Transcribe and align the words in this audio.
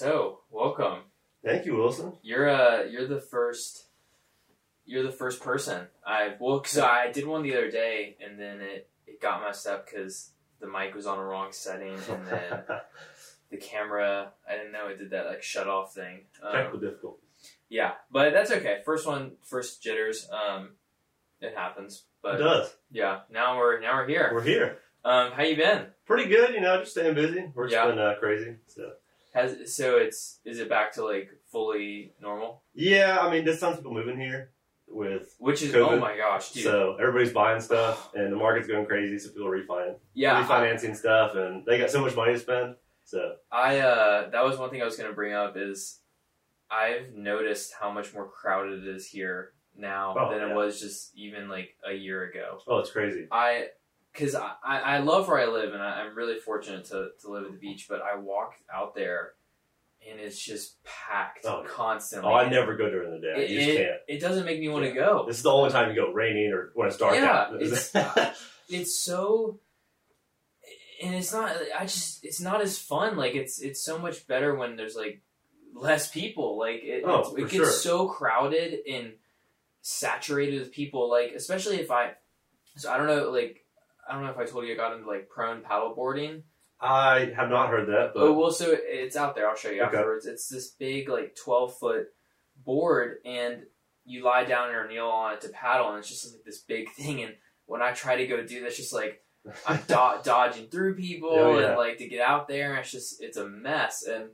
So, 0.00 0.40
welcome. 0.50 1.04
Thank 1.42 1.64
you, 1.64 1.74
Wilson. 1.76 2.12
You're 2.20 2.50
uh 2.50 2.82
you're 2.82 3.06
the 3.06 3.18
first 3.18 3.86
you're 4.84 5.02
the 5.02 5.10
first 5.10 5.40
person 5.40 5.86
I 6.06 6.34
well 6.38 6.60
cuz 6.60 6.76
I 6.76 7.10
did 7.10 7.26
one 7.26 7.42
the 7.42 7.54
other 7.56 7.70
day 7.70 8.14
and 8.22 8.38
then 8.38 8.60
it 8.60 8.90
it 9.06 9.22
got 9.22 9.40
messed 9.40 9.66
up 9.66 9.86
cuz 9.88 10.32
the 10.60 10.66
mic 10.66 10.94
was 10.94 11.06
on 11.06 11.16
the 11.16 11.24
wrong 11.24 11.50
setting 11.50 11.94
and 12.10 12.26
then 12.28 12.62
the 13.50 13.56
camera 13.56 14.32
I 14.46 14.56
didn't 14.56 14.72
know 14.72 14.88
it 14.88 14.98
did 14.98 15.08
that 15.12 15.24
like 15.24 15.42
shut 15.42 15.66
off 15.66 15.94
thing. 15.94 16.26
Technical 16.42 16.74
Um, 16.74 16.80
difficulty. 16.84 17.22
yeah, 17.70 17.94
but 18.10 18.34
that's 18.34 18.50
okay. 18.50 18.82
First 18.84 19.06
one 19.06 19.38
first 19.44 19.82
jitters 19.82 20.28
um 20.30 20.76
it 21.40 21.54
happens. 21.56 22.04
It 22.22 22.36
does. 22.36 22.76
yeah, 22.90 23.20
now 23.30 23.56
we're 23.56 23.80
now 23.80 23.94
we're 23.96 24.08
here. 24.08 24.30
We're 24.30 24.42
here. 24.42 24.78
Um 25.06 25.32
how 25.32 25.42
you 25.42 25.56
been? 25.56 25.86
Pretty 26.04 26.28
good, 26.28 26.52
you 26.52 26.60
know, 26.60 26.80
just 26.80 26.92
staying 26.92 27.14
busy. 27.14 27.50
We're 27.54 27.68
just 27.68 27.76
Yeah. 27.76 27.86
been 27.86 27.98
uh, 27.98 28.16
crazy. 28.20 28.56
So 28.66 28.92
Has 29.36 29.76
so 29.76 29.98
it's 29.98 30.40
is 30.44 30.58
it 30.58 30.68
back 30.68 30.92
to 30.94 31.04
like 31.04 31.28
fully 31.52 32.14
normal? 32.20 32.62
yeah, 32.74 33.18
I 33.20 33.30
mean, 33.30 33.44
there's 33.44 33.60
some 33.60 33.76
people 33.76 33.92
moving 33.92 34.18
here 34.18 34.50
with 34.88 35.34
Which 35.38 35.62
is 35.62 35.74
oh 35.74 35.98
my 35.98 36.16
gosh, 36.16 36.52
dude. 36.52 36.64
so 36.64 36.96
everybody's 37.00 37.32
buying 37.32 37.60
stuff 37.60 38.12
and 38.14 38.32
the 38.32 38.36
market's 38.36 38.66
going 38.68 38.86
crazy, 38.86 39.18
so 39.18 39.28
people 39.30 39.46
are 39.48 39.50
refining, 39.50 39.96
yeah, 40.14 40.38
I- 40.38 40.42
refinancing 40.42 40.96
stuff, 40.96 41.34
and 41.34 41.64
they 41.66 41.76
got 41.78 41.90
so 41.90 42.00
much 42.00 42.16
money 42.16 42.32
to 42.32 42.38
spend. 42.38 42.76
So 43.04 43.36
I 43.52 43.78
uh 43.80 44.30
that 44.30 44.42
was 44.44 44.58
one 44.58 44.70
thing 44.70 44.80
I 44.82 44.84
was 44.86 44.96
gonna 44.96 45.12
bring 45.12 45.34
up 45.34 45.54
is 45.56 46.00
I've 46.70 47.12
noticed 47.14 47.74
how 47.78 47.90
much 47.92 48.12
more 48.14 48.28
crowded 48.28 48.84
it 48.86 48.96
is 48.96 49.06
here 49.06 49.52
now 49.76 50.16
Oh, 50.18 50.30
than 50.30 50.40
yeah. 50.40 50.50
it 50.50 50.56
was 50.56 50.80
just 50.80 51.14
even 51.14 51.48
like 51.48 51.76
a 51.88 51.92
year 51.92 52.24
ago. 52.24 52.58
oh, 52.66 52.78
it's 52.78 52.90
crazy. 52.90 53.28
I 53.30 53.66
because 54.16 54.34
I, 54.34 54.52
I 54.64 54.98
love 54.98 55.28
where 55.28 55.38
I 55.38 55.46
live 55.46 55.74
and 55.74 55.82
I, 55.82 56.02
I'm 56.02 56.16
really 56.16 56.38
fortunate 56.38 56.84
to, 56.86 57.08
to 57.22 57.30
live 57.30 57.44
at 57.44 57.52
the 57.52 57.58
beach, 57.58 57.86
but 57.88 58.00
I 58.02 58.16
walk 58.18 58.54
out 58.72 58.94
there 58.94 59.32
and 60.08 60.18
it's 60.20 60.38
just 60.42 60.76
packed 60.84 61.44
Oh. 61.44 61.64
constantly. 61.68 62.30
Oh, 62.30 62.34
I 62.34 62.48
never 62.48 62.76
go 62.76 62.88
during 62.88 63.10
the 63.10 63.18
day. 63.20 63.44
It, 63.44 63.50
you 63.50 63.56
just 63.58 63.70
it, 63.70 63.76
can't. 63.76 64.00
it 64.08 64.20
doesn't 64.20 64.44
make 64.46 64.60
me 64.60 64.68
want 64.68 64.84
to 64.84 64.88
Yeah. 64.90 64.94
go. 64.94 65.24
This 65.26 65.36
is 65.38 65.42
the 65.42 65.50
only 65.52 65.70
time 65.70 65.90
you 65.90 65.96
go 65.96 66.12
raining 66.12 66.52
or 66.52 66.70
when 66.74 66.88
it's 66.88 66.96
dark 66.96 67.14
Yeah, 67.14 67.30
out. 67.32 67.60
it's- 67.62 67.94
uh, 67.94 68.32
it's 68.68 68.98
so 68.98 69.60
and 71.02 71.14
it's 71.14 71.32
not 71.32 71.54
i 71.78 71.82
just 71.84 72.24
it's 72.24 72.40
not 72.40 72.60
as 72.62 72.78
fun 72.78 73.16
like 73.18 73.34
it's 73.34 73.60
it's 73.60 73.84
so 73.84 73.98
much 73.98 74.26
better 74.26 74.54
when 74.54 74.76
there's 74.76 74.96
like 74.96 75.20
less 75.74 76.10
people 76.10 76.58
like 76.58 76.80
it, 76.82 77.02
Oh, 77.06 77.20
it's- 77.20 77.32
it 77.34 77.40
gets 77.42 77.52
sure. 77.52 77.70
so 77.70 78.08
crowded 78.08 78.78
and 78.90 79.12
saturated 79.82 80.58
with 80.60 80.72
people 80.72 81.10
like 81.10 81.32
especially 81.32 81.76
if 81.80 81.90
i 81.90 82.12
so 82.76 82.90
i 82.90 82.96
don't 82.96 83.06
know 83.06 83.30
like 83.30 83.65
i 84.08 84.14
don't 84.14 84.24
know 84.24 84.30
if 84.30 84.38
i 84.38 84.44
told 84.44 84.64
you 84.66 84.72
i 84.72 84.76
got 84.76 84.94
into 84.96 85.06
like 85.08 85.28
prone 85.28 85.62
paddle 85.62 85.94
boarding 85.94 86.42
I 86.78 87.32
have 87.34 87.48
not 87.48 87.70
heard 87.70 87.88
that, 87.88 88.10
but 88.14 88.22
oh 88.22 88.32
well 88.34 88.50
so 88.50 88.66
it's 88.70 89.16
out 89.16 89.34
there 89.34 89.48
i'll 89.48 89.56
show 89.56 89.70
you 89.70 89.82
Okay. 89.82 89.96
afterwards 89.96 90.26
it's 90.26 90.48
this 90.48 90.68
big 90.72 91.08
like 91.08 91.34
12 91.42 91.78
foot 91.78 92.08
board 92.64 93.16
and 93.24 93.62
you 94.04 94.22
lie 94.22 94.44
down 94.44 94.68
or 94.70 94.86
kneel 94.86 95.06
on 95.06 95.34
it 95.34 95.40
to 95.40 95.48
paddle 95.48 95.88
and 95.90 95.98
it's 95.98 96.08
just 96.08 96.30
like 96.32 96.44
this 96.44 96.58
big 96.60 96.90
thing 96.92 97.22
and 97.22 97.34
when 97.64 97.80
i 97.82 97.92
try 97.92 98.16
to 98.16 98.26
go 98.26 98.42
do 98.44 98.60
this 98.60 98.76
just 98.76 98.92
like 98.92 99.22
I'm 99.66 99.76
do- 99.86 100.20
dodging 100.24 100.66
through 100.66 100.96
people 100.96 101.30
Oh, 101.32 101.58
yeah. 101.58 101.68
and 101.68 101.76
like 101.78 101.98
to 101.98 102.08
get 102.08 102.20
out 102.20 102.48
there. 102.48 102.70
And 102.72 102.80
it's 102.80 102.90
just 102.90 103.22
it's 103.22 103.36
a 103.36 103.46
mess. 103.48 104.02
And 104.04 104.30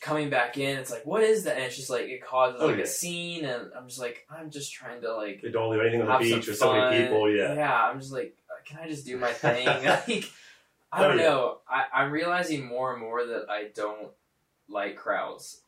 coming 0.00 0.30
back 0.30 0.56
in, 0.56 0.78
it's 0.78 0.90
like 0.90 1.04
what 1.04 1.22
is 1.22 1.44
that? 1.44 1.56
And 1.56 1.64
it's 1.64 1.76
just 1.76 1.90
like 1.90 2.04
it 2.04 2.24
causes 2.24 2.58
Oh, 2.58 2.68
like 2.68 2.78
yeah. 2.78 2.84
a 2.84 2.86
scene. 2.86 3.44
And 3.44 3.66
I'm 3.76 3.86
just 3.86 4.00
like 4.00 4.26
I'm 4.30 4.50
just 4.50 4.72
trying 4.72 5.02
to 5.02 5.14
like 5.14 5.42
they 5.42 5.50
don't 5.50 5.70
leave 5.70 5.80
anything 5.82 6.00
on 6.00 6.22
the 6.22 6.26
beach 6.36 6.46
with 6.46 6.56
so 6.56 6.72
many 6.72 7.02
people. 7.04 7.30
Yeah. 7.30 7.54
yeah. 7.54 7.82
I'm 7.84 8.00
just 8.00 8.12
like 8.14 8.34
can 8.66 8.78
I 8.82 8.88
just 8.88 9.06
do 9.06 9.16
my 9.16 9.32
thing? 9.44 9.66
like 9.66 10.30
I 10.92 11.04
oh, 11.04 11.08
don't 11.08 11.12
Oh, 11.12 11.14
yeah. 11.14 11.22
know. 11.22 11.58
I, 11.68 11.84
I'm 11.92 12.10
realizing 12.12 12.66
more 12.66 12.92
and 12.92 13.00
more 13.00 13.24
that 13.26 13.46
I 13.50 13.68
don't 13.74 14.10
like 14.68 14.96
crowds. 14.96 15.60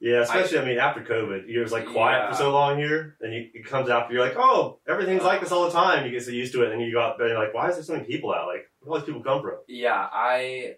Yeah, 0.00 0.22
especially 0.22 0.58
I, 0.58 0.64
mean 0.64 0.78
after 0.78 1.00
COVID, 1.02 1.46
you 1.48 1.60
was 1.60 1.70
like 1.70 1.86
quiet 1.86 2.22
Yeah. 2.24 2.30
for 2.32 2.36
so 2.36 2.50
long 2.50 2.76
here, 2.76 3.16
and 3.20 3.32
you, 3.32 3.50
it 3.54 3.64
comes 3.66 3.88
after 3.88 4.12
you're 4.12 4.24
like, 4.24 4.34
oh, 4.36 4.80
everything's 4.88 5.22
like 5.22 5.40
this 5.40 5.52
all 5.52 5.64
the 5.66 5.70
time. 5.70 6.04
You 6.04 6.10
get 6.10 6.24
so 6.24 6.32
used 6.32 6.52
to 6.54 6.62
it, 6.62 6.72
and 6.72 6.72
then 6.72 6.80
you 6.80 6.92
go 6.92 7.00
out 7.00 7.18
there 7.18 7.28
and 7.28 7.34
you're 7.36 7.44
like, 7.44 7.54
why 7.54 7.68
is 7.68 7.76
there 7.76 7.84
so 7.84 7.92
many 7.92 8.06
people 8.06 8.32
out? 8.34 8.48
Like, 8.48 8.68
where 8.80 8.86
do 8.86 8.90
all 8.90 8.98
these 8.98 9.06
people 9.06 9.22
come 9.22 9.42
from? 9.42 9.58
Yeah, 9.68 9.94
I, 9.94 10.74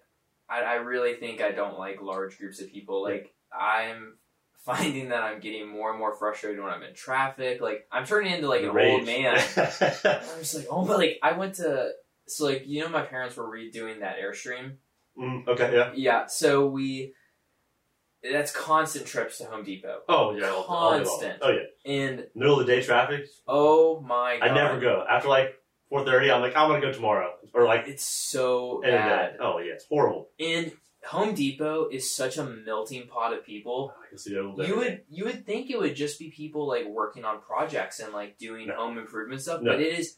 I 0.47 0.61
I 0.61 0.75
really 0.75 1.15
think 1.15 1.41
I 1.41 1.53
don't 1.53 1.79
like 1.79 2.03
large 2.03 2.37
groups 2.39 2.61
of 2.61 2.69
people. 2.71 3.03
Like 3.03 3.33
I'm 3.59 4.19
finding 4.65 5.11
that 5.11 5.23
I'm 5.23 5.41
getting 5.41 5.69
more 5.69 5.91
and 5.91 5.99
more 5.99 6.15
frustrated 6.15 6.61
when 6.63 6.73
I'm 6.73 6.83
in 6.83 6.95
traffic. 6.95 7.61
Like 7.61 7.87
I'm 7.93 8.07
turning 8.07 8.33
into 8.33 8.49
like 8.49 8.63
an 8.63 8.73
rage. 8.73 8.93
old 8.93 9.07
man. 9.07 9.35
I'm 9.57 10.39
just 10.39 10.55
like, 10.55 10.67
oh, 10.71 10.85
but 10.85 10.99
like 10.99 11.19
I 11.23 11.33
went 11.33 11.57
to 11.57 11.91
so 12.27 12.47
like 12.47 12.65
you 12.67 12.83
know 12.83 12.89
my 12.89 13.03
parents 13.03 13.37
were 13.37 13.49
redoing 13.49 14.01
that 14.01 14.17
airstream. 14.19 14.77
Mm, 15.19 15.47
okay, 15.47 15.73
yeah. 15.73 15.93
Yeah, 15.95 16.27
so 16.27 16.67
we 16.67 17.13
that's 18.23 18.51
constant 18.51 19.07
trips 19.07 19.39
to 19.39 19.45
Home 19.45 19.65
Depot. 19.65 20.01
Oh 20.09 20.35
yeah, 20.35 20.49
all, 20.49 20.65
all 20.65 20.91
day 20.99 21.05
long. 21.05 21.07
Constant. 21.07 21.39
Oh 21.43 21.51
yeah, 21.51 21.93
And 21.93 22.27
middle 22.35 22.59
of 22.59 22.67
the 22.67 22.75
day 22.75 22.83
traffic. 22.83 23.27
oh 23.47 24.01
my 24.01 24.39
god. 24.41 24.49
I 24.49 24.55
never 24.55 24.81
go 24.81 25.05
after 25.09 25.29
like 25.29 25.55
four 25.89 26.05
thirty. 26.05 26.31
I'm 26.31 26.41
like, 26.41 26.57
I'm 26.57 26.69
gonna 26.71 26.81
go 26.81 26.93
tomorrow, 26.93 27.35
or 27.53 27.65
like 27.65 27.87
It's 27.87 28.05
so 28.05 28.81
bad. 28.83 29.37
Oh 29.41 29.59
yeah, 29.59 29.75
it's 29.75 29.85
horrible. 29.87 30.31
And 30.41 30.73
Home 31.07 31.35
Depot 31.35 31.89
is 31.91 32.15
such 32.15 32.39
a 32.39 32.45
melting 32.45 33.07
pot 33.09 33.33
of 33.35 33.45
people. 33.45 33.95
I 34.05 34.09
can 34.09 34.19
see 34.19 34.33
that 34.35 34.41
a 34.41 34.49
little. 34.49 34.67
You 34.67 34.77
would 34.77 35.03
you 35.11 35.25
would 35.27 35.45
think 35.47 35.71
it 35.71 35.79
would 35.79 35.95
just 35.95 36.19
be 36.19 36.31
people 36.31 36.67
like 36.67 36.87
working 36.87 37.25
on 37.25 37.41
projects 37.41 38.01
and 38.01 38.13
like 38.13 38.39
doing 38.39 38.69
No. 38.69 38.77
home 38.77 38.99
improvement 38.99 39.43
stuff, 39.43 39.61
No. 39.61 39.73
but 39.73 39.81
it 39.81 39.99
is 39.99 40.17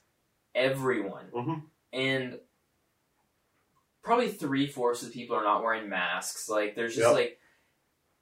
everyone. 0.54 1.26
Mhm. 1.34 1.62
And 1.92 2.38
probably 4.02 4.28
three 4.30 4.66
fourths 4.66 5.02
of 5.02 5.08
the 5.08 5.14
people 5.14 5.36
are 5.36 5.42
not 5.44 5.62
wearing 5.62 5.88
masks. 5.88 6.48
Like 6.48 6.74
there's 6.76 6.94
just 6.94 7.06
Yep. 7.08 7.14
like, 7.14 7.40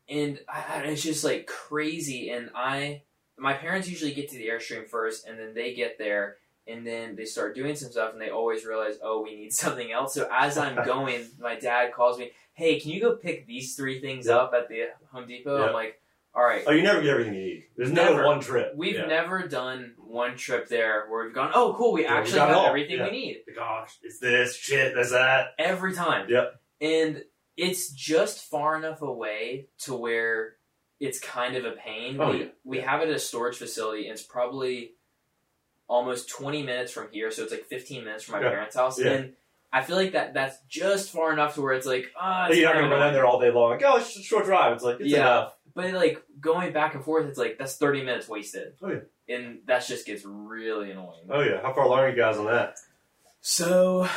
and 0.08 0.41
I, 0.48 0.64
I- 0.69 0.82
it's 0.86 1.02
just 1.02 1.25
like 1.25 1.46
crazy. 1.46 2.31
And 2.31 2.50
I, 2.54 3.02
my 3.36 3.52
parents 3.54 3.88
usually 3.88 4.14
get 4.14 4.31
to 4.31 4.36
the 4.38 4.48
airstream 4.48 4.88
first, 4.88 5.26
and 5.26 5.38
then 5.38 5.54
they 5.54 5.75
get 5.75 5.98
there. 5.98 6.38
And 6.66 6.86
then 6.86 7.14
they 7.14 7.26
start 7.26 7.54
doing 7.54 7.76
some 7.76 7.91
stuff, 7.91 8.12
and 8.14 8.20
they 8.22 8.31
always 8.31 8.64
realize, 8.64 8.98
oh, 9.02 9.20
we 9.20 9.34
need 9.36 9.52
something 9.52 9.92
else. 9.92 10.14
So 10.14 10.26
as 10.32 10.56
I'm 10.56 10.76
going, 10.86 11.26
my 11.38 11.56
dad 11.56 11.92
calls 11.92 12.19
me, 12.19 12.32
"Hey, 12.54 12.81
can 12.81 12.91
you 12.91 13.00
go 13.00 13.15
pick 13.16 13.47
these 13.47 13.76
three 13.76 14.00
things 14.00 14.26
Yep. 14.26 14.37
up 14.37 14.54
at 14.54 14.69
the 14.69 14.88
Home 15.12 15.26
Depot?" 15.26 15.59
Yep. 15.59 15.69
I'm 15.69 15.75
like, 15.75 16.00
"All 16.34 16.42
right." 16.42 16.65
Oh, 16.66 16.72
you 16.72 16.82
never 16.82 17.00
get 17.03 17.10
everything 17.10 17.34
you 17.34 17.41
need. 17.42 17.66
There's 17.76 17.92
Never. 17.92 18.10
never 18.16 18.26
one 18.26 18.41
trip. 18.41 18.72
We've 18.75 18.94
yeah. 18.97 19.06
never 19.06 19.47
done 19.47 19.94
one 19.98 20.37
trip 20.37 20.69
there 20.69 21.06
where 21.09 21.25
we've 21.25 21.34
gone, 21.34 21.53
"Oh, 21.54 21.75
cool, 21.76 21.93
we 21.93 22.03
Yeah, 22.03 22.14
we 22.14 22.19
actually 22.20 22.38
got 22.38 22.50
all. 22.53 22.66
everything 22.66 22.97
Yeah. 22.98 23.04
we 23.04 23.10
need." 23.10 23.43
Gosh, 23.54 23.98
it's 24.03 24.19
this 24.19 24.56
shit. 24.56 24.94
That's 24.94 25.10
that. 25.10 25.54
every 25.59 25.93
time. 25.94 26.28
Yep. 26.31 26.60
And 26.81 27.25
it's 27.56 27.91
just 27.93 28.48
far 28.50 28.76
enough 28.76 29.00
away 29.03 29.69
to 29.78 29.94
where 29.94 30.56
it's 31.00 31.20
kind 31.20 31.56
of 31.56 31.64
a 31.64 31.72
pain. 31.72 32.20
Oh, 32.20 32.31
we 32.32 32.38
yeah. 32.41 32.47
we 32.64 32.81
have 32.81 33.00
it 33.03 33.09
at 33.09 33.14
a 33.14 33.19
storage 33.19 33.56
facility, 33.59 34.04
and 34.09 34.12
it's 34.12 34.22
probably 34.26 34.94
almost 35.88 36.28
twenty 36.31 36.62
minutes 36.62 36.91
from 36.93 37.09
here, 37.12 37.31
so 37.31 37.43
it's 37.43 37.53
like 37.53 37.64
fifteen 37.66 38.04
minutes 38.04 38.25
from 38.25 38.41
my 38.41 38.47
Yeah. 38.47 38.50
parents' 38.54 38.76
house. 38.76 38.98
Yeah. 38.98 39.12
And 39.12 39.37
I 39.76 39.82
feel 39.82 39.96
like 39.96 40.12
that 40.12 40.34
that's 40.34 40.56
just 40.68 41.10
far 41.10 41.32
enough 41.32 41.54
to 41.56 41.62
where 41.62 41.72
it's 41.72 41.86
like, 41.86 42.06
ah, 42.18 42.46
it's 42.46 42.56
You're 42.56 42.72
not 42.72 42.80
gonna 42.80 42.94
run 42.94 43.12
there 43.12 43.26
all 43.26 43.40
day 43.40 43.50
long. 43.50 43.70
Like, 43.72 43.82
oh, 43.84 43.96
it's 43.96 44.06
just 44.14 44.20
a 44.20 44.22
short 44.22 44.44
drive. 44.44 44.72
It's 44.74 44.84
like 44.84 45.00
it's 45.00 45.10
Yeah. 45.10 45.18
enough. 45.20 45.54
But 45.74 45.92
like 45.94 46.22
going 46.40 46.72
back 46.72 46.94
and 46.94 47.04
forth, 47.04 47.26
it's 47.26 47.38
like 47.38 47.58
that's 47.58 47.76
thirty 47.76 48.04
minutes 48.04 48.28
wasted. 48.28 48.74
Oh, 48.80 48.90
yeah. 48.90 49.34
And 49.36 49.58
that 49.66 49.84
just 49.84 50.06
gets 50.06 50.24
really 50.24 50.92
annoying. 50.92 51.26
Oh 51.28 51.40
yeah. 51.40 51.60
How 51.60 51.72
far 51.72 51.84
along 51.86 51.98
are 51.98 52.08
you 52.10 52.16
guys 52.16 52.36
on 52.36 52.46
that? 52.46 52.76
So, 53.40 54.08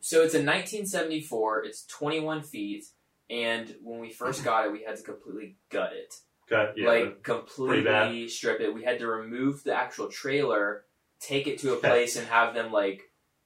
so 0.00 0.22
it's 0.22 0.34
a 0.34 0.38
1974. 0.42 1.64
It's 1.64 1.84
21 1.86 2.42
feet, 2.42 2.86
and 3.30 3.74
when 3.82 4.00
we 4.00 4.10
first 4.10 4.42
got 4.42 4.66
it, 4.66 4.72
we 4.72 4.82
had 4.82 4.96
to 4.96 5.02
completely 5.02 5.56
gut 5.70 5.92
it, 5.92 6.14
Okay. 6.50 6.80
Yeah. 6.80 6.88
like 6.88 7.22
completely 7.22 8.28
strip 8.28 8.60
it. 8.60 8.74
We 8.74 8.84
had 8.84 8.98
to 9.00 9.06
remove 9.06 9.62
the 9.64 9.74
actual 9.74 10.08
trailer, 10.08 10.84
take 11.20 11.46
it 11.46 11.58
to 11.60 11.74
a 11.74 11.76
place, 11.76 12.16
and 12.16 12.26
have 12.28 12.54
them 12.54 12.72
like 12.72 13.02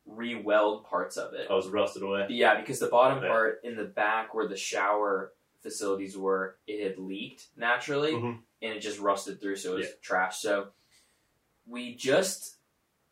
re-weld 0.09 0.85
parts 0.87 1.17
of 1.17 1.35
it. 1.35 1.47
I 1.51 1.55
was 1.55 1.69
rusted 1.69 2.03
away. 2.03 2.27
Yeah, 2.31 2.59
because 2.61 2.79
the 2.81 2.89
bottom 2.89 3.23
Yeah. 3.23 3.29
part 3.29 3.61
in 3.63 3.77
the 3.77 3.85
back 3.85 4.35
where 4.35 4.49
the 4.49 4.57
shower 4.57 5.33
facilities 5.63 6.17
were, 6.17 6.59
it 6.67 6.83
had 6.83 6.99
leaked 6.99 7.49
naturally, 7.57 8.13
Mhm. 8.13 8.43
and 8.63 8.73
it 8.73 8.81
just 8.81 8.99
rusted 8.99 9.41
through, 9.41 9.57
so 9.57 9.75
it 9.75 9.77
was 9.79 9.87
Yeah. 9.87 9.93
trash. 10.03 10.39
So 10.39 10.73
we 11.67 11.95
just 11.95 12.57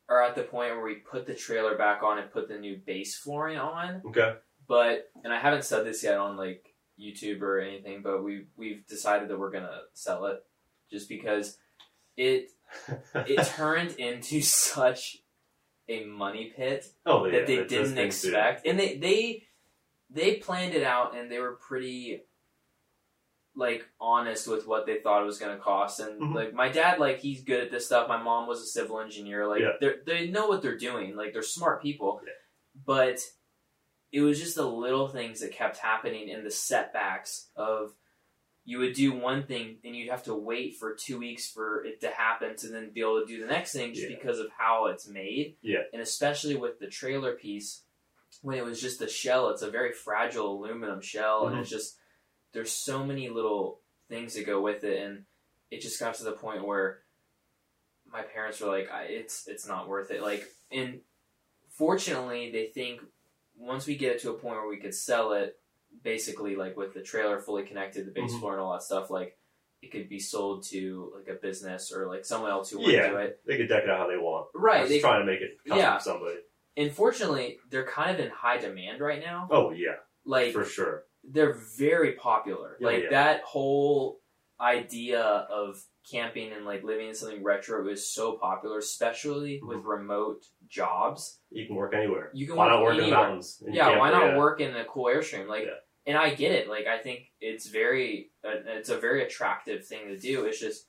are 0.09 0.23
at 0.23 0.35
the 0.37 0.43
point 0.45 0.73
where 0.75 0.85
we 0.85 0.95
put 0.97 1.27
the 1.27 1.35
trailer 1.35 1.77
back 1.77 2.03
on 2.03 2.19
and 2.19 2.31
put 2.31 2.49
the 2.49 2.59
new 2.59 2.77
base 2.77 3.19
flooring 3.19 3.59
on. 3.59 4.03
Okay. 4.07 4.37
But 4.67 5.11
and 5.25 5.33
I 5.33 5.39
haven't 5.39 5.65
said 5.65 5.85
this 5.85 6.03
yet 6.03 6.17
on 6.19 6.37
like 6.37 6.75
YouTube 6.99 7.43
or 7.43 7.59
anything, 7.59 8.03
but 8.03 8.23
we 8.23 8.47
we've 8.57 8.87
decided 8.87 9.29
that 9.29 9.39
we're 9.39 9.51
gonna 9.51 9.83
sell 9.93 10.27
it 10.27 10.45
just 10.91 11.09
because 11.09 11.59
it 12.17 12.51
it 13.15 13.45
turned 13.57 13.93
into 13.99 14.41
such 14.41 15.19
a 15.89 16.05
money 16.05 16.53
pit 16.57 16.87
oh, 17.07 17.25
yeah, 17.27 17.33
that 17.39 17.47
they 17.47 17.65
didn't 17.65 17.99
expect, 17.99 18.67
and 18.67 18.79
they 18.79 18.97
they 18.97 19.45
they 20.11 20.37
planned 20.37 20.75
it 20.75 20.83
out, 20.83 21.17
and 21.17 21.31
they 21.31 21.39
were 21.39 21.53
pretty 21.57 22.23
like 23.55 23.87
honest 23.99 24.47
with 24.47 24.67
what 24.67 24.85
they 24.85 24.99
thought 25.01 25.23
it 25.23 25.27
was 25.27 25.39
going 25.39 25.57
to 25.57 25.63
cost. 25.63 25.99
And 26.01 26.21
Mhm. 26.21 26.35
like 26.35 26.53
my 26.53 26.69
dad, 26.69 26.99
like 26.99 27.21
he's 27.21 27.43
good 27.43 27.63
at 27.65 27.71
this 27.71 27.87
stuff. 27.87 28.07
My 28.09 28.23
mom 28.23 28.47
was 28.47 28.61
a 28.61 28.67
civil 28.67 29.01
engineer. 29.01 29.47
Like 29.47 29.63
Yeah. 29.63 29.73
they 29.81 29.95
they 30.05 30.27
know 30.29 30.47
what 30.47 30.61
they're 30.61 30.77
doing. 30.77 31.17
Like 31.17 31.33
they're 31.33 31.43
smart 31.43 31.81
people, 31.83 32.21
Yeah. 32.25 32.33
but 32.85 33.19
it 34.13 34.21
was 34.21 34.39
just 34.39 34.57
the 34.57 34.67
little 34.67 35.09
things 35.09 35.41
that 35.41 35.53
kept 35.53 35.79
happening 35.79 36.31
and 36.31 36.45
the 36.45 36.51
setbacks 36.51 37.51
of 37.57 37.95
you 38.69 38.79
would 38.79 38.95
do 38.95 39.13
one 39.15 39.45
thing 39.47 39.79
and 39.85 39.95
you'd 39.97 40.11
have 40.11 40.25
to 40.25 40.35
wait 40.35 40.75
for 40.77 40.93
two 40.95 41.19
weeks 41.21 41.49
for 41.49 41.85
it 41.85 42.01
to 42.01 42.09
happen 42.11 42.57
to 42.57 42.69
then 42.69 42.91
be 42.93 43.01
able 43.01 43.21
to 43.21 43.27
do 43.27 43.41
the 43.41 43.47
next 43.47 43.73
thing 43.73 43.95
just 43.95 44.11
Yeah. 44.11 44.17
because 44.17 44.41
of 44.41 44.49
how 44.59 44.87
it's 44.87 45.07
made. 45.07 45.57
Yeah. 45.63 45.85
And 45.93 46.03
especially 46.03 46.57
with 46.57 46.81
the 46.81 46.89
trailer 46.89 47.37
piece, 47.37 47.85
when 48.43 48.59
it 48.59 48.65
was 48.65 48.81
just 48.81 48.99
the 48.99 49.07
shell, 49.09 49.51
it's 49.51 49.63
a 49.63 49.71
very 49.71 49.93
fragile 49.93 50.59
aluminum 50.59 51.01
shell 51.01 51.47
and 51.47 51.57
Mhm. 51.57 51.61
it's 51.61 51.71
just 51.71 51.97
there's 52.53 52.73
so 52.73 53.07
many 53.07 53.29
little 53.29 53.83
things 54.09 54.35
that 54.35 54.45
go 54.47 54.61
with 54.61 54.83
it 54.83 55.01
and 55.01 55.27
it 55.71 55.81
just 55.81 56.01
got 56.01 56.15
to 56.17 56.25
the 56.25 56.33
point 56.33 56.65
where 56.67 57.05
my 58.05 58.23
parents 58.23 58.61
were 58.61 58.69
like, 58.69 58.91
I, 58.91 59.05
"It's 59.05 59.47
it's 59.49 59.67
not 59.67 59.89
worth 59.89 60.11
it." 60.11 60.23
Like, 60.23 60.45
and 60.73 61.03
fortunately, 61.71 62.51
they 62.51 62.67
think 62.69 63.01
once 63.57 63.87
we 63.87 63.97
get 63.97 64.17
it 64.17 64.21
to 64.23 64.31
a 64.31 64.39
point 64.39 64.57
where 64.57 64.69
we 64.69 64.79
could 64.79 64.95
sell 64.95 65.33
it, 65.33 65.59
basically 66.03 66.57
like 66.57 66.77
with 66.77 66.95
the 66.95 67.03
trailer 67.03 67.41
fully 67.41 67.65
connected, 67.65 68.07
the 68.07 68.11
base 68.13 68.33
Mhm. 68.33 68.41
floor 68.41 68.53
and 68.53 68.61
all 68.63 68.73
that 68.73 68.83
stuff, 68.83 69.11
like 69.11 69.39
it 69.83 69.93
could 69.93 70.09
be 70.09 70.19
sold 70.19 70.65
to 70.65 71.13
like 71.17 71.29
a 71.29 71.39
business 71.41 71.93
or 71.93 72.09
like 72.09 72.25
someone 72.25 72.51
else 72.51 72.71
who 72.71 72.79
would 72.79 72.93
Yeah. 72.93 73.11
do 73.11 73.17
it. 73.19 73.41
They 73.47 73.57
could 73.57 73.69
deck 73.69 73.85
it 73.85 73.91
out 73.91 73.99
how 73.99 74.09
they 74.09 74.17
want. 74.17 74.49
Right. 74.55 74.81
Just 74.81 74.89
They, 74.91 75.01
trying 75.01 75.21
to 75.21 75.27
make 75.27 75.41
it 75.41 75.59
custom 75.65 75.79
Yeah. 75.79 75.99
somebody. 75.99 76.39
and 76.79 76.93
fortunately, 76.93 77.59
they're 77.71 77.87
kind 77.87 78.11
of 78.11 78.21
in 78.25 78.31
high 78.31 78.59
demand 78.59 79.01
right 79.01 79.21
now. 79.21 79.49
Oh 79.51 79.71
yeah, 79.71 79.97
Like 80.25 80.53
for 80.53 80.65
sure. 80.65 81.07
they're 81.25 81.55
very 81.55 82.13
popular. 82.13 82.77
Yeah, 82.81 82.87
like 82.87 83.03
yeah. 83.05 83.11
that 83.11 83.43
whole 83.43 84.21
idea 84.61 85.21
of 85.23 85.83
camping 86.11 86.53
and 86.53 86.65
like 86.65 86.83
living 86.83 87.09
in 87.09 87.15
something 87.15 87.43
retro 87.43 87.87
is 87.89 88.13
so 88.13 88.37
popular, 88.39 88.79
especially 88.79 89.61
with 89.63 89.79
Mm-hmm. 89.79 89.89
remote 89.89 90.45
jobs. 90.69 91.41
You 91.51 91.67
can 91.67 91.77
work 91.77 91.95
anywhere. 91.95 92.31
You 92.33 92.47
can 92.47 92.57
Why 92.57 92.67
work 92.67 92.73
not 92.75 92.83
work 92.83 92.95
in 92.99 93.05
the 93.05 93.11
mountains? 93.11 93.63
Yeah, 93.67 93.99
why 93.99 94.11
not 94.11 94.25
Yeah. 94.29 94.39
work 94.39 94.61
in 94.61 94.75
a 94.77 94.85
cool 94.85 95.07
airstream? 95.07 95.47
Like, 95.49 95.65
Yeah. 95.65 95.75
And 96.07 96.17
I 96.17 96.35
get 96.35 96.53
it. 96.53 96.69
Like, 96.69 96.87
I 96.87 96.99
think 96.99 97.33
it's 97.41 97.69
very, 97.69 98.31
uh, 98.45 98.51
it's 98.67 98.89
a 98.89 98.99
very 98.99 99.25
attractive 99.25 99.85
thing 99.87 100.07
to 100.09 100.17
do. 100.19 100.45
It's 100.45 100.61
just, 100.61 100.87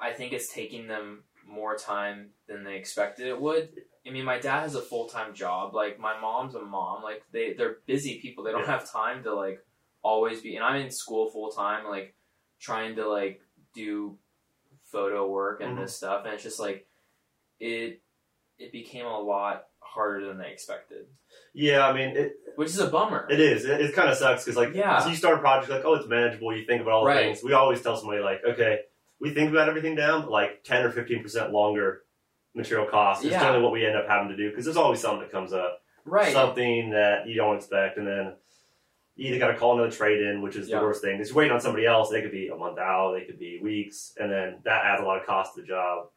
I 0.00 0.12
think 0.12 0.32
it's 0.32 0.52
taking 0.52 0.86
them 0.86 1.24
more 1.46 1.76
time 1.76 2.30
than 2.48 2.64
they 2.64 2.76
expected 2.76 3.26
it 3.26 3.40
would. 3.40 3.70
I 4.06 4.10
mean, 4.10 4.24
my 4.24 4.38
dad 4.38 4.60
has 4.60 4.74
a 4.74 4.82
full 4.82 5.08
time 5.08 5.34
job. 5.34 5.74
Like, 5.74 5.98
my 5.98 6.18
mom's 6.20 6.54
a 6.54 6.60
mom. 6.60 7.02
Like, 7.02 7.22
they 7.32 7.54
they're 7.54 7.78
busy 7.86 8.20
people. 8.20 8.44
They 8.44 8.52
don't 8.52 8.62
Yeah. 8.62 8.78
have 8.78 8.90
time 8.90 9.22
to 9.24 9.34
like 9.34 9.64
always 10.02 10.42
be. 10.42 10.56
And 10.56 10.64
I'm 10.64 10.80
in 10.82 10.90
school 10.90 11.30
full 11.30 11.50
time, 11.50 11.86
like 11.86 12.14
trying 12.60 12.96
to 12.96 13.08
like 13.08 13.40
do 13.74 14.18
photo 14.84 15.26
work 15.28 15.60
and 15.60 15.76
Mhm. 15.76 15.82
this 15.82 15.96
stuff. 15.96 16.24
And 16.24 16.34
it's 16.34 16.42
just 16.42 16.60
like 16.60 16.86
it 17.60 18.00
it 18.58 18.70
became 18.72 19.06
a 19.06 19.18
lot 19.20 19.68
harder 19.80 20.26
than 20.26 20.38
they 20.38 20.50
expected, 20.50 21.06
Yeah, 21.54 21.86
I 21.86 21.92
mean, 21.92 22.16
it, 22.16 22.32
which 22.56 22.68
is 22.68 22.78
a 22.80 22.86
bummer. 22.88 23.26
it 23.30 23.40
is. 23.40 23.64
It, 23.64 23.80
it 23.80 23.94
kind 23.94 24.10
of 24.10 24.16
sucks 24.16 24.44
because, 24.44 24.56
like, 24.56 24.74
Yeah. 24.74 24.98
so 24.98 25.08
you 25.08 25.16
start 25.16 25.36
a 25.36 25.40
project, 25.40 25.70
like, 25.70 25.84
oh, 25.84 25.94
it's 25.94 26.06
manageable. 26.08 26.54
You 26.56 26.66
think 26.66 26.82
about 26.82 26.92
all 26.94 27.04
the 27.04 27.10
Right. 27.10 27.26
things. 27.26 27.42
We 27.42 27.52
always 27.52 27.80
tell 27.80 27.96
somebody, 27.96 28.20
like, 28.22 28.42
okay, 28.44 28.80
we 29.20 29.32
think 29.32 29.50
about 29.50 29.68
everything 29.68 29.94
down, 29.94 30.22
but 30.22 30.30
like 30.30 30.64
10 30.64 30.84
or 30.84 30.90
15% 30.90 31.52
longer 31.52 32.02
material 32.54 32.86
cost 32.86 33.24
is 33.24 33.30
Yeah. 33.30 33.40
generally 33.40 33.62
what 33.62 33.72
we 33.72 33.86
end 33.86 33.96
up 33.96 34.06
having 34.08 34.28
to 34.28 34.36
do 34.36 34.50
because 34.50 34.64
there's 34.64 34.76
always 34.76 35.00
something 35.00 35.20
that 35.20 35.32
comes 35.32 35.52
up. 35.52 35.80
right. 36.06 36.32
Something 36.34 36.90
that 36.90 37.26
you 37.26 37.34
don't 37.36 37.56
expect, 37.56 37.96
and 37.96 38.06
then 38.06 38.34
you 39.16 39.28
either 39.30 39.38
got 39.38 39.52
to 39.52 39.56
call 39.56 39.72
another 39.74 39.90
trade 39.90 40.20
in, 40.20 40.42
which 40.42 40.54
is 40.54 40.68
Yeah. 40.68 40.80
the 40.80 40.84
worst 40.84 41.00
thing. 41.02 41.12
Because 41.16 41.30
you're 41.30 41.38
waiting 41.38 41.52
on 41.54 41.60
somebody 41.60 41.86
else. 41.86 42.10
They 42.10 42.20
could 42.20 42.30
be 42.30 42.48
a 42.48 42.56
month 42.56 42.78
out, 42.78 43.12
they 43.14 43.24
could 43.24 43.38
be 43.38 43.58
weeks, 43.62 44.12
and 44.20 44.30
then 44.30 44.58
that 44.64 44.84
adds 44.84 45.00
a 45.00 45.04
lot 45.06 45.18
of 45.18 45.24
cost 45.26 45.54
to 45.54 45.62
the 45.62 45.66
job. 45.66 46.08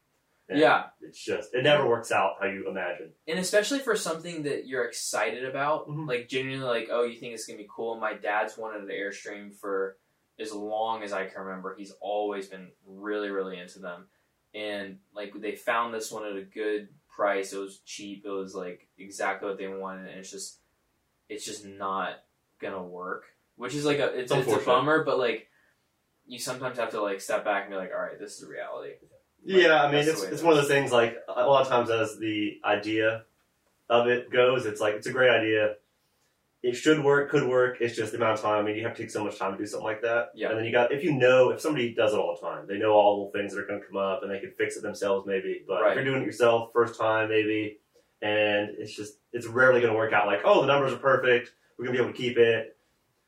And 0.50 0.60
Yeah. 0.60 0.86
It's 1.02 1.22
just, 1.24 1.54
it 1.54 1.64
never 1.64 1.88
works 1.88 2.12
out 2.12 2.36
how 2.40 2.48
you 2.48 2.70
imagine. 2.70 3.14
and 3.28 3.38
especially 3.40 3.80
for 3.80 3.96
something 3.96 4.44
that 4.44 4.66
you're 4.68 4.86
excited 4.86 5.44
about, 5.46 5.88
Mhm. 5.90 6.08
like 6.08 6.28
genuinely, 6.30 6.66
like 6.66 6.88
oh, 6.92 7.04
you 7.04 7.18
think 7.20 7.34
it's 7.34 7.46
gonna 7.46 7.58
be 7.58 7.68
cool. 7.70 7.96
My 7.96 8.14
dad's 8.14 8.58
wanted 8.58 8.82
an 8.84 8.88
airstream 8.90 9.54
for 9.54 9.98
as 10.40 10.54
long 10.54 11.04
as 11.04 11.12
I 11.14 11.26
can 11.26 11.42
remember. 11.42 11.76
He's 11.76 11.92
always 12.00 12.48
been 12.48 12.72
really, 12.86 13.30
really 13.30 13.58
into 13.58 13.80
them, 13.80 14.08
and 14.54 15.00
like 15.14 15.34
they 15.36 15.56
found 15.56 15.94
this 15.94 16.12
one 16.12 16.26
at 16.26 16.36
a 16.38 16.44
good 16.44 16.90
price. 17.10 17.52
It 17.54 17.58
was 17.60 17.80
cheap. 17.80 18.24
It 18.26 18.30
was 18.30 18.54
like 18.56 18.88
exactly 18.98 19.50
what 19.50 19.58
they 19.58 19.68
wanted, 19.68 20.08
and 20.10 20.20
it's 20.20 20.32
just, 20.32 20.60
it's 21.28 21.44
just 21.46 21.66
not 21.66 22.24
gonna 22.60 22.84
work. 22.84 23.26
Which 23.56 23.74
is 23.76 23.84
like 23.86 23.98
a, 24.00 24.14
it's, 24.18 24.32
it's 24.32 24.48
a 24.52 24.58
bummer, 24.66 25.04
but 25.04 25.18
like. 25.20 25.50
You 26.30 26.40
sometimes 26.40 26.78
have 26.78 26.90
to 26.92 27.02
like 27.02 27.22
step 27.22 27.46
back 27.46 27.64
and 27.64 27.72
be 27.72 27.78
like, 27.78 27.92
"All 27.96 28.02
right, 28.02 28.20
this 28.20 28.38
is 28.42 28.46
reality." 28.46 28.96
Yeah, 29.46 29.84
I 29.84 29.92
mean, 29.92 30.08
it's, 30.08 30.24
it's 30.24 30.44
one 30.44 30.54
of 30.54 30.60
those 30.60 30.68
things, 30.68 30.92
like, 30.92 31.18
a 31.28 31.46
lot 31.48 31.62
of 31.62 31.68
times 31.68 31.90
as 31.90 32.18
the 32.18 32.60
idea 32.66 33.24
of 33.90 34.08
it 34.08 34.30
goes, 34.30 34.66
it's 34.66 34.82
like, 34.82 34.96
it's 34.96 35.08
a 35.08 35.12
great 35.12 35.30
idea. 35.30 35.76
It 36.64 36.74
should 36.74 37.02
work, 37.04 37.30
could 37.30 37.48
work. 37.48 37.78
It's 37.80 37.96
just 37.96 38.12
the 38.12 38.18
amount 38.18 38.34
of 38.34 38.42
time. 38.42 38.60
I 38.60 38.62
mean, 38.68 38.76
you 38.76 38.84
have 38.84 38.96
to 38.96 39.04
take 39.04 39.12
so 39.12 39.24
much 39.24 39.38
time 39.38 39.54
to 39.54 39.58
do 39.58 39.66
something 39.66 39.86
like 39.86 40.02
that. 40.02 40.32
Yeah. 40.36 40.50
And 40.50 40.58
then 40.58 40.66
you 40.66 40.72
got, 40.72 40.92
if 40.92 41.04
you 41.04 41.14
know, 41.14 41.52
if 41.52 41.62
somebody 41.62 41.94
does 41.94 42.14
it 42.14 42.20
all 42.20 42.36
the 42.36 42.46
time, 42.46 42.68
they 42.68 42.78
know 42.78 42.92
all 42.94 43.30
the 43.32 43.38
things 43.38 43.54
that 43.54 43.62
are 43.62 43.66
going 43.66 43.80
to 43.80 43.86
come 43.86 43.96
up 43.98 44.24
and 44.24 44.32
they 44.32 44.40
can 44.40 44.52
fix 44.58 44.76
it 44.76 44.82
themselves 44.82 45.26
maybe. 45.28 45.64
But 45.68 45.82
Right. 45.82 45.92
if 45.92 45.96
you're 46.04 46.06
doing 46.06 46.24
it 46.24 46.26
yourself, 46.26 46.72
first 46.74 47.00
time 47.00 47.30
maybe, 47.30 47.78
and 48.22 48.72
it's 48.80 48.94
just, 48.94 49.14
it's 49.32 49.46
rarely 49.46 49.80
going 49.80 49.94
to 49.94 49.98
work 49.98 50.12
out 50.12 50.26
like, 50.26 50.42
oh, 50.44 50.62
the 50.62 50.68
numbers 50.68 50.92
are 50.92 50.98
perfect. 50.98 51.52
We're 51.78 51.86
going 51.86 51.96
to 51.96 52.04
be 52.04 52.08
able 52.10 52.18
to 52.18 52.22
keep 52.22 52.38
it. 52.38 52.76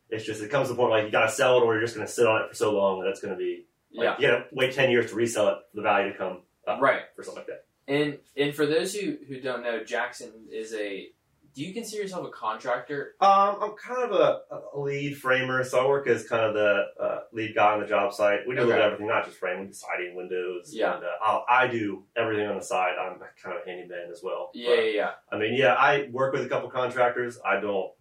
It's 0.09 0.25
just, 0.25 0.41
it 0.41 0.49
comes 0.49 0.67
to 0.67 0.73
the 0.73 0.77
point 0.77 0.89
like 0.89 1.05
you 1.05 1.11
got 1.11 1.27
to 1.27 1.31
sell 1.31 1.59
it 1.59 1.61
or 1.61 1.73
you're 1.75 1.83
just 1.83 1.95
going 1.95 2.07
to 2.07 2.11
sit 2.11 2.25
on 2.25 2.41
it 2.41 2.49
for 2.49 2.55
so 2.55 2.73
long 2.73 2.99
that 3.01 3.09
it's 3.09 3.21
going 3.21 3.33
to 3.33 3.37
be, 3.37 3.67
like, 3.93 4.05
Yeah, 4.05 4.15
you 4.19 4.27
got 4.27 4.37
to 4.37 4.45
wait 4.51 4.73
10 4.73 4.91
years 4.91 5.09
to 5.09 5.15
resell 5.15 5.47
it 5.49 5.57
for 5.71 5.77
the 5.77 5.81
value 5.81 6.11
to 6.11 6.17
come 6.17 6.41
up 6.67 6.81
right. 6.81 7.01
for 7.15 7.23
something 7.23 7.41
like 7.41 7.47
that. 7.47 7.65
And 7.87 8.19
and 8.37 8.53
for 8.53 8.65
those 8.67 8.93
who, 8.93 9.17
who 9.27 9.41
don't 9.41 9.63
know, 9.63 9.83
Jackson 9.83 10.31
is 10.51 10.73
a. 10.73 11.09
Do 11.55 11.63
you 11.65 11.73
consider 11.73 12.03
yourself 12.03 12.27
a 12.27 12.29
contractor? 12.29 13.15
Um, 13.19 13.57
I'm 13.59 13.71
kind 13.75 14.03
of 14.03 14.11
a, 14.11 14.41
a 14.75 14.79
lead 14.79 15.17
framer, 15.17 15.63
so 15.63 15.83
I 15.83 15.87
work 15.87 16.07
as 16.07 16.27
kind 16.27 16.43
of 16.43 16.53
the 16.53 16.83
uh, 17.03 17.19
lead 17.33 17.55
guy 17.55 17.73
on 17.73 17.79
the 17.81 17.87
job 17.87 18.13
site. 18.13 18.41
We 18.47 18.53
do 18.55 18.61
Okay. 18.61 18.79
everything, 18.79 19.07
not 19.07 19.25
just 19.25 19.37
framing, 19.37 19.73
siding, 19.73 20.15
windows. 20.15 20.69
Yeah. 20.71 20.95
And, 20.97 21.03
uh, 21.03 21.39
I 21.49 21.65
do 21.67 22.03
everything 22.15 22.45
on 22.45 22.55
the 22.59 22.63
side. 22.63 22.93
I'm 23.01 23.17
kind 23.43 23.57
of 23.57 23.63
a 23.65 23.69
handyman 23.69 24.09
as 24.11 24.21
well. 24.23 24.51
Yeah, 24.53 24.75
yeah, 24.75 24.81
yeah. 24.91 25.11
I 25.31 25.39
mean, 25.39 25.55
yeah, 25.55 25.73
I 25.73 26.07
work 26.11 26.33
with 26.33 26.43
a 26.45 26.49
couple 26.49 26.69
contractors. 26.69 27.39
I 27.43 27.59
don't. 27.59 27.91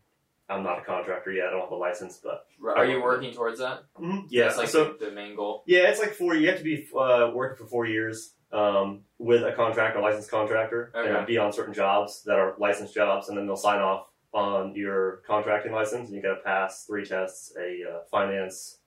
I'm 0.50 0.62
not 0.62 0.78
a 0.78 0.82
contractor 0.82 1.30
yet. 1.32 1.48
I 1.48 1.50
don't 1.50 1.60
have 1.62 1.70
a 1.72 1.76
license, 1.76 2.20
but. 2.22 2.46
Are 2.76 2.86
you 2.86 3.02
working 3.02 3.32
towards 3.34 3.58
that? 3.60 3.84
yeah. 4.30 4.44
That's 4.44 4.56
like 4.58 4.68
so 4.68 4.94
the, 4.98 5.06
the 5.06 5.10
main 5.12 5.36
goal. 5.36 5.62
yeah, 5.66 5.88
it's 5.90 6.00
like 6.00 6.12
four. 6.14 6.34
You 6.34 6.48
have 6.48 6.58
to 6.58 6.64
be 6.64 6.86
uh, 6.98 7.30
working 7.34 7.56
for 7.62 7.68
four 7.68 7.86
years 7.86 8.34
um, 8.52 9.02
with 9.18 9.42
a 9.44 9.52
contractor, 9.52 9.98
a 9.98 10.02
licensed 10.02 10.30
contractor, 10.30 10.90
Okay. 10.94 11.14
and 11.14 11.26
be 11.26 11.36
on 11.38 11.52
certain 11.52 11.74
jobs 11.74 12.22
that 12.24 12.38
are 12.38 12.54
licensed 12.58 12.94
jobs, 12.94 13.28
and 13.28 13.36
then 13.36 13.46
they'll 13.46 13.56
sign 13.56 13.80
off 13.80 14.06
on 14.32 14.74
your 14.74 15.22
contracting 15.26 15.72
license, 15.72 16.08
and 16.08 16.16
you 16.16 16.22
got 16.22 16.34
to 16.36 16.40
pass 16.42 16.84
three 16.86 17.04
tests: 17.04 17.52
a 17.58 17.82
uh, 17.90 17.98
finance, 18.10 18.78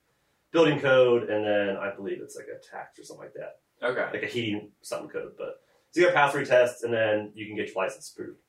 building 0.51 0.79
code, 0.79 1.29
and 1.29 1.45
then 1.45 1.77
I 1.77 1.93
believe 1.95 2.19
it's 2.23 2.35
like 2.35 2.47
a 2.47 2.59
tax 2.71 2.97
or 2.99 3.03
something 3.03 3.25
like 3.25 3.33
that, 3.35 3.59
Okay. 3.87 4.07
like 4.13 4.23
a 4.23 4.31
heating 4.31 4.71
something 4.81 5.09
code. 5.09 5.33
But 5.37 5.61
so 5.91 5.99
you 6.01 6.07
got 6.07 6.13
to 6.13 6.17
pass 6.17 6.31
three 6.33 6.45
tests, 6.45 6.81
and 6.83 6.91
then 6.93 7.31
you 7.35 7.45
can 7.45 7.55
get 7.55 7.67
your 7.67 7.75
license 7.75 8.11
approved. 8.11 8.39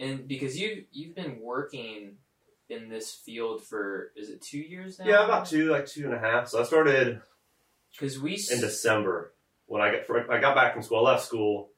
And 0.00 0.26
because 0.26 0.58
you 0.58 0.84
you've 0.92 1.14
been 1.14 1.38
working 1.40 2.16
in 2.68 2.88
this 2.88 3.14
field 3.14 3.62
for 3.62 4.10
is 4.16 4.30
it 4.30 4.40
two 4.42 4.58
years 4.58 4.98
now? 4.98 5.06
Yeah, 5.06 5.24
about 5.24 5.46
two, 5.46 5.70
like 5.70 5.86
two 5.86 6.04
and 6.04 6.14
a 6.14 6.18
half. 6.18 6.48
So 6.48 6.60
I 6.60 6.64
started 6.64 7.20
Because 7.92 8.18
we 8.18 8.32
in 8.50 8.60
December 8.60 9.34
when 9.66 9.82
I 9.82 9.90
got 9.92 10.30
I 10.30 10.40
got 10.40 10.54
back 10.54 10.72
from 10.74 10.82
school. 10.82 11.04
I 11.06 11.10
left 11.12 11.24
school. 11.24 11.70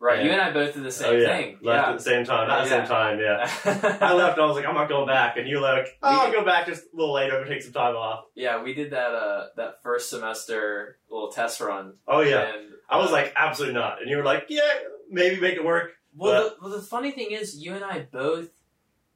right. 0.00 0.18
Yeah. 0.20 0.24
You 0.24 0.30
and 0.32 0.40
I 0.40 0.50
both 0.52 0.74
did 0.74 0.82
the 0.82 0.90
same 0.92 1.08
oh, 1.10 1.16
yeah. 1.16 1.36
thing. 1.36 1.58
Left 1.62 1.88
at 1.88 1.96
the 1.98 2.02
same 2.02 2.24
time. 2.24 2.48
Not 2.48 2.64
the 2.64 2.70
Yeah. 2.70 2.78
same 2.84 2.88
time. 2.88 3.20
Yeah. 3.20 3.98
I 4.00 4.12
left. 4.14 4.38
I 4.38 4.46
was 4.46 4.56
like, 4.56 4.66
I'm 4.66 4.74
not 4.74 4.88
going 4.88 5.06
back, 5.06 5.36
and 5.36 5.46
you're 5.46 5.60
like, 5.60 5.86
oh, 6.02 6.26
I'll 6.26 6.32
go 6.32 6.44
back 6.44 6.66
just 6.66 6.84
a 6.84 6.96
little 6.96 7.14
later 7.14 7.38
and 7.38 7.48
take 7.48 7.62
some 7.62 7.72
time 7.72 7.94
off. 7.96 8.24
Yeah, 8.34 8.62
we 8.62 8.72
did 8.74 8.92
that 8.92 9.10
uh 9.14 9.46
that 9.56 9.82
first 9.82 10.08
semester 10.10 10.98
little 11.10 11.30
test 11.30 11.60
run. 11.60 11.94
Oh 12.08 12.20
yeah, 12.20 12.54
And, 12.54 12.68
I 12.88 12.96
was 12.96 13.10
uh, 13.10 13.12
like, 13.12 13.32
absolutely 13.36 13.74
not, 13.78 14.00
and 14.00 14.10
you 14.10 14.16
were 14.16 14.24
like, 14.24 14.46
yeah, 14.48 14.62
maybe 15.10 15.38
make 15.40 15.54
it 15.54 15.64
work. 15.64 15.92
Well, 16.16 16.50
the, 16.50 16.56
well, 16.60 16.70
the 16.72 16.82
funny 16.82 17.12
thing 17.12 17.30
is, 17.30 17.56
you 17.56 17.74
and 17.74 17.84
I 17.84 18.00
both 18.10 18.48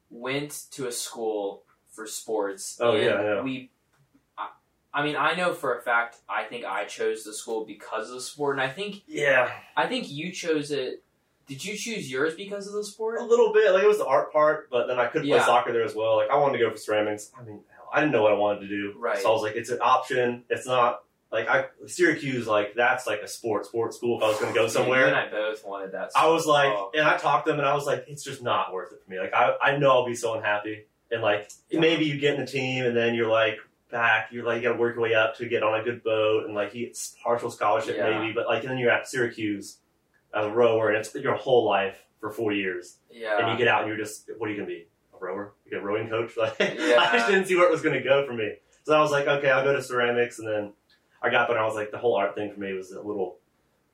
went 0.09 0.63
to 0.71 0.87
a 0.87 0.91
school 0.91 1.63
for 1.91 2.05
sports. 2.07 2.77
Oh, 2.81 2.91
and 2.95 3.03
yeah, 3.03 3.11
I. 3.13 3.41
We, 3.41 3.69
I, 4.37 4.49
I 4.93 5.03
mean, 5.03 5.15
I 5.15 5.33
know 5.35 5.53
for 5.53 5.77
a 5.77 5.81
fact. 5.81 6.17
I 6.29 6.43
think 6.43 6.65
I 6.65 6.85
chose 6.85 7.23
the 7.23 7.33
school 7.33 7.65
because 7.65 8.09
of 8.09 8.15
the 8.15 8.21
sport, 8.21 8.55
and 8.57 8.61
I 8.61 8.71
think 8.71 9.03
Yeah, 9.07 9.51
I 9.75 9.87
think 9.87 10.09
you 10.09 10.31
chose 10.31 10.71
it. 10.71 11.01
Did 11.47 11.63
you 11.63 11.77
choose 11.77 12.09
yours 12.11 12.33
because 12.35 12.67
of 12.67 12.73
the 12.73 12.83
sport? 12.83 13.19
a 13.21 13.23
little 13.23 13.53
bit. 13.53 13.71
Like 13.71 13.83
it 13.83 13.87
was 13.87 13.99
the 13.99 14.05
art 14.07 14.33
part, 14.33 14.69
but 14.71 14.87
then 14.87 14.99
I 14.99 15.05
could 15.07 15.21
play 15.21 15.29
Yeah. 15.37 15.45
soccer 15.45 15.71
there 15.71 15.83
as 15.83 15.93
well. 15.95 16.17
Like 16.17 16.29
I 16.31 16.37
wanted 16.37 16.57
to 16.57 16.63
go 16.65 16.71
for 16.71 16.77
ceramics. 16.77 17.31
I 17.39 17.43
mean, 17.43 17.59
hell, 17.75 17.87
I 17.93 17.99
didn't 17.99 18.13
know 18.13 18.23
what 18.23 18.31
I 18.31 18.35
wanted 18.35 18.61
to 18.61 18.67
do, 18.67 18.93
Right. 18.97 19.17
So 19.19 19.29
I 19.29 19.31
was 19.31 19.43
like, 19.43 19.55
it's 19.55 19.69
an 19.69 19.79
option. 19.81 20.43
It's 20.49 20.65
not 20.65 21.03
like 21.35 21.47
I 21.49 21.65
Syracuse. 21.87 22.47
Like 22.47 22.73
that's 22.75 23.05
like 23.05 23.19
a 23.21 23.27
sport 23.27 23.65
sports 23.65 23.97
school. 23.97 24.17
If 24.17 24.23
I 24.23 24.27
was 24.29 24.39
going 24.39 24.53
to 24.53 24.59
go 24.59 24.67
somewhere. 24.67 25.05
and 25.07 25.15
I 25.15 25.29
both 25.29 25.65
wanted 25.65 25.91
that. 25.91 26.11
I 26.15 26.27
was 26.29 26.45
like, 26.45 26.69
Oh. 26.73 26.91
and 26.95 27.05
I 27.05 27.17
talked 27.17 27.45
to 27.45 27.51
them, 27.51 27.59
and 27.59 27.67
I 27.67 27.73
was 27.75 27.85
like, 27.85 28.05
it's 28.07 28.23
just 28.23 28.41
not 28.41 28.73
worth 28.73 28.91
it 28.93 29.01
for 29.03 29.11
me. 29.11 29.19
Like, 29.19 29.33
I, 29.33 29.53
I 29.61 29.77
know 29.77 29.91
I'll 29.91 30.05
be 30.05 30.15
so 30.15 30.33
unhappy, 30.35 30.85
and 31.11 31.21
like 31.21 31.49
Yeah. 31.69 31.79
maybe 31.81 32.05
you 32.05 32.17
get 32.19 32.35
in 32.35 32.39
the 32.41 32.47
team, 32.47 32.85
and 32.85 32.95
then 32.95 33.13
you're 33.15 33.29
like 33.29 33.57
back, 33.91 34.29
you're 34.31 34.45
like 34.45 34.57
you 34.61 34.67
got 34.69 34.73
to 34.73 34.79
work 34.79 34.95
your 34.95 35.03
way 35.03 35.13
up 35.13 35.37
to 35.37 35.47
get 35.47 35.61
on 35.63 35.79
a 35.79 35.83
good 35.83 36.03
boat, 36.03 36.45
and 36.45 36.55
like 36.55 36.73
you 36.73 36.87
get 36.87 36.97
partial 37.23 37.51
scholarship 37.51 37.97
Yeah. 37.97 38.19
maybe, 38.19 38.33
but 38.33 38.47
like 38.47 38.63
then 38.63 38.77
you're 38.77 38.89
at 38.91 39.07
Syracuse 39.07 39.77
as 40.33 40.45
a 40.45 40.49
rower, 40.49 40.89
and 40.89 40.97
it's 40.97 41.13
your 41.15 41.35
whole 41.35 41.65
life 41.65 41.97
for 42.19 42.29
four 42.31 42.51
years, 42.53 42.97
yeah, 43.11 43.37
and 43.39 43.51
you 43.51 43.57
get 43.57 43.67
out, 43.67 43.81
and 43.81 43.89
you're 43.89 43.97
just 43.97 44.29
what 44.37 44.49
are 44.49 44.51
you 44.53 44.57
gonna 44.57 44.67
be? 44.67 44.87
a 45.13 45.17
rower, 45.25 45.53
like 45.71 45.81
a 45.81 45.83
rowing 45.85 46.09
coach. 46.09 46.31
Like 46.37 46.59
I 46.59 47.09
just 47.17 47.27
didn't 47.27 47.45
see 47.45 47.55
where 47.55 47.65
it 47.65 47.71
was 47.71 47.81
going 47.81 47.95
to 47.95 48.03
go 48.03 48.25
for 48.27 48.33
me. 48.33 48.55
So 48.83 48.93
I 48.93 48.99
was 48.99 49.11
like, 49.11 49.27
okay, 49.27 49.49
I'll 49.49 49.63
go 49.63 49.73
to 49.73 49.81
ceramics, 49.81 50.39
and 50.39 50.47
then 50.47 50.73
I 51.21 51.29
got 51.29 51.47
there. 51.47 51.57
and 51.57 51.63
I 51.63 51.67
was 51.67 51.75
like, 51.75 51.91
the 51.91 51.97
whole 51.97 52.15
art 52.15 52.35
thing 52.35 52.53
for 52.53 52.59
me 52.59 52.73
was 52.73 52.91
a 52.91 53.01
little 53.01 53.37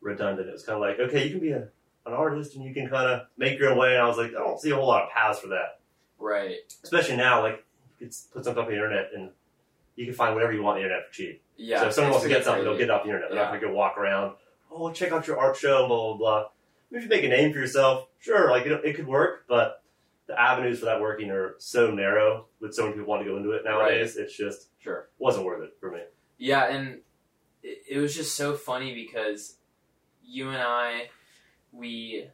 redundant. 0.01 0.49
It 0.49 0.53
was 0.53 0.63
kind 0.63 0.75
of 0.75 0.81
like, 0.81 0.99
okay, 0.99 1.23
you 1.25 1.31
can 1.31 1.39
be 1.39 1.51
a, 1.51 1.67
an 2.05 2.13
artist 2.13 2.55
and 2.55 2.63
you 2.65 2.73
can 2.73 2.89
kind 2.89 3.09
of 3.09 3.27
make 3.37 3.59
your 3.59 3.71
own 3.71 3.77
way. 3.77 3.93
And 3.93 4.01
I 4.03 4.07
was 4.07 4.17
like, 4.17 4.31
I 4.31 4.39
don't 4.39 4.59
see 4.59 4.71
a 4.71 4.75
whole 4.75 4.87
lot 4.87 5.03
of 5.03 5.09
paths 5.11 5.39
for 5.39 5.47
that, 5.49 5.79
Right. 6.19 6.57
especially 6.83 7.17
now. 7.17 7.41
Like, 7.41 7.63
you 7.99 8.07
put 8.33 8.43
something 8.45 8.51
up 8.61 8.65
on 8.67 8.71
the 8.71 8.73
internet 8.73 9.11
and 9.15 9.29
you 9.95 10.05
can 10.05 10.13
find 10.15 10.33
whatever 10.33 10.51
you 10.53 10.63
want 10.63 10.77
on 10.77 10.81
the 10.81 10.87
internet 10.87 11.07
for 11.07 11.13
cheap. 11.13 11.41
Yeah. 11.57 11.81
so 11.81 11.87
if 11.87 11.93
someone 11.93 12.11
wants 12.11 12.23
to 12.23 12.29
get 12.29 12.43
something, 12.43 12.63
they'll 12.63 12.73
get 12.77 12.85
it 12.85 12.89
off 12.91 13.03
the 13.03 13.09
internet. 13.09 13.29
They're 13.29 13.37
Yeah. 13.37 13.43
not 13.45 13.51
going 13.51 13.61
to 13.61 13.67
go 13.67 13.73
walk 13.73 13.97
around. 13.97 14.35
Oh, 14.71 14.91
check 14.91 15.11
out 15.11 15.27
your 15.27 15.37
art 15.37 15.55
show, 15.57 15.87
blah 15.87 16.13
blah 16.13 16.17
blah. 16.17 16.45
If 16.91 17.03
you 17.03 17.09
make 17.09 17.23
a 17.23 17.27
name 17.29 17.53
for 17.53 17.59
yourself, 17.59 18.07
sure, 18.19 18.49
like 18.49 18.65
it, 18.65 18.83
it 18.83 18.95
could 18.95 19.07
work, 19.07 19.45
but 19.47 19.83
the 20.27 20.39
avenues 20.39 20.79
for 20.79 20.85
that 20.85 20.99
working 21.01 21.29
are 21.29 21.55
so 21.59 21.91
narrow. 21.91 22.45
With 22.59 22.73
so 22.73 22.83
many 22.83 22.93
people 22.95 23.09
want 23.09 23.23
to 23.23 23.29
go 23.29 23.37
into 23.37 23.51
it 23.51 23.63
nowadays, 23.63 24.15
it's 24.17 24.35
just 24.35 24.69
Sure. 24.79 25.07
wasn't 25.19 25.45
worth 25.45 25.61
it 25.63 25.75
for 25.79 25.91
me. 25.91 25.99
Yeah, 26.37 26.65
and 26.73 27.01
it, 27.63 27.83
it 27.89 27.97
was 27.99 28.15
just 28.15 28.35
so 28.35 28.55
funny 28.55 28.93
because 28.93 29.55
you 30.23 30.49
and 30.49 30.57
I, 30.61 31.09
we 31.71 32.27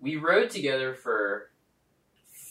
we 0.00 0.16
rode 0.16 0.50
together 0.50 0.94
for 0.94 1.50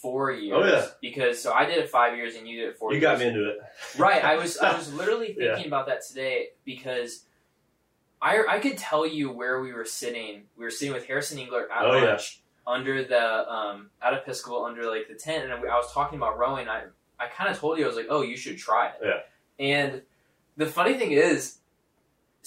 four 0.01 0.31
years. 0.31 0.57
Oh, 0.61 0.65
yeah. 0.65 0.85
Because 1.01 1.41
so 1.41 1.51
I 1.53 1.65
did 1.65 1.77
it 1.77 1.89
five 1.89 2.15
years 2.15 2.35
and 2.35 2.47
you 2.47 2.59
did 2.59 2.69
it 2.69 2.77
four 2.77 2.91
You 2.91 2.99
years. 2.99 3.01
got 3.01 3.19
me 3.19 3.27
into 3.27 3.49
it. 3.49 3.57
right. 3.97 4.23
I 4.23 4.35
was 4.35 4.57
I 4.57 4.75
was 4.77 4.93
literally 4.93 5.35
Yeah. 5.37 5.53
thinking 5.53 5.67
about 5.67 5.87
that 5.87 6.05
today 6.07 6.49
because 6.65 7.23
I 8.21 8.43
I 8.49 8.59
could 8.59 8.77
tell 8.77 9.05
you 9.07 9.31
where 9.31 9.61
we 9.61 9.73
were 9.73 9.85
sitting. 9.85 10.43
We 10.57 10.65
were 10.65 10.71
sitting 10.71 10.93
with 10.93 11.05
Harrison 11.07 11.39
Engler 11.39 11.71
at 11.71 11.85
Oh, 11.85 11.95
yeah. 11.97 12.03
lunch 12.09 12.41
under 12.65 13.03
the 13.03 13.49
um 13.51 13.89
at 14.01 14.13
Episcopal 14.13 14.65
under 14.65 14.89
like 14.89 15.07
the 15.07 15.15
tent, 15.15 15.45
and 15.45 15.53
I 15.53 15.57
was 15.77 15.91
talking 15.93 16.17
about 16.19 16.37
rowing. 16.37 16.67
I 16.67 16.83
I 17.19 17.27
kind 17.27 17.49
of 17.49 17.57
told 17.57 17.77
you 17.79 17.85
I 17.85 17.87
was 17.87 17.95
like, 17.97 18.07
oh, 18.09 18.21
you 18.21 18.37
should 18.37 18.57
try 18.57 18.87
it. 18.89 18.93
Yeah. 19.03 19.19
And 19.65 20.01
the 20.57 20.65
funny 20.67 20.93
thing 20.95 21.11
is. 21.11 21.57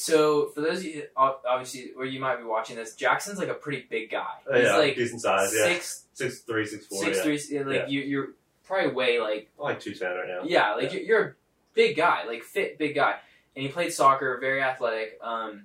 So 0.01 0.47
for 0.55 0.63
those 0.63 0.79
of 0.79 0.85
you, 0.87 1.03
obviously, 1.15 1.91
where 1.95 2.07
you 2.07 2.21
might 2.21 2.37
be 2.37 2.45
watching 2.45 2.75
this, 2.77 2.95
Jackson's 2.95 3.39
like 3.39 3.49
a 3.49 3.55
pretty 3.55 3.87
big 3.91 4.11
guy. 4.11 4.25
Oh, 4.51 4.55
He's 4.57 4.65
yeah, 4.65 4.77
like 4.77 4.97
decent 4.97 5.21
size. 5.21 5.53
Yeah, 5.55 5.65
six, 5.67 6.07
six 6.15 6.39
three, 6.39 6.65
six 6.65 6.87
four. 6.87 7.05
six 7.05 7.19
yeah. 7.19 7.63
three, 7.63 7.79
like 7.81 7.91
you, 7.91 8.01
you're 8.01 8.29
probably 8.65 8.93
way 8.93 9.21
like 9.21 9.51
I'm 9.59 9.65
like 9.65 9.81
two 9.81 9.93
ten 9.93 10.09
right 10.13 10.27
now. 10.27 10.41
yeah, 10.45 10.75
like 10.75 10.95
You're, 10.95 11.03
you're 11.03 11.25
a 11.27 11.33
big 11.75 11.99
guy, 11.99 12.25
like 12.27 12.45
fit, 12.45 12.79
big 12.79 12.95
guy, 12.95 13.17
and 13.55 13.63
he 13.63 13.69
played 13.69 13.93
soccer, 13.93 14.39
very 14.41 14.63
athletic. 14.63 15.19
Um, 15.23 15.65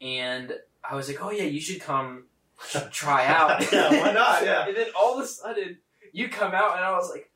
and 0.00 0.54
I 0.82 0.94
was 0.96 1.08
like, 1.08 1.22
oh 1.22 1.30
yeah, 1.30 1.42
you 1.44 1.60
should 1.60 1.82
come 1.82 2.24
try 2.90 3.26
out. 3.26 3.60
yeah, 3.72 3.90
why 4.00 4.12
not? 4.12 4.42
Yeah. 4.42 4.68
and 4.68 4.74
then 4.76 4.86
all 4.98 5.18
of 5.18 5.24
a 5.24 5.28
sudden, 5.28 5.76
you 6.14 6.30
come 6.30 6.52
out, 6.54 6.76
and 6.76 6.84
I 6.84 6.92
was 6.92 7.10
like, 7.10 7.30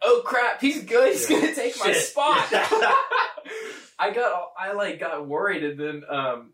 oh 0.00 0.22
crap, 0.24 0.62
he's 0.62 0.82
good. 0.84 1.12
He's 1.12 1.28
Yeah. 1.28 1.40
gonna 1.42 1.54
take 1.54 1.78
my 1.78 1.92
Shit. 1.92 2.02
spot. 2.04 2.46
I 3.98 4.10
got, 4.12 4.52
I 4.58 4.72
like 4.72 5.00
got 5.00 5.26
worried, 5.26 5.64
and 5.64 5.78
then 5.80 6.02
um, 6.08 6.52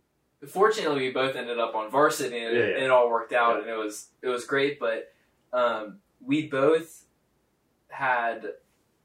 fortunately, 0.48 1.00
we 1.08 1.10
both 1.12 1.36
ended 1.36 1.58
up 1.58 1.74
on 1.74 1.90
varsity, 1.90 2.38
and, 2.42 2.56
Yeah, 2.56 2.62
it, 2.62 2.68
yeah. 2.70 2.74
and 2.76 2.84
it 2.84 2.90
all 2.90 3.10
worked 3.10 3.32
out, 3.32 3.60
and 3.60 3.68
it 3.68 3.76
was 3.76 4.08
it 4.22 4.28
was 4.28 4.44
great. 4.46 4.80
But 4.80 5.12
um, 5.52 5.98
we 6.24 6.46
both 6.48 7.04
had 7.88 8.46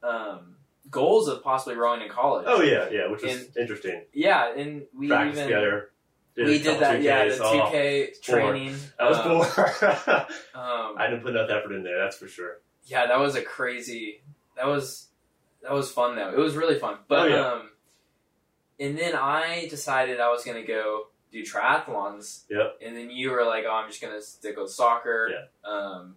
um, 0.02 0.56
goals 0.90 1.28
of 1.28 1.42
possibly 1.42 1.76
rowing 1.76 2.02
in 2.02 2.08
college. 2.08 2.46
Oh 2.48 2.62
yeah, 2.62 2.88
yeah, 2.90 3.10
which 3.10 3.22
is 3.24 3.54
interesting. 3.56 4.02
Yeah, 4.12 4.52
and 4.56 4.82
we 4.96 5.08
Practice 5.08 5.36
even 5.38 5.48
together. 5.48 5.90
we 6.36 6.58
did 6.58 6.80
that. 6.80 7.02
Yeah, 7.02 7.26
2Ks. 7.26 7.36
the 7.38 7.44
Oh, 7.44 7.64
two 7.66 7.70
K 7.70 8.12
training. 8.22 8.76
that 8.98 9.08
was 9.10 9.18
um, 9.18 9.24
cool. 9.24 10.26
Um, 10.60 10.94
I 10.98 11.06
didn't 11.08 11.22
put 11.22 11.30
enough 11.30 11.50
effort 11.50 11.72
in 11.74 11.82
there. 11.82 11.98
That's 12.02 12.16
for 12.16 12.28
sure. 12.28 12.58
yeah, 12.84 13.06
that 13.06 13.18
was 13.18 13.34
a 13.36 13.42
crazy. 13.42 14.22
That 14.56 14.66
was 14.66 15.08
that 15.62 15.72
was 15.72 15.90
fun 15.92 16.16
though. 16.16 16.30
It 16.30 16.38
was 16.38 16.54
really 16.56 16.78
fun. 16.78 16.96
But 17.08 17.18
Oh, 17.20 17.24
yeah. 17.26 17.46
um, 17.52 17.69
and 18.80 18.98
then 18.98 19.14
I 19.14 19.68
decided 19.68 20.18
I 20.20 20.30
was 20.30 20.44
gonna 20.44 20.64
go 20.64 21.06
do 21.30 21.44
triathlons. 21.44 22.44
Yep. 22.50 22.78
And 22.84 22.96
then 22.96 23.10
you 23.10 23.30
were 23.30 23.44
like, 23.44 23.64
"Oh, 23.68 23.72
I'm 23.72 23.88
just 23.88 24.00
gonna 24.02 24.20
stick 24.22 24.56
with 24.58 24.70
soccer." 24.70 25.30
Yeah. 25.30 25.70
Um, 25.70 26.16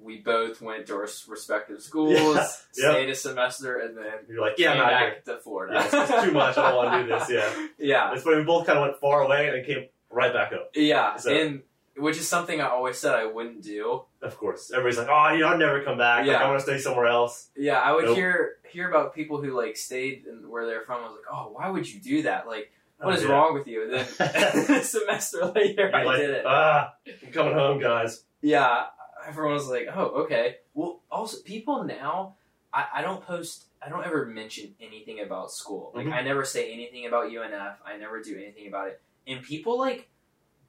we 0.00 0.18
both 0.18 0.62
went 0.62 0.86
to 0.86 0.94
our 0.94 1.08
respective 1.28 1.82
schools, 1.88 2.16
Yeah. 2.16 2.46
stayed 2.92 3.10
a 3.10 3.14
semester, 3.16 3.78
and 3.80 3.98
then 3.98 4.12
You're 4.28 4.40
like, 4.40 4.54
yeah, 4.56 4.70
I'm 4.72 4.78
not 4.78 4.90
back 4.90 5.24
here. 5.26 5.34
to 5.34 5.40
Florida. 5.42 5.74
Yeah, 5.74 5.84
it's, 6.02 6.10
it's 6.12 6.24
too 6.24 6.30
much. 6.30 6.56
I 6.56 6.70
don't 6.70 6.76
want 6.76 6.92
to 6.92 7.02
do 7.12 7.18
this. 7.18 7.28
Yeah, 7.30 7.66
yeah. 7.78 8.12
it's 8.14 8.22
funny. 8.22 8.36
We 8.36 8.44
both 8.44 8.64
kind 8.64 8.78
of 8.78 8.82
went 8.82 9.00
far 9.00 9.22
away 9.22 9.48
and 9.48 9.66
came 9.66 9.88
right 10.10 10.32
back 10.32 10.52
up. 10.52 10.70
Yeah, 10.74 11.16
So- 11.16 11.34
and 11.34 11.62
which 11.98 12.16
is 12.18 12.28
something 12.28 12.60
I 12.60 12.68
always 12.68 12.98
said 12.98 13.14
I 13.14 13.26
wouldn't 13.26 13.62
do. 13.62 14.02
Of 14.22 14.36
course, 14.36 14.70
everybody's 14.70 14.98
like, 14.98 15.08
oh, 15.10 15.32
you 15.32 15.40
know, 15.40 15.48
I'd 15.48 15.58
never 15.58 15.82
come 15.82 15.98
back. 15.98 16.26
Like, 16.26 16.36
I 16.36 16.48
want 16.48 16.58
to 16.60 16.62
stay 16.64 16.78
somewhere 16.78 17.06
else. 17.06 17.48
Yeah, 17.56 17.78
I 17.80 17.92
would 17.92 18.04
Nope. 18.06 18.16
hear 18.16 18.56
hear 18.70 18.88
about 18.88 19.14
people 19.14 19.42
who 19.42 19.56
like 19.56 19.76
stayed 19.76 20.24
and 20.26 20.48
where 20.48 20.66
they're 20.66 20.82
from. 20.82 21.00
I 21.02 21.06
was 21.06 21.12
like, 21.12 21.32
oh, 21.32 21.50
why 21.52 21.68
would 21.70 21.88
you 21.90 22.00
do 22.00 22.22
that? 22.22 22.46
Like, 22.46 22.70
what 23.00 23.14
is 23.14 23.22
yeah. 23.22 23.30
wrong 23.30 23.54
with 23.54 23.66
you? 23.66 23.84
And 23.84 23.92
then 23.92 24.06
a 24.80 24.82
semester 24.82 25.46
later, 25.54 25.88
You're 25.88 25.96
I 25.96 26.04
like, 26.04 26.18
did 26.18 26.30
it. 26.30 26.44
ah, 26.46 26.94
I'm 27.24 27.32
coming 27.32 27.54
home, 27.54 27.80
guys. 27.80 28.24
yeah, 28.42 28.86
everyone 29.26 29.54
was 29.54 29.68
like, 29.68 29.88
oh, 29.94 30.22
okay. 30.24 30.56
Well, 30.74 31.00
also 31.10 31.38
people 31.42 31.84
now, 31.84 32.34
I, 32.72 32.86
I 32.96 33.02
don't 33.02 33.22
post. 33.24 33.64
I 33.80 33.88
don't 33.88 34.04
ever 34.04 34.26
mention 34.26 34.74
anything 34.80 35.20
about 35.20 35.52
school. 35.52 35.92
Like, 35.94 36.06
Mhm. 36.06 36.12
I 36.12 36.22
never 36.22 36.44
say 36.44 36.72
anything 36.72 37.06
about 37.06 37.30
UNF. 37.30 37.76
I 37.86 37.96
never 37.96 38.20
do 38.20 38.36
anything 38.36 38.66
about 38.66 38.88
it. 38.88 39.00
And 39.28 39.40
people 39.42 39.78
like 39.78 40.08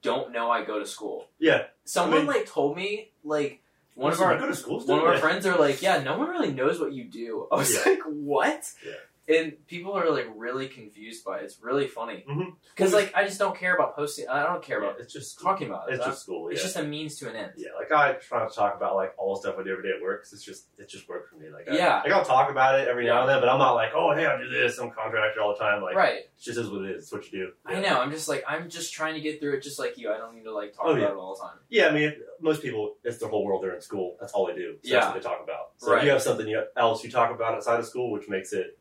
don't 0.01 0.31
know 0.31 0.49
I 0.51 0.63
go 0.63 0.79
to 0.79 0.85
school. 0.85 1.27
Yeah, 1.39 1.63
Someone 1.85 2.17
I 2.19 2.21
mean- 2.21 2.27
like 2.27 2.45
told 2.47 2.75
me 2.77 3.11
like 3.23 3.61
one 3.95 4.13
of 4.13 4.21
our 4.21 4.35
I 4.35 4.39
go 4.39 4.47
to 4.47 4.55
school. 4.55 4.79
one 4.85 4.99
of 4.99 5.05
our 5.05 5.17
friends 5.17 5.45
are 5.45 5.57
like, 5.57 5.81
yeah, 5.81 6.01
no 6.01 6.17
one 6.17 6.29
really 6.29 6.51
knows 6.53 6.79
what 6.79 6.93
you 6.93 7.03
do. 7.05 7.47
I 7.51 7.55
was 7.57 7.73
Yeah. 7.73 7.81
like, 7.91 8.01
what? 8.05 8.63
Yeah. 8.85 8.93
And 9.29 9.53
people 9.67 9.93
are 9.93 10.09
like 10.09 10.27
really 10.35 10.67
confused 10.67 11.23
by 11.23 11.37
it. 11.39 11.43
It's 11.43 11.59
really 11.61 11.85
funny 11.87 12.25
Mhm. 12.27 12.55
because 12.75 12.93
like 12.93 13.11
I 13.15 13.25
just 13.25 13.37
don't 13.37 13.55
care 13.55 13.75
about 13.75 13.95
posting. 13.95 14.27
I 14.27 14.43
don't 14.43 14.63
care 14.63 14.79
about 14.79 14.95
Yeah, 14.97 15.03
it's 15.03 15.13
just 15.13 15.39
talking 15.39 15.67
about 15.69 15.87
it. 15.89 15.95
It's 15.95 16.05
just 16.05 16.23
school. 16.23 16.49
it's 16.49 16.63
just 16.63 16.75
a 16.77 16.83
means 16.83 17.17
to 17.19 17.29
an 17.29 17.35
end. 17.35 17.51
Yeah, 17.55 17.69
like 17.77 17.91
I 17.91 18.13
try 18.13 18.47
to 18.47 18.51
talk 18.53 18.75
about 18.75 18.95
like 18.95 19.13
all 19.19 19.35
the 19.35 19.41
stuff 19.41 19.55
I 19.59 19.63
do 19.63 19.71
every 19.71 19.83
day 19.83 19.95
at 19.95 20.01
work. 20.01 20.23
'cause 20.23 20.33
it's 20.33 20.43
just 20.43 20.67
it's 20.79 20.91
just 20.91 21.07
work 21.07 21.29
for 21.29 21.35
me. 21.35 21.49
Like 21.49 21.69
I, 21.69 21.75
Yeah. 21.75 22.01
like 22.03 22.11
I'll 22.11 22.25
talk 22.25 22.49
about 22.49 22.79
it 22.79 22.87
every 22.87 23.05
Yeah. 23.05 23.13
now 23.13 23.21
and 23.21 23.29
then, 23.29 23.39
but 23.39 23.49
I'm 23.49 23.59
not 23.59 23.73
like, 23.73 23.91
oh 23.93 24.15
hey, 24.15 24.25
I 24.25 24.35
do 24.37 24.49
this. 24.49 24.79
I'm 24.79 24.89
contracted 24.89 25.37
all 25.41 25.53
the 25.53 25.59
time. 25.59 25.83
Like 25.83 25.95
right. 25.95 26.15
it 26.25 26.31
just 26.41 26.57
is 26.57 26.67
what 26.71 26.85
it 26.85 26.95
is. 26.95 27.03
It's 27.03 27.11
what 27.11 27.31
you 27.31 27.39
do. 27.45 27.53
I 27.65 27.79
know. 27.81 27.99
I'm 28.01 28.09
just 28.11 28.27
like 28.27 28.43
I'm 28.47 28.67
just 28.67 28.93
trying 28.93 29.13
to 29.13 29.21
get 29.21 29.39
through 29.39 29.53
it, 29.53 29.61
just 29.61 29.77
like 29.77 29.97
you. 29.99 30.11
I 30.11 30.17
don't 30.17 30.33
need 30.33 30.43
to 30.45 30.51
like 30.53 30.73
talk 30.73 30.85
Oh, 30.87 30.89
about 30.91 31.01
yeah. 31.01 31.09
it 31.09 31.15
all 31.15 31.35
the 31.35 31.41
time. 31.41 31.59
Yeah, 31.69 31.87
I 31.87 31.91
mean, 31.91 32.15
most 32.39 32.63
people, 32.63 32.95
it's 33.03 33.19
their 33.19 33.29
whole 33.29 33.45
world. 33.45 33.63
They're 33.63 33.75
in 33.75 33.81
school. 33.81 34.17
That's 34.19 34.33
all 34.33 34.47
they 34.47 34.55
do. 34.55 34.73
So 34.73 34.79
Yeah. 34.91 35.01
That's 35.01 35.13
what 35.13 35.21
they 35.21 35.29
talk 35.29 35.43
about. 35.43 35.73
So 35.77 35.91
Right. 35.91 35.99
if 35.99 36.05
you 36.05 36.09
have 36.09 36.21
something 36.23 36.51
else 36.75 37.03
you 37.03 37.11
talk 37.11 37.29
about 37.31 37.53
outside 37.53 37.79
of 37.79 37.85
school, 37.85 38.09
which 38.11 38.27
makes 38.27 38.53
it 38.53 38.77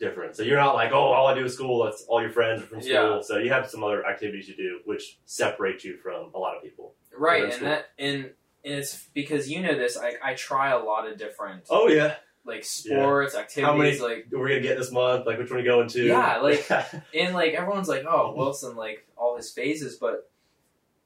different. 0.00 0.34
So 0.36 0.42
you're 0.42 0.58
not 0.58 0.74
like, 0.74 0.90
oh, 0.92 0.98
all 1.12 1.26
I 1.28 1.34
do 1.34 1.44
is 1.44 1.54
school. 1.54 1.84
That's 1.84 2.02
all 2.08 2.20
your 2.20 2.30
friends 2.30 2.62
are 2.62 2.66
from 2.66 2.80
school. 2.80 2.92
Yeah. 3.16 3.20
So 3.22 3.38
you 3.38 3.50
have 3.50 3.68
some 3.70 3.84
other 3.84 4.04
activities 4.06 4.48
you 4.48 4.56
do, 4.56 4.80
which 4.84 5.18
separate 5.26 5.84
you 5.84 5.96
from 5.98 6.30
a 6.34 6.38
lot 6.38 6.56
of 6.56 6.62
people. 6.62 6.94
Right, 7.16 7.52
and 7.52 7.62
that 7.66 7.86
and 7.98 8.16
and 8.64 8.74
it's 8.74 9.06
because 9.14 9.48
you 9.50 9.60
know 9.62 9.76
this. 9.76 9.96
I 9.96 10.14
I 10.22 10.34
try 10.34 10.70
a 10.70 10.78
lot 10.78 11.06
of 11.08 11.18
different 11.18 11.64
Oh 11.70 11.88
yeah. 11.88 12.16
like 12.44 12.64
sports 12.64 13.34
How 13.34 13.40
activities. 13.42 14.00
many- 14.00 14.14
like 14.14 14.26
We're 14.30 14.48
gonna 14.48 14.60
get 14.60 14.78
this 14.78 14.90
month. 14.90 15.26
Like 15.26 15.38
which 15.38 15.50
one 15.50 15.60
are 15.60 15.62
you 15.62 15.68
going 15.68 15.88
to? 15.88 16.04
Yeah, 16.04 16.38
like- 16.38 16.68
and 17.14 17.34
like 17.34 17.52
everyone's 17.54 17.88
like, 17.88 18.04
oh, 18.08 18.34
Wilson, 18.36 18.74
like 18.76 19.06
all 19.16 19.36
his 19.36 19.50
phases, 19.50 19.96
but 19.96 20.30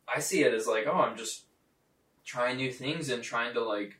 I 0.06 0.20
see 0.20 0.42
it 0.44 0.52
as 0.54 0.66
like, 0.66 0.86
oh, 0.86 0.92
I'm 0.96 1.16
just 1.16 1.44
trying 2.24 2.56
new 2.56 2.70
things 2.72 3.08
and 3.10 3.22
trying 3.22 3.54
to 3.54 3.62
like 3.62 3.98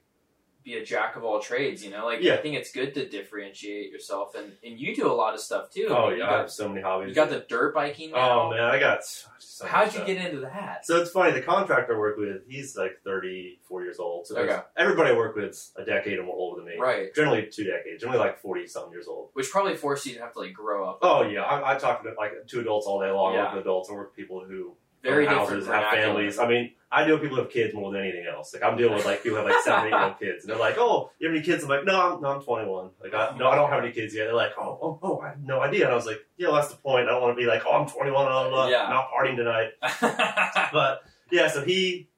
be 0.64 0.74
a 0.74 0.84
jack 0.84 1.16
of 1.16 1.24
all 1.24 1.40
trades. 1.40 1.84
You 1.84 1.90
know, 1.90 2.06
like 2.06 2.20
Yeah. 2.22 2.34
I 2.34 2.36
think 2.38 2.56
it's 2.56 2.72
good 2.72 2.94
to 2.94 3.08
differentiate 3.08 3.90
yourself, 3.90 4.34
and 4.34 4.52
and 4.64 4.78
you 4.78 4.94
do 4.96 5.06
a 5.10 5.12
lot 5.12 5.34
of 5.34 5.40
stuff 5.40 5.70
too. 5.70 5.88
I 5.90 5.92
oh 5.96 6.08
mean, 6.10 6.18
yeah, 6.18 6.24
you 6.24 6.24
I 6.24 6.30
got, 6.30 6.38
have 6.40 6.50
so 6.50 6.68
many 6.68 6.80
hobbies. 6.80 7.08
you 7.10 7.14
got 7.14 7.30
the 7.30 7.44
dirt 7.48 7.74
biking 7.74 8.12
now. 8.12 8.46
Oh 8.46 8.50
man, 8.50 8.60
I 8.62 8.78
got. 8.80 9.00
So 9.38 9.66
How'd 9.66 9.86
you 9.86 9.92
stuff. 9.92 10.06
get 10.06 10.16
into 10.24 10.40
that? 10.40 10.84
So 10.84 11.00
it's 11.00 11.10
funny. 11.10 11.32
The 11.32 11.42
contractor 11.42 11.94
I 11.94 11.98
work 11.98 12.16
with, 12.16 12.42
he's 12.48 12.76
like 12.76 12.98
34 13.04 13.82
years 13.82 13.98
old. 13.98 14.26
So 14.26 14.36
Okay. 14.36 14.58
everybody 14.76 15.10
I 15.10 15.16
work 15.16 15.36
with 15.36 15.50
is 15.50 15.72
a 15.76 15.84
decade 15.84 16.18
or 16.18 16.24
more 16.24 16.34
older 16.34 16.60
than 16.62 16.70
me. 16.70 16.76
Right, 16.78 17.14
Generally 17.14 17.50
two 17.52 17.64
decades. 17.64 18.00
Generally 18.02 18.18
like 18.20 18.40
40 18.40 18.66
something 18.66 18.92
years 18.92 19.06
old. 19.06 19.30
which 19.34 19.50
probably 19.50 19.76
forced 19.76 20.06
you 20.06 20.14
to 20.14 20.20
have 20.20 20.32
to 20.32 20.40
like 20.40 20.52
grow 20.54 20.88
up. 20.88 20.98
Oh 21.02 21.22
yeah, 21.22 21.42
I, 21.42 21.74
I 21.74 21.78
talk 21.78 22.02
to 22.02 22.12
like 22.18 22.32
two 22.48 22.60
adults 22.60 22.86
all 22.86 23.00
day 23.00 23.10
long. 23.10 23.36
I 23.36 23.44
work 23.44 23.52
with 23.54 23.60
adults. 23.62 23.90
I 23.90 23.92
work 23.94 24.08
with 24.08 24.16
people 24.16 24.44
who 24.44 24.74
Very 25.04 25.26
houses, 25.26 25.66
have 25.66 25.90
families. 25.92 26.38
I 26.38 26.48
mean, 26.48 26.72
I 26.90 27.04
deal 27.04 27.16
with 27.16 27.22
people 27.22 27.36
who 27.36 27.42
have 27.42 27.52
kids 27.52 27.74
more 27.74 27.92
than 27.92 28.02
anything 28.02 28.24
else. 28.26 28.54
Like 28.54 28.62
I'm 28.62 28.76
dealing 28.76 28.94
with 28.94 29.04
like 29.04 29.22
people 29.22 29.38
who 29.38 29.44
have 29.44 29.52
like 29.54 29.64
seven, 29.64 29.86
eight 29.86 29.90
year 29.90 30.04
old 30.04 30.18
kids, 30.24 30.44
and 30.44 30.50
they're 30.50 30.58
like, 30.58 30.76
"Oh, 30.78 31.10
you 31.18 31.28
have 31.28 31.36
any 31.36 31.44
kids?" 31.44 31.62
I'm 31.64 31.68
like, 31.68 31.84
"No, 31.84 32.14
I'm, 32.14 32.22
no, 32.22 32.28
I'm 32.28 32.40
21. 32.42 32.90
Like, 33.02 33.14
I, 33.14 33.36
no, 33.36 33.48
I 33.48 33.56
don't 33.56 33.68
have 33.70 33.82
any 33.82 33.92
kids 33.92 34.14
yet." 34.14 34.24
They're 34.24 34.34
like, 34.34 34.52
"Oh, 34.58 34.78
oh, 34.80 34.98
oh, 35.02 35.20
I 35.20 35.28
have 35.30 35.40
no 35.42 35.60
idea." 35.60 35.84
And 35.84 35.92
I 35.92 35.96
was 35.96 36.06
like, 36.06 36.20
"Yeah, 36.36 36.48
well, 36.48 36.56
that's 36.56 36.68
the 36.68 36.76
point. 36.76 37.08
I 37.08 37.12
don't 37.12 37.22
want 37.22 37.36
to 37.36 37.40
be 37.40 37.46
like, 37.46 37.62
oh, 37.66 37.72
I'm 37.72 37.88
21, 37.88 38.12
blah, 38.12 38.48
blah, 38.48 38.50
blah, 38.50 38.68
Yeah. 38.68 38.88
not 38.88 39.08
partying 39.10 39.36
tonight." 39.36 39.72
But 40.72 41.02
yeah, 41.30 41.48
so 41.48 41.64
he 41.64 42.08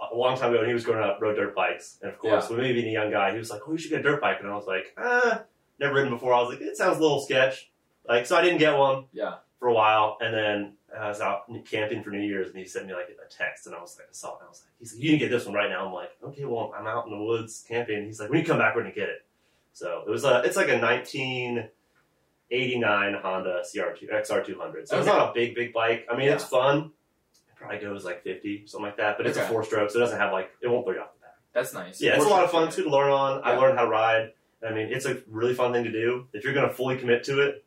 a 0.00 0.16
long 0.16 0.36
time 0.36 0.50
ago 0.50 0.58
when 0.60 0.68
he 0.68 0.74
was 0.74 0.84
growing 0.84 1.02
up 1.04 1.18
rode 1.20 1.36
dirt 1.36 1.54
bikes, 1.54 1.98
and 2.02 2.10
of 2.10 2.18
course, 2.18 2.48
with 2.48 2.58
me 2.58 2.72
being 2.72 2.88
a 2.88 2.92
young 2.92 3.10
guy, 3.10 3.32
he 3.32 3.38
was 3.38 3.50
like, 3.50 3.60
"Oh, 3.66 3.72
you 3.72 3.78
should 3.78 3.90
get 3.90 4.00
a 4.00 4.02
dirt 4.02 4.20
bike," 4.20 4.38
and 4.40 4.48
I 4.50 4.54
was 4.54 4.66
like, 4.66 4.94
"Ah, 4.98 5.42
never 5.78 5.94
ridden 5.94 6.10
before." 6.10 6.34
I 6.34 6.40
was 6.40 6.50
like, 6.50 6.60
"It 6.60 6.76
sounds 6.76 6.98
a 6.98 7.00
little 7.00 7.20
sketch." 7.20 7.70
Like, 8.08 8.26
so 8.26 8.36
I 8.36 8.42
didn't 8.42 8.58
get 8.58 8.76
one 8.76 9.04
yeah, 9.12 9.34
for 9.60 9.68
a 9.68 9.74
while, 9.74 10.16
and 10.20 10.34
then 10.34 10.72
I 10.98 11.08
was 11.08 11.20
out 11.20 11.50
camping 11.64 12.02
for 12.02 12.10
New 12.10 12.20
Year's, 12.20 12.50
and 12.50 12.58
he 12.58 12.64
sent 12.64 12.86
me 12.86 12.94
like 12.94 13.08
a 13.08 13.14
text, 13.32 13.66
and 13.66 13.74
I 13.74 13.80
was 13.80 13.96
like, 13.98 14.08
I 14.08 14.12
saw 14.12 14.34
it, 14.34 14.38
and 14.40 14.46
I 14.46 14.50
was 14.50 14.62
like, 14.62 14.70
he's 14.78 14.94
like, 14.94 15.02
you 15.02 15.10
can 15.10 15.18
get 15.18 15.30
this 15.30 15.46
one 15.46 15.54
right 15.54 15.70
now. 15.70 15.86
I'm 15.86 15.92
like, 15.92 16.10
okay, 16.22 16.44
well, 16.44 16.72
I'm 16.76 16.86
out 16.86 17.06
in 17.06 17.12
the 17.12 17.22
woods 17.22 17.64
camping. 17.66 18.04
He's 18.04 18.20
like, 18.20 18.28
when 18.30 18.40
you 18.40 18.46
come 18.46 18.58
back, 18.58 18.74
we're 18.74 18.82
gonna 18.82 18.94
get 18.94 19.08
it. 19.08 19.24
So 19.72 20.02
it 20.06 20.10
was 20.10 20.24
a, 20.24 20.42
it's 20.44 20.56
like 20.56 20.68
a 20.68 20.78
1989 20.78 23.14
Honda 23.22 23.62
CR2 23.74 24.12
XR200. 24.12 24.88
So 24.88 24.98
it's 24.98 25.06
not 25.06 25.30
a 25.30 25.32
big, 25.32 25.54
big 25.54 25.72
bike. 25.72 26.06
I 26.10 26.16
mean, 26.16 26.28
it's 26.28 26.44
fun. 26.44 26.92
It 27.48 27.56
probably 27.56 27.78
goes 27.78 28.04
like 28.04 28.22
50, 28.22 28.66
something 28.66 28.84
like 28.84 28.98
that. 28.98 29.16
But 29.16 29.26
it's 29.26 29.38
a 29.38 29.46
four 29.46 29.64
stroke, 29.64 29.90
so 29.90 29.98
it 29.98 30.00
doesn't 30.00 30.18
have 30.18 30.32
like 30.32 30.50
it 30.60 30.68
won't 30.68 30.84
throw 30.84 30.92
you 30.94 31.00
off 31.00 31.14
the 31.14 31.20
back. 31.20 31.36
That's 31.54 31.72
nice. 31.72 32.02
Yeah, 32.02 32.16
it's 32.16 32.24
a 32.24 32.28
lot 32.28 32.44
of 32.44 32.50
fun 32.50 32.70
too 32.70 32.84
to 32.84 32.90
learn 32.90 33.10
on. 33.10 33.40
I 33.44 33.56
learned 33.56 33.78
how 33.78 33.84
to 33.84 33.90
ride. 33.90 34.32
I 34.66 34.72
mean, 34.72 34.92
it's 34.92 35.06
a 35.06 35.22
really 35.28 35.54
fun 35.54 35.72
thing 35.72 35.84
to 35.84 35.90
do. 35.90 36.26
If 36.32 36.44
you're 36.44 36.54
going 36.54 36.68
to 36.68 36.74
fully 36.74 36.96
commit 36.96 37.24
to 37.24 37.40
it, 37.40 37.64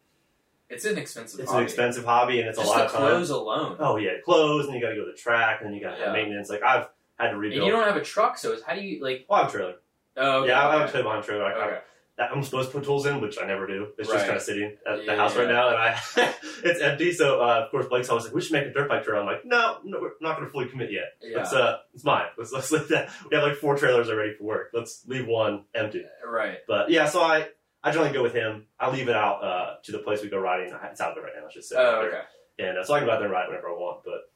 It's 0.70 0.86
an 0.86 0.98
expensive. 0.98 1.40
it's 1.40 1.50
hobby. 1.50 1.62
an 1.62 1.66
expensive 1.66 2.06
hobby 2.06 2.40
and 2.40 2.50
it's 2.50 2.58
Just 2.58 2.68
a 2.70 2.72
lot 2.72 2.86
of 2.86 2.92
time. 2.92 3.02
clothes 3.02 3.30
alone. 3.30 3.78
Oh 3.80 3.98
yeah, 3.98 4.12
clothes, 4.24 4.66
and 4.66 4.74
you 4.76 4.82
got 4.82 4.90
to 4.90 4.96
go 4.96 5.06
to 5.06 5.12
the 5.12 5.18
track, 5.18 5.62
and 5.64 5.76
you 5.76 5.82
got 5.82 6.00
Yeah. 6.00 6.12
maintenance. 6.12 6.50
Like 6.50 6.64
I've 6.64 6.88
had 7.20 7.28
to 7.28 7.32
and 7.34 7.40
rebuild. 7.40 7.66
you 7.66 7.72
don't 7.72 7.84
have 7.86 7.96
a 7.98 8.02
truck, 8.04 8.38
so 8.38 8.52
it's, 8.54 8.64
how 8.64 8.74
do 8.76 8.82
you 8.82 9.04
like? 9.04 9.26
oh, 9.30 9.34
I 9.36 9.40
have 9.42 9.50
a 9.50 9.52
trailer. 9.52 9.74
Oh, 10.18 10.40
okay, 10.42 10.50
yeah, 10.50 10.68
I 10.68 10.80
have 10.80 10.88
a 10.90 10.92
trailer 10.92 11.04
behind 11.04 11.24
a 11.24 11.28
trailer. 11.28 11.44
I, 11.46 11.52
I- 11.52 11.66
Okay. 11.68 11.80
that- 12.18 12.32
I'm 12.32 12.42
supposed 12.44 12.72
to 12.72 12.78
put 12.78 12.86
tools 12.86 13.06
in, 13.06 13.20
which 13.22 13.38
I 13.42 13.46
never 13.46 13.68
do. 13.68 13.90
It's 13.98 14.10
Right. 14.10 14.16
just 14.16 14.26
kind 14.26 14.38
of 14.38 14.42
sitting 14.44 14.78
at 14.88 15.04
Yeah, 15.04 15.12
the 15.12 15.16
house 15.22 15.36
right 15.36 15.48
now, 15.50 15.68
and 15.70 15.78
I 15.78 16.00
it's 16.64 16.82
empty. 16.82 17.12
So 17.12 17.42
uh, 17.42 17.62
of 17.66 17.72
course, 17.72 17.86
Blake's 17.88 18.10
always 18.10 18.26
like, 18.26 18.34
"We 18.34 18.42
should 18.42 18.54
make 18.54 18.66
a 18.66 18.72
dirt 18.74 18.90
bike 18.90 19.04
trail." 19.04 19.20
I'm 19.20 19.26
like, 19.28 19.46
"No, 19.46 19.78
no 19.84 20.00
we're 20.02 20.12
not 20.22 20.36
going 20.38 20.48
to 20.48 20.52
fully 20.52 20.68
commit 20.68 20.92
yet. 20.92 21.14
Yeah. 21.22 21.42
It's 21.42 21.54
uh, 21.54 21.78
it's 21.94 22.04
mine. 22.04 22.26
Let's 22.38 22.52
let's 22.54 22.72
leave 22.72 22.88
that. 22.88 23.12
We 23.30 23.36
have 23.38 23.46
like 23.46 23.58
four 23.58 23.78
trailers 23.78 24.10
already 24.10 24.34
for 24.34 24.46
work. 24.46 24.72
Let's 24.74 25.04
leave 25.06 25.28
one 25.28 25.66
empty." 25.76 26.06
right. 26.26 26.58
But 26.68 26.90
yeah, 26.90 27.06
so 27.06 27.22
I 27.22 27.50
I 27.86 27.92
generally 27.92 28.12
go 28.12 28.24
with 28.24 28.34
him. 28.34 28.66
I 28.80 28.90
leave 28.92 29.08
it 29.10 29.16
out 29.16 29.44
uh, 29.44 29.76
to 29.84 29.92
the 29.92 30.00
place 30.00 30.22
we 30.24 30.30
go 30.30 30.40
riding. 30.40 30.74
It's 30.92 31.00
out 31.02 31.14
there 31.16 31.24
right 31.24 31.34
now. 31.40 31.46
It's 31.46 31.54
just 31.54 31.70
sitting 31.70 31.84
out 31.86 31.94
Oh, 31.96 32.02
there. 32.02 32.10
okay. 32.10 32.22
And 32.68 32.78
uh, 32.80 32.84
so 32.84 32.94
I 32.96 33.00
can 33.00 33.08
go 33.08 33.14
out 33.14 33.18
there 33.20 33.26
and 33.26 33.32
ride 33.34 33.48
whenever 33.48 33.70
I 33.70 33.74
want. 33.74 34.04
But 34.04 34.30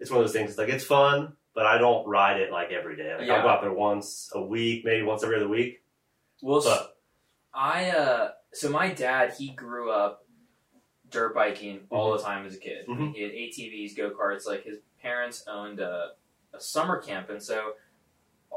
it's 0.00 0.10
one 0.10 0.18
of 0.20 0.24
those 0.26 0.32
things. 0.32 0.50
It's 0.50 0.58
like 0.58 0.68
it's 0.68 0.84
fun, 0.84 1.34
but 1.54 1.66
I 1.66 1.78
don't 1.78 2.06
ride 2.06 2.40
it 2.40 2.50
like 2.50 2.72
every 2.72 2.96
day. 2.96 3.14
Like 3.16 3.26
Yeah. 3.28 3.34
I'll 3.36 3.42
go 3.42 3.48
out 3.48 3.60
there 3.62 3.72
once 3.72 4.30
a 4.34 4.42
week, 4.42 4.84
maybe 4.84 5.02
once 5.04 5.22
every 5.22 5.36
other 5.36 5.48
week. 5.48 5.82
Well, 6.42 6.60
But 6.62 6.98
I 7.54 7.90
uh, 7.90 8.30
so 8.52 8.70
my 8.70 8.92
dad 8.92 9.34
he 9.38 9.50
grew 9.50 9.90
up 9.90 10.24
dirt 11.10 11.34
biking 11.34 11.82
all 11.90 12.08
Mm-hmm. 12.10 12.16
the 12.18 12.22
time 12.24 12.46
as 12.46 12.54
a 12.56 12.58
kid. 12.58 12.86
Mhm. 12.88 13.14
He 13.14 13.22
had 13.22 13.30
ATVs, 13.32 13.96
go 13.96 14.10
karts. 14.10 14.46
Like 14.46 14.64
his 14.64 14.78
parents 15.00 15.44
owned 15.46 15.78
a, 15.78 16.10
a 16.52 16.60
summer 16.60 17.00
camp, 17.00 17.30
and 17.30 17.40
so 17.42 17.74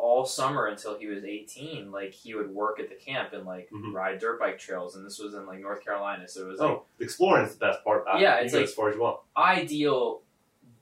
all 0.02 0.26
summer 0.26 0.68
until 0.68 0.98
he 0.98 1.08
was 1.08 1.24
18, 1.24 1.92
like 1.92 2.14
he 2.14 2.34
would 2.36 2.50
work 2.50 2.80
at 2.80 2.90
the 2.90 2.96
camp 2.96 3.34
and 3.34 3.46
like 3.46 3.70
Mhm. 3.72 3.94
ride 3.94 4.20
dirt 4.20 4.40
bike 4.40 4.58
trails. 4.58 4.96
And 4.96 5.06
this 5.06 5.20
was 5.20 5.34
in 5.34 5.46
like 5.46 5.60
North 5.60 5.84
Carolina, 5.84 6.28
so 6.28 6.42
it 6.46 6.48
was 6.48 6.60
like 6.60 6.70
oh, 6.70 6.86
exploring 7.00 7.46
is 7.46 7.54
the 7.58 7.66
best 7.66 7.84
part. 7.84 8.04
About 8.04 8.20
Yeah, 8.20 8.36
it's 8.38 8.54
like- 8.54 8.64
as 8.64 8.74
far 8.74 8.90
as 8.90 8.96
you 8.96 9.02
want. 9.02 9.20
ideal 9.38 10.22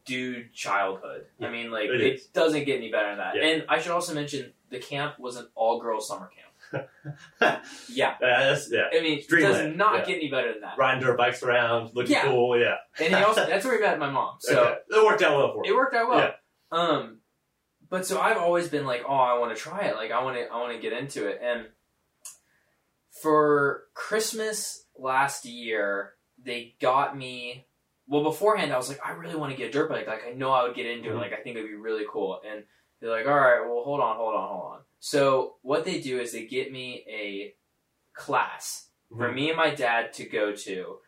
dude 0.06 0.54
childhood. 0.54 1.26
I 1.42 1.50
mean, 1.50 1.70
like 1.70 1.90
It 1.90 2.00
it, 2.02 2.34
doesn't 2.34 2.64
get 2.64 2.78
any 2.78 2.90
better 2.92 3.10
than 3.10 3.18
that. 3.18 3.36
Yeah. 3.36 3.44
And 3.48 3.66
I 3.68 3.80
should 3.82 3.92
also 3.92 4.14
mention 4.14 4.54
the 4.70 4.80
camp 4.80 5.20
was 5.20 5.36
an 5.36 5.48
all 5.56 5.80
girls 5.82 6.08
summer 6.08 6.28
camp. 6.30 6.90
Yeah, 7.90 8.12
Uh, 8.12 8.16
that's, 8.22 8.72
yeah, 8.72 8.84
I 8.94 9.02
mean, 9.02 9.20
it 9.20 9.28
Dreamland, 9.28 9.70
does 9.70 9.78
not 9.78 9.96
yeah. 10.00 10.06
get 10.06 10.16
any 10.18 10.30
better 10.30 10.52
than 10.54 10.62
that. 10.62 10.78
riding 10.78 11.02
dirt 11.04 11.18
bikes 11.18 11.42
around, 11.44 11.92
looking 11.94 12.12
Yeah. 12.14 12.24
cool. 12.26 12.58
Yeah, 12.60 12.76
And 13.00 13.16
he 13.16 13.22
also 13.24 13.46
that's 13.48 13.66
where 13.66 13.76
he 13.78 13.82
met 13.82 14.00
my 14.00 14.10
mom. 14.10 14.36
So 14.40 14.60
okay. 14.64 14.78
it 14.90 15.06
worked 15.06 15.22
out 15.22 15.38
well 15.38 15.54
for 15.54 15.64
it 15.66 15.74
worked 15.76 15.96
out 15.96 16.10
well. 16.10 16.20
Yeah. 16.20 16.32
Um, 16.72 17.17
but 17.90 18.06
so 18.06 18.20
I've 18.20 18.38
always 18.38 18.68
been 18.70 18.86
like, 18.86 19.04
oh, 19.08 19.14
I 19.14 19.38
want 19.40 19.56
to 19.56 19.62
try 19.62 19.82
it. 19.86 19.96
Like 19.96 20.12
I 20.12 20.24
want 20.24 20.38
to, 20.38 20.44
I 20.52 20.58
want 20.60 20.74
to 20.74 20.82
get 20.82 20.94
into 20.94 21.28
it. 21.28 21.40
And 21.44 21.68
for 23.22 23.84
Christmas 23.94 24.86
last 24.98 25.46
year, 25.46 26.14
they 26.44 26.76
got 26.82 27.18
me. 27.18 27.66
Well, 28.08 28.24
beforehand, 28.24 28.72
I 28.72 28.78
was 28.78 28.88
like, 28.90 29.00
I 29.06 29.12
really 29.12 29.36
want 29.36 29.52
to 29.52 29.58
get 29.58 29.70
a 29.70 29.72
dirt 29.72 29.90
bike. 29.90 30.08
Like 30.08 30.24
I 30.28 30.32
know 30.34 30.52
I 30.52 30.64
would 30.64 30.76
get 30.76 30.86
into 30.86 31.12
it. 31.12 31.16
Like 31.16 31.34
I 31.34 31.38
think 31.42 31.58
it'd 31.58 31.70
be 31.70 31.76
really 31.76 32.06
cool. 32.10 32.40
And 32.50 32.64
they're 33.00 33.10
like, 33.12 33.28
all 33.28 33.34
right, 33.36 33.62
well, 33.62 33.84
hold 33.84 34.00
on, 34.00 34.16
hold 34.18 34.36
on, 34.36 34.48
hold 34.50 34.74
on. 34.74 34.80
So 35.00 35.56
what 35.62 35.86
they 35.86 36.00
do 36.00 36.20
is 36.20 36.32
they 36.32 36.46
get 36.46 36.72
me 36.72 37.06
a 37.10 37.54
class 38.14 38.90
for 39.10 39.30
Mhm. 39.30 39.36
me 39.36 39.48
and 39.50 39.58
my 39.58 39.70
dad 39.76 40.14
to 40.14 40.26
go 40.26 40.54
to 40.54 41.00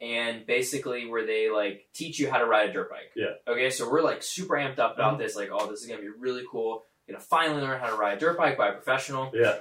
and 0.00 0.46
basically 0.46 1.06
where 1.06 1.26
they 1.26 1.50
like 1.50 1.86
teach 1.94 2.18
you 2.18 2.30
how 2.30 2.38
to 2.38 2.44
ride 2.46 2.68
a 2.70 2.72
dirt 2.72 2.90
bike 2.90 3.10
Yeah. 3.16 3.34
okay 3.48 3.70
so 3.70 3.90
we're 3.90 4.02
like 4.02 4.22
super 4.22 4.54
amped 4.54 4.78
up 4.78 4.94
about 4.94 5.14
Mhm. 5.14 5.18
this 5.18 5.36
like 5.36 5.48
oh 5.52 5.70
this 5.70 5.80
is 5.82 5.88
gonna 5.88 6.02
be 6.02 6.08
really 6.08 6.44
cool 6.50 6.84
gonna 7.08 7.20
finally 7.20 7.62
learn 7.62 7.80
how 7.80 7.88
to 7.90 7.96
ride 7.96 8.16
a 8.16 8.20
dirt 8.20 8.36
bike 8.36 8.58
by 8.58 8.68
a 8.68 8.72
professional 8.72 9.30
Yeah, 9.34 9.58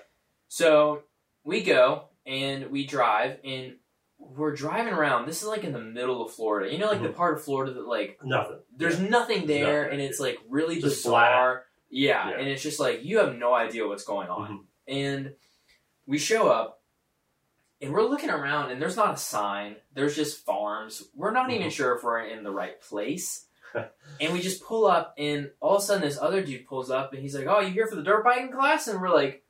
so 0.47 1.03
we 1.43 1.61
go 1.63 2.05
and 2.25 2.69
we 2.71 2.85
drive 2.85 3.37
and 3.43 3.75
we're 4.17 4.55
driving 4.55 4.93
around 4.93 5.27
this 5.27 5.41
is 5.41 5.47
like 5.47 5.63
in 5.63 5.71
the 5.73 5.79
middle 5.79 6.25
of 6.25 6.33
florida 6.33 6.71
you 6.71 6.79
know 6.79 6.87
like 6.87 7.01
the 7.03 7.09
part 7.09 7.35
of 7.37 7.43
florida 7.43 7.73
that 7.73 7.85
like 7.87 8.17
nothing. 8.23 8.59
there's 8.75 8.99
nothing 8.99 9.45
there 9.45 9.83
Nothing. 9.83 9.99
and 9.99 10.01
it's 10.01 10.19
like 10.19 10.39
really 10.49 10.75
Just 10.81 11.03
bizarre 11.03 11.63
yeah, 11.89 12.29
Yeah. 12.31 12.37
and 12.39 12.47
it's 12.49 12.63
just 12.63 12.79
like 12.79 13.03
you 13.05 13.19
have 13.19 13.35
no 13.37 13.53
idea 13.53 13.87
what's 13.87 14.03
going 14.03 14.27
on 14.29 14.51
Mhm. 14.51 14.63
and 14.87 15.35
we 16.07 16.17
show 16.17 16.49
up 16.49 16.81
and 17.85 17.93
we're 17.93 18.03
looking 18.03 18.29
around 18.29 18.71
and 18.71 18.81
there's 18.81 18.97
not 18.97 19.13
a 19.13 19.17
sign 19.17 19.75
there's 19.93 20.15
just 20.15 20.43
farms 20.45 21.03
we're 21.15 21.31
not 21.31 21.51
even 21.51 21.67
Mhm. 21.67 21.71
sure 21.71 21.95
if 21.95 22.03
we're 22.03 22.21
in 22.25 22.43
the 22.43 22.51
right 22.51 22.81
place 22.81 23.45
and 24.21 24.33
we 24.33 24.41
just 24.41 24.63
pull 24.63 24.85
up 24.87 25.13
and 25.17 25.51
all 25.59 25.75
of 25.77 25.81
a 25.81 25.85
sudden 25.85 26.01
this 26.01 26.17
other 26.19 26.41
dude 26.43 26.65
pulls 26.67 26.89
up 26.89 27.13
and 27.13 27.21
he's 27.21 27.35
like 27.35 27.47
oh 27.47 27.59
you 27.59 27.69
here 27.69 27.87
for 27.87 27.95
the 27.95 28.03
dirt 28.03 28.23
biking 28.23 28.51
class 28.51 28.87
and 28.87 28.99
we're 29.01 29.13
like 29.13 29.43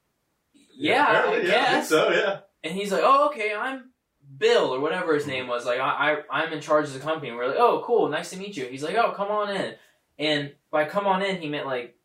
yeah, 0.78 1.06
I 1.08 1.32
yeah, 1.36 1.38
I 1.38 1.42
guess 1.44 1.90
so. 1.90 2.10
Yeah, 2.12 2.40
and 2.62 2.74
he's 2.74 2.92
like, 2.92 3.04
"Oh, 3.06 3.28
okay, 3.30 3.54
I'm 3.56 3.92
Bill 4.38 4.76
or 4.76 4.82
whatever 4.82 5.14
his 5.16 5.26
name 5.26 5.48
was. 5.48 5.66
Like, 5.66 5.80
I, 5.80 6.18
I 6.30 6.42
I'm 6.42 6.52
in 6.52 6.60
charge 6.60 6.88
of 6.88 6.94
the 6.94 7.00
company." 7.00 7.30
And 7.30 7.38
we're 7.38 7.48
like, 7.48 7.56
"Oh, 7.58 7.82
cool, 7.86 8.10
nice 8.10 8.32
to 8.32 8.38
meet 8.38 8.58
you." 8.58 8.66
He's 8.66 8.84
like, 8.84 8.98
"Oh, 8.98 9.14
come 9.14 9.30
on 9.32 9.56
in." 9.56 9.76
And 10.20 10.54
by 10.72 10.84
come 10.84 11.08
on 11.08 11.22
in, 11.22 11.38
he 11.42 11.48
meant 11.48 11.66
like 11.66 11.96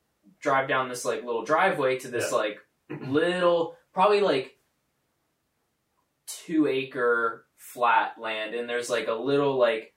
drive 0.40 0.68
down 0.68 0.88
this 0.88 1.04
like 1.04 1.24
little 1.24 1.44
driveway 1.44 1.98
to 1.98 2.08
this 2.08 2.30
Yeah. 2.30 2.36
like 2.38 2.58
little, 3.08 3.76
probably 3.92 4.20
like 4.20 4.56
two 6.44 6.66
acre 6.66 7.46
flat 7.56 8.14
land, 8.20 8.54
and 8.54 8.68
there's 8.68 8.90
like 8.90 9.08
a 9.08 9.12
little 9.14 9.56
like 9.56 9.94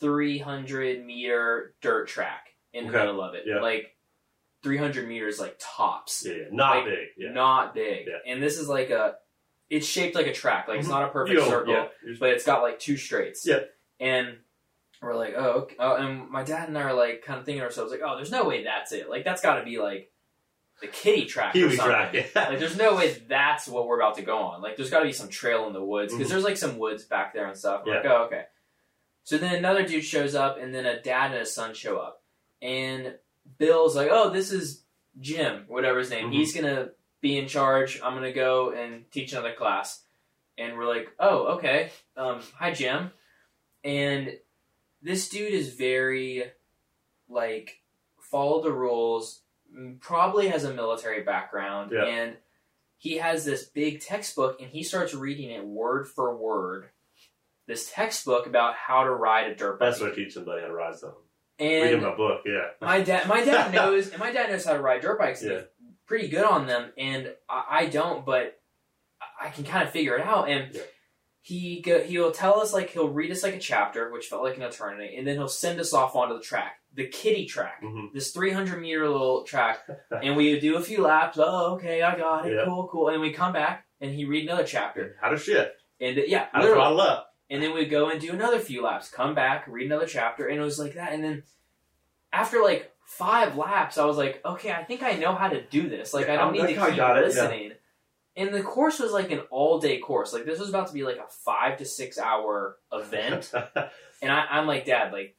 300 0.00 1.04
meter 1.04 1.74
dirt 1.80 2.08
track 2.08 2.48
in 2.72 2.84
the 2.86 2.90
Okay. 2.90 2.98
middle 2.98 3.22
of 3.22 3.34
it, 3.34 3.44
Yeah. 3.46 3.60
like 3.60 3.96
300 4.62 5.06
meters 5.06 5.38
like 5.38 5.56
tops 5.58 6.24
yeah, 6.26 6.34
yeah. 6.34 6.44
not 6.50 6.76
Like, 6.76 6.84
big. 6.86 7.08
Yeah, 7.16 7.32
not 7.32 7.74
big. 7.74 8.06
Yeah. 8.06 8.18
And 8.26 8.42
this 8.42 8.58
is 8.58 8.68
like 8.68 8.90
a, 8.90 9.16
it's 9.70 9.86
shaped 9.86 10.14
like 10.14 10.26
a 10.26 10.32
track. 10.32 10.68
Like 10.68 10.78
it's 10.80 10.88
Mhm. 10.88 10.92
not 10.92 11.02
a 11.02 11.06
You 11.06 11.12
perfect 11.12 11.38
don't- 11.40 11.48
circle, 11.50 11.72
Yeah, 11.74 11.88
you're 12.02 12.10
just- 12.12 12.20
but 12.20 12.30
it's 12.30 12.44
got 12.44 12.62
like 12.62 12.78
two 12.78 12.96
straights. 12.96 13.46
Yeah. 13.46 13.60
And 14.00 14.38
we're 15.02 15.14
like, 15.14 15.34
oh, 15.36 15.50
okay. 15.62 15.76
oh, 15.78 15.96
and 15.96 16.28
my 16.30 16.42
dad 16.42 16.68
and 16.68 16.78
I 16.78 16.82
are 16.82 16.94
like 16.94 17.22
kind 17.22 17.38
of 17.38 17.44
thinking 17.44 17.60
to 17.60 17.64
ourselves 17.66 17.92
like, 17.92 18.00
oh, 18.02 18.16
there's 18.16 18.30
no 18.30 18.44
way 18.44 18.64
that's 18.64 18.92
it. 18.92 19.08
Like 19.08 19.22
that's 19.24 19.42
got 19.42 19.56
to 19.58 19.64
be 19.64 19.78
like 19.78 20.10
the 20.86 20.92
kitty 20.92 21.24
track 21.26 21.54
or 21.56 21.70
something. 21.70 21.76
track. 21.76 22.14
Yeah. 22.14 22.48
Like 22.48 22.58
there's 22.58 22.76
no 22.76 22.94
way 22.96 23.16
that's 23.28 23.66
what 23.68 23.86
we're 23.86 23.98
about 24.00 24.16
to 24.16 24.22
go 24.22 24.38
on. 24.38 24.62
Like 24.62 24.76
there's 24.76 24.90
got 24.90 25.00
to 25.00 25.06
be 25.06 25.12
some 25.12 25.28
trail 25.28 25.66
in 25.66 25.72
the 25.72 25.84
woods 25.84 26.12
because 26.12 26.28
Mhm. 26.28 26.30
there's 26.30 26.44
like 26.44 26.56
some 26.56 26.78
woods 26.78 27.04
back 27.04 27.34
there 27.34 27.46
and 27.46 27.56
stuff. 27.56 27.82
We're 27.86 27.94
Yeah. 27.94 28.00
like, 28.00 28.10
oh, 28.10 28.24
okay. 28.24 28.44
So 29.24 29.38
then 29.38 29.54
another 29.54 29.86
dude 29.86 30.04
shows 30.04 30.34
up, 30.34 30.58
and 30.58 30.74
then 30.74 30.84
a 30.86 31.00
dad 31.00 31.32
and 31.32 31.40
a 31.40 31.46
son 31.46 31.72
show 31.74 31.96
up, 31.98 32.22
and 32.60 33.14
Bill's 33.58 33.96
like, 33.96 34.08
oh, 34.10 34.30
this 34.30 34.52
is 34.52 34.84
Jim, 35.20 35.64
whatever 35.68 35.98
his 36.00 36.10
name. 36.10 36.30
Mhm. 36.30 36.34
He's 36.34 36.54
gonna 36.54 36.90
be 37.20 37.38
in 37.38 37.48
charge. 37.48 38.00
I'm 38.02 38.14
gonna 38.14 38.32
go 38.32 38.72
and 38.72 39.10
teach 39.10 39.32
another 39.32 39.54
class, 39.54 40.04
and 40.58 40.76
we're 40.76 40.86
like, 40.86 41.08
oh, 41.18 41.54
okay. 41.56 41.90
Um, 42.16 42.42
hi, 42.54 42.72
Jim, 42.72 43.12
and 43.82 44.38
this 45.00 45.28
dude 45.28 45.52
is 45.54 45.74
very 45.74 46.44
like 47.28 47.80
follow 48.20 48.62
the 48.62 48.72
rules 48.72 49.40
probably 50.00 50.48
has 50.48 50.64
a 50.64 50.72
military 50.72 51.22
background 51.22 51.90
Yeah. 51.92 52.04
and 52.04 52.36
he 52.96 53.16
has 53.18 53.44
this 53.44 53.64
big 53.64 54.00
textbook 54.00 54.60
and 54.60 54.70
he 54.70 54.82
starts 54.82 55.14
reading 55.14 55.50
it 55.50 55.64
word 55.64 56.06
for 56.08 56.36
word 56.36 56.88
this 57.66 57.90
textbook 57.90 58.46
about 58.46 58.74
how 58.74 59.04
to 59.04 59.10
ride 59.10 59.50
a 59.50 59.54
dirt 59.54 59.78
bike 59.78 59.88
That's 59.90 60.00
what 60.00 60.12
I 60.12 60.14
teach 60.14 60.34
somebody 60.34 60.60
how 60.60 60.68
to 60.68 60.74
ride 60.74 60.94
something. 60.96 61.18
Read 61.60 61.94
and 61.94 62.02
them 62.02 62.12
a 62.12 62.16
book. 62.16 62.42
Yeah. 62.46 62.68
my 62.80 63.00
dad 63.00 63.28
my 63.28 63.44
dad 63.44 63.72
knows 63.74 64.10
and 64.10 64.18
my 64.18 64.32
dad 64.32 64.50
knows 64.50 64.64
how 64.64 64.74
to 64.74 64.80
ride 64.80 65.00
dirt 65.02 65.18
bikes 65.18 65.42
Yeah. 65.42 65.62
pretty 66.06 66.28
good 66.28 66.44
on 66.44 66.66
them 66.66 66.92
and 66.98 67.32
I, 67.48 67.64
I 67.70 67.86
don't 67.86 68.24
but 68.24 68.60
I- 69.20 69.46
I 69.46 69.50
can 69.50 69.64
kind 69.64 69.82
of 69.86 69.90
figure 69.90 70.16
it 70.16 70.24
out 70.24 70.48
and 70.48 70.72
Yeah. 70.74 70.82
he 71.42 71.80
go, 71.82 72.00
he'll 72.00 72.32
tell 72.32 72.60
us 72.60 72.72
like 72.72 72.90
he'll 72.90 73.08
read 73.08 73.30
us 73.30 73.42
like 73.42 73.54
a 73.54 73.58
chapter 73.60 74.10
which 74.12 74.26
felt 74.26 74.42
like 74.42 74.56
an 74.56 74.62
eternity 74.62 75.14
and 75.16 75.26
then 75.26 75.34
he'll 75.36 75.48
send 75.48 75.78
us 75.80 75.92
off 75.92 76.14
onto 76.16 76.34
the 76.36 76.42
track 76.42 76.78
the 76.94 77.06
kitty 77.08 77.46
track 77.46 77.80
hmm 77.82 78.06
this 78.14 78.30
300 78.32 78.80
meter 78.80 79.08
little 79.08 79.42
track 79.44 79.80
and 80.22 80.36
we 80.36 80.58
do 80.60 80.76
a 80.76 80.80
few 80.80 81.02
laps 81.02 81.38
oh 81.40 81.74
okay 81.74 82.02
i 82.02 82.16
got 82.16 82.46
it 82.46 82.54
Yeah. 82.54 82.64
cool 82.64 82.88
cool 82.88 83.08
and 83.08 83.20
we 83.20 83.32
come 83.32 83.52
back 83.52 83.84
and 84.00 84.12
he 84.14 84.24
read 84.24 84.44
another 84.44 84.64
chapter 84.64 85.16
How 85.20 85.30
to 85.30 85.38
shift. 85.38 85.72
and 86.00 86.16
yeah 86.28 86.46
How 86.52 86.60
to 86.60 86.64
literally. 86.66 86.80
throttle 86.82 87.00
up. 87.00 87.30
and 87.50 87.62
then 87.62 87.74
we 87.74 87.86
go 87.86 88.10
and 88.10 88.20
do 88.20 88.32
another 88.32 88.58
few 88.60 88.82
laps 88.82 89.10
come 89.10 89.34
back 89.34 89.66
read 89.66 89.86
another 89.86 90.06
chapter 90.06 90.46
and 90.46 90.58
it 90.60 90.62
was 90.62 90.78
like 90.78 90.94
that 90.94 91.12
and 91.12 91.22
then 91.24 91.42
after 92.32 92.62
like 92.62 92.90
five 93.06 93.56
laps 93.56 93.98
i 93.98 94.04
was 94.04 94.16
like 94.16 94.40
okay 94.44 94.72
i 94.72 94.82
think 94.84 95.02
i 95.02 95.12
know 95.12 95.34
how 95.34 95.48
to 95.48 95.62
do 95.66 95.88
this 95.88 96.14
like 96.14 96.28
i 96.28 96.36
don't 96.36 96.48
I 96.54 96.66
need 96.66 96.74
to 96.74 96.86
keep 96.86 96.96
got 96.96 97.16
it, 97.18 97.20
yeah. 97.20 97.26
listening 97.26 97.72
and 98.36 98.52
the 98.54 98.62
course 98.62 98.98
was 98.98 99.12
like 99.12 99.30
an 99.30 99.40
all 99.50 99.78
day 99.78 99.98
course 99.98 100.32
like 100.32 100.44
this 100.46 100.58
was 100.58 100.68
about 100.68 100.86
to 100.88 100.92
be 100.94 101.02
like 101.04 101.18
a 101.18 101.26
five 101.44 101.76
to 101.78 101.84
six 101.84 102.18
hour 102.18 102.78
event 102.92 103.52
and 104.22 104.32
I, 104.32 104.46
I'm 104.50 104.66
like, 104.66 104.86
Dad, 104.86 105.12
like, 105.12 105.36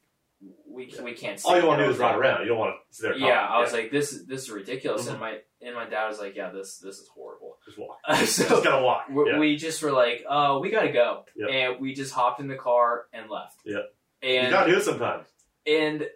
we 0.68 0.86
Yeah. 0.92 1.02
we 1.02 1.12
can't. 1.14 1.40
All 1.44 1.58
you 1.58 1.66
want 1.66 1.78
to 1.80 1.86
do 1.86 1.90
is 1.90 1.98
ride 1.98 2.16
around. 2.16 2.42
You 2.42 2.48
don't 2.48 2.58
want 2.58 2.74
to 2.74 2.94
sit 2.96 3.02
there. 3.10 3.16
Yeah. 3.18 3.46
I 3.48 3.60
was 3.60 3.72
like, 3.72 3.90
this 3.90 4.12
is 4.12 4.26
this 4.26 4.42
is 4.42 4.50
ridiculous, 4.50 5.06
Mhm. 5.06 5.10
and 5.12 5.20
my 5.20 5.38
and 5.62 5.74
my 5.74 5.86
dad 5.86 6.08
was 6.08 6.20
like, 6.20 6.36
yeah, 6.36 6.50
this 6.50 6.78
this 6.78 6.98
is 6.98 7.08
horrible. 7.08 7.56
just 7.64 7.78
walk. 7.78 7.98
so 8.26 8.44
just 8.44 8.48
gotta 8.64 8.84
walk. 8.84 9.08
we, 9.10 9.30
yeah. 9.30 9.38
we 9.38 9.56
just 9.56 9.82
were 9.82 9.92
like, 9.92 10.24
oh, 10.28 10.60
we 10.60 10.70
gotta 10.70 10.92
go, 10.92 11.24
Yep. 11.36 11.48
and 11.50 11.80
we 11.80 11.94
just 11.94 12.12
hopped 12.12 12.40
in 12.40 12.48
the 12.48 12.56
car 12.56 13.06
and 13.12 13.30
left. 13.30 13.56
You 13.64 13.82
And 14.22 14.50
gotta 14.52 14.70
do 14.70 14.78
it 14.78 14.82
sometimes. 14.82 15.26
and 15.66 16.06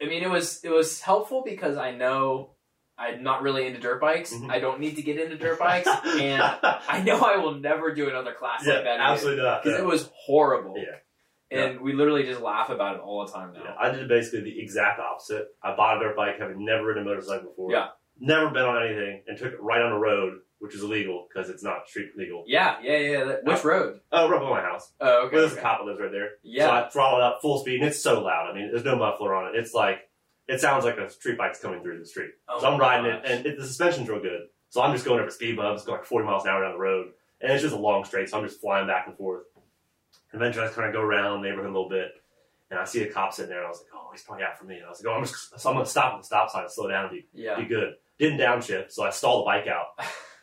I 0.00 0.06
mean, 0.06 0.22
it 0.22 0.30
was 0.30 0.64
it 0.64 0.70
was 0.70 1.00
helpful 1.00 1.42
because 1.44 1.76
I 1.76 1.90
know 1.90 2.54
I'm 2.96 3.22
not 3.22 3.42
really 3.42 3.66
into 3.66 3.78
dirt 3.80 4.00
bikes. 4.00 4.32
Mhm. 4.32 4.50
I 4.50 4.58
don't 4.60 4.80
need 4.80 4.96
to 4.96 5.02
get 5.02 5.18
into 5.20 5.36
dirt 5.36 5.58
bikes, 5.58 5.88
and 6.04 6.40
I 6.42 7.02
know 7.04 7.18
I 7.20 7.36
will 7.36 7.54
never 7.54 7.92
do 7.94 8.08
another 8.08 8.32
class 8.32 8.64
yeah, 8.66 8.74
like 8.74 8.84
that 8.84 9.00
absolutely 9.00 9.42
not. 9.42 9.62
because 9.62 9.78
Yeah. 9.78 9.84
it 9.84 9.88
was 9.88 10.10
horrible. 10.14 10.74
Yeah. 10.76 10.96
And 11.50 11.80
we 11.80 11.92
literally 11.94 12.24
just 12.24 12.40
laugh 12.40 12.68
about 12.68 12.96
it 12.96 13.00
all 13.00 13.24
the 13.24 13.32
time 13.32 13.52
now. 13.54 13.62
Yeah, 13.64 13.74
I 13.78 13.90
did 13.90 14.08
basically 14.08 14.42
the 14.42 14.60
exact 14.60 15.00
opposite. 15.00 15.48
I 15.62 15.74
bought 15.74 15.96
a 15.96 16.00
dirt 16.00 16.16
bike, 16.16 16.38
having 16.38 16.64
never 16.64 16.86
ridden 16.86 17.02
a 17.02 17.06
motorcycle 17.06 17.48
before. 17.50 17.72
Yeah. 17.72 17.88
Never 18.20 18.50
been 18.50 18.64
on 18.64 18.84
anything, 18.84 19.22
and 19.26 19.38
took 19.38 19.52
it 19.52 19.60
right 19.62 19.80
on 19.80 19.92
the 19.92 19.98
road, 19.98 20.40
which 20.58 20.74
is 20.74 20.82
illegal 20.82 21.26
because 21.28 21.48
it's 21.48 21.62
not 21.62 21.88
street 21.88 22.10
legal. 22.16 22.44
Yeah, 22.46 22.76
yeah, 22.82 22.98
yeah. 22.98 23.24
that- 23.24 23.44
which 23.44 23.64
uh, 23.64 23.68
road? 23.68 24.00
Oh, 24.12 24.28
right 24.28 24.40
by 24.40 24.50
my 24.50 24.60
house. 24.60 24.92
Oh, 25.00 25.26
okay. 25.26 25.36
Well, 25.36 25.46
there's 25.46 25.56
a 25.58 25.60
cop 25.60 25.78
that 25.80 25.86
lives 25.86 26.00
right 26.00 26.10
there. 26.10 26.30
Yeah. 26.42 26.66
So 26.66 26.72
Yeah, 26.72 26.82
I 26.84 26.88
throttled 26.90 27.22
up 27.22 27.38
full 27.40 27.60
speed, 27.60 27.80
and 27.80 27.88
it's 27.88 28.02
so 28.02 28.20
loud. 28.22 28.50
I 28.50 28.54
mean, 28.54 28.70
there's 28.70 28.84
no 28.84 28.96
muffler 28.96 29.34
on 29.34 29.54
it. 29.54 29.58
It's 29.58 29.72
like 29.72 30.00
it 30.48 30.60
sounds 30.60 30.84
like 30.84 30.98
a 30.98 31.08
street 31.08 31.38
bike's 31.38 31.60
coming 31.60 31.82
through 31.82 31.98
the 32.00 32.06
street. 32.06 32.30
Oh 32.48 32.60
so 32.60 32.68
I'm 32.70 32.80
riding 32.80 33.06
it, 33.10 33.22
and 33.24 33.46
it, 33.46 33.56
the 33.58 33.66
suspension's 33.66 34.08
real 34.08 34.20
good. 34.20 34.48
So 34.70 34.82
I'm 34.82 34.92
just 34.92 35.04
going 35.06 35.20
over 35.20 35.30
speed 35.30 35.56
bumps, 35.56 35.84
going 35.84 35.98
like 35.98 36.06
40 36.06 36.26
miles 36.26 36.44
an 36.44 36.50
hour 36.50 36.62
down 36.62 36.72
the 36.72 36.78
road, 36.78 37.12
and 37.40 37.52
it's 37.52 37.62
just 37.62 37.74
a 37.74 37.78
long 37.78 38.04
straight. 38.04 38.28
So 38.28 38.38
I'm 38.38 38.44
just 38.46 38.60
flying 38.60 38.86
back 38.86 39.06
and 39.06 39.16
forth. 39.16 39.44
Eventually, 40.32 40.66
I 40.66 40.70
kind 40.70 40.88
of 40.88 40.94
go 40.94 41.00
around 41.00 41.42
the 41.42 41.48
neighborhood 41.48 41.70
a 41.70 41.74
little 41.74 41.88
bit, 41.88 42.10
and 42.70 42.78
I 42.78 42.84
see 42.84 43.02
a 43.02 43.10
cop 43.12 43.32
sitting 43.32 43.50
there, 43.50 43.58
and 43.58 43.66
I 43.66 43.70
was 43.70 43.78
like, 43.80 43.92
"Oh, 43.94 44.08
he's 44.12 44.22
probably 44.22 44.44
out 44.44 44.58
for 44.58 44.64
me." 44.64 44.76
And 44.76 44.86
I 44.86 44.90
was 44.90 45.02
like, 45.02 45.12
"Oh, 45.12 45.16
I'm 45.16 45.24
just, 45.24 45.58
so 45.58 45.70
I'm 45.70 45.76
gonna 45.76 45.86
stop 45.86 46.14
at 46.14 46.20
the 46.20 46.24
stop 46.24 46.50
sign 46.50 46.62
and 46.62 46.72
slow 46.72 46.88
down 46.88 47.04
and 47.06 47.12
be, 47.12 47.26
yeah. 47.32 47.56
be 47.58 47.64
good." 47.64 47.94
Didn't 48.18 48.38
downshift, 48.38 48.92
so 48.92 49.04
I 49.04 49.10
stall 49.10 49.38
the 49.40 49.44
bike 49.44 49.66
out. 49.68 49.86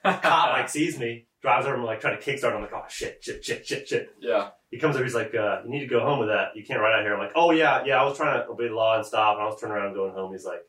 Cop 0.24 0.52
like 0.54 0.69
sees 0.69 1.00
me, 1.00 1.28
drives 1.41 1.65
over 1.65 1.76
and 1.76 1.84
like 1.84 2.00
trying 2.00 2.19
to 2.19 2.24
kickstart. 2.24 2.56
I'm 2.56 2.62
like, 2.62 2.74
"Oh 2.74 2.86
shit, 2.88 3.24
shit, 3.24 3.43
shit, 3.43 3.65
shit, 3.65 3.88
shit." 3.88 4.10
yeah. 4.19 4.50
he 4.71 4.78
comes 4.78 4.95
over, 4.95 5.04
he's 5.06 5.15
like, 5.15 5.34
uh, 5.34 5.62
you 5.63 5.69
need 5.71 5.80
to 5.80 5.88
go 5.88 6.02
home 6.02 6.19
with 6.19 6.28
that. 6.30 6.50
You 6.56 6.63
can't 6.63 6.80
ride 6.80 6.98
out 6.98 7.04
here. 7.04 7.13
I'm 7.13 7.19
like, 7.19 7.32
oh, 7.36 7.52
yeah, 7.52 7.84
yeah, 7.86 8.02
I 8.02 8.04
was 8.04 8.17
trying 8.17 8.41
to 8.41 8.48
obey 8.50 8.67
the 8.67 8.76
law 8.76 8.98
and 8.98 9.06
stop, 9.06 9.36
and 9.38 9.43
I 9.43 9.45
was 9.45 9.60
turning 9.60 9.76
around 9.76 9.88
and 9.88 9.95
going 9.95 10.13
home. 10.13 10.32
He's 10.32 10.45
like, 10.45 10.60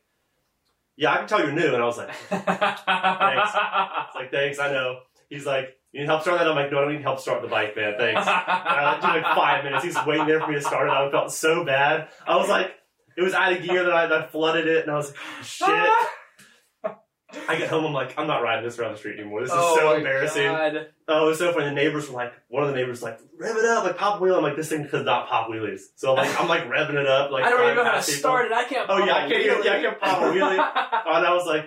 yeah, 0.97 1.13
I 1.13 1.19
can 1.19 1.27
tell 1.29 1.41
you're 1.41 1.53
new. 1.53 1.75
And 1.75 1.83
I 1.83 1.87
was 1.87 1.99
like, 1.99 2.09
it's 2.31 4.15
like, 4.15 4.31
thanks, 4.31 4.59
I 4.59 4.73
know. 4.73 5.01
He's 5.29 5.45
like, 5.45 5.76
you 5.93 6.01
need 6.01 6.07
help 6.07 6.23
start 6.23 6.39
that? 6.39 6.49
I'm 6.49 6.57
like, 6.57 6.71
no, 6.71 6.79
I 6.79 6.83
don't 6.83 6.93
need 6.93 7.03
help 7.03 7.21
start 7.21 7.43
the 7.43 7.49
bike, 7.49 7.77
man, 7.77 7.95
thanks. 7.99 8.21
And 8.21 8.29
I 8.29 8.93
like, 8.93 9.01
took 9.01 9.11
like 9.11 9.37
five 9.37 9.65
minutes. 9.65 9.85
He's 9.85 9.97
waiting 10.07 10.27
there 10.27 10.41
for 10.41 10.49
me 10.49 10.55
to 10.57 10.61
start 10.61 10.89
it. 10.89 10.91
I 10.91 11.11
felt 11.11 11.33
so 11.33 11.65
bad. 11.65 12.09
I 12.27 12.37
was 12.37 12.49
like, 12.49 12.73
it 13.17 13.23
was 13.23 13.33
out 13.35 13.53
of 13.53 13.63
gear 13.63 13.85
that 13.85 13.93
I, 13.93 14.25
I 14.25 14.27
flooded 14.27 14.67
it, 14.67 14.83
and 14.83 14.91
I 14.91 14.97
was 14.97 15.09
like, 15.09 15.17
oh, 15.41 15.43
shit. 15.43 16.93
I 17.49 17.57
get 17.57 17.69
home, 17.69 17.85
I'm 17.85 17.93
like, 17.93 18.15
I'm 18.19 18.27
not 18.27 18.43
riding 18.43 18.65
this 18.65 18.79
around 18.79 18.93
the 18.93 18.99
street 18.99 19.19
anymore. 19.19 19.41
This 19.41 19.51
is 19.51 19.57
oh 19.59 19.77
so 19.77 19.95
embarrassing. 19.95 20.47
God. 20.47 20.87
Oh, 21.09 21.27
it 21.27 21.29
was 21.31 21.39
so 21.39 21.53
funny. 21.53 21.67
The 21.67 21.73
neighbors 21.73 22.09
were 22.09 22.15
like, 22.15 22.33
one 22.49 22.63
of 22.63 22.69
the 22.69 22.75
neighbors 22.77 23.01
was 23.01 23.03
like, 23.03 23.19
rev 23.39 23.57
it 23.57 23.65
up, 23.65 23.85
like 23.85 23.97
pop 23.97 24.21
wheel. 24.21 24.37
I'm 24.37 24.43
like, 24.43 24.57
this 24.57 24.69
thing 24.69 24.87
could 24.89 25.05
not 25.05 25.29
pop 25.29 25.49
wheelies. 25.49 25.81
So 25.97 26.17
I'm 26.17 26.25
like, 26.25 26.41
I'm 26.41 26.49
like 26.49 26.65
revving 26.69 26.95
it 26.95 27.07
up, 27.07 27.31
like 27.33 27.45
I 27.45 27.51
don't 27.51 27.63
even 27.65 27.77
know 27.77 27.85
how 27.85 27.99
to 27.99 28.07
people. 28.07 28.19
start 28.19 28.47
it. 28.47 28.53
I 28.53 28.65
can't. 28.65 28.89
Oh, 28.89 28.99
yeah, 29.05 29.23
a 29.23 29.27
I 29.27 29.29
can't 29.29 29.43
wheelie. 29.43 29.65
yeah, 29.65 29.73
I 29.73 29.83
can't 29.83 30.01
pop 30.01 30.23
a 30.23 30.25
wheelie. 30.27 30.73
And 31.17 31.27
I 31.27 31.35
was 31.35 31.47
like, 31.47 31.65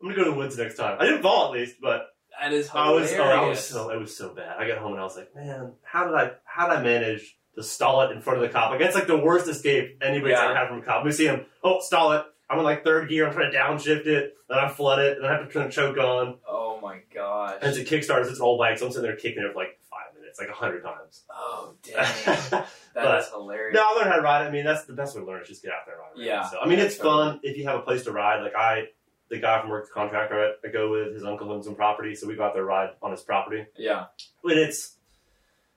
I'm 0.00 0.08
gonna 0.08 0.14
go 0.14 0.24
to 0.24 0.30
the 0.30 0.36
woods 0.36 0.58
next 0.58 0.76
time. 0.76 0.98
I 1.00 1.06
didn't 1.06 1.22
fall 1.22 1.46
at 1.46 1.58
least, 1.58 1.76
but 1.80 2.06
that 2.40 2.52
is 2.52 2.70
hilarious. 2.70 3.12
I 3.12 3.20
was, 3.20 3.20
oh, 3.20 3.22
I 3.44 3.48
was 3.48 3.64
so, 3.66 3.90
it 3.90 3.98
was 4.00 4.16
so 4.16 4.28
bad. 4.34 4.56
I 4.58 4.66
got 4.68 4.78
home 4.78 4.92
and 4.92 5.00
I 5.00 5.04
was 5.04 5.16
like, 5.16 5.34
man, 5.34 5.72
how 5.82 6.04
did 6.06 6.14
I, 6.14 6.32
how 6.44 6.68
did 6.68 6.78
I 6.78 6.82
manage 6.82 7.36
to 7.56 7.62
stall 7.62 8.02
it 8.02 8.12
in 8.12 8.20
front 8.22 8.38
of 8.38 8.42
the 8.42 8.48
cop? 8.52 8.70
Like 8.70 8.80
that's 8.80 8.94
like 8.94 9.06
the 9.06 9.16
worst 9.18 9.48
escape 9.48 9.98
anybody's 10.02 10.36
Yeah. 10.36 10.44
ever 10.46 10.54
had 10.54 10.68
from 10.68 10.78
a 10.78 10.82
cop. 10.82 11.04
We 11.04 11.12
see 11.12 11.26
him, 11.26 11.44
oh, 11.64 11.80
stall 11.80 12.12
it. 12.12 12.24
I'm 12.50 12.58
in 12.58 12.64
like 12.64 12.82
third 12.84 13.08
gear. 13.10 13.26
I'm 13.26 13.32
trying 13.34 13.52
to 13.52 13.58
downshift 13.58 14.06
it, 14.06 14.34
then 14.48 14.58
I 14.58 14.68
flood 14.68 15.00
it, 15.00 15.16
and 15.16 15.24
then 15.24 15.30
I 15.30 15.36
have 15.38 15.46
to 15.46 15.52
turn 15.52 15.66
the 15.66 15.72
choke 15.72 15.98
on. 15.98 16.38
oh 16.48 16.78
my 16.80 17.00
gosh. 17.14 17.56
And 17.60 17.76
it's 17.76 17.78
a 17.78 17.84
Kickstarter. 17.94 18.26
It's 18.26 18.38
an 18.38 18.42
old 18.44 18.58
bike, 18.58 18.78
so 18.78 18.86
I'm 18.86 18.92
sitting 18.92 19.02
there 19.06 19.16
kicking 19.16 19.42
it 19.42 19.52
for 19.52 19.58
like 19.58 19.78
five 19.90 20.14
minutes, 20.18 20.38
like 20.38 20.48
a 20.48 20.52
hundred 20.54 20.82
times. 20.82 21.24
Oh 21.30 21.74
dang. 21.82 22.64
That 22.94 23.18
is 23.20 23.26
But- 23.26 23.38
hilarious. 23.38 23.74
No, 23.76 23.82
I 23.86 23.92
learned 23.96 24.08
how 24.10 24.16
to 24.16 24.22
ride. 24.22 24.46
I 24.46 24.50
mean, 24.50 24.64
that's 24.64 24.84
the 24.86 24.92
best 24.94 25.14
way 25.14 25.20
to 25.20 25.26
learn 25.26 25.42
is 25.42 25.48
just 25.48 25.62
get 25.62 25.70
out 25.72 25.80
there 25.86 25.94
and 25.96 26.02
ride. 26.20 26.26
Yeah. 26.26 26.48
So 26.48 26.58
I 26.58 26.66
mean, 26.66 26.78
it's 26.80 26.96
fun 26.96 27.38
if 27.42 27.56
you 27.56 27.64
have 27.68 27.76
a 27.78 27.82
place 27.82 28.04
to 28.04 28.12
ride. 28.12 28.42
Like 28.42 28.54
I, 28.56 28.84
the 29.30 29.38
guy 29.38 29.60
from 29.60 29.70
work, 29.70 29.86
the 29.86 29.92
contractor 29.92 30.54
I, 30.64 30.68
I 30.68 30.70
go 30.72 30.90
with, 30.90 31.14
his 31.14 31.24
uncle 31.24 31.50
owns 31.52 31.66
some 31.66 31.74
property, 31.74 32.14
so 32.14 32.26
we 32.26 32.34
go 32.36 32.44
out 32.44 32.54
there 32.54 32.64
ride 32.64 32.90
on 33.02 33.10
his 33.10 33.22
property. 33.22 33.66
yeah. 33.76 34.06
But 34.42 34.56
it's 34.56 34.96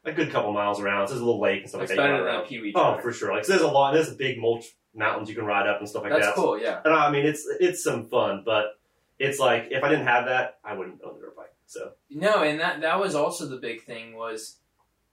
a 0.05 0.11
good 0.11 0.31
couple 0.31 0.51
miles 0.53 0.79
around. 0.79 1.07
So 1.07 1.13
there's 1.13 1.21
a 1.21 1.25
little 1.25 1.41
lake 1.41 1.61
and 1.61 1.69
stuff 1.69 1.81
It's 1.81 1.91
like 1.91 1.97
that. 1.97 2.03
better 2.03 2.23
than 2.23 2.35
a. 2.35 2.43
Pee 2.43 2.59
Wee. 2.61 2.73
Oh, 2.75 2.97
for 2.99 3.11
sure. 3.13 3.33
Like 3.33 3.45
so 3.45 3.51
there's 3.53 3.61
a 3.63 3.67
lot. 3.67 3.93
There's 3.93 4.09
a 4.09 4.15
big 4.15 4.39
mulch 4.39 4.65
mountains 4.95 5.29
you 5.29 5.35
can 5.35 5.45
ride 5.45 5.67
up 5.67 5.79
and 5.79 5.87
stuff 5.87 6.03
like 6.03 6.11
That's 6.13 6.27
that. 6.27 6.35
cool. 6.35 6.59
Yeah. 6.59 6.81
And 6.83 6.93
I 6.93 7.11
mean, 7.11 7.25
it's 7.25 7.45
it's 7.59 7.83
some 7.83 8.07
fun, 8.09 8.43
but 8.45 8.77
it's 9.19 9.37
like 9.39 9.67
if 9.71 9.83
I 9.83 9.89
didn't 9.89 10.07
have 10.07 10.25
that, 10.25 10.57
I 10.63 10.73
wouldn't 10.73 11.01
own 11.05 11.17
a 11.17 11.19
dirt 11.19 11.35
bike. 11.35 11.53
So 11.67 11.91
No, 12.09 12.41
and 12.43 12.59
that 12.61 12.81
that 12.81 12.99
was 12.99 13.13
also 13.15 13.47
the 13.47 13.57
big 13.57 13.83
thing 13.83 14.15
was 14.15 14.57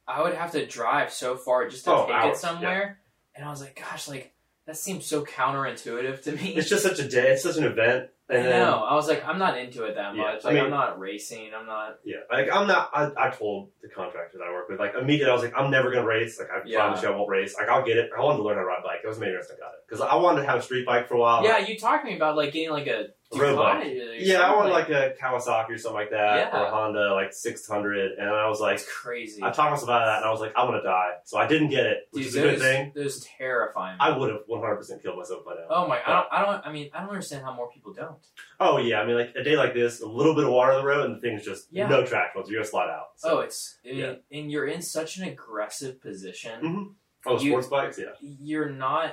I 0.07 0.23
would 0.23 0.35
have 0.35 0.53
to 0.53 0.65
drive 0.67 1.13
so 1.13 1.37
far 1.37 1.69
just 1.69 1.85
to 1.85 1.93
Oh, 1.93 2.07
take 2.07 2.15
hours, 2.15 2.39
it 2.39 2.41
somewhere, 2.41 2.99
and 3.37 3.45
I 3.45 3.51
was 3.51 3.61
like, 3.61 3.79
gosh, 3.79 4.09
like 4.09 4.33
that 4.69 4.77
seems 4.77 5.07
so 5.07 5.25
counterintuitive 5.25 6.23
to 6.25 6.33
me. 6.33 6.55
it's 6.55 6.69
just 6.69 6.83
such 6.85 6.99
a 7.01 7.09
day. 7.09 7.33
It's 7.33 7.43
such 7.43 7.57
an 7.57 7.65
event. 7.65 8.11
I 8.31 8.35
And 8.35 8.45
then, 8.45 8.61
know. 8.61 8.85
I 8.85 8.93
was 8.95 9.09
like, 9.09 9.27
I'm 9.27 9.39
not 9.39 9.57
into 9.57 9.85
it 9.85 9.95
that 9.95 10.15
Yeah, 10.15 10.23
much. 10.23 10.45
I 10.45 10.49
Like, 10.49 10.55
mean- 10.57 10.65
I'm 10.65 10.71
not 10.71 11.01
racing. 11.01 11.51
I'm 11.59 11.65
not. 11.65 11.99
Yeah, 12.05 12.19
like 12.31 12.49
I'm 12.53 12.67
not. 12.69 12.91
I, 12.93 13.11
I 13.17 13.31
told 13.31 13.71
the 13.81 13.89
contractor 13.89 14.37
that 14.37 14.45
I 14.47 14.53
work 14.53 14.69
with, 14.69 14.79
like 14.79 14.93
immediately, 15.01 15.31
I 15.31 15.35
was 15.35 15.43
like, 15.43 15.55
I'm 15.57 15.71
never 15.71 15.91
gonna 15.91 16.05
race. 16.07 16.39
Like 16.39 16.51
I 16.51 16.61
Yeah. 16.67 16.81
promise 16.81 17.03
you, 17.03 17.09
I 17.09 17.17
won't 17.17 17.31
race. 17.31 17.57
Like 17.59 17.71
I'll 17.71 17.85
get 17.87 17.97
it. 17.97 18.11
I 18.17 18.21
wanted 18.23 18.37
to 18.37 18.43
learn 18.45 18.57
how 18.57 18.61
to 18.63 18.67
ride 18.67 18.81
a 18.81 18.83
bike. 18.83 19.01
It 19.03 19.09
was 19.09 19.19
the 19.19 19.25
main 19.25 19.35
reason 19.35 19.57
I 19.57 19.61
got 19.61 19.69
it 19.73 19.81
because 19.89 20.03
I 20.03 20.15
wanted 20.17 20.43
to 20.43 20.47
have 20.47 20.59
a 20.59 20.63
street 20.63 20.85
bike 20.85 21.09
for 21.09 21.15
a 21.15 21.19
while. 21.19 21.43
yeah, 21.43 21.57
you 21.67 21.79
talked 21.79 22.05
to 22.05 22.11
me 22.11 22.17
about 22.17 22.37
like 22.37 22.53
getting 22.53 22.69
like 22.71 22.87
A 22.87 23.07
road 23.35 23.57
bike. 23.57 23.85
Yeah, 24.21 24.39
I 24.41 24.49
something, 24.49 24.57
wanted 24.57 24.71
like 24.73 24.89
a 24.89 25.15
Kawasaki 25.21 25.71
or 25.71 25.79
something 25.79 25.95
like 26.01 26.11
that, 26.11 26.53
or 26.55 26.65
a 26.67 26.71
Honda 26.71 27.13
like 27.15 27.33
600, 27.33 28.13
and 28.19 28.29
I 28.29 28.49
was 28.49 28.61
like, 28.61 28.75
It's 28.77 28.91
crazy. 28.91 29.43
I 29.43 29.51
talked 29.51 29.71
myself 29.71 29.91
out 29.91 30.03
of 30.03 30.07
that, 30.09 30.17
and 30.19 30.25
I 30.25 30.31
was 30.31 30.41
like, 30.41 30.53
I'm 30.57 30.67
gonna 30.69 30.83
die. 30.83 31.11
So 31.25 31.37
I 31.39 31.47
didn't 31.47 31.69
get 31.69 31.87
it, 31.87 31.99
which 32.11 32.25
Dude, 32.25 32.29
is 32.29 32.37
a 32.37 32.41
good 32.41 32.55
those- 32.55 32.63
thing. 32.63 32.93
Those 32.95 33.25
terrifying. 33.39 33.97
I 34.01 34.17
would 34.17 34.31
have 34.31 34.41
100 34.47 34.77
percent 34.77 35.03
killed 35.03 35.19
myself 35.19 35.45
by 35.45 35.55
now. 35.55 35.67
oh 35.71 35.89
my! 35.89 36.01
I 36.07 36.11
don't. 36.13 36.27
I 36.33 36.45
don't. 36.45 36.67
I 36.67 36.73
mean, 36.73 36.91
I 36.95 37.01
don't 37.01 37.11
understand 37.11 37.45
how 37.45 37.55
more 37.55 37.71
people 37.71 37.93
don't. 37.93 38.17
Oh 38.61 38.79
yeah, 38.79 39.01
I 39.01 39.07
mean 39.07 39.17
like 39.17 39.35
a 39.37 39.43
day 39.43 39.57
like 39.57 39.75
this, 39.75 40.01
a 40.01 40.07
little 40.07 40.35
bit 40.35 40.45
of 40.45 40.51
water 40.51 40.73
on 40.73 40.81
the 40.81 40.87
road, 40.87 41.05
and 41.07 41.17
the 41.17 41.21
thing's 41.21 41.45
just 41.45 41.69
Yeah. 41.71 41.87
no 41.89 42.05
traction. 42.05 42.43
You're 42.47 42.61
gonna 42.61 42.65
slide 42.71 42.89
out. 42.91 43.09
So, 43.17 43.39
Oh, 43.39 43.41
it's 43.41 43.79
I 43.85 43.89
mean, 43.89 43.99
Yeah. 43.99 44.15
and 44.39 44.51
you're 44.51 44.67
in 44.67 44.81
such 44.83 45.19
an 45.19 45.25
aggressive 45.29 46.01
position. 46.01 46.63
Mhm. 46.63 46.95
oh, 47.27 47.39
you- 47.41 47.51
sports 47.51 47.67
bikes, 47.69 47.99
yeah. 47.99 48.13
You're 48.21 48.71
not 48.71 49.13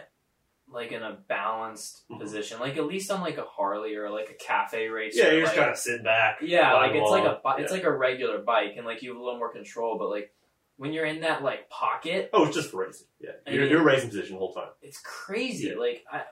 like 0.76 0.92
in 0.92 1.02
a 1.02 1.18
balanced 1.28 2.04
Mhm. 2.12 2.20
position. 2.20 2.60
Like 2.60 2.78
at 2.78 2.86
least 2.86 3.10
on 3.10 3.22
like 3.22 3.38
a 3.38 3.44
Harley 3.46 3.96
or 3.96 4.10
like 4.10 4.30
a 4.30 4.34
cafe 4.34 4.90
race. 4.90 5.18
Yeah, 5.18 5.32
you're 5.32 5.42
just 5.42 5.56
kind 5.56 5.70
of 5.72 5.78
sitting 5.78 6.04
back. 6.04 6.40
Yeah, 6.42 6.74
like 6.74 6.92
it's 6.94 7.10
like 7.10 7.24
a 7.24 7.40
along. 7.44 7.62
it's 7.62 7.72
Yeah. 7.72 7.78
like 7.78 7.86
a 7.86 7.92
regular 7.92 8.40
bike, 8.40 8.74
and 8.78 8.86
like 8.86 9.02
you 9.02 9.12
have 9.12 9.20
a 9.20 9.24
little 9.24 9.40
more 9.40 9.52
control. 9.52 9.98
But 9.98 10.10
like 10.10 10.34
when 10.78 10.92
you're 10.94 11.06
in 11.06 11.22
that 11.22 11.42
like 11.42 11.70
pocket, 11.70 12.30
Oh, 12.34 12.46
it's 12.46 12.56
just 12.56 12.70
for 12.72 12.86
racing. 12.86 13.08
Yeah, 13.20 13.32
I 13.48 13.52
you're, 13.52 13.62
mean- 13.62 13.72
you're 13.72 13.84
racing 13.84 14.10
position 14.10 14.34
the 14.34 14.40
whole 14.40 14.54
time. 14.54 14.70
it's 14.82 15.00
crazy. 15.02 15.70
Yeah. 15.70 15.76
Like 15.78 16.04
I, 16.12 16.24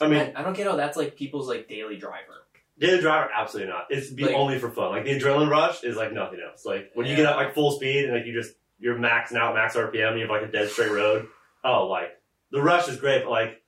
I 0.00 0.08
mean, 0.08 0.32
I, 0.36 0.40
I 0.40 0.42
don't 0.42 0.54
get 0.56 0.66
how 0.66 0.76
that's 0.76 0.96
like 0.96 1.16
people's 1.16 1.48
like 1.48 1.68
daily 1.68 1.96
driver. 1.96 2.42
daily 2.78 3.00
driver, 3.00 3.30
absolutely 3.34 3.72
not. 3.72 3.86
It's 3.88 4.10
be 4.10 4.24
Like- 4.24 4.34
only 4.34 4.58
for 4.58 4.70
fun. 4.70 4.90
Like 4.90 5.04
the 5.04 5.18
adrenaline 5.18 5.48
rush 5.48 5.84
is 5.84 5.96
like 5.96 6.12
nothing 6.12 6.40
else. 6.46 6.66
Like 6.66 6.90
when 6.94 7.06
you 7.06 7.16
get 7.16 7.22
Yeah. 7.22 7.30
up 7.30 7.36
like 7.36 7.54
full 7.54 7.70
speed 7.70 8.04
and 8.06 8.12
like 8.14 8.26
you 8.26 8.32
just 8.34 8.54
you're 8.78 8.96
maxing 8.98 9.36
out 9.36 9.54
max 9.54 9.74
RPM, 9.76 10.16
you 10.16 10.22
have 10.22 10.30
like 10.30 10.42
a 10.42 10.52
dead 10.52 10.68
straight 10.68 10.90
road. 10.90 11.26
Oh, 11.64 11.86
like 11.86 12.10
the 12.50 12.60
rush 12.60 12.88
is 12.88 12.98
great, 13.00 13.22
but 13.24 13.30
like 13.30 13.62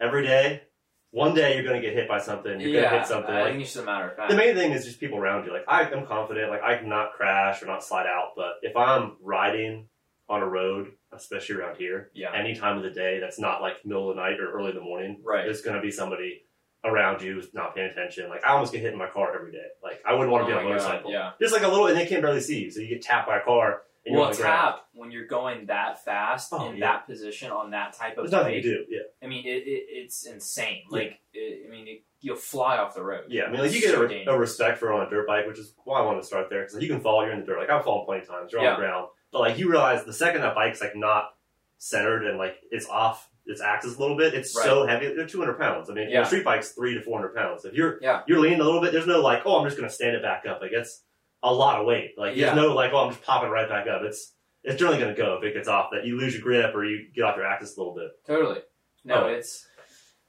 every 0.00 0.24
day, 0.26 0.62
one 1.10 1.34
day 1.34 1.54
you're 1.54 1.64
gonna 1.64 1.80
get 1.80 1.92
hit 1.94 2.08
by 2.08 2.18
something. 2.18 2.60
You're 2.60 2.70
yeah, 2.70 2.84
gonna 2.84 2.98
hit 2.98 3.06
something. 3.08 3.34
I 3.34 3.42
Like, 3.42 3.50
think 3.52 3.62
it's 3.62 3.72
just 3.74 3.82
a 3.82 3.86
matter 3.86 4.08
of 4.10 4.16
fact. 4.16 4.30
the 4.30 4.36
main 4.36 4.54
thing 4.54 4.72
is 4.72 4.84
just 4.84 4.98
people 5.00 5.18
around 5.18 5.46
you. 5.46 5.52
Like 5.52 5.64
I 5.68 5.82
am 5.90 6.06
confident, 6.06 6.50
like 6.50 6.62
I 6.62 6.76
cannot 6.78 7.12
crash 7.12 7.62
or 7.62 7.66
not 7.66 7.84
slide 7.84 8.06
out. 8.06 8.32
But 8.36 8.54
if 8.62 8.76
I'm 8.76 9.16
riding 9.22 9.88
on 10.28 10.42
a 10.42 10.46
road, 10.46 10.92
especially 11.12 11.56
around 11.56 11.76
here, 11.76 12.10
yeah, 12.14 12.32
any 12.34 12.54
time 12.54 12.76
of 12.76 12.82
the 12.82 12.90
day 12.90 13.20
that's 13.20 13.38
not 13.38 13.60
like 13.62 13.84
middle 13.84 14.10
of 14.10 14.16
the 14.16 14.22
night 14.22 14.40
or 14.40 14.50
early 14.52 14.70
in 14.70 14.74
the 14.76 14.82
morning, 14.82 15.20
right. 15.24 15.44
there's 15.44 15.60
gonna 15.62 15.80
be 15.82 15.90
somebody 15.90 16.42
around 16.84 17.22
you 17.22 17.34
who's 17.34 17.54
not 17.54 17.74
paying 17.74 17.90
attention. 17.90 18.28
Like 18.28 18.44
I 18.44 18.50
almost 18.52 18.72
get 18.72 18.80
hit 18.82 18.92
in 18.92 18.98
my 18.98 19.08
car 19.08 19.34
every 19.34 19.52
day. 19.52 19.66
Like 19.82 20.02
I 20.06 20.12
wouldn't 20.14 20.30
want 20.32 20.46
to 20.48 20.52
Oh 20.52 20.58
be 20.58 20.58
on 20.58 20.66
a 20.66 20.68
my 20.68 20.76
God, 20.76 20.82
motorcycle. 20.84 21.12
Yeah. 21.12 21.30
Just 21.40 21.52
like 21.54 21.62
a 21.62 21.68
little, 21.68 21.86
and 21.86 21.96
they 21.96 22.06
can't 22.06 22.22
barely 22.22 22.40
see 22.40 22.64
you, 22.64 22.70
so 22.70 22.80
you 22.80 22.88
get 22.88 23.02
tapped 23.02 23.26
by 23.28 23.38
a 23.38 23.42
car 23.42 23.82
and 24.04 24.12
you're 24.12 24.20
Well, 24.20 24.30
on 24.30 24.36
the 24.36 24.42
ground. 24.42 24.74
tap 24.74 24.84
when 24.92 25.10
you're 25.10 25.26
going 25.26 25.66
that 25.66 26.04
fast 26.04 26.52
Oh, 26.52 26.68
in 26.68 26.76
yeah. 26.76 26.86
that 26.92 27.06
position 27.06 27.50
on 27.50 27.70
that 27.70 27.94
type 27.94 28.18
of 28.18 28.24
There's 28.24 28.32
nothing 28.32 28.52
to 28.54 28.60
do. 28.62 28.84
Yeah, 28.90 29.00
I 29.24 29.26
mean, 29.26 29.44
it, 29.46 29.66
it 29.66 29.86
it's 29.88 30.26
insane. 30.26 30.82
Like, 30.90 31.20
it, 31.32 31.66
I 31.66 31.70
mean, 31.70 31.88
it, 31.88 32.02
you'll 32.20 32.36
fly 32.36 32.76
off 32.76 32.94
the 32.94 33.02
road. 33.02 33.24
yeah. 33.28 33.44
I 33.44 33.50
mean, 33.50 33.60
like 33.60 33.72
you 33.72 33.80
get 33.80 33.92
so 33.94 34.06
a, 34.08 34.24
a 34.34 34.38
respect 34.38 34.78
for 34.78 34.90
it 34.92 34.94
on 34.94 35.06
a 35.06 35.10
dirt 35.10 35.26
bike, 35.26 35.46
which 35.46 35.58
is 35.58 35.74
why 35.84 36.00
I 36.00 36.02
wanted 36.02 36.20
to 36.20 36.26
start 36.26 36.48
there 36.50 36.64
because 36.64 36.80
you 36.82 36.88
can 36.88 37.00
fall, 37.00 37.22
you're 37.24 37.32
in 37.32 37.40
the 37.40 37.46
dirt. 37.46 37.58
Like 37.58 37.70
I've 37.70 37.84
fallen 37.84 38.04
plenty 38.06 38.22
of 38.22 38.28
times, 38.28 38.52
you're 38.52 38.60
on 38.60 38.64
Yeah. 38.66 38.72
the 38.72 38.80
ground, 38.80 39.08
but 39.32 39.40
like 39.40 39.58
you 39.58 39.70
realize 39.70 40.04
the 40.04 40.12
second 40.12 40.42
that 40.42 40.54
bike's 40.54 40.80
like 40.80 40.94
not 40.96 41.30
centered 41.78 42.24
and 42.26 42.38
like 42.38 42.56
it's 42.70 42.86
off 42.88 43.28
its 43.46 43.60
axis 43.60 43.96
a 43.96 44.00
little 44.00 44.16
bit, 44.16 44.32
it's 44.32 44.52
so 44.52 44.86
heavy. 44.86 45.12
They're 45.14 45.26
200 45.26 45.58
pounds. 45.58 45.90
I 45.90 45.92
mean, 45.94 46.08
Yeah. 46.08 46.22
a 46.22 46.26
street 46.26 46.44
bike's 46.44 46.70
three 46.70 46.94
to 46.94 47.02
400 47.02 47.34
pounds. 47.34 47.64
If 47.66 47.74
you're 47.74 47.98
Yeah. 48.00 48.22
you're 48.26 48.40
leaning 48.40 48.60
a 48.60 48.64
little 48.64 48.80
bit, 48.80 48.92
there's 48.92 49.06
no 49.06 49.20
like, 49.20 49.42
oh, 49.44 49.58
I'm 49.58 49.64
just 49.66 49.76
gonna 49.76 49.90
stand 49.90 50.16
it 50.16 50.22
back 50.22 50.44
up. 50.46 50.62
Like 50.62 50.72
it's 50.72 51.02
a 51.42 51.52
lot 51.52 51.78
of 51.78 51.86
weight. 51.86 52.14
Like 52.16 52.36
Yeah. 52.36 52.54
there's 52.54 52.56
no 52.68 52.74
like, 52.74 52.92
oh, 52.94 52.98
I'm 53.04 53.10
just 53.12 53.22
popping 53.22 53.50
right 53.50 53.68
back 53.68 53.86
up. 53.86 54.00
It's 54.02 54.32
it's 54.62 54.78
generally 54.78 54.98
gonna 54.98 55.14
go 55.14 55.34
if 55.36 55.44
it 55.44 55.52
gets 55.52 55.68
off 55.68 55.90
that 55.92 56.06
you 56.06 56.16
lose 56.18 56.32
your 56.32 56.42
grip 56.42 56.74
or 56.74 56.86
you 56.86 57.08
get 57.14 57.24
off 57.24 57.36
your 57.36 57.44
axis 57.44 57.76
a 57.76 57.80
little 57.80 57.94
bit. 57.94 58.12
Totally. 58.26 58.62
No, 59.04 59.24
Oh. 59.24 59.28
it's 59.28 59.66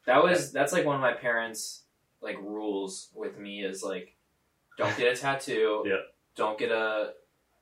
that 0.06 0.24
was 0.24 0.52
that's 0.52 0.74
like 0.74 0.86
one 0.86 0.96
of 0.96 1.02
my 1.02 1.14
parents' 1.14 1.84
like 2.22 2.38
rules 2.42 3.10
with 3.16 3.38
me 3.38 3.64
is 3.64 3.84
like 3.84 4.16
don't 4.78 4.96
get 4.98 5.14
a 5.14 5.16
tattoo. 5.16 5.84
Yeah. 5.88 5.98
Don't 6.36 6.58
get 6.60 6.70
a 6.72 7.14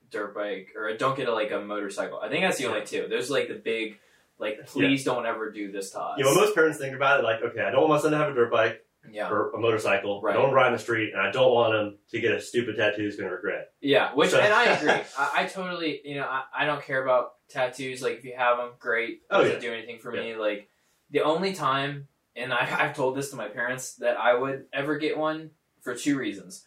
dirt 0.09 0.33
bike 0.33 0.69
or 0.75 0.95
don't 0.97 1.15
get 1.15 1.27
a 1.27 1.33
like 1.33 1.51
a 1.51 1.59
motorcycle. 1.59 2.19
I 2.19 2.29
think 2.29 2.43
that's 2.43 2.57
the 2.57 2.65
only 2.65 2.83
two. 2.85 3.05
There's 3.09 3.29
like 3.29 3.47
the 3.47 3.53
big 3.53 3.99
like 4.39 4.65
please 4.65 5.03
don't 5.03 5.25
ever 5.27 5.51
do 5.51 5.71
this 5.71 5.91
to 5.91 5.99
us. 6.01 6.17
When 6.23 6.33
most 6.35 6.55
parents 6.55 6.79
think 6.79 6.95
about 6.95 7.19
it, 7.19 7.23
like, 7.23 7.41
okay, 7.43 7.61
I 7.61 7.69
don't 7.71 7.81
want 7.87 7.93
my 7.93 7.99
son 7.99 8.11
to 8.11 8.17
have 8.17 8.31
a 8.31 8.33
dirt 8.33 8.51
bike 8.51 8.83
yeah. 9.11 9.29
or 9.29 9.51
a 9.51 9.59
motorcycle. 9.59 10.21
Right. 10.23 10.35
I 10.35 10.41
don't 10.41 10.53
ride 10.53 10.67
in 10.67 10.73
the 10.73 10.79
street, 10.79 11.13
and 11.13 11.21
I 11.21 11.29
don't 11.31 11.53
want 11.53 11.75
him 11.75 11.97
to 12.09 12.19
get 12.19 12.31
a 12.31 12.41
stupid 12.41 12.75
tattoo 12.77 13.03
he's 13.03 13.15
going 13.15 13.29
to 13.29 13.35
regret. 13.35 13.71
Yeah, 13.79 14.11
which 14.15 14.31
So- 14.31 14.39
and 14.39 14.51
I 14.51 14.63
agree. 14.75 14.89
I, 15.17 15.31
I 15.37 15.45
totally, 15.45 16.01
you 16.03 16.15
know, 16.15 16.25
I, 16.25 16.43
I 16.57 16.65
don't 16.65 16.83
care 16.83 17.01
about 17.03 17.33
tattoos. 17.49 18.01
Like 18.01 18.17
if 18.17 18.25
you 18.25 18.33
have 18.35 18.57
them, 18.57 18.71
great. 18.79 19.21
Oh, 19.29 19.43
Doesn't 19.43 19.61
yeah. 19.61 19.69
do 19.69 19.73
anything 19.73 19.99
for 19.99 20.11
me. 20.11 20.35
Like 20.35 20.67
the 21.13 21.21
only 21.21 21.53
time, 21.53 22.07
and 22.35 22.51
I, 22.53 22.67
I've 22.81 22.95
told 22.95 23.15
this 23.15 23.29
to 23.29 23.37
my 23.37 23.47
parents 23.47 23.95
that 23.95 24.17
I 24.17 24.33
would 24.33 24.65
ever 24.73 24.97
get 24.97 25.17
one 25.17 25.51
for 25.81 25.95
two 25.95 26.17
reasons. 26.17 26.65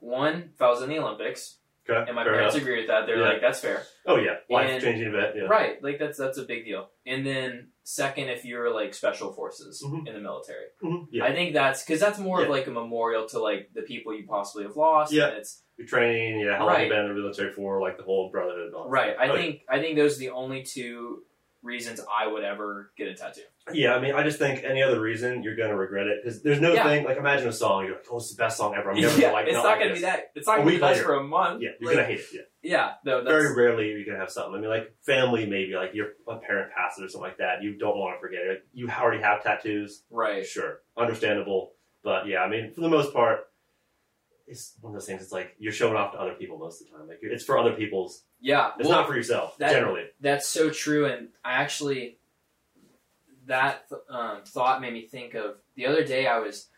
One, 0.00 0.50
if 0.54 0.60
I 0.60 0.68
was 0.68 0.82
in 0.82 0.90
the 0.90 0.98
Olympics, 0.98 1.56
Okay, 1.88 2.02
and 2.06 2.14
my 2.16 2.24
parents 2.24 2.54
enough. 2.54 2.62
agree 2.66 2.78
with 2.78 2.88
that, 2.88 3.04
they're 3.06 3.18
Yeah. 3.18 3.28
like, 3.28 3.40
"That's 3.42 3.60
fair." 3.60 3.82
Oh 4.06 4.16
yeah, 4.16 4.36
life 4.48 4.82
changing 4.82 5.06
event. 5.08 5.36
Yeah. 5.36 5.42
Right, 5.44 5.82
like 5.82 5.98
that's 5.98 6.16
that's 6.18 6.38
a 6.38 6.42
big 6.44 6.64
deal. 6.64 6.88
And 7.04 7.26
then 7.26 7.68
second, 7.82 8.30
if 8.30 8.46
you're 8.46 8.72
like 8.72 8.94
special 8.94 9.32
forces 9.34 9.82
Mhm. 9.86 10.06
in 10.08 10.14
the 10.14 10.20
military, 10.20 10.68
Mhm. 10.82 11.08
Yeah. 11.10 11.24
I 11.26 11.34
think 11.34 11.52
that's 11.52 11.84
because 11.84 12.00
that's 12.00 12.18
more 12.18 12.42
of 12.42 12.48
like 12.48 12.66
a 12.66 12.70
memorial 12.70 13.26
to 13.28 13.38
like 13.38 13.68
the 13.74 13.82
people 13.82 14.14
you 14.14 14.26
possibly 14.26 14.64
have 14.64 14.76
lost. 14.76 15.12
Yeah. 15.12 15.28
and 15.28 15.36
it's 15.36 15.62
Your 15.76 15.86
training, 15.86 16.40
yeah, 16.40 16.56
how 16.56 16.64
long 16.64 16.74
Right. 16.74 16.80
you've 16.86 16.90
been 16.90 17.04
in 17.04 17.08
the 17.08 17.20
military 17.20 17.52
for, 17.52 17.80
like 17.82 17.96
the 17.98 18.04
whole 18.04 18.30
brotherhood. 18.30 18.68
and 18.68 18.74
all 18.76 18.84
that 18.84 18.90
right. 18.90 19.16
I 19.18 19.28
Oh, 19.28 19.34
think 19.36 19.62
I 19.68 19.78
think 19.78 19.96
those 19.96 20.16
are 20.16 20.20
the 20.20 20.30
only 20.30 20.62
two 20.62 21.24
reasons 21.64 22.00
I 22.00 22.26
would 22.28 22.44
ever 22.44 22.92
get 22.96 23.08
a 23.08 23.14
tattoo. 23.14 23.40
Yeah, 23.72 23.94
I 23.94 24.00
mean, 24.00 24.14
I 24.14 24.22
just 24.22 24.38
think 24.38 24.62
any 24.62 24.82
other 24.82 25.00
reason 25.00 25.42
you're 25.42 25.56
gonna 25.56 25.74
regret 25.76 26.06
it 26.06 26.18
because 26.22 26.42
there's 26.42 26.60
no 26.60 26.74
Yeah. 26.74 26.84
thing 26.84 27.04
like 27.04 27.16
imagine 27.16 27.48
a 27.48 27.52
song 27.52 27.86
you're 27.86 27.94
like, 27.94 28.04
oh, 28.12 28.18
it's 28.18 28.34
the 28.34 28.40
best 28.40 28.58
song 28.58 28.74
ever. 28.76 28.90
I'm 28.92 29.00
never 29.00 29.18
yeah, 29.18 29.30
like 29.32 29.46
it's 29.46 29.54
not 29.54 29.64
like 29.64 29.78
gonna 29.78 29.90
this. 29.90 29.98
be 30.00 30.04
that. 30.04 30.30
It's 30.34 30.46
not 30.46 30.56
A 30.56 30.58
gonna 30.60 30.70
be 30.70 30.78
best 30.78 31.00
for 31.00 31.14
a 31.14 31.22
month. 31.24 31.62
Yeah, 31.62 31.70
you're 31.80 31.90
Like, 31.90 31.96
gonna 31.96 32.06
hate 32.08 32.20
it. 32.20 32.26
Yeah, 32.32 32.40
Yeah, 32.62 32.92
no, 33.04 33.24
that's 33.24 33.32
very 33.32 33.56
rarely 33.56 33.88
you're 33.88 34.04
gonna 34.04 34.18
have 34.18 34.30
something. 34.30 34.54
I 34.56 34.58
mean, 34.60 34.68
like 34.68 34.94
family, 35.06 35.46
maybe 35.46 35.72
like 35.74 35.94
your 35.94 36.08
a 36.28 36.36
parent 36.36 36.72
passes 36.76 37.02
or 37.02 37.08
something 37.08 37.28
like 37.28 37.38
that. 37.38 37.62
You 37.62 37.76
don't 37.78 37.96
want 37.98 38.16
to 38.16 38.20
forget 38.20 38.42
it. 38.42 38.66
You 38.74 38.88
already 38.90 39.22
have 39.22 39.42
tattoos, 39.42 40.04
right. 40.10 40.44
sure, 40.46 40.80
understandable, 40.96 41.72
but 42.02 42.26
yeah, 42.26 42.40
I 42.40 42.48
mean, 42.50 42.72
for 42.74 42.82
the 42.82 42.90
most 42.90 43.12
part. 43.14 43.46
It's 44.46 44.74
one 44.80 44.92
of 44.92 45.00
those 45.00 45.06
things. 45.06 45.22
It's 45.22 45.32
like 45.32 45.54
you're 45.58 45.72
showing 45.72 45.96
off 45.96 46.12
to 46.12 46.18
other 46.20 46.34
people 46.34 46.58
most 46.58 46.80
of 46.82 46.88
the 46.90 46.96
time. 46.98 47.08
Like 47.08 47.20
it's 47.22 47.44
for 47.44 47.56
other 47.58 47.72
people's. 47.72 48.24
Yeah, 48.40 48.72
It's 48.78 48.86
well, 48.88 48.98
not 48.98 49.08
for 49.08 49.16
yourself 49.16 49.56
that- 49.58 49.72
generally. 49.72 50.04
That's 50.20 50.46
so 50.46 50.68
true, 50.70 51.06
and 51.06 51.28
I 51.44 51.52
actually 51.54 52.18
that 53.46 53.86
um, 54.08 54.42
thought 54.46 54.80
made 54.80 54.92
me 54.92 55.06
think 55.06 55.34
of 55.34 55.56
the 55.76 55.86
other 55.86 56.04
day. 56.04 56.26
I 56.26 56.38
was 56.38 56.68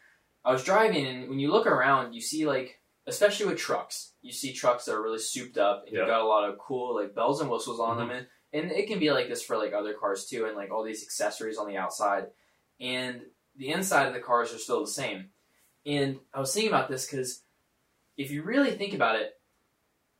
I 0.44 0.52
was 0.52 0.64
driving, 0.64 1.06
and 1.06 1.28
when 1.28 1.38
you 1.38 1.50
look 1.50 1.66
around, 1.66 2.12
you 2.12 2.20
see 2.20 2.46
like, 2.46 2.80
especially 3.06 3.46
with 3.46 3.58
trucks, 3.58 4.12
you 4.22 4.32
see 4.32 4.52
trucks 4.52 4.84
that 4.84 4.94
are 4.94 5.02
really 5.02 5.18
souped 5.18 5.58
up, 5.58 5.84
and 5.86 5.94
Yeah. 5.94 6.02
you 6.02 6.06
got 6.06 6.20
a 6.20 6.26
lot 6.26 6.48
of 6.48 6.58
cool 6.58 6.94
like 6.94 7.14
bells 7.14 7.40
and 7.40 7.50
whistles 7.50 7.80
on 7.80 7.96
Mhm. 7.96 7.98
them, 7.98 8.10
and 8.10 8.26
and 8.52 8.72
it 8.72 8.86
can 8.86 8.98
be 8.98 9.10
like 9.12 9.28
this 9.28 9.42
for 9.44 9.56
like 9.56 9.72
other 9.72 9.94
cars 9.94 10.26
too, 10.26 10.46
and 10.46 10.56
like 10.56 10.70
all 10.70 10.82
these 10.84 11.02
accessories 11.02 11.58
on 11.58 11.66
the 11.68 11.76
outside, 11.76 12.28
and 12.80 13.22
the 13.56 13.70
inside 13.70 14.06
of 14.06 14.14
the 14.14 14.20
cars 14.20 14.52
are 14.54 14.58
still 14.58 14.80
the 14.82 14.90
same. 14.90 15.30
And 15.84 16.18
I 16.34 16.40
was 16.40 16.52
thinking 16.52 16.70
about 16.70 16.88
this 16.88 17.06
because 17.06 17.42
if 18.16 18.30
you 18.30 18.42
really 18.42 18.72
think 18.72 18.94
about 18.94 19.16
it, 19.16 19.32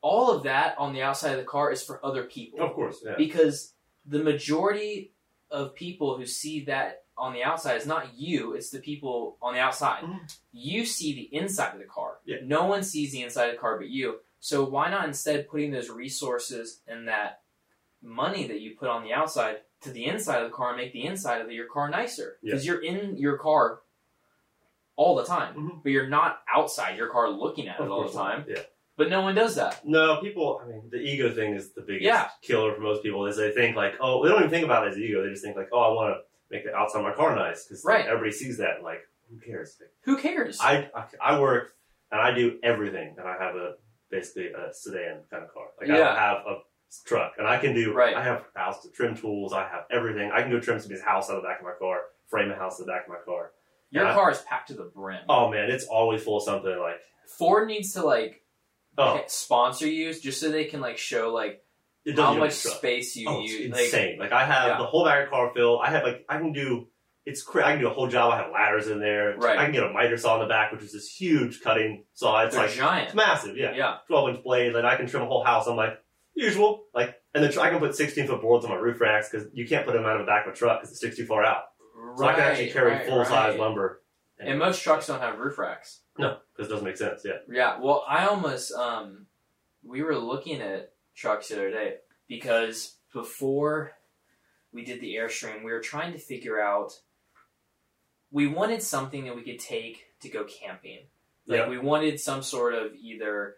all 0.03 0.31
of 0.31 0.45
that 0.45 0.77
on 0.79 0.93
the 0.93 1.03
outside 1.03 1.33
of 1.33 1.39
the 1.39 1.45
car 1.45 1.73
is 1.73 1.83
for 1.83 2.05
other 2.05 2.25
people 2.25 2.61
Of 2.61 2.75
course, 2.75 3.03
yeah. 3.05 3.15
because 3.17 3.73
the 4.05 4.23
majority 4.23 5.13
of 5.51 5.75
people 5.75 6.17
who 6.17 6.27
see 6.27 6.65
that 6.67 7.05
on 7.19 7.33
the 7.33 7.43
outside 7.43 7.77
is 7.77 7.87
not 7.87 8.15
you 8.15 8.53
it's 8.53 8.69
the 8.71 8.79
people 8.79 9.39
on 9.41 9.55
the 9.55 9.61
outside 9.61 10.03
Mhm. 10.05 10.37
you 10.53 10.85
see 10.85 11.15
the 11.15 11.35
inside 11.35 11.73
of 11.73 11.79
the 11.79 11.87
car 11.87 12.19
Yeah. 12.27 12.39
no 12.45 12.67
one 12.67 12.83
sees 12.83 13.11
the 13.13 13.23
inside 13.23 13.47
of 13.47 13.55
the 13.55 13.61
car 13.61 13.79
but 13.79 13.89
you 13.89 14.21
so 14.39 14.65
why 14.65 14.91
not 14.91 15.07
instead 15.07 15.49
putting 15.49 15.71
those 15.73 15.89
resources 15.89 16.83
and 16.87 17.09
that 17.09 17.41
money 18.03 18.47
that 18.47 18.61
you 18.61 18.77
put 18.77 18.89
on 18.91 19.03
the 19.03 19.15
outside 19.15 19.63
to 19.81 19.91
the 19.91 20.05
inside 20.05 20.43
of 20.43 20.51
the 20.51 20.55
car 20.55 20.69
and 20.71 20.77
make 20.77 20.93
the 20.93 21.05
inside 21.07 21.41
of 21.41 21.51
your 21.51 21.67
car 21.67 21.89
nicer 21.89 22.39
Yeah. 22.43 22.51
because 22.51 22.67
you're 22.67 22.83
in 22.83 23.17
your 23.17 23.39
car 23.39 23.81
all 24.97 25.15
the 25.15 25.25
time 25.25 25.55
Mhm. 25.55 25.83
but 25.83 25.93
you're 25.93 26.09
not 26.09 26.43
outside 26.53 26.97
your 26.97 27.09
car 27.09 27.29
looking 27.29 27.69
at 27.69 27.79
it 27.79 27.89
all 27.89 27.99
the 28.01 28.05
course 28.05 28.15
not. 28.15 28.31
time 28.31 28.45
Yeah. 28.49 28.63
but 28.97 29.09
no 29.11 29.21
one 29.21 29.35
does 29.35 29.55
that 29.57 29.85
No, 29.87 30.21
people. 30.21 30.61
I 30.65 30.69
mean, 30.69 30.89
the 30.91 30.97
ego 30.99 31.31
thing 31.31 31.55
is 31.55 31.73
the 31.75 31.83
biggest 31.83 32.03
Yeah. 32.05 32.29
killer 32.43 32.75
for 32.75 32.81
most 32.81 33.03
people. 33.03 33.27
Is 33.27 33.37
they 33.37 33.51
think 33.53 33.77
like, 33.77 33.95
oh, 34.01 34.23
they 34.23 34.31
don't 34.31 34.39
even 34.39 34.51
think 34.51 34.65
about 34.65 34.87
it 34.87 34.91
as 34.93 34.99
ego. 34.99 35.23
They 35.23 35.31
just 35.31 35.45
think 35.45 35.57
like, 35.57 35.69
oh, 35.73 35.81
I 35.81 35.89
want 35.95 36.15
to 36.17 36.23
make 36.51 36.65
the 36.65 36.75
outside 36.75 37.01
of 37.01 37.05
my 37.05 37.13
car 37.13 37.35
nice 37.37 37.65
because 37.65 37.85
Right. 37.85 38.07
everybody 38.07 38.33
sees 38.33 38.57
that. 38.59 38.83
Like, 38.83 39.07
who 39.31 39.39
cares? 39.39 39.77
Like, 39.81 39.91
who 40.03 40.17
cares 40.17 40.59
I, 40.63 40.91
I 40.95 41.05
I 41.21 41.41
work 41.41 41.75
and 42.11 42.21
I 42.21 42.33
do 42.33 42.59
everything, 42.63 43.15
and 43.19 43.29
I 43.29 43.37
have 43.37 43.55
a 43.57 43.77
basically 44.11 44.53
a 44.53 44.73
sedan 44.73 45.25
kind 45.31 45.43
of 45.45 45.53
car. 45.53 45.67
Like 45.79 45.91
I 45.91 45.99
Yeah. 45.99 46.05
don't 46.05 46.17
have 46.17 46.37
a 46.47 46.63
truck, 47.05 47.35
and 47.37 47.47
I 47.47 47.59
can 47.59 47.75
do. 47.75 47.93
Right. 47.93 48.15
I 48.17 48.23
have 48.23 48.47
thousands 48.55 48.87
of 48.87 48.93
trim 48.95 49.15
tools. 49.17 49.53
I 49.53 49.67
have 49.69 49.85
everything. 49.91 50.31
I 50.33 50.41
can 50.41 50.51
go 50.51 50.61
trim 50.61 50.79
somebody's 50.79 51.03
house 51.05 51.29
out 51.29 51.37
of 51.37 51.43
the 51.43 51.49
back 51.49 51.59
of 51.59 51.65
my 51.67 51.73
car, 51.73 52.05
frame 52.29 52.51
a 52.51 52.55
house 52.55 52.79
in 52.79 52.87
the 52.87 52.93
back 52.93 53.03
of 53.03 53.09
my 53.11 53.19
car. 53.27 53.51
Your 53.97 54.05
Yeah. 54.07 54.15
car 54.15 54.31
is 54.31 54.39
packed 54.43 54.69
to 54.69 54.75
the 54.75 54.85
brim 54.95 55.21
Oh 55.29 55.51
man, 55.51 55.71
it's 55.71 55.87
always 55.87 56.23
full 56.23 56.37
of 56.39 56.43
something 56.45 56.79
like. 56.79 56.97
Ford 57.39 57.67
needs 57.69 57.93
to 57.95 58.03
like 58.05 58.43
Oh, 58.99 59.21
sponsor 59.27 59.87
you 59.87 60.13
just 60.15 60.41
so 60.41 60.51
they 60.51 60.65
can 60.65 60.81
like 60.81 60.97
show 60.99 61.33
like 61.33 61.61
how 62.17 62.35
much 62.35 62.53
space 62.53 63.17
you 63.17 63.29
Oh, 63.29 63.43
it's 63.43 63.53
use. 63.53 63.73
Like, 63.73 63.85
insane. 63.87 64.19
Like, 64.19 64.33
I 64.33 64.45
have 64.47 64.69
Yeah. 64.69 64.79
the 64.79 64.85
whole 64.87 65.05
back 65.05 65.25
of 65.25 65.31
car 65.31 65.51
filled. 65.55 65.81
I 65.85 65.91
have 65.91 66.03
like 66.05 66.25
I 66.29 66.39
can 66.39 66.53
do. 66.53 66.89
It's 67.27 67.43
cra 67.43 67.67
I 67.67 67.73
can 67.73 67.81
do 67.81 67.89
a 67.89 67.93
whole 67.93 68.07
job. 68.07 68.33
I 68.33 68.37
have 68.37 68.53
ladders 68.53 68.87
in 68.87 69.01
there. 69.01 69.37
Right. 69.37 69.59
I 69.59 69.65
can 69.65 69.73
get 69.73 69.83
a 69.83 69.91
miter 69.91 70.17
saw 70.17 70.37
in 70.37 70.43
the 70.43 70.47
back, 70.49 70.71
which 70.73 70.83
is 70.83 70.93
this 70.93 71.09
huge 71.09 71.61
cutting 71.61 72.05
saw. 72.15 72.45
It's 72.45 72.55
they're 72.55 72.67
like 72.67 72.75
giant. 72.77 73.07
it's 73.09 73.15
massive. 73.17 73.57
Yeah, 73.57 73.73
Yeah, 73.75 73.97
twelve 74.07 74.29
inch 74.31 74.45
blade. 74.45 74.73
Like 74.73 74.85
I 74.85 74.97
can 74.97 75.09
trim 75.09 75.25
a 75.25 75.27
whole 75.27 75.43
house. 75.45 75.67
I'm 75.67 75.77
like 75.77 75.99
usual. 76.35 76.85
Like 76.95 77.17
and 77.35 77.43
then 77.43 77.59
I 77.59 77.71
can 77.71 77.81
put 77.81 77.97
sixteen 77.97 78.29
foot 78.29 78.41
boards 78.41 78.65
on 78.65 78.71
my 78.71 78.77
roof 78.79 79.01
racks 79.01 79.29
because 79.29 79.49
you 79.53 79.67
can't 79.67 79.85
put 79.85 79.93
them 79.95 80.05
out 80.07 80.15
of 80.21 80.21
the 80.21 80.27
back 80.31 80.47
of 80.47 80.53
a 80.53 80.57
truck 80.57 80.81
because 80.81 80.93
it 80.93 80.97
sticks 80.99 81.17
too 81.17 81.27
far 81.27 81.45
out. 81.45 81.65
So 82.17 82.27
I 82.27 82.33
can 82.35 82.43
actually 82.43 82.71
carry 82.71 82.93
right, 82.93 83.07
full 83.07 83.25
size 83.25 83.51
right. 83.51 83.61
lumber. 83.61 84.03
And 84.39 84.59
most 84.59 84.83
trucks 84.83 85.07
don't 85.07 85.21
have 85.21 85.39
roof 85.39 85.59
racks. 85.59 86.01
no, 86.19 86.39
because 86.53 86.69
it 86.69 86.73
doesn't 86.73 86.85
make 86.85 86.97
sense. 86.97 87.23
Yeah. 87.25 87.39
Yeah, 87.51 87.79
well, 87.81 88.05
I 88.09 88.27
almost 88.27 88.73
um, 88.73 89.27
we 89.85 90.03
were 90.03 90.17
looking 90.19 90.61
at 90.61 90.93
trucks 91.15 91.49
the 91.49 91.55
other 91.57 91.71
day 91.71 91.95
because 92.29 92.97
before 93.15 93.93
we 94.73 94.85
did 94.85 95.01
the 95.01 95.15
airstream, 95.15 95.65
we 95.65 95.73
were 95.73 95.81
trying 95.81 96.13
to 96.13 96.19
figure 96.19 96.61
out. 96.61 96.93
We 98.31 98.47
wanted 98.47 98.83
something 98.83 99.25
that 99.25 99.37
we 99.37 99.43
could 99.43 99.61
take 99.61 100.05
to 100.21 100.29
go 100.29 100.45
camping. 100.45 101.07
Like 101.47 101.61
Yeah. 101.61 101.69
we 101.69 101.79
wanted 101.79 102.21
some 102.21 102.43
sort 102.43 102.75
of 102.75 102.95
either 102.95 103.57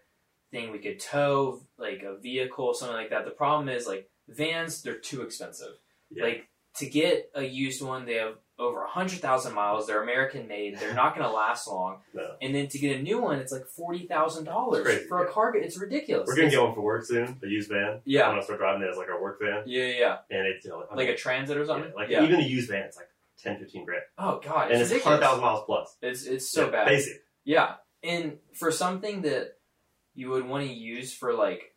thing 0.51 0.71
we 0.71 0.79
could 0.79 1.01
tow, 1.01 1.63
like 1.79 2.03
a 2.03 2.17
vehicle, 2.17 2.75
something 2.75 2.97
like 2.97 3.11
that. 3.11 3.25
The 3.25 3.31
problem 3.31 3.69
is 3.69 3.87
like 3.87 4.09
vans, 4.29 4.83
they're 4.83 4.99
too 4.99 5.23
expensive. 5.23 5.73
Yeah. 6.11 6.25
Like 6.25 6.49
to 6.77 6.89
get 6.89 7.31
a 7.35 7.43
used 7.43 7.83
one, 7.83 8.05
they 8.05 8.15
have 8.15 8.37
over 8.59 8.83
a 8.83 8.89
hundred 8.89 9.21
thousand 9.21 9.55
miles. 9.55 9.87
They're 9.87 10.03
American 10.03 10.49
made. 10.49 10.79
They're 10.79 10.95
not 10.95 11.15
going 11.17 11.27
to 11.29 11.33
last 11.33 11.69
long. 11.69 11.99
No. 12.15 12.35
And 12.43 12.53
then 12.55 12.67
to 12.69 12.79
get 12.79 12.99
a 12.99 13.03
new 13.03 13.21
one, 13.21 13.39
it's 13.39 13.53
like 13.53 13.67
forty 13.67 14.07
thousand 14.07 14.45
dollars 14.45 14.85
Crazy, 14.85 15.05
for 15.07 15.23
a 15.23 15.27
yeah. 15.27 15.33
cargo. 15.33 15.59
It's 15.61 15.79
ridiculous. 15.79 16.27
We're 16.27 16.35
gonna 16.37 16.49
It's- 16.49 16.59
get 16.59 16.65
one 16.67 16.75
for 16.75 16.81
work 16.81 17.05
soon, 17.05 17.39
a 17.45 17.47
used 17.47 17.71
van. 17.71 18.01
Yeah. 18.05 18.25
I'm 18.27 18.33
gonna 18.33 18.43
start 18.43 18.59
driving 18.59 18.83
it 18.83 18.91
as 18.91 18.97
like 18.97 19.09
our 19.09 19.21
work 19.23 19.39
van, 19.41 19.63
yeah, 19.67 19.87
yeah, 19.87 20.17
and 20.31 20.47
it's 20.49 20.65
you 20.65 20.71
know, 20.73 20.79
like 20.91 20.97
mean, 20.97 21.09
a 21.11 21.17
transit 21.17 21.57
or 21.57 21.65
something. 21.67 21.91
yeah, 21.91 21.97
like 21.97 22.09
yeah. 22.11 22.25
even 22.25 22.41
a 22.41 22.43
used 22.43 22.71
van, 22.71 22.83
it's 22.83 22.97
like 22.97 23.09
10, 23.43 23.59
15 23.61 23.85
grand, 23.85 24.03
oh 24.19 24.41
god, 24.45 24.73
and 24.73 24.81
it's 24.83 24.91
it's 24.91 25.05
hundred 25.05 25.19
ridiculous. 25.19 25.21
thousand 25.21 25.43
miles 25.45 25.63
plus. 25.67 25.97
It's 26.03 26.25
it's 26.27 26.51
so 26.51 26.71
bad. 26.71 26.89
Basic. 26.89 27.23
Yeah, 27.45 27.75
and 28.03 28.39
for 28.55 28.73
something 28.73 29.23
that 29.23 29.57
you 30.15 30.31
would 30.31 30.47
want 30.49 30.67
to 30.67 30.73
use 30.73 31.15
for 31.15 31.33
like 31.35 31.75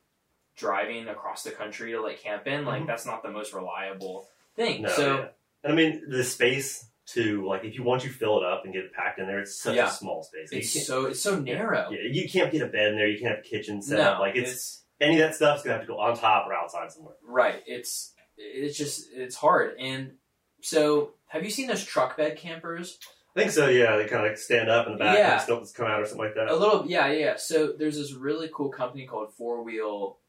driving 0.55 1.07
across 1.07 1.43
the 1.43 1.51
country 1.51 1.91
to 1.91 2.01
like 2.01 2.19
camp 2.19 2.47
in, 2.47 2.65
like 2.65 2.83
Mhm. 2.83 2.87
that's 2.87 3.05
not 3.05 3.21
the 3.23 3.29
most 3.29 3.53
reliable 3.53 4.27
thing. 4.55 4.83
No, 4.83 4.89
so 4.89 5.15
yeah. 5.17 5.27
And 5.63 5.73
I 5.73 5.75
mean 5.75 6.03
the 6.09 6.23
space 6.23 6.87
to 7.13 7.45
like 7.47 7.63
if 7.65 7.75
you 7.75 7.83
once 7.83 8.03
you 8.03 8.09
fill 8.09 8.37
it 8.37 8.45
up 8.45 8.63
and 8.63 8.73
get 8.73 8.83
it 8.85 8.93
packed 8.93 9.19
in 9.19 9.27
there, 9.27 9.39
it's 9.39 9.59
such 9.61 9.75
Yeah. 9.75 9.87
a 9.89 9.91
small 9.91 10.23
space. 10.23 10.49
it's 10.51 10.73
you 10.75 10.79
can't, 10.79 10.87
so 10.87 11.05
it's 11.07 11.19
so 11.21 11.39
narrow. 11.39 11.89
yeah, 11.91 11.99
you 12.09 12.29
can't 12.29 12.51
get 12.51 12.61
a 12.61 12.67
bed 12.67 12.89
in 12.89 12.95
there. 12.95 13.07
You 13.07 13.19
can't 13.19 13.35
have 13.35 13.45
a 13.45 13.47
kitchen 13.47 13.81
set 13.81 13.97
no, 13.97 14.03
up. 14.11 14.19
Like 14.19 14.35
it's, 14.35 14.83
any 14.99 15.19
of 15.19 15.27
that 15.27 15.35
stuff's 15.35 15.63
gonna 15.63 15.77
have 15.77 15.81
to 15.85 15.87
go 15.87 15.99
on 15.99 16.15
top 16.17 16.47
or 16.47 16.53
outside 16.53 16.91
somewhere. 16.91 17.15
right. 17.25 17.61
It's 17.65 18.13
it's 18.37 18.77
just 18.77 19.07
it's 19.13 19.35
hard. 19.35 19.75
And 19.79 20.13
so, 20.61 21.13
have 21.27 21.43
you 21.43 21.49
seen 21.49 21.67
those 21.67 21.83
truck 21.83 22.17
bed 22.17 22.37
campers? 22.37 22.97
I 23.35 23.39
think 23.39 23.51
so. 23.51 23.67
Yeah, 23.67 23.97
they 23.97 24.05
kind 24.05 24.23
of 24.25 24.29
like 24.31 24.37
stand 24.37 24.69
up 24.69 24.85
in 24.87 24.93
the 24.93 24.99
back 24.99 25.17
Yeah. 25.17 25.33
and 25.33 25.41
smoke 25.41 25.73
come 25.73 25.87
out 25.87 26.01
or 26.01 26.05
something 26.05 26.25
like 26.25 26.35
that. 26.35 26.49
A 26.49 26.55
little, 26.55 26.85
yeah, 26.87 27.07
yeah. 27.07 27.19
yeah. 27.19 27.35
So 27.37 27.73
there's 27.77 27.97
this 27.97 28.13
really 28.13 28.49
cool 28.53 28.69
company 28.69 29.05
called 29.07 29.33
Four 29.35 29.63
Wheel, 29.63 30.19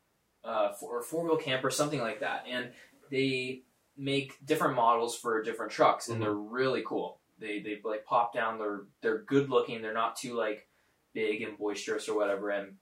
uh, 0.44 0.72
four, 0.72 0.98
or 0.98 1.02
Four 1.02 1.24
Wheel 1.24 1.36
Camper, 1.36 1.70
something 1.70 2.00
like 2.00 2.20
that, 2.20 2.44
and 2.48 2.70
they 3.10 3.62
make 3.96 4.44
different 4.44 4.74
models 4.76 5.16
for 5.18 5.42
different 5.42 5.72
trucks, 5.72 6.08
and 6.08 6.18
Mhm. 6.18 6.20
they're 6.24 6.34
really 6.34 6.82
cool. 6.86 7.20
They 7.38 7.60
they 7.60 7.80
like 7.84 8.04
pop 8.04 8.32
down. 8.32 8.58
They're 8.58 8.86
they're 9.00 9.22
good 9.24 9.48
looking. 9.50 9.82
They're 9.82 9.92
not 9.92 10.16
too 10.16 10.34
like 10.34 10.68
big 11.12 11.42
and 11.42 11.58
boisterous 11.58 12.08
or 12.08 12.16
whatever. 12.16 12.50
And 12.50 12.78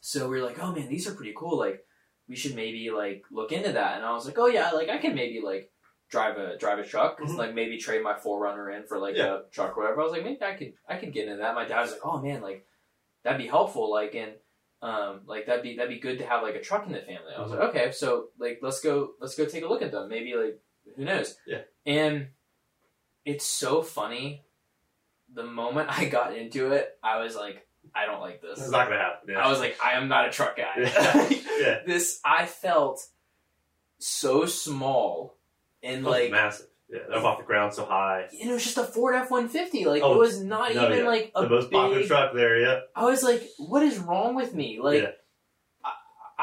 so 0.00 0.28
we 0.28 0.38
are 0.40 0.44
like, 0.44 0.58
oh 0.62 0.72
man, 0.72 0.88
these 0.88 1.06
are 1.08 1.14
pretty 1.14 1.32
cool. 1.36 1.56
Like 1.58 1.86
we 2.28 2.36
should 2.36 2.54
maybe 2.54 2.90
like 2.90 3.24
look 3.30 3.52
into 3.52 3.72
that. 3.72 3.96
And 3.96 4.04
I 4.04 4.12
was 4.12 4.26
like, 4.26 4.38
oh 4.38 4.46
yeah, 4.46 4.70
like 4.72 4.88
I 4.88 4.98
can 4.98 5.14
maybe 5.14 5.40
like 5.40 5.70
drive 6.10 6.36
a 6.36 6.56
drive 6.58 6.78
a 6.78 6.84
truck, 6.86 7.18
Mhm. 7.20 7.36
like 7.36 7.54
maybe 7.54 7.78
trade 7.78 8.02
my 8.02 8.14
4Runner 8.14 8.70
in 8.76 8.84
for 8.86 8.98
like 8.98 9.16
Yeah. 9.16 9.38
a 9.38 9.42
truck 9.50 9.76
or 9.76 9.82
whatever. 9.82 10.00
I 10.00 10.04
was 10.04 10.12
like, 10.12 10.24
maybe 10.24 10.42
I 10.42 10.54
could 10.54 10.74
I 10.88 10.96
could 10.98 11.12
get 11.12 11.26
into 11.28 11.38
that. 11.38 11.54
My 11.54 11.64
dad 11.64 11.80
was 11.82 11.92
like, 11.92 12.04
oh 12.04 12.20
man, 12.20 12.42
like 12.42 12.66
that'd 13.22 13.40
be 13.40 13.46
helpful, 13.48 13.90
like 13.90 14.14
and 14.14 14.34
um 14.84 15.22
like 15.26 15.46
that'd 15.46 15.62
be 15.62 15.76
that'd 15.76 15.88
be 15.90 15.98
good 15.98 16.18
to 16.18 16.26
have 16.26 16.42
like 16.42 16.54
a 16.54 16.60
truck 16.60 16.86
in 16.86 16.92
the 16.92 16.98
family. 17.00 17.32
I 17.36 17.40
was 17.40 17.50
Mhm. 17.50 17.58
like, 17.58 17.68
okay, 17.70 17.90
so 17.92 18.28
like 18.38 18.58
let's 18.62 18.80
go 18.80 19.12
let's 19.20 19.34
go 19.34 19.46
take 19.46 19.64
a 19.64 19.66
look 19.66 19.82
at 19.82 19.90
them. 19.90 20.08
Maybe 20.08 20.34
like 20.34 20.60
who 20.96 21.04
knows? 21.04 21.36
Yeah. 21.46 21.62
And 21.86 22.28
it's 23.24 23.46
so 23.46 23.82
funny. 23.82 24.44
The 25.32 25.42
moment 25.44 25.88
I 25.90 26.04
got 26.04 26.36
into 26.36 26.72
it, 26.72 26.96
I 27.02 27.22
was 27.22 27.34
like, 27.34 27.66
I 27.94 28.04
don't 28.06 28.20
like 28.20 28.42
this. 28.42 28.58
It's 28.60 28.70
not 28.70 28.88
gonna 28.88 29.00
happen. 29.00 29.30
Yeah. 29.30 29.44
I 29.44 29.48
was 29.48 29.58
like, 29.58 29.76
I 29.82 29.92
am 29.92 30.08
not 30.08 30.28
a 30.28 30.30
truck 30.30 30.56
guy. 30.56 30.74
Yeah. 30.76 31.28
yeah. 31.58 31.78
this 31.86 32.20
I 32.24 32.44
felt 32.46 33.04
so 33.98 34.44
small 34.44 35.38
and 35.82 36.04
like 36.04 36.30
massive. 36.30 36.66
Yeah, 36.90 36.98
they're 37.08 37.24
off 37.24 37.38
the 37.38 37.44
ground 37.44 37.72
so 37.74 37.84
high. 37.86 38.28
and 38.40 38.50
it 38.50 38.52
was 38.52 38.62
just 38.62 38.76
a 38.76 38.84
Ford 38.84 39.14
F 39.14 39.30
one 39.30 39.48
fifty. 39.48 39.84
Like 39.86 40.02
Oh, 40.02 40.14
it 40.14 40.18
was 40.18 40.42
not 40.42 40.74
no, 40.74 40.86
even 40.86 40.98
yeah. 40.98 41.04
like 41.08 41.32
a 41.34 41.42
The 41.42 41.48
most 41.48 41.70
popular 41.70 42.04
truck 42.04 42.34
there. 42.34 42.60
Yeah. 42.60 42.80
I 42.94 43.04
was 43.04 43.22
like, 43.22 43.42
what 43.58 43.82
is 43.82 43.98
wrong 43.98 44.34
with 44.34 44.54
me? 44.54 44.78
Like 44.80 45.02
Yeah. 45.02 45.10
I, 45.84 45.92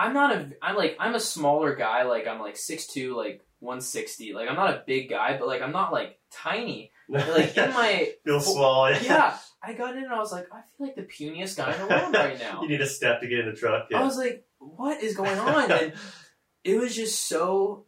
I'm 0.07 0.13
not 0.13 0.35
a 0.35 0.51
I'm 0.61 0.75
like 0.75 0.97
I'm 0.99 1.15
a 1.15 1.19
smaller 1.19 1.75
guy. 1.75 2.03
Like 2.03 2.27
I'm 2.27 2.39
like 2.39 2.55
6'2", 2.55 3.15
like 3.15 3.45
one 3.59 3.81
sixty. 3.81 4.33
Like 4.33 4.49
I'm 4.49 4.55
not 4.55 4.71
a 4.73 4.83
big 4.85 5.09
guy, 5.09 5.37
but 5.37 5.47
like 5.47 5.61
I'm 5.61 5.71
not 5.71 5.93
like 5.93 6.19
tiny. 6.31 6.91
Like 7.07 7.55
in 7.57 7.69
my 7.73 8.09
feel 8.25 8.39
small. 8.39 8.89
Yeah. 8.89 8.99
yeah, 9.03 9.37
I 9.63 9.73
got 9.73 9.95
in 9.95 10.03
and 10.05 10.13
I 10.13 10.17
was 10.17 10.31
like, 10.31 10.47
I 10.51 10.61
feel 10.77 10.87
like 10.87 10.95
the 10.95 11.03
puniest 11.03 11.57
guy 11.57 11.73
in 11.73 11.79
the 11.81 11.87
world 11.87 12.13
right 12.15 12.39
now. 12.51 12.63
you 12.63 12.69
need 12.69 12.81
a 12.81 12.87
step 12.87 13.21
to 13.21 13.27
get 13.27 13.39
in 13.39 13.45
the 13.47 13.53
truck. 13.55 13.87
Yeah. 13.91 13.99
I 14.01 14.03
was 14.03 14.17
like, 14.17 14.43
what 14.57 15.03
is 15.03 15.15
going 15.15 15.37
on? 15.37 15.71
And 15.71 15.93
it 16.63 16.79
was 16.79 16.95
just 16.95 17.27
so 17.27 17.85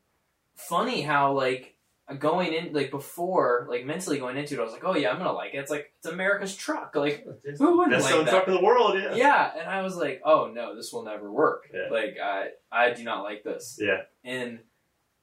funny 0.56 1.02
how 1.02 1.34
like 1.34 1.73
going 2.20 2.54
in 2.54 2.74
like 2.74 2.92
before 2.92 3.66
like 3.70 3.86
mentally 3.86 4.20
going 4.20 4.38
into 4.38 4.56
it, 4.56 4.60
I 4.60 4.64
was 4.64 4.74
like, 4.74 4.84
oh 4.84 4.96
yeah, 4.96 5.12
I'm 5.12 5.18
gonna 5.18 5.32
like 5.32 5.54
it. 5.54 5.58
It's 5.58 5.72
like 5.72 5.92
it's 5.98 6.08
America's 6.08 6.56
truck. 6.56 6.96
Like 6.96 7.26
oh, 7.28 7.36
who 7.58 7.78
wouldn't 7.78 7.96
Best 7.96 8.04
like 8.04 8.12
selling 8.12 8.26
that? 8.26 8.32
truck 8.32 8.48
in 8.48 8.54
the 8.54 8.64
world. 8.64 8.96
Yeah. 8.96 9.16
yeah, 9.16 9.52
and 9.58 9.70
I 9.70 9.82
was 9.82 9.96
like, 9.96 10.22
oh 10.26 10.52
no, 10.54 10.76
this 10.76 10.92
will 10.92 11.04
never 11.04 11.32
work. 11.32 11.70
Yeah. 11.74 11.90
Like 11.92 12.18
I 12.22 12.50
I 12.72 12.92
do 12.92 13.04
not 13.04 13.24
like 13.24 13.44
this. 13.44 13.80
Yeah. 13.80 14.02
And 14.24 14.60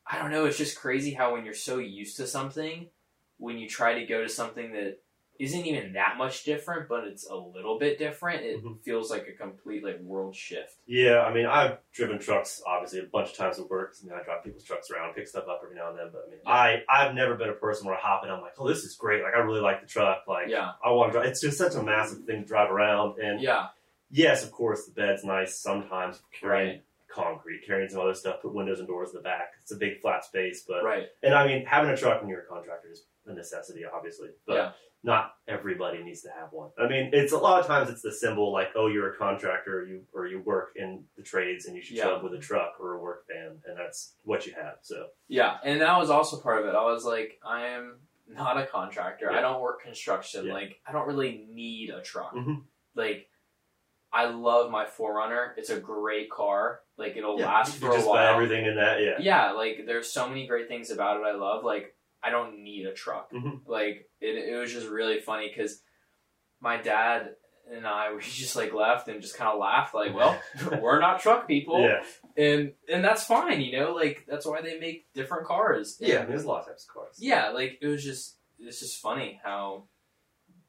I 0.07 0.19
don't 0.19 0.31
know, 0.31 0.47
it's 0.47 0.59
just 0.59 0.79
crazy 0.79 1.13
how 1.13 1.35
when 1.35 1.45
you're 1.45 1.55
so 1.55 1.79
used 1.79 2.17
to 2.17 2.27
something, 2.27 2.89
when 3.37 3.59
you 3.59 3.69
try 3.69 4.01
to 4.01 4.07
go 4.07 4.23
to 4.23 4.29
something 4.29 4.73
that 4.73 4.99
isn't 5.41 5.67
even 5.67 5.95
that 5.95 6.17
much 6.19 6.45
different, 6.45 6.89
but 6.89 7.05
it's 7.05 7.27
a 7.29 7.35
little 7.35 7.79
bit 7.79 7.99
different, 7.99 8.45
it 8.45 8.63
Mhm. 8.63 8.81
feels 8.83 9.11
like 9.11 9.27
a 9.27 9.33
complete 9.33 9.83
like 9.83 9.99
world 10.01 10.37
shift. 10.37 10.77
Yeah, 10.87 11.23
I 11.23 11.33
mean, 11.33 11.47
I've 11.47 11.79
driven 11.93 12.19
trucks 12.19 12.63
obviously 12.67 13.01
a 13.01 13.05
bunch 13.05 13.31
of 13.31 13.37
times 13.37 13.59
at 13.59 13.69
work. 13.71 13.95
I 14.03 14.07
mean, 14.07 14.15
I 14.19 14.23
drive 14.23 14.45
people's 14.45 14.65
trucks 14.65 14.91
around, 14.91 15.15
pick 15.15 15.27
stuff 15.27 15.49
up 15.49 15.61
every 15.65 15.77
now 15.77 15.89
and 15.91 15.99
then. 15.99 16.11
But 16.13 16.27
I 16.27 16.31
mean, 16.31 16.41
I 16.47 16.85
I've 16.89 17.15
never 17.15 17.35
been 17.37 17.49
a 17.49 17.55
person 17.55 17.87
where 17.87 17.97
I 17.97 18.01
hop 18.01 18.25
in. 18.25 18.31
I'm 18.31 18.43
like, 18.43 18.55
oh, 18.59 18.69
this 18.69 18.85
is 18.85 18.95
great. 18.97 19.23
Like, 19.23 19.35
I 19.35 19.39
really 19.39 19.61
like 19.61 19.81
the 19.81 19.87
truck. 19.87 20.25
Like, 20.29 20.49
Yeah. 20.49 20.73
I 20.85 20.91
want 20.93 21.13
to 21.13 21.19
drive. 21.19 21.29
It's 21.31 21.41
just 21.41 21.57
such 21.59 21.75
a 21.75 21.83
massive 21.83 22.25
thing 22.25 22.43
to 22.43 22.47
drive 22.47 22.71
around. 22.71 23.19
And 23.19 23.41
Yeah. 23.41 23.69
yes, 24.11 24.45
of 24.45 24.53
course, 24.53 24.85
the 24.87 24.93
bed's 24.93 25.25
nice 25.25 25.57
sometimes. 25.57 26.23
Carrying 26.33 26.69
Right. 26.69 26.83
concrete, 27.09 27.65
carrying 27.67 27.89
some 27.89 28.01
other 28.03 28.15
stuff, 28.15 28.41
put 28.43 28.53
windows 28.55 28.79
and 28.79 28.87
doors 28.87 29.11
in 29.11 29.17
the 29.17 29.23
back. 29.23 29.55
It's 29.63 29.73
a 29.73 29.77
big 29.77 30.01
flat 30.01 30.25
space, 30.25 30.65
but 30.65 30.85
Right. 30.85 31.09
and 31.23 31.35
I 31.35 31.47
mean, 31.47 31.65
having 31.67 31.91
a 31.91 31.97
truck 31.97 32.21
when 32.21 32.29
you're 32.31 32.43
a 32.43 32.47
contractor 32.47 32.89
is 32.91 33.05
a 33.27 33.33
necessity, 33.33 33.83
obviously. 33.85 34.29
But 34.47 34.55
Yeah. 34.55 34.73
not 35.03 35.35
everybody 35.49 36.03
needs 36.03 36.23
to 36.23 36.31
have 36.31 36.53
one. 36.53 36.71
I 36.79 36.87
mean, 36.89 37.11
it's 37.13 37.33
a 37.33 37.39
lot 37.39 37.61
of 37.61 37.67
times 37.67 37.89
it's 37.91 38.03
the 38.03 38.13
symbol 38.13 38.53
like, 38.53 38.69
oh, 38.77 38.87
you're 38.89 39.13
a 39.15 39.17
contractor, 39.17 39.81
or 39.81 39.87
you 39.87 40.07
or 40.13 40.27
you 40.27 40.41
work 40.41 40.73
in 40.77 41.07
the 41.17 41.23
trades, 41.23 41.67
and 41.67 41.75
you 41.77 41.83
should 41.83 41.97
show 41.97 42.17
up 42.17 42.23
with 42.23 42.35
a 42.35 42.39
truck 42.39 42.75
or 42.81 42.95
a 42.95 43.01
work 43.01 43.25
van, 43.29 43.61
and 43.67 43.79
that's 43.79 44.15
what 44.25 44.47
you 44.47 44.55
have. 44.55 44.79
So 44.83 45.09
Yeah, 45.29 45.59
and 45.65 45.81
that 45.81 45.99
was 45.99 46.11
also 46.11 46.41
part 46.41 46.61
of 46.61 46.67
it. 46.67 46.75
I 46.75 46.85
was 46.85 47.05
like, 47.05 47.39
I 47.45 47.69
am 47.69 48.01
not 48.27 48.57
a 48.59 48.67
contractor. 48.67 49.31
I 49.31 49.41
don't 49.41 49.61
work 49.61 49.83
construction. 49.83 50.47
Yeah. 50.47 50.53
Like, 50.53 50.81
I 50.87 50.93
don't 50.93 51.07
really 51.09 51.47
need 51.51 51.91
a 51.91 52.01
truck. 52.03 52.35
Mhm. 52.35 52.65
Like, 52.95 53.29
I 54.13 54.27
love 54.27 54.71
my 54.71 54.85
4Runner. 54.87 55.55
It's 55.57 55.71
a 55.71 55.79
great 55.81 56.31
car. 56.31 56.83
Like, 56.97 57.17
it'll 57.17 57.39
yeah, 57.39 57.47
last 57.47 57.77
for 57.79 57.91
a 57.95 58.01
while. 58.01 58.35
everything 58.35 58.67
in 58.67 58.75
that. 58.77 59.01
Yeah, 59.01 59.17
Yeah, 59.21 59.53
like 59.53 59.87
there's 59.87 60.11
so 60.13 60.29
many 60.29 60.47
great 60.47 60.69
things 60.69 60.91
about 60.91 61.21
it. 61.21 61.25
I 61.27 61.33
love. 61.33 61.65
Like, 61.65 61.97
I 62.23 62.31
don't 62.31 62.63
need 62.63 62.87
a 62.87 62.93
truck. 62.93 63.33
Mhm. 63.33 63.61
Like, 63.67 64.09
it, 64.21 64.37
it 64.53 64.57
was 64.57 64.73
just 64.73 64.87
really 64.89 65.21
funny 65.21 65.49
because 65.49 65.83
my 66.61 66.77
dad 66.77 67.31
and 67.73 67.87
I 67.87 68.13
we 68.15 68.21
just 68.23 68.57
like 68.57 68.73
left 68.75 69.09
and 69.09 69.23
just 69.23 69.37
kind 69.37 69.51
of 69.51 69.59
laughed. 69.59 69.95
Like, 69.95 70.15
well, 70.15 70.39
we're 70.83 71.01
not 71.01 71.21
truck 71.21 71.47
people 71.47 71.81
yeah, 71.83 72.03
and 72.37 72.73
and 72.93 73.05
that's 73.05 73.25
fine, 73.25 73.61
you 73.61 73.79
know. 73.79 73.95
Like 73.95 74.27
that's 74.29 74.45
why 74.47 74.61
they 74.61 74.79
make 74.79 75.13
different 75.15 75.47
cars. 75.47 75.97
And, 76.01 76.09
yeah. 76.09 76.25
There's 76.25 76.45
a 76.45 76.49
lot 76.49 76.61
of 76.61 76.67
types 76.67 76.87
of 76.89 76.95
cars. 76.95 77.17
yeah. 77.19 77.51
Like 77.51 77.79
it 77.81 77.87
was 77.87 78.05
just 78.05 78.37
it's 78.59 78.81
just 78.81 79.01
funny 79.01 79.41
how 79.43 79.85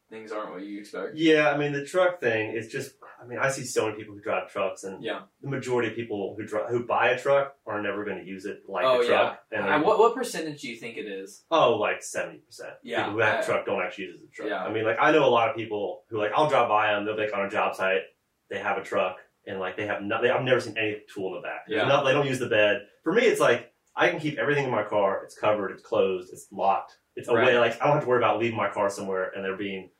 things 0.10 0.32
aren't 0.32 0.52
what 0.52 0.64
you 0.64 0.80
expect. 0.80 1.16
Yeah, 1.16 1.50
I 1.52 1.58
mean 1.58 1.74
the 1.74 1.86
truck 1.86 2.20
thing 2.22 2.52
is 2.56 2.68
just. 2.68 2.92
I 3.22 3.28
mean, 3.28 3.38
I 3.40 3.50
see 3.50 3.64
so 3.64 3.86
many 3.86 3.98
people 3.98 4.16
who 4.16 4.22
drive 4.22 4.50
trucks, 4.52 4.84
and 4.84 5.04
Yeah. 5.04 5.22
the 5.42 5.50
majority 5.50 5.90
of 5.90 5.96
people 5.96 6.34
who 6.38 6.46
drive 6.46 6.70
who 6.70 6.86
buy 6.86 7.10
a 7.10 7.20
truck 7.20 7.56
are 7.68 7.82
never 7.82 8.04
going 8.04 8.18
to 8.18 8.26
use 8.26 8.46
it 8.46 8.64
like 8.68 8.84
Oh, 8.86 9.02
a 9.02 9.06
truck. 9.06 9.40
And 9.52 9.64
Uh, 9.64 9.68
they're- 9.78 9.86
what 9.86 10.00
what 10.00 10.16
percentage 10.16 10.62
do 10.62 10.70
you 10.70 10.76
think 10.76 10.98
it 10.98 11.06
is? 11.06 11.46
Oh, 11.52 11.76
like 11.76 12.02
seventy 12.02 12.40
percent. 12.40 12.74
Yeah, 12.84 13.04
people 13.04 13.14
who 13.14 13.20
have 13.20 13.36
I- 13.38 13.42
a 13.42 13.46
truck 13.46 13.66
don't 13.66 13.82
actually 13.82 14.06
use 14.06 14.16
it 14.16 14.24
as 14.24 14.30
a 14.30 14.32
truck. 14.32 14.50
Yeah. 14.50 14.64
I 14.66 14.72
mean, 14.72 14.86
like 14.86 14.98
I 15.00 15.12
know 15.12 15.24
a 15.26 15.30
lot 15.30 15.50
of 15.50 15.56
people 15.56 16.04
who 16.10 16.18
like 16.18 16.32
I'll 16.34 16.50
drive 16.50 16.68
by 16.70 16.92
them. 16.94 17.06
They'll 17.06 17.16
be 17.16 17.24
like 17.24 17.34
on 17.36 17.46
a 17.46 17.50
job 17.50 17.76
site. 17.76 18.02
They 18.50 18.58
have 18.60 18.78
a 18.78 18.84
truck 18.84 19.18
and 19.46 19.60
like 19.60 19.78
they 19.78 19.86
have 19.86 20.02
not. 20.02 20.22
They, 20.22 20.30
I've 20.30 20.44
never 20.44 20.60
seen 20.60 20.78
any 20.78 21.02
tool 21.14 21.28
in 21.36 21.42
the 21.42 21.48
back. 21.48 21.66
Yeah. 21.68 21.88
not- 21.88 22.04
they 22.06 22.14
don't 22.14 22.28
use 22.28 22.40
the 22.40 22.50
bed. 22.50 22.88
For 23.04 23.14
me, 23.14 23.24
it's 23.24 23.40
like 23.40 23.72
I 23.96 24.10
can 24.10 24.20
keep 24.20 24.38
everything 24.40 24.66
in 24.66 24.72
my 24.72 24.84
car. 24.84 25.22
It's 25.24 25.38
covered. 25.38 25.72
It's 25.72 25.84
closed. 25.84 26.32
It's 26.34 26.48
locked. 26.52 26.98
It's 27.16 27.28
away. 27.28 27.42
Right. 27.42 27.56
Like 27.58 27.82
I 27.82 27.86
don't 27.86 27.94
have 27.96 28.04
to 28.04 28.10
worry 28.10 28.20
about 28.20 28.40
leaving 28.40 28.58
my 28.58 28.70
car 28.70 28.90
somewhere 28.90 29.32
and 29.36 29.44
there 29.46 29.56
being 29.58 29.92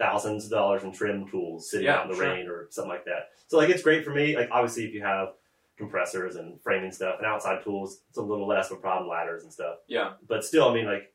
thousands 0.00 0.46
of 0.46 0.50
dollars 0.50 0.82
in 0.82 0.92
trim 0.92 1.28
tools 1.28 1.70
sitting 1.70 1.86
Yeah, 1.86 1.98
out 1.98 2.04
in 2.06 2.10
the 2.10 2.16
sure. 2.16 2.24
rain 2.34 2.48
or 2.48 2.66
something 2.70 2.90
like 2.90 3.04
that. 3.04 3.28
So 3.48 3.58
like 3.58 3.68
it's 3.68 3.82
great 3.82 4.04
for 4.04 4.10
me. 4.12 4.36
Like 4.36 4.48
obviously, 4.50 4.84
if 4.86 4.94
you 4.94 5.02
have 5.02 5.28
compressors 5.76 6.36
and 6.36 6.60
framing 6.62 6.90
stuff 6.92 7.16
and 7.18 7.26
outside 7.26 7.62
tools, 7.62 8.00
it's 8.08 8.18
a 8.18 8.22
little 8.22 8.48
less 8.48 8.70
of 8.70 8.78
a 8.78 8.80
problem. 8.80 9.08
Ladders 9.08 9.42
and 9.44 9.52
stuff 9.52 9.76
Yeah, 9.86 10.12
but 10.26 10.44
still, 10.44 10.68
I 10.68 10.74
mean, 10.74 10.86
like, 10.86 11.12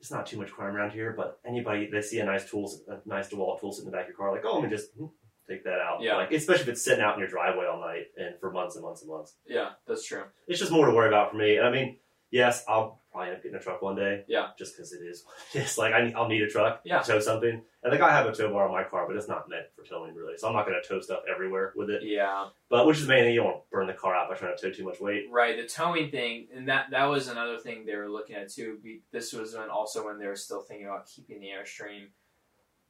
it's 0.00 0.10
not 0.10 0.26
too 0.26 0.38
much 0.38 0.50
crime 0.50 0.74
around 0.76 0.90
here. 0.92 1.12
But 1.16 1.38
anybody 1.46 1.88
they 1.90 2.02
see 2.02 2.18
a 2.20 2.24
nice 2.24 2.48
tool, 2.50 2.70
a 2.88 2.98
nice 3.08 3.28
DeWalt 3.28 3.60
tool 3.60 3.72
sitting 3.72 3.86
in 3.86 3.92
the 3.92 3.96
back 3.96 4.04
of 4.06 4.08
your 4.08 4.16
car, 4.16 4.32
like, 4.32 4.44
oh, 4.44 4.54
let 4.58 4.64
me 4.64 4.70
just 4.76 4.92
hmm, 4.92 5.06
take 5.48 5.64
that 5.64 5.80
out. 5.80 6.00
Yeah. 6.02 6.16
Like, 6.16 6.32
especially 6.32 6.62
if 6.62 6.68
it's 6.68 6.82
sitting 6.84 7.02
out 7.04 7.14
in 7.14 7.20
your 7.20 7.28
driveway 7.28 7.66
all 7.66 7.80
night 7.80 8.06
and 8.16 8.38
for 8.40 8.50
months 8.52 8.76
and 8.76 8.84
months 8.84 9.02
and 9.02 9.10
months. 9.10 9.34
yeah, 9.46 9.70
that's 9.86 10.04
true. 10.06 10.24
It's 10.46 10.60
just 10.60 10.70
more 10.72 10.86
to 10.86 10.92
worry 10.92 11.08
about 11.08 11.30
for 11.32 11.36
me. 11.36 11.56
And 11.56 11.66
I 11.66 11.70
mean, 11.70 11.96
yes, 12.30 12.64
I'll 12.68 12.97
probably 13.18 13.30
end 13.30 13.36
up 13.38 13.42
getting 13.42 13.58
a 13.58 13.60
truck 13.62 13.82
one 13.82 13.96
day. 13.96 14.24
Yeah. 14.28 14.48
Just 14.58 14.76
because 14.76 14.92
it 14.92 15.00
is. 15.02 15.24
It's 15.54 15.76
like 15.82 15.92
I, 15.92 16.12
I'll 16.16 16.28
need 16.28 16.42
a 16.42 16.48
truck 16.48 16.80
Yeah. 16.84 17.00
to 17.00 17.12
tow 17.12 17.20
something. 17.20 17.62
And 17.82 17.92
like 17.92 18.00
I 18.00 18.10
have 18.10 18.26
a 18.26 18.32
tow 18.32 18.52
bar 18.52 18.66
on 18.66 18.72
my 18.72 18.84
car, 18.84 19.06
but 19.06 19.16
it's 19.16 19.28
not 19.28 19.48
meant 19.48 19.66
for 19.74 19.84
towing 19.84 20.14
really. 20.14 20.36
So 20.36 20.46
I'm 20.48 20.52
not 20.54 20.66
going 20.66 20.80
to 20.80 20.88
tow 20.88 21.00
stuff 21.00 21.20
everywhere 21.32 21.72
with 21.76 21.90
it. 21.90 22.02
Yeah, 22.04 22.48
But 22.68 22.86
which 22.86 22.98
is 22.98 23.06
the 23.06 23.12
main 23.12 23.24
thing. 23.24 23.34
You 23.34 23.40
don't 23.40 23.46
want 23.50 23.62
to 23.64 23.70
burn 23.72 23.86
the 23.88 23.92
car 23.94 24.14
out 24.14 24.28
by 24.28 24.36
trying 24.36 24.56
to 24.56 24.62
tow 24.62 24.70
too 24.72 24.84
much 24.84 25.00
weight. 25.00 25.26
right. 25.32 25.56
The 25.56 25.66
towing 25.66 26.10
thing, 26.10 26.48
and 26.54 26.68
that 26.68 26.90
that 26.92 27.04
was 27.06 27.28
another 27.28 27.58
thing 27.58 27.84
they 27.86 27.96
were 27.96 28.08
looking 28.08 28.36
at 28.36 28.50
too. 28.50 28.78
This 29.12 29.32
was 29.32 29.54
when 29.56 29.68
also 29.70 30.04
when 30.06 30.18
they 30.18 30.26
were 30.26 30.36
still 30.36 30.62
thinking 30.62 30.86
about 30.86 31.06
keeping 31.08 31.40
the 31.40 31.48
airstream. 31.48 32.06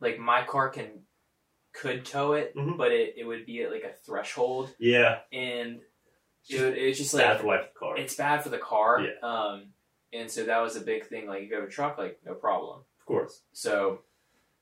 Like 0.00 0.18
my 0.18 0.44
car 0.44 0.68
can 0.68 0.90
could 1.72 2.04
tow 2.04 2.32
it, 2.32 2.54
Mhm. 2.56 2.76
but 2.76 2.92
it, 2.92 3.14
it 3.18 3.24
would 3.24 3.46
be 3.46 3.62
at 3.62 3.70
like 3.70 3.84
a 3.84 3.92
threshold, 4.04 4.74
Yeah. 4.78 5.18
and 5.32 5.80
It's 6.42 6.50
it 6.50 6.56
just 6.58 6.76
it's 6.78 6.98
just 6.98 7.16
bad 7.16 7.32
like 7.32 7.40
for 7.42 7.46
life 7.46 7.74
car. 7.74 7.96
it's 7.98 8.14
bad 8.16 8.42
for 8.42 8.48
the 8.48 8.58
car. 8.58 9.00
Yeah. 9.02 9.28
Um, 9.28 9.74
and 10.12 10.30
so 10.30 10.44
that 10.44 10.58
was 10.58 10.76
a 10.76 10.80
big 10.80 11.06
thing. 11.06 11.26
Like, 11.28 11.42
if 11.42 11.50
you 11.50 11.56
have 11.56 11.64
a 11.64 11.70
truck, 11.70 11.98
like, 11.98 12.18
no 12.24 12.34
problem. 12.34 12.80
of 12.98 13.06
course. 13.06 13.42
So, 13.52 14.00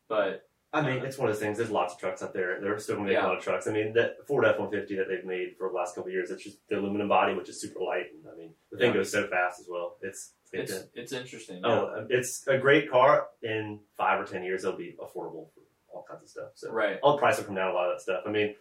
but 0.09 0.42
I 0.72 0.82
mean, 0.82 1.04
it's 1.04 1.16
one 1.16 1.28
of 1.28 1.35
those 1.35 1.40
things. 1.42 1.56
There's 1.59 1.70
lots 1.70 1.94
of 1.94 2.00
trucks 2.00 2.22
out 2.22 2.35
there. 2.35 2.61
They're 2.61 2.78
still 2.78 2.96
going 2.96 3.06
to 3.09 3.12
make 3.14 3.20
Yeah. 3.20 3.26
a 3.26 3.28
lot 3.28 3.38
of 3.38 3.42
trucks. 3.42 3.66
I 3.66 3.72
mean, 3.72 3.92
that 3.94 4.26
Ford 4.26 4.44
F 4.44 4.59
one 4.59 4.70
fifty 4.70 4.96
that 4.96 5.06
they've 5.09 5.24
made 5.24 5.56
for 5.56 5.68
the 5.68 5.74
last 5.74 5.94
couple 5.94 6.09
of 6.09 6.12
years, 6.12 6.30
it's 6.30 6.42
just 6.44 6.59
the 6.68 6.78
aluminum 6.78 7.09
body, 7.09 7.35
which 7.35 7.48
is 7.48 7.61
super 7.61 7.80
light. 7.80 8.06
And 8.12 8.24
I 8.30 8.37
mean, 8.37 8.50
the 8.70 8.78
thing 8.78 8.88
Yeah. 8.90 8.96
goes 8.98 9.11
so 9.11 9.26
fast 9.28 9.61
as 9.61 9.66
well. 9.70 9.96
It's, 10.02 10.32
it's, 10.52 10.72
it's 10.72 10.87
it's 10.94 11.12
interesting. 11.12 11.62
oh, 11.64 11.88
um, 11.96 12.06
it's 12.11 12.46
a 12.46 12.59
great 12.59 12.90
car. 12.90 13.28
In 13.42 13.80
five 13.96 14.20
or 14.20 14.24
ten 14.24 14.44
years, 14.44 14.64
it'll 14.64 14.76
be 14.76 14.96
affordable 15.00 15.48
for 15.54 15.62
all 15.88 16.04
kinds 16.09 16.24
of 16.24 16.28
stuff. 16.28 16.50
So 16.56 16.70
right. 16.70 16.98
all 17.02 17.12
the 17.12 17.18
price 17.18 17.38
will 17.38 17.44
come 17.44 17.54
down 17.54 17.71
a 17.71 17.75
lot 17.75 17.88
of 17.90 17.96
that 17.96 18.02
stuff. 18.02 18.23
I 18.27 18.31
mean, 18.31 18.54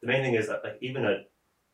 the 0.00 0.06
main 0.06 0.22
thing 0.22 0.34
is 0.34 0.46
that 0.48 0.62
like 0.62 0.78
even 0.80 1.04
a 1.04 1.24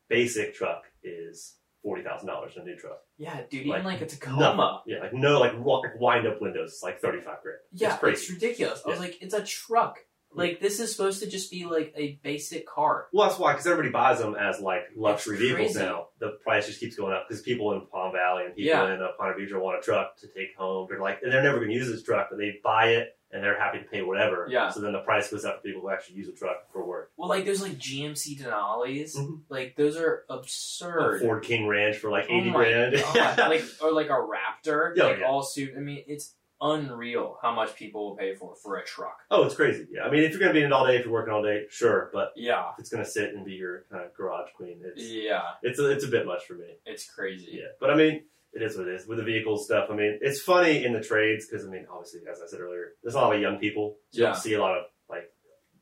basic 0.07 0.55
truck 0.55 0.85
is 1.03 1.55
forty 1.85 2.01
thousand 2.03 2.27
dollars 2.27 2.53
in 2.55 2.63
a 2.63 2.65
new 2.65 2.75
truck. 2.75 2.97
Yeah, 3.17 3.41
dude. 3.49 3.67
Like, 3.67 3.79
Even 3.79 3.85
like 3.85 4.01
a 4.01 4.07
Tacoma. 4.07 4.39
Nothing. 4.39 4.93
Yeah, 4.93 4.99
like 5.01 5.13
no 5.13 5.39
like, 5.39 5.53
like 5.53 5.99
wind 5.99 6.27
up 6.27 6.41
windows, 6.41 6.71
it's 6.73 6.83
like 6.83 6.99
thirty 6.99 7.21
five 7.21 7.41
grand. 7.43 7.59
Yeah, 7.71 7.87
it's 7.87 7.93
it's, 7.93 7.99
crazy. 8.01 8.33
ridiculous. 8.33 8.81
I 8.85 8.89
was 8.89 8.99
like, 8.99 9.17
it's 9.21 9.33
a 9.35 9.43
truck. 9.43 9.99
Like 10.33 10.59
this 10.59 10.81
is 10.81 10.91
supposed 10.91 11.21
to 11.23 11.29
just 11.29 11.49
be 11.49 11.65
like 11.65 11.93
a 11.95 12.19
basic 12.21 12.67
car. 12.67 13.07
Well, 13.13 13.29
that's 13.29 13.39
why, 13.39 13.53
because 13.53 13.67
everybody 13.67 13.89
buys 13.93 14.19
them 14.19 14.35
as 14.35 14.59
like 14.59 14.81
luxury 14.97 15.37
vehicles 15.37 15.75
now. 15.77 16.07
The 16.19 16.37
price 16.43 16.67
just 16.67 16.81
keeps 16.81 16.97
going 16.97 17.13
up 17.13 17.25
because 17.29 17.41
people 17.41 17.71
in 17.71 17.85
Palm 17.87 18.11
Valley 18.11 18.43
and 18.45 18.53
people 18.55 18.69
Yeah. 18.73 18.93
in 18.93 19.01
uh, 19.01 19.09
Ponte 19.17 19.37
Vedra 19.37 19.61
want 19.61 19.79
a 19.79 19.81
truck 19.81 20.17
to 20.17 20.27
take 20.27 20.53
home. 20.57 20.87
They're 20.89 20.99
like, 20.99 21.19
and 21.23 21.31
they're 21.31 21.41
never 21.43 21.59
going 21.59 21.69
to 21.69 21.75
use 21.75 21.87
this 21.87 22.03
truck, 22.03 22.27
but 22.29 22.37
they 22.37 22.55
buy 22.61 22.87
it 22.89 23.14
and 23.31 23.43
they're 23.43 23.59
happy 23.59 23.79
to 23.79 23.83
pay 23.85 24.01
whatever. 24.01 24.47
Yeah. 24.49 24.69
So 24.69 24.79
then 24.81 24.93
the 24.93 24.99
price 24.99 25.29
goes 25.29 25.43
up 25.45 25.57
for 25.57 25.61
people 25.67 25.81
who 25.81 25.89
actually 25.89 26.15
use 26.17 26.29
a 26.29 26.33
truck 26.33 26.71
for 26.71 26.85
work. 26.85 27.11
Well, 27.17 27.27
like 27.29 27.43
there's 27.45 27.61
like 27.61 27.73
GMC 27.77 28.39
Denali's. 28.39 29.15
Mhm. 29.17 29.41
Like 29.49 29.75
those 29.75 29.97
are 29.97 30.23
absurd. 30.29 31.17
A. 31.17 31.19
Ford 31.19 31.43
King 31.43 31.67
Ranch 31.67 31.97
for 31.97 32.09
like 32.09 32.27
Oh 32.29 32.33
eighty 32.37 32.49
my 32.51 32.57
grand. 32.57 32.95
Like 33.15 33.63
or 33.81 33.91
like 33.91 34.07
a 34.09 34.11
Raptor. 34.11 34.95
Yeah, 34.95 35.03
like 35.05 35.19
yeah. 35.19 35.25
all 35.27 35.43
suit. 35.43 35.73
I 35.75 35.79
mean, 35.79 36.03
it's 36.07 36.35
unreal 36.61 37.37
how 37.41 37.53
much 37.53 37.75
people 37.75 38.09
will 38.09 38.15
pay 38.17 38.33
for 38.33 38.55
for 38.55 38.77
a 38.77 38.85
truck. 38.85 39.17
oh, 39.29 39.43
it's 39.43 39.55
crazy. 39.55 39.85
Yeah. 39.91 40.03
I 40.03 40.09
mean, 40.11 40.23
if 40.23 40.31
you're 40.31 40.39
to 40.47 40.53
be 40.53 40.61
in 40.61 40.67
it 40.67 40.71
all 40.71 40.87
day, 40.87 40.95
if 40.97 41.03
you're 41.03 41.13
working 41.13 41.33
all 41.33 41.43
day, 41.43 41.65
sure. 41.69 42.09
But 42.13 42.31
Yeah. 42.35 42.69
if 42.73 42.79
it's 42.79 42.89
to 43.03 43.03
sit 43.05 43.33
and 43.33 43.45
be 43.45 43.53
your 43.53 43.83
kind 43.91 44.05
of 44.05 44.13
garage 44.13 44.49
queen, 44.55 44.81
it's 44.83 45.01
Yeah. 45.03 45.41
it's 45.61 45.79
a, 45.79 45.89
it's 45.91 46.05
a 46.05 46.07
bit 46.07 46.25
much 46.25 46.45
for 46.45 46.53
me. 46.53 46.77
It's 46.85 47.09
crazy. 47.11 47.51
Yeah, 47.53 47.67
but 47.79 47.89
I 47.89 47.95
mean, 47.95 48.23
it 48.55 48.61
is 48.63 48.77
what 48.77 48.87
it 48.87 48.95
is 48.95 49.05
with 49.07 49.17
the 49.19 49.23
vehicle 49.23 49.57
stuff. 49.57 49.89
I 49.91 49.95
mean, 49.95 50.17
it's 50.21 50.41
funny 50.41 50.85
in 50.85 50.93
the 50.93 51.01
trades 51.01 51.45
because 51.47 51.65
I 51.65 51.69
mean, 51.69 51.85
obviously, 51.91 52.21
as 52.31 52.41
I 52.41 52.47
said 52.47 52.59
earlier, 52.61 52.93
there's 53.03 53.15
a 53.15 53.19
lot 53.19 53.35
of 53.35 53.41
young 53.41 53.57
people. 53.59 53.97
So 54.11 54.17
you 54.17 54.23
Yeah. 54.23 54.31
don't 54.31 54.41
see 54.41 54.53
a 54.53 54.61
lot 54.61 54.77
of 54.77 54.85
like 55.09 55.29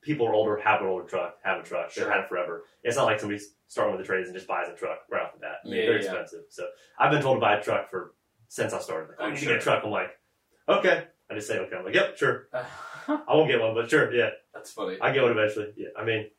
people 0.01 0.27
are 0.27 0.33
older, 0.33 0.57
have 0.57 0.81
an 0.81 0.87
older 0.87 1.05
truck, 1.07 1.37
have 1.43 1.59
a 1.61 1.63
truck, 1.63 1.91
Sure. 1.91 2.03
they've 2.05 2.13
had 2.13 2.23
it 2.23 2.29
forever. 2.29 2.65
It's 2.83 2.97
not 2.97 3.05
like 3.05 3.19
somebody's 3.19 3.55
starting 3.67 3.95
with 3.95 4.05
the 4.05 4.07
trades 4.11 4.27
and 4.27 4.35
just 4.35 4.47
buys 4.47 4.67
a 4.67 4.73
truck 4.75 4.99
right 5.09 5.21
off 5.21 5.33
the 5.33 5.39
bat. 5.39 5.57
I 5.63 5.67
mean, 5.69 5.75
Yeah, 5.79 5.85
they're 5.85 5.93
yeah. 6.01 6.05
expensive. 6.05 6.43
So 6.49 6.67
I've 6.99 7.11
been 7.11 7.21
told 7.21 7.37
to 7.37 7.41
buy 7.41 7.55
a 7.57 7.63
truck 7.63 7.89
for 7.89 8.13
since 8.49 8.73
I 8.73 8.79
started. 8.79 9.09
Like, 9.09 9.17
oh, 9.19 9.25
Oh, 9.25 9.29
you 9.29 9.35
sure. 9.37 9.53
get 9.53 9.61
a 9.61 9.63
truck. 9.63 9.83
I'm 9.85 9.91
like, 9.91 10.09
okay. 10.67 11.07
I 11.29 11.35
just 11.35 11.47
say 11.47 11.57
okay. 11.59 11.75
I'm 11.75 11.85
like, 11.85 11.95
yep, 11.95 12.17
sure. 12.17 12.47
I 12.53 13.23
won't 13.35 13.49
get 13.49 13.59
one, 13.61 13.73
but 13.75 13.89
sure, 13.89 14.13
yeah, 14.13 14.29
That's 14.53 14.71
funny. 14.71 14.97
I 15.01 15.11
get 15.11 15.23
one 15.23 15.31
eventually. 15.31 15.73
Yeah, 15.75 15.89
I 15.97 16.03
mean, 16.05 16.29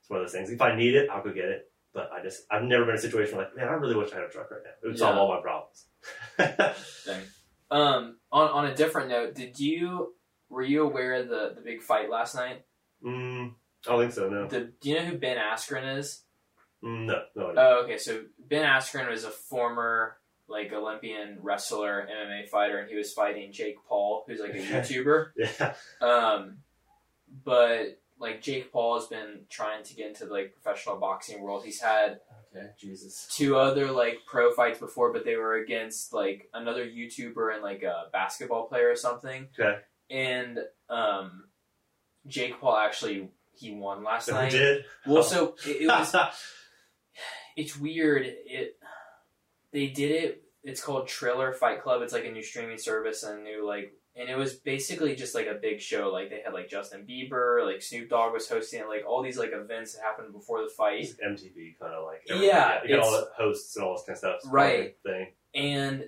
it's 0.00 0.08
one 0.10 0.20
of 0.20 0.24
those 0.26 0.32
things. 0.32 0.50
If 0.50 0.60
I 0.62 0.74
need 0.76 0.94
it, 0.94 1.08
I'll 1.10 1.22
go 1.22 1.32
get 1.32 1.44
it. 1.46 1.70
But 1.94 2.10
I 2.12 2.20
just, 2.22 2.42
I've 2.50 2.64
never 2.64 2.84
been 2.84 2.94
in 2.94 2.98
a 2.98 3.02
situation 3.02 3.36
where 3.36 3.46
like, 3.46 3.56
man, 3.56 3.68
I 3.68 3.72
really 3.74 3.94
wish 3.94 4.12
I 4.12 4.16
had 4.16 4.24
a 4.24 4.28
truck 4.28 4.50
right 4.50 4.60
now. 4.64 4.70
It 4.82 4.86
would 4.88 4.98
solve 4.98 5.14
Yeah. 5.14 5.20
all 5.20 5.34
my 5.34 5.40
problems. 5.40 5.86
Um, 7.70 8.18
on 8.30 8.50
on 8.50 8.66
a 8.66 8.74
different 8.74 9.08
note, 9.08 9.34
did 9.34 9.58
you 9.58 10.14
were 10.48 10.62
you 10.62 10.82
aware 10.84 11.14
of 11.14 11.28
the 11.28 11.52
the 11.56 11.60
big 11.62 11.82
fight 11.82 12.10
last 12.10 12.34
night? 12.34 12.62
mm, 13.04 13.52
I 13.86 13.90
don't 13.90 14.00
think 14.00 14.12
so. 14.12 14.28
No, 14.28 14.46
The, 14.46 14.72
do 14.80 14.90
you 14.90 14.96
know 14.96 15.04
who 15.06 15.18
Ben 15.18 15.38
Askren 15.38 15.98
is? 15.98 16.22
Mm, 16.84 17.06
no, 17.06 17.22
no. 17.34 17.54
Oh, 17.56 17.82
okay. 17.84 17.98
So 17.98 18.22
Ben 18.38 18.64
Askren 18.64 19.08
was 19.10 19.24
a 19.24 19.30
former 19.30 20.18
like 20.46 20.72
Olympian 20.72 21.38
wrestler, 21.40 22.06
MMA 22.06 22.48
fighter, 22.48 22.78
and 22.78 22.88
he 22.90 22.96
was 22.96 23.12
fighting 23.12 23.50
Jake 23.50 23.76
Paul, 23.88 24.24
who's 24.28 24.40
like 24.40 24.54
a 24.54 24.58
YouTuber. 24.58 25.28
yeah, 25.36 25.74
Um, 26.00 26.58
but 27.44 27.98
like 28.18 28.42
Jake 28.42 28.72
Paul 28.72 28.98
has 28.98 29.08
been 29.08 29.40
trying 29.50 29.82
to 29.84 29.94
get 29.94 30.08
into 30.08 30.26
the, 30.26 30.32
like 30.32 30.52
professional 30.52 30.96
boxing 30.96 31.42
world. 31.42 31.64
He's 31.64 31.80
had 31.80 32.20
okay, 32.54 32.68
Jesus. 32.80 33.28
two 33.30 33.56
other 33.56 33.90
like 33.90 34.18
pro 34.26 34.52
fights 34.52 34.78
before, 34.78 35.12
but 35.12 35.24
they 35.24 35.36
were 35.36 35.54
against 35.54 36.12
like 36.12 36.48
another 36.54 36.86
YouTuber 36.86 37.54
and 37.54 37.62
like 37.62 37.82
a 37.82 38.04
basketball 38.12 38.66
player 38.66 38.90
or 38.90 38.96
something. 38.96 39.48
Okay. 39.58 39.78
And 40.10 40.58
um, 40.88 41.44
Jake 42.26 42.60
Paul 42.60 42.76
actually 42.76 43.30
he 43.56 43.72
won 43.72 44.04
last 44.04 44.28
night. 44.28 44.52
he 44.52 44.58
did. 44.58 44.84
Well, 45.06 45.22
so 45.22 45.56
it, 45.66 45.82
it 45.82 45.88
was 45.88 46.14
it's 47.56 47.78
weird. 47.78 48.22
It 48.24 48.76
they 49.74 49.88
did 49.88 50.10
it. 50.12 50.44
It's 50.62 50.82
called 50.82 51.08
Triller 51.08 51.52
Fight 51.52 51.82
Club. 51.82 52.00
It's 52.02 52.12
like 52.12 52.24
a 52.24 52.30
new 52.30 52.42
streaming 52.42 52.78
service 52.78 53.22
and 53.22 53.40
a 53.40 53.42
new 53.42 53.66
like, 53.66 53.92
and 54.16 54.28
it 54.28 54.36
was 54.36 54.54
basically 54.54 55.14
just 55.16 55.34
like 55.34 55.46
a 55.46 55.54
big 55.54 55.80
show. 55.80 56.10
Like 56.12 56.30
they 56.30 56.40
had 56.44 56.52
like 56.54 56.68
Justin 56.68 57.06
Bieber, 57.08 57.64
like 57.66 57.82
Snoop 57.82 58.08
Dogg 58.08 58.32
was 58.32 58.48
hosting 58.48 58.80
it, 58.80 58.88
like 58.88 59.04
all 59.06 59.22
these 59.22 59.38
like 59.38 59.50
events 59.52 59.94
that 59.94 60.02
happened 60.02 60.32
before 60.32 60.62
the 60.62 60.68
fight. 60.68 61.00
It's 61.02 61.14
MTV 61.14 61.78
kind 61.80 61.94
of 61.94 62.04
like 62.06 62.22
Yeah, 62.26 62.80
you 62.84 62.96
got 62.96 63.04
all 63.04 63.12
the 63.12 63.28
hosts 63.36 63.74
and 63.76 63.84
all 63.84 63.94
this 63.94 64.04
kind 64.06 64.14
of 64.14 64.18
stuff. 64.18 64.34
It's 64.36 64.46
Right. 64.46 64.76
part 65.04 65.14
of 65.16 65.18
Thing. 65.18 65.32
And 65.54 66.04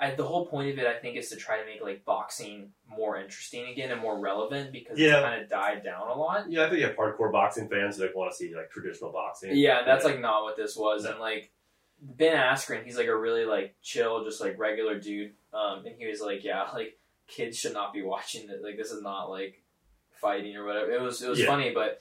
I, 0.00 0.10
the 0.12 0.24
whole 0.24 0.46
point 0.46 0.70
of 0.70 0.78
it, 0.78 0.86
I 0.86 0.94
think, 0.98 1.16
is 1.18 1.28
to 1.28 1.36
try 1.36 1.58
to 1.60 1.66
make 1.66 1.82
like 1.82 2.04
boxing 2.04 2.70
more 2.88 3.18
interesting 3.18 3.68
again 3.68 3.90
and 3.90 4.00
more 4.00 4.18
relevant 4.18 4.72
because 4.72 4.98
Yeah. 4.98 5.18
it 5.18 5.22
kind 5.22 5.42
of 5.42 5.48
died 5.50 5.84
down 5.84 6.08
a 6.08 6.14
lot. 6.14 6.50
Yeah, 6.50 6.64
I 6.64 6.68
think 6.68 6.80
you 6.80 6.86
have 6.86 6.96
hardcore 6.96 7.30
boxing 7.30 7.68
fans 7.68 7.96
who 7.96 8.02
like 8.04 8.14
want 8.16 8.30
to 8.32 8.36
see 8.36 8.54
like 8.54 8.70
traditional 8.70 9.12
boxing. 9.12 9.50
Yeah, 9.54 9.82
that's 9.84 10.04
like 10.04 10.18
not 10.20 10.44
what 10.44 10.56
this 10.56 10.76
was. 10.76 11.04
No. 11.04 11.10
And 11.12 11.20
like 11.20 11.52
Ben 12.00 12.36
Askren, 12.36 12.84
he's 12.84 12.96
like 12.96 13.06
a 13.08 13.16
really 13.16 13.44
like 13.44 13.76
chill, 13.82 14.24
just 14.24 14.40
like 14.40 14.58
regular 14.58 14.98
dude. 14.98 15.32
Um, 15.52 15.84
and 15.86 15.94
he 15.98 16.06
was 16.06 16.20
like, 16.20 16.42
yeah, 16.44 16.64
like 16.74 16.98
kids 17.26 17.58
should 17.58 17.72
not 17.72 17.92
be 17.92 18.02
watching 18.12 18.48
it. 18.48 18.62
Like 18.62 18.76
this 18.76 18.90
is 18.90 19.02
not 19.02 19.30
like 19.30 19.62
fighting 20.20 20.56
or 20.56 20.64
whatever. 20.64 20.90
It 20.92 21.00
was 21.00 21.22
it 21.22 21.28
was 21.28 21.40
Yeah. 21.40 21.46
funny, 21.46 21.72
but 21.72 22.00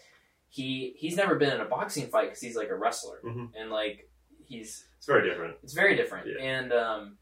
he 0.49 0.93
he's 0.97 1.17
never 1.17 1.35
been 1.35 1.53
in 1.53 1.61
a 1.61 1.65
boxing 1.65 2.07
fight 2.07 2.27
because 2.29 2.41
he's 2.41 2.55
like 2.55 2.69
a 2.69 2.75
wrestler 2.75 3.19
Mhm. 3.23 3.49
and 3.59 3.69
like 3.71 4.09
he's 4.45 4.85
it's 4.97 5.07
very 5.07 5.27
different. 5.29 5.57
it's 5.63 5.73
very 5.73 5.95
different. 5.95 6.27
Yeah. 6.27 6.43
And 6.43 6.71
um, 6.73 7.17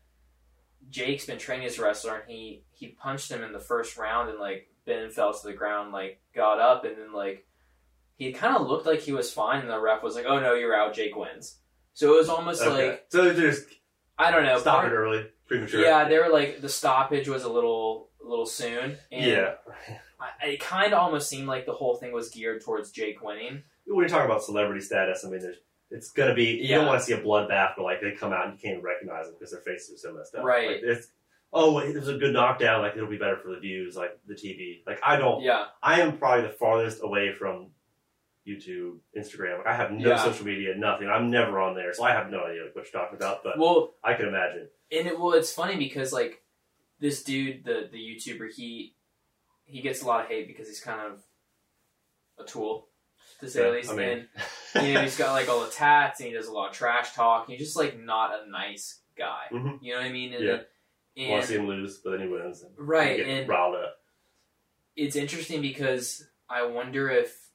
Jake's 0.89 1.26
been 1.26 1.38
training 1.39 1.66
as 1.66 1.80
a 1.80 1.84
wrestler, 1.84 2.18
and 2.20 2.30
he 2.30 2.64
he 2.72 2.89
punched 2.89 3.32
him 3.32 3.43
in 3.43 3.54
the 3.54 3.60
first 3.60 3.97
round, 3.97 4.30
and 4.30 4.39
like 4.39 4.70
Ben 4.86 5.10
fell 5.10 5.34
to 5.34 5.47
the 5.47 5.54
ground, 5.54 5.91
like 5.93 6.22
got 6.36 6.60
up, 6.60 6.84
and 6.86 6.97
then 6.97 7.14
like 7.14 7.47
he 8.16 8.32
kind 8.34 8.56
of 8.56 8.68
looked 8.68 8.86
like 8.86 8.99
he 8.99 9.12
was 9.14 9.34
fine, 9.34 9.62
and 9.62 9.70
the 9.70 9.80
ref 9.80 10.04
was 10.04 10.16
like, 10.16 10.26
"Oh 10.28 10.39
no, 10.39 10.54
you're 10.54 10.76
out. 10.76 10.93
Jake 10.93 11.16
wins." 11.16 11.60
So 11.93 12.14
it 12.14 12.18
was 12.18 12.30
almost 12.30 12.62
Okay. 12.62 12.89
like 12.89 13.06
so 13.10 13.34
just 13.34 13.66
I 14.18 14.30
don't 14.30 14.43
know. 14.43 14.60
stop 14.60 14.82
part- 14.82 14.91
it 14.91 14.95
early, 14.95 15.26
premature. 15.48 15.82
Yeah, 15.82 16.08
they 16.08 16.18
were 16.18 16.30
like 16.30 16.62
the 16.62 16.70
stoppage 16.70 17.28
was 17.28 17.44
a 17.44 17.50
little 17.50 18.10
a 18.26 18.28
little 18.28 18.46
soon, 18.46 18.98
and 19.12 19.26
yeah. 19.26 19.54
I, 20.20 20.48
it 20.48 20.60
kind 20.60 20.94
of 20.94 21.00
almost 21.00 21.30
seemed 21.30 21.48
like 21.48 21.66
the 21.66 21.74
whole 21.74 21.96
thing 21.96 22.12
was 22.14 22.30
geared 22.30 22.64
towards 22.64 22.91
Jake 22.91 23.22
winning. 23.22 23.64
When 23.86 24.00
you're 24.00 24.08
talking 24.10 24.26
about 24.30 24.44
celebrity 24.44 24.82
status, 24.82 25.26
I 25.26 25.30
mean, 25.30 25.41
there's 25.41 25.58
it's 25.91 26.12
gonna 26.12 26.34
be 26.34 26.46
you 26.46 26.70
Yeah. 26.70 26.78
don't 26.78 26.88
want 26.88 27.00
to 27.00 27.06
see 27.06 27.14
a 27.14 27.22
bloodbath, 27.22 27.74
but 27.78 27.84
like 27.84 28.02
they 28.02 28.12
come 28.14 28.34
out 28.34 28.46
and 28.48 28.54
you 28.54 28.60
can't 28.60 28.74
even 28.78 28.86
recognize 28.86 29.26
them 29.26 29.36
because 29.38 29.52
their 29.52 29.62
faces 29.62 29.96
are 29.96 30.10
so 30.10 30.16
messed 30.18 30.34
up. 30.36 30.44
Right. 30.44 30.68
Like, 30.68 30.80
it's 30.84 31.08
oh, 31.52 31.78
it 31.80 31.94
was 31.96 32.08
a 32.08 32.18
good 32.18 32.34
knockdown. 32.34 32.82
Like 32.82 32.96
it'll 32.96 33.10
be 33.10 33.18
better 33.18 33.38
for 33.38 33.50
the 33.52 33.60
views, 33.60 33.96
like 33.96 34.18
the 34.28 34.34
TV. 34.34 34.82
Like 34.88 35.00
I 35.04 35.18
don't. 35.18 35.44
Yeah, 35.44 35.66
I 35.84 36.02
am 36.02 36.18
probably 36.18 36.48
the 36.48 36.54
farthest 36.54 37.04
away 37.04 37.34
from 37.34 37.68
YouTube, 38.48 38.98
Instagram. 39.18 39.66
I 39.66 39.74
have 39.74 39.91
no 39.91 40.10
Yeah. 40.10 40.18
social 40.18 40.46
media, 40.46 40.76
nothing. 40.76 41.08
I'm 41.08 41.30
never 41.32 41.60
on 41.60 41.76
there, 41.76 41.94
so 41.94 42.04
I 42.04 42.12
have 42.12 42.30
no 42.30 42.44
idea 42.44 42.64
what 42.74 42.86
you're 42.91 43.02
talking 43.02 43.16
about. 43.18 43.44
But 43.44 43.58
well, 43.58 43.94
I 44.04 44.14
can 44.16 44.28
imagine. 44.28 44.70
and 44.91 45.08
it 45.08 45.20
well, 45.20 45.34
it's 45.34 45.54
funny 45.54 45.78
because 45.78 46.12
like 46.14 46.41
this 47.00 47.24
dude, 47.24 47.64
the 47.66 47.89
the 47.91 47.98
YouTuber, 47.98 48.52
he 48.54 48.96
he 49.66 49.82
gets 49.82 50.02
a 50.02 50.06
lot 50.08 50.22
of 50.26 50.28
hate 50.28 50.48
because 50.48 50.68
he's 50.68 50.82
kind 50.82 51.00
of 51.02 51.24
a 52.38 52.44
tool, 52.44 52.89
to 53.39 53.50
say 53.50 53.62
Yeah, 53.62 53.68
the 53.70 53.76
least. 53.76 53.91
I 53.91 53.96
mean- 53.96 54.28
and 54.76 54.88
you 54.88 54.94
know, 54.94 55.02
he's 55.02 55.18
got 55.18 55.32
like 55.34 55.48
all 55.50 55.62
the 55.64 55.72
tats, 55.72 56.20
and 56.20 56.28
he 56.28 56.34
does 56.36 56.48
a 56.48 56.52
lot 56.52 56.70
of 56.70 56.76
trash 56.76 57.14
talk. 57.14 57.48
He's 57.48 57.60
just 57.60 57.78
like 57.78 57.98
not 58.00 58.32
a 58.44 58.50
nice 58.50 59.00
guy. 59.18 59.44
Mhm. 59.52 59.80
You 59.82 59.94
know 59.94 60.00
what 60.02 60.08
I 60.08 60.12
mean? 60.12 60.34
And, 60.34 60.44
Yeah. 60.44 60.60
and- 61.16 61.30
want 61.32 61.44
to 61.44 61.48
see 61.48 61.56
him 61.56 61.68
lose, 61.68 62.00
but 62.00 62.12
then 62.12 62.22
he 62.22 62.28
wins. 62.28 62.62
And 62.64 62.74
right, 62.78 63.20
and 63.20 63.48
riled 63.48 63.76
up. 63.76 63.96
it's 64.96 65.16
interesting 65.16 65.62
because 65.62 66.28
I 66.50 66.64
wonder 66.66 67.10
if 67.10 67.50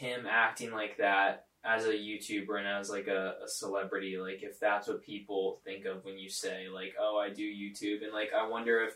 him 0.00 0.26
acting 0.28 0.72
like 0.72 0.96
that 0.98 1.46
as 1.62 1.84
a 1.86 1.92
YouTuber 1.92 2.58
and 2.58 2.66
as 2.66 2.88
like 2.90 3.06
a, 3.06 3.34
a 3.44 3.48
celebrity, 3.48 4.16
like 4.18 4.42
if 4.42 4.58
that's 4.58 4.88
what 4.88 5.02
people 5.02 5.60
think 5.64 5.84
of 5.84 6.04
when 6.04 6.18
you 6.18 6.28
say 6.30 6.68
like, 6.72 6.94
"Oh, 6.98 7.18
I 7.18 7.28
do 7.30 7.42
YouTube," 7.44 8.02
and 8.02 8.12
like 8.12 8.30
I 8.36 8.48
wonder 8.48 8.82
if 8.84 8.94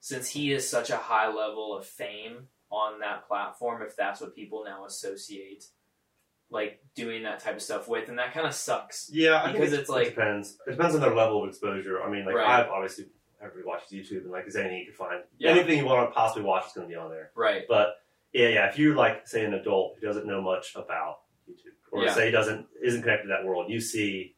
since 0.00 0.28
he 0.30 0.52
is 0.52 0.68
such 0.68 0.90
a 0.90 0.96
high 0.96 1.28
level 1.28 1.76
of 1.76 1.86
fame 1.86 2.48
on 2.70 3.00
that 3.00 3.26
platform, 3.28 3.82
if 3.82 3.94
that's 3.96 4.20
what 4.20 4.34
people 4.34 4.64
now 4.64 4.86
associate 4.86 5.64
like 6.52 6.80
doing 6.96 7.22
that 7.22 7.38
type 7.40 7.54
of 7.56 7.62
stuff 7.62 7.86
with, 7.88 8.08
and 8.08 8.18
that 8.18 8.32
kind 8.34 8.46
of 8.46 8.54
sucks. 8.54 9.08
Yeah, 9.12 9.40
I 9.42 9.52
Because 9.52 9.68
think 9.70 9.78
it, 9.78 9.80
it's 9.82 9.88
like- 9.90 10.06
it 10.08 10.10
depends. 10.16 10.56
It 10.66 10.70
depends 10.72 10.94
on 10.96 11.00
their 11.00 11.14
level 11.14 11.44
of 11.44 11.48
exposure. 11.48 12.02
I 12.02 12.10
mean, 12.10 12.24
like 12.24 12.34
Right. 12.34 12.60
I've 12.64 12.70
obviously 12.70 13.06
everybody 13.40 13.66
watches 13.68 13.92
YouTube, 13.92 14.22
and 14.22 14.30
like 14.32 14.44
there's 14.44 14.56
anything 14.56 14.78
you 14.78 14.86
can 14.86 14.94
find, 14.94 15.22
Yeah. 15.38 15.50
anything 15.52 15.78
you 15.78 15.84
want 15.84 16.08
to 16.10 16.14
possibly 16.14 16.42
watch 16.42 16.66
is 16.66 16.72
going 16.72 16.88
to 16.88 16.92
be 16.92 16.96
on 16.98 17.10
there. 17.10 17.30
Right. 17.36 17.62
But 17.68 17.94
yeah, 18.32 18.48
yeah, 18.48 18.66
if 18.68 18.78
you're 18.78 18.94
like 18.94 19.26
say 19.26 19.44
an 19.44 19.54
adult 19.54 19.96
who 20.00 20.06
doesn't 20.06 20.26
know 20.26 20.40
much 20.40 20.74
about 20.76 21.20
YouTube, 21.48 21.74
or 21.92 22.04
Yeah. 22.04 22.14
say 22.14 22.30
doesn't 22.30 22.66
isn't 22.82 23.02
connected 23.02 23.24
to 23.24 23.28
that 23.28 23.44
world, 23.44 23.70
you 23.70 23.80
see 23.80 24.36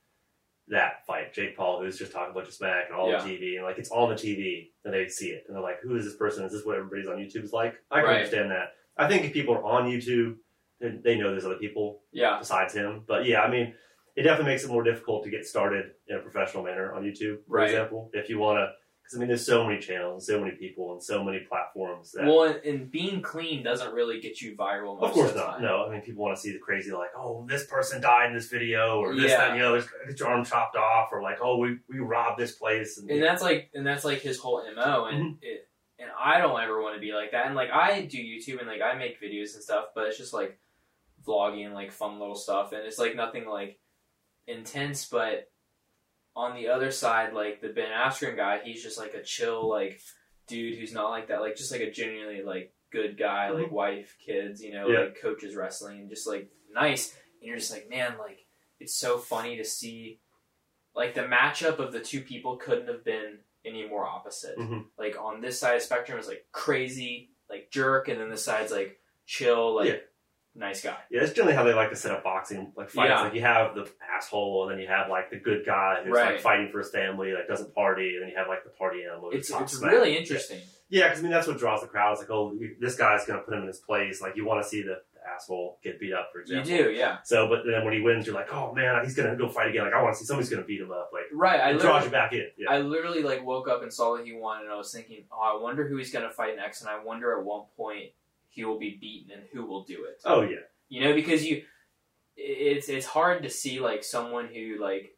that 0.68 1.04
fight, 1.06 1.32
Jake 1.34 1.56
Paul, 1.56 1.80
who's 1.82 1.98
just 1.98 2.12
talking 2.12 2.30
a 2.30 2.34
bunch 2.34 2.48
of 2.48 2.54
smack 2.54 2.86
and 2.86 2.94
all 2.96 3.10
Yeah. 3.10 3.20
on 3.20 3.28
TV, 3.28 3.56
and 3.56 3.64
like 3.64 3.78
it's 3.78 3.90
on 3.90 4.08
the 4.08 4.14
TV, 4.14 4.72
and 4.84 4.94
they 4.94 5.08
see 5.08 5.30
it, 5.30 5.44
and 5.46 5.54
they're 5.56 5.62
like, 5.62 5.80
"Who 5.80 5.96
is 5.96 6.04
this 6.04 6.16
person? 6.16 6.44
Is 6.44 6.52
this 6.52 6.64
what 6.64 6.76
everybody's 6.76 7.08
on 7.08 7.16
YouTube 7.18 7.42
is 7.44 7.52
like?" 7.52 7.74
I 7.90 8.00
can 8.00 8.08
Right. 8.08 8.16
understand 8.18 8.50
that. 8.52 8.74
I 8.96 9.08
think 9.08 9.24
if 9.24 9.32
people 9.32 9.54
are 9.54 9.64
on 9.64 9.90
YouTube, 9.90 10.38
they 10.80 11.16
know 11.16 11.30
there's 11.30 11.44
other 11.44 11.56
people 11.58 12.02
Yeah. 12.12 12.38
besides 12.38 12.74
him. 12.74 13.04
But 13.06 13.24
yeah, 13.26 13.42
I 13.42 13.50
mean, 13.50 13.74
it 14.16 14.22
definitely 14.22 14.52
makes 14.52 14.64
it 14.64 14.68
more 14.68 14.82
difficult 14.82 15.24
to 15.24 15.30
get 15.30 15.46
started 15.46 15.94
in 16.06 16.16
a 16.16 16.20
professional 16.20 16.62
manner 16.62 16.92
on 16.92 17.02
YouTube, 17.04 17.44
for 17.46 17.52
Right. 17.56 17.64
example. 17.70 18.10
If 18.12 18.28
you 18.28 18.38
want 18.38 18.58
to, 18.58 18.74
because 19.12 19.18
I 19.18 19.20
mean, 19.20 19.28
there's 19.28 19.44
so 19.46 19.66
many 19.66 19.78
channels, 19.80 20.14
and 20.28 20.36
so 20.36 20.42
many 20.42 20.56
people, 20.56 20.92
and 20.92 21.02
so 21.02 21.22
many 21.22 21.40
platforms 21.40 22.12
that. 22.12 22.24
Well, 22.24 22.44
and, 22.44 22.56
and 22.64 22.90
being 22.90 23.20
clean 23.20 23.62
doesn't 23.62 23.92
really 23.92 24.20
get 24.20 24.40
you 24.40 24.56
viral. 24.56 24.98
Most 25.00 25.08
of 25.10 25.14
course 25.14 25.30
of 25.30 25.36
not. 25.36 25.46
time. 25.54 25.62
No, 25.62 25.86
I 25.86 25.90
mean, 25.92 26.00
people 26.00 26.24
want 26.24 26.36
to 26.36 26.40
see 26.40 26.52
the 26.52 26.58
crazy, 26.58 26.90
like, 26.92 27.10
oh, 27.16 27.44
this 27.48 27.66
person 27.66 28.00
died 28.00 28.28
in 28.30 28.34
this 28.34 28.48
video, 28.48 28.98
or 29.00 29.14
this, 29.14 29.30
Yeah. 29.30 29.48
that, 29.48 29.58
the 29.58 29.66
other, 29.68 29.84
get 30.08 30.18
your 30.18 30.28
arm 30.28 30.44
chopped 30.44 30.76
off, 30.76 31.10
or 31.12 31.22
like, 31.22 31.38
oh, 31.42 31.58
we, 31.58 31.78
we 31.88 31.98
robbed 31.98 32.38
this 32.38 32.52
place. 32.52 32.98
And, 32.98 33.10
and 33.10 33.22
that's 33.22 33.42
like 33.42 33.70
and 33.74 33.86
that's 33.86 34.04
like 34.04 34.20
his 34.20 34.38
whole 34.38 34.62
mo 34.74 35.04
and 35.06 35.18
Mm-hmm. 35.18 35.34
it 35.42 35.68
and 35.98 36.10
I 36.18 36.38
don't 36.38 36.60
ever 36.60 36.82
want 36.82 36.96
to 36.96 37.00
be 37.00 37.12
like 37.12 37.30
that. 37.30 37.46
And 37.46 37.54
like 37.54 37.70
I 37.70 38.02
do 38.02 38.18
YouTube 38.18 38.58
and 38.58 38.66
like 38.66 38.80
I 38.82 38.96
make 38.98 39.20
videos 39.22 39.54
and 39.54 39.62
stuff, 39.62 39.86
but 39.94 40.08
it's 40.08 40.18
just 40.18 40.32
like 40.32 40.58
vlogging 41.24 41.64
and 41.66 41.74
like 41.74 41.92
fun 41.92 42.18
little 42.18 42.34
stuff, 42.34 42.72
and 42.72 42.84
it's 42.84 42.98
like 42.98 43.14
nothing 43.14 43.46
like 43.46 43.78
intense. 44.48 45.06
But 45.08 45.48
on 46.34 46.54
the 46.54 46.68
other 46.68 46.90
side, 46.90 47.32
like 47.34 47.60
the 47.60 47.68
Ben 47.68 47.90
Askren 47.90 48.36
guy, 48.36 48.60
he's 48.64 48.82
just 48.82 48.98
like 48.98 49.14
a 49.14 49.22
chill 49.22 49.68
like 49.68 50.00
dude 50.46 50.78
who's 50.78 50.92
not 50.92 51.10
like 51.10 51.28
that, 51.28 51.40
like 51.40 51.56
just 51.56 51.72
like 51.72 51.80
a 51.82 51.90
genuinely 51.90 52.42
like 52.42 52.72
good 52.90 53.18
guy, 53.18 53.50
like 53.50 53.70
wife, 53.70 54.16
kids, 54.24 54.62
you 54.62 54.72
know, 54.72 54.88
Yeah. 54.88 55.00
like 55.00 55.20
coaches 55.20 55.54
wrestling, 55.54 56.00
and 56.00 56.10
just 56.10 56.26
like 56.26 56.50
nice. 56.72 57.12
And 57.40 57.48
you're 57.48 57.56
just 57.58 57.72
like, 57.72 57.88
man, 57.90 58.16
like 58.18 58.46
it's 58.80 58.94
so 58.94 59.18
funny 59.18 59.56
to 59.58 59.64
see 59.64 60.20
like 60.94 61.14
the 61.14 61.22
matchup 61.22 61.78
of 61.78 61.92
the 61.92 62.00
two 62.00 62.20
people 62.20 62.56
couldn't 62.56 62.88
have 62.88 63.04
been 63.04 63.38
any 63.64 63.86
more 63.88 64.04
opposite. 64.04 64.58
Mhm. 64.58 64.86
Like 64.98 65.16
on 65.20 65.40
this 65.40 65.58
side 65.60 65.74
of 65.76 65.80
the 65.80 65.86
spectrum 65.86 66.18
is 66.18 66.28
like 66.28 66.46
crazy, 66.52 67.30
like 67.48 67.70
jerk, 67.70 68.08
and 68.08 68.20
then 68.20 68.28
this 68.30 68.44
side's 68.44 68.72
like 68.72 68.98
chill, 69.26 69.74
like 69.76 69.88
Yeah. 69.88 69.96
Nice 70.54 70.82
guy. 70.82 70.96
Yeah, 71.10 71.20
that's 71.20 71.32
generally 71.32 71.54
how 71.54 71.64
they 71.64 71.74
like 71.74 71.90
to 71.90 71.96
set 71.96 72.12
up 72.12 72.22
boxing 72.24 72.72
like 72.76 72.90
fights. 72.90 73.08
Yeah. 73.10 73.20
Like 73.22 73.34
you 73.34 73.40
have 73.42 73.74
the 73.74 73.88
asshole, 74.16 74.64
and 74.68 74.72
then 74.72 74.78
you 74.80 74.88
have 74.88 75.08
like 75.08 75.30
the 75.30 75.36
good 75.38 75.64
guy 75.66 76.02
who's 76.04 76.12
Right. 76.12 76.32
like 76.34 76.40
fighting 76.40 76.68
for 76.70 76.78
his 76.78 76.90
family, 76.90 77.32
like 77.32 77.48
doesn't 77.48 77.74
party, 77.74 78.14
and 78.14 78.22
then 78.22 78.30
you 78.30 78.36
have 78.36 78.48
like 78.48 78.64
the 78.64 78.70
party 78.70 79.02
animal. 79.04 79.30
It's 79.30 79.50
it's 79.50 79.78
smack. 79.78 79.92
really 79.92 80.16
interesting. 80.16 80.60
Yeah, 80.88 81.04
because 81.08 81.20
I 81.20 81.22
mean 81.22 81.32
that's 81.32 81.46
what 81.46 81.58
draws 81.58 81.80
the 81.80 81.86
crowd. 81.86 82.12
It's 82.12 82.20
like, 82.20 82.30
oh, 82.30 82.56
this 82.80 82.96
guy's 82.96 83.24
gonna 83.24 83.40
put 83.40 83.54
him 83.54 83.60
in 83.62 83.66
his 83.68 83.78
place. 83.78 84.20
Like 84.20 84.36
you 84.36 84.44
want 84.44 84.62
to 84.62 84.68
see 84.68 84.82
the, 84.82 84.98
the 85.14 85.20
asshole 85.34 85.78
get 85.82 85.98
beat 85.98 86.12
up, 86.12 86.28
for 86.32 86.40
example. 86.42 86.70
You 86.70 86.84
do, 86.84 86.90
yeah. 86.90 87.18
So, 87.24 87.48
but 87.48 87.60
then 87.64 87.82
when 87.84 87.94
he 87.94 88.00
wins, 88.00 88.26
you're 88.26 88.34
like, 88.34 88.52
oh 88.52 88.74
man, 88.74 89.02
he's 89.02 89.14
gonna 89.14 89.34
go 89.34 89.48
fight 89.48 89.70
again. 89.70 89.84
Like 89.84 89.94
I 89.94 90.02
want 90.02 90.14
to 90.14 90.18
see 90.20 90.26
somebody's 90.26 90.50
gonna 90.50 90.64
beat 90.64 90.82
him 90.82 90.90
up. 90.92 91.08
Like 91.12 91.22
Right. 91.32 91.60
I 91.60 91.72
draws 91.78 92.04
you 92.04 92.10
back 92.10 92.34
in. 92.34 92.46
Yeah. 92.58 92.70
I 92.70 92.80
literally 92.80 93.22
like 93.22 93.42
woke 93.42 93.68
up 93.68 93.82
and 93.82 93.90
saw 93.90 94.18
that 94.18 94.26
he 94.26 94.34
won, 94.34 94.60
and 94.60 94.70
I 94.70 94.76
was 94.76 94.92
thinking, 94.92 95.24
oh, 95.32 95.56
I 95.58 95.62
wonder 95.62 95.88
who 95.88 95.96
he's 95.96 96.12
gonna 96.12 96.28
fight 96.30 96.56
next, 96.56 96.82
and 96.82 96.90
I 96.90 97.02
wonder 97.02 97.38
at 97.38 97.42
what 97.42 97.74
point 97.74 98.10
he 98.52 98.64
will 98.64 98.78
be 98.78 98.96
beaten 99.00 99.32
and 99.32 99.42
who 99.52 99.64
will 99.66 99.82
do 99.84 100.04
it. 100.04 100.20
oh 100.24 100.42
yeah. 100.42 100.56
You 100.88 101.00
know, 101.04 101.14
because 101.14 101.44
you, 101.44 101.62
it's 102.36 102.88
it's 102.88 103.06
hard 103.06 103.42
to 103.44 103.50
see 103.50 103.80
like 103.80 104.04
someone 104.04 104.46
who 104.52 104.78
like 104.80 105.16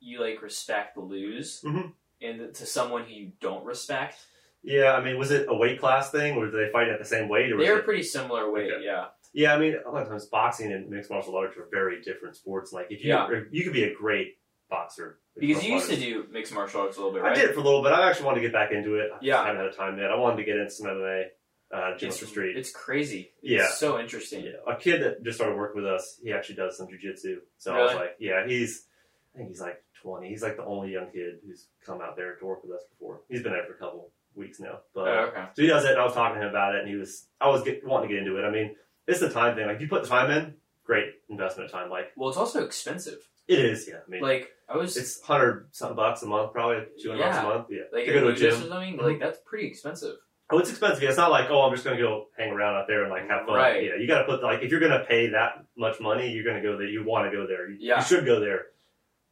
you 0.00 0.20
like 0.20 0.42
respect 0.42 0.96
lose, 0.96 1.62
Mhm. 1.64 1.92
and 2.20 2.54
to 2.54 2.66
someone 2.66 3.04
who 3.04 3.12
you 3.14 3.32
don't 3.40 3.64
respect. 3.64 4.18
Yeah, 4.62 4.92
I 4.94 5.02
mean, 5.02 5.18
was 5.18 5.30
it 5.30 5.46
a 5.48 5.54
weight 5.54 5.80
class 5.80 6.10
thing, 6.10 6.36
or 6.36 6.46
did 6.50 6.54
they 6.54 6.70
fight 6.72 6.88
at 6.88 6.98
the 6.98 7.04
same 7.04 7.28
weight? 7.28 7.52
Or 7.52 7.56
They 7.58 7.70
were 7.70 7.78
it... 7.78 7.84
pretty 7.84 8.02
similar 8.02 8.50
weight, 8.50 8.70
Okay. 8.72 8.84
yeah. 8.84 9.06
Yeah, 9.32 9.54
I 9.54 9.58
mean, 9.58 9.76
a 9.86 9.90
lot 9.90 10.02
of 10.02 10.08
times 10.08 10.26
boxing 10.26 10.72
and 10.72 10.88
mixed 10.90 11.10
martial 11.10 11.36
arts 11.36 11.56
are 11.56 11.66
very 11.70 12.00
different 12.02 12.36
sports. 12.36 12.72
Like 12.72 12.86
if 12.90 13.02
you 13.04 13.10
Yeah. 13.10 13.28
you 13.50 13.64
could 13.64 13.72
be 13.72 13.84
a 13.84 13.94
great 13.94 14.38
boxer 14.68 15.20
Because 15.38 15.64
you 15.64 15.74
used 15.74 15.88
to 15.90 15.96
do. 15.96 16.26
mixed 16.30 16.52
martial 16.52 16.80
arts 16.80 16.96
a 16.96 17.00
little 17.00 17.14
bit, 17.14 17.22
I 17.22 17.34
did 17.34 17.44
it 17.50 17.54
for 17.54 17.60
a 17.60 17.62
little 17.62 17.82
bit. 17.82 17.92
I 17.92 18.08
actually 18.08 18.26
wanted 18.26 18.40
to 18.40 18.46
get 18.46 18.52
back 18.52 18.72
into 18.72 18.94
it. 18.96 19.10
I 19.12 19.18
Yeah. 19.20 19.34
just 19.36 19.46
haven't 19.46 19.62
had 19.62 19.72
a 19.72 19.76
time 19.76 19.98
yet. 19.98 20.10
I 20.10 20.16
wanted 20.16 20.36
to 20.38 20.44
get 20.44 20.56
into 20.56 20.70
some 20.70 20.86
MMA, 20.88 21.30
uh, 21.72 21.94
It's, 22.00 22.26
street. 22.26 22.56
it's 22.56 22.70
crazy. 22.70 23.32
Yeah. 23.42 23.64
It's 23.64 23.78
so 23.78 23.98
interesting. 23.98 24.44
Yeah, 24.44 24.52
a 24.72 24.76
kid 24.76 25.02
that 25.02 25.22
just 25.24 25.38
started 25.38 25.56
working 25.56 25.82
with 25.82 25.90
us, 25.90 26.18
he 26.22 26.32
actually 26.32 26.56
does 26.56 26.76
some 26.76 26.86
jujitsu. 26.86 27.38
So 27.58 27.74
I 27.74 27.82
was 27.82 27.94
like, 27.94 28.16
yeah, 28.20 28.46
he's, 28.46 28.86
I 29.34 29.38
think 29.38 29.50
he's 29.50 29.60
like 29.60 29.82
20. 30.02 30.28
He's 30.28 30.42
like 30.42 30.56
the 30.56 30.64
only 30.64 30.92
young 30.92 31.10
kid 31.10 31.36
who's 31.46 31.66
come 31.84 32.00
out 32.00 32.16
there 32.16 32.36
to 32.36 32.44
work 32.46 32.62
with 32.62 32.72
us 32.72 32.82
before. 32.90 33.20
He's 33.28 33.42
been 33.42 33.52
there 33.52 33.64
for 33.66 33.74
a 33.74 33.78
couple 33.78 34.10
weeks 34.34 34.60
now. 34.60 34.78
But 34.94 35.08
Oh, 35.08 35.26
okay. 35.32 35.44
so 35.54 35.62
he 35.62 35.68
does 35.68 35.84
it, 35.84 35.92
and 35.92 36.00
I 36.00 36.04
was 36.04 36.14
talking 36.14 36.36
to 36.40 36.42
him 36.44 36.50
about 36.50 36.74
it, 36.76 36.80
and 36.82 36.88
he 36.88 36.94
was, 36.96 37.26
I 37.40 37.48
was 37.48 37.62
get, 37.64 37.84
wanting 37.86 38.10
to 38.10 38.14
get 38.14 38.22
into 38.26 38.38
it. 38.38 38.44
I 38.46 38.50
mean, 38.50 38.76
it's 39.06 39.20
the 39.20 39.30
time 39.30 39.56
thing. 39.56 39.66
Like, 39.66 39.76
if 39.76 39.82
you 39.82 39.88
put 39.88 40.02
the 40.02 40.08
time 40.08 40.30
in, 40.30 40.54
great 40.84 41.06
investment 41.28 41.66
of 41.66 41.72
time. 41.72 41.90
Like, 41.90 42.12
Well, 42.16 42.28
it's 42.28 42.38
also 42.38 42.64
expensive. 42.64 43.18
it 43.48 43.58
is, 43.58 43.88
yeah. 43.88 43.96
I 44.06 44.10
mean, 44.10 44.22
Like 44.22 44.50
I 44.68 44.76
was 44.76 44.96
it's 44.96 45.20
100 45.26 45.68
something 45.72 45.96
bucks 45.96 46.22
a 46.22 46.26
month, 46.26 46.52
probably 46.52 46.84
200 47.02 47.20
bucks 47.22 47.36
a 47.36 47.40
Yeah. 47.40 47.48
month. 47.48 47.66
Yeah. 47.70 47.82
like 47.92 48.06
to 48.06 48.12
go 48.12 48.20
to 48.20 48.28
a 48.28 48.34
gym. 48.34 48.48
or 48.54 48.68
something. 48.68 48.96
Mhm. 48.98 49.02
Like 49.02 49.18
that's 49.20 49.38
pretty 49.44 49.66
expensive. 49.66 50.16
Oh, 50.48 50.58
it's 50.58 50.70
expensive. 50.70 51.02
Yeah, 51.02 51.08
It's 51.08 51.18
not 51.18 51.30
like, 51.32 51.50
oh, 51.50 51.62
I'm 51.62 51.72
just 51.72 51.84
going 51.84 51.96
to 51.96 52.02
go 52.02 52.26
hang 52.38 52.52
around 52.52 52.76
out 52.76 52.86
there 52.86 53.02
and 53.02 53.10
like 53.10 53.28
have 53.28 53.46
fun. 53.46 53.56
Right. 53.56 53.82
Yeah, 53.84 53.96
you 53.98 54.06
got 54.06 54.20
to 54.20 54.24
put 54.26 54.42
like 54.42 54.62
if 54.62 54.70
you're 54.70 54.80
going 54.80 54.92
to 54.92 55.04
pay 55.04 55.30
that 55.30 55.64
much 55.76 56.00
money, 56.00 56.30
you're 56.30 56.44
going 56.44 56.56
to 56.56 56.62
go 56.62 56.76
there. 56.78 56.86
You 56.86 57.04
want 57.04 57.30
to 57.30 57.36
go 57.36 57.46
there. 57.46 57.68
You, 57.68 57.76
Yeah. 57.80 57.98
you 57.98 58.04
should 58.04 58.24
go 58.24 58.38
there 58.38 58.66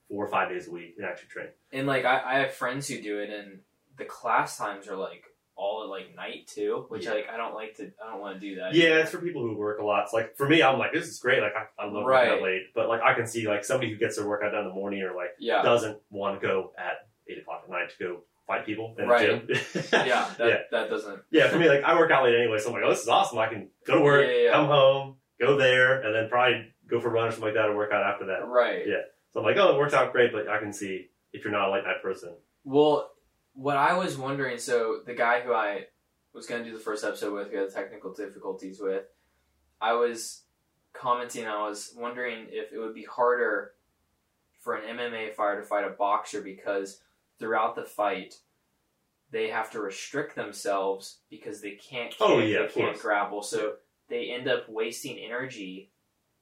four 0.08 0.24
or 0.24 0.28
five 0.28 0.48
days 0.48 0.66
a 0.66 0.70
week 0.72 0.94
and 0.98 1.06
actually 1.06 1.28
train. 1.28 1.48
And 1.72 1.86
like 1.86 2.04
I, 2.04 2.20
I 2.24 2.38
have 2.40 2.52
friends 2.52 2.88
who 2.88 3.00
do 3.00 3.20
it, 3.20 3.30
and 3.30 3.60
the 3.96 4.04
class 4.04 4.58
times 4.58 4.88
are 4.88 4.96
like 4.96 5.22
all 5.56 5.84
at 5.84 5.88
like 5.88 6.16
night 6.16 6.48
too, 6.48 6.84
which 6.88 7.04
Yeah. 7.04 7.12
like 7.12 7.28
I 7.32 7.36
don't 7.36 7.54
like 7.54 7.76
to. 7.76 7.92
I 8.04 8.10
don't 8.10 8.20
want 8.20 8.40
to 8.40 8.40
do 8.40 8.56
that. 8.56 8.74
Yeah, 8.74 8.96
it's 8.98 9.12
for 9.12 9.18
people 9.18 9.42
who 9.42 9.56
work 9.56 9.78
a 9.78 9.84
lot. 9.84 10.02
It's 10.02 10.12
like 10.12 10.36
for 10.36 10.48
me, 10.48 10.62
I'm 10.64 10.80
like, 10.80 10.92
this 10.92 11.06
is 11.06 11.20
great. 11.20 11.40
Like 11.40 11.52
I, 11.54 11.84
I 11.84 11.86
love 11.86 12.06
Right. 12.06 12.26
working 12.28 12.38
out 12.38 12.42
late, 12.42 12.62
but 12.74 12.88
like 12.88 13.02
I 13.02 13.14
can 13.14 13.28
see 13.28 13.46
like 13.46 13.64
somebody 13.64 13.92
who 13.92 13.96
gets 13.98 14.16
their 14.16 14.26
workout 14.26 14.50
done 14.50 14.62
in 14.62 14.68
the 14.68 14.74
morning 14.74 15.02
or 15.02 15.14
like 15.14 15.30
yeah, 15.38 15.62
doesn't 15.62 15.96
want 16.10 16.40
to 16.40 16.44
go 16.44 16.72
at 16.76 17.06
eight 17.28 17.38
o'clock 17.38 17.62
at 17.64 17.70
night 17.70 17.90
to 17.90 18.04
go 18.04 18.20
fight 18.46 18.66
people 18.66 18.94
in 18.98 19.08
Right. 19.08 19.46
the 19.46 19.54
gym. 19.54 19.82
yeah. 19.92 20.30
That 20.38 20.48
yeah. 20.48 20.56
that 20.70 20.90
doesn't. 20.90 21.20
Yeah, 21.30 21.48
for 21.48 21.58
me, 21.58 21.68
like 21.68 21.82
I 21.84 21.94
work 21.98 22.10
out 22.10 22.24
late 22.24 22.34
anyway, 22.34 22.58
so 22.58 22.68
I'm 22.68 22.74
like, 22.74 22.82
oh, 22.84 22.90
this 22.90 23.02
is 23.02 23.08
awesome. 23.08 23.38
I 23.38 23.48
can 23.48 23.68
go 23.86 23.94
to 23.96 24.00
work, 24.00 24.26
Yeah, 24.26 24.32
yeah, 24.32 24.42
yeah. 24.44 24.52
come 24.52 24.66
home, 24.66 25.16
go 25.40 25.56
there, 25.56 26.00
and 26.02 26.14
then 26.14 26.28
probably 26.28 26.72
go 26.88 27.00
for 27.00 27.08
a 27.08 27.10
run 27.12 27.28
or 27.28 27.30
something 27.30 27.46
like 27.46 27.54
that, 27.54 27.66
and 27.68 27.76
work 27.76 27.92
out 27.92 28.02
after 28.02 28.26
that. 28.26 28.46
Right. 28.46 28.86
Yeah. 28.86 29.02
So 29.32 29.40
I'm 29.40 29.46
like, 29.46 29.56
oh, 29.56 29.74
it 29.74 29.78
works 29.78 29.94
out 29.94 30.12
great, 30.12 30.32
but 30.32 30.48
I 30.48 30.58
can 30.58 30.72
see 30.72 31.08
if 31.32 31.42
you're 31.44 31.52
not 31.52 31.68
a 31.68 31.72
late 31.72 31.84
night 31.84 32.02
person. 32.02 32.34
Well, 32.64 33.10
what 33.54 33.76
I 33.76 33.94
was 33.96 34.16
wondering, 34.16 34.58
so 34.58 35.00
the 35.06 35.14
guy 35.14 35.40
who 35.40 35.52
I 35.52 35.86
was 36.32 36.46
going 36.46 36.62
to 36.64 36.68
do 36.70 36.76
the 36.76 36.82
first 36.82 37.04
episode 37.04 37.32
with, 37.32 37.50
who 37.50 37.56
had 37.58 37.72
technical 37.72 38.12
difficulties 38.12 38.78
with, 38.80 39.04
I 39.80 39.92
was 39.94 40.42
commenting, 40.92 41.46
I 41.46 41.68
was 41.68 41.92
wondering 41.96 42.46
if 42.50 42.72
it 42.72 42.78
would 42.78 42.94
be 42.94 43.04
harder 43.04 43.72
for 44.60 44.74
an 44.76 44.96
MMA 44.96 45.34
fighter 45.34 45.60
to 45.60 45.66
fight 45.66 45.84
a 45.84 45.90
boxer 45.90 46.40
because 46.40 47.00
throughout 47.44 47.76
the 47.76 47.84
fight, 47.84 48.36
they 49.30 49.48
have 49.50 49.70
to 49.72 49.80
restrict 49.80 50.34
themselves 50.34 51.18
because 51.28 51.60
they 51.60 51.72
can't 51.72 52.10
kick, 52.10 52.18
Oh, 52.20 52.38
yeah, 52.38 52.62
they 52.62 52.68
can't 52.68 52.72
course. 52.94 53.02
grapple, 53.02 53.42
so 53.42 53.74
they 54.08 54.30
end 54.30 54.48
up 54.48 54.66
wasting 54.68 55.18
energy 55.18 55.90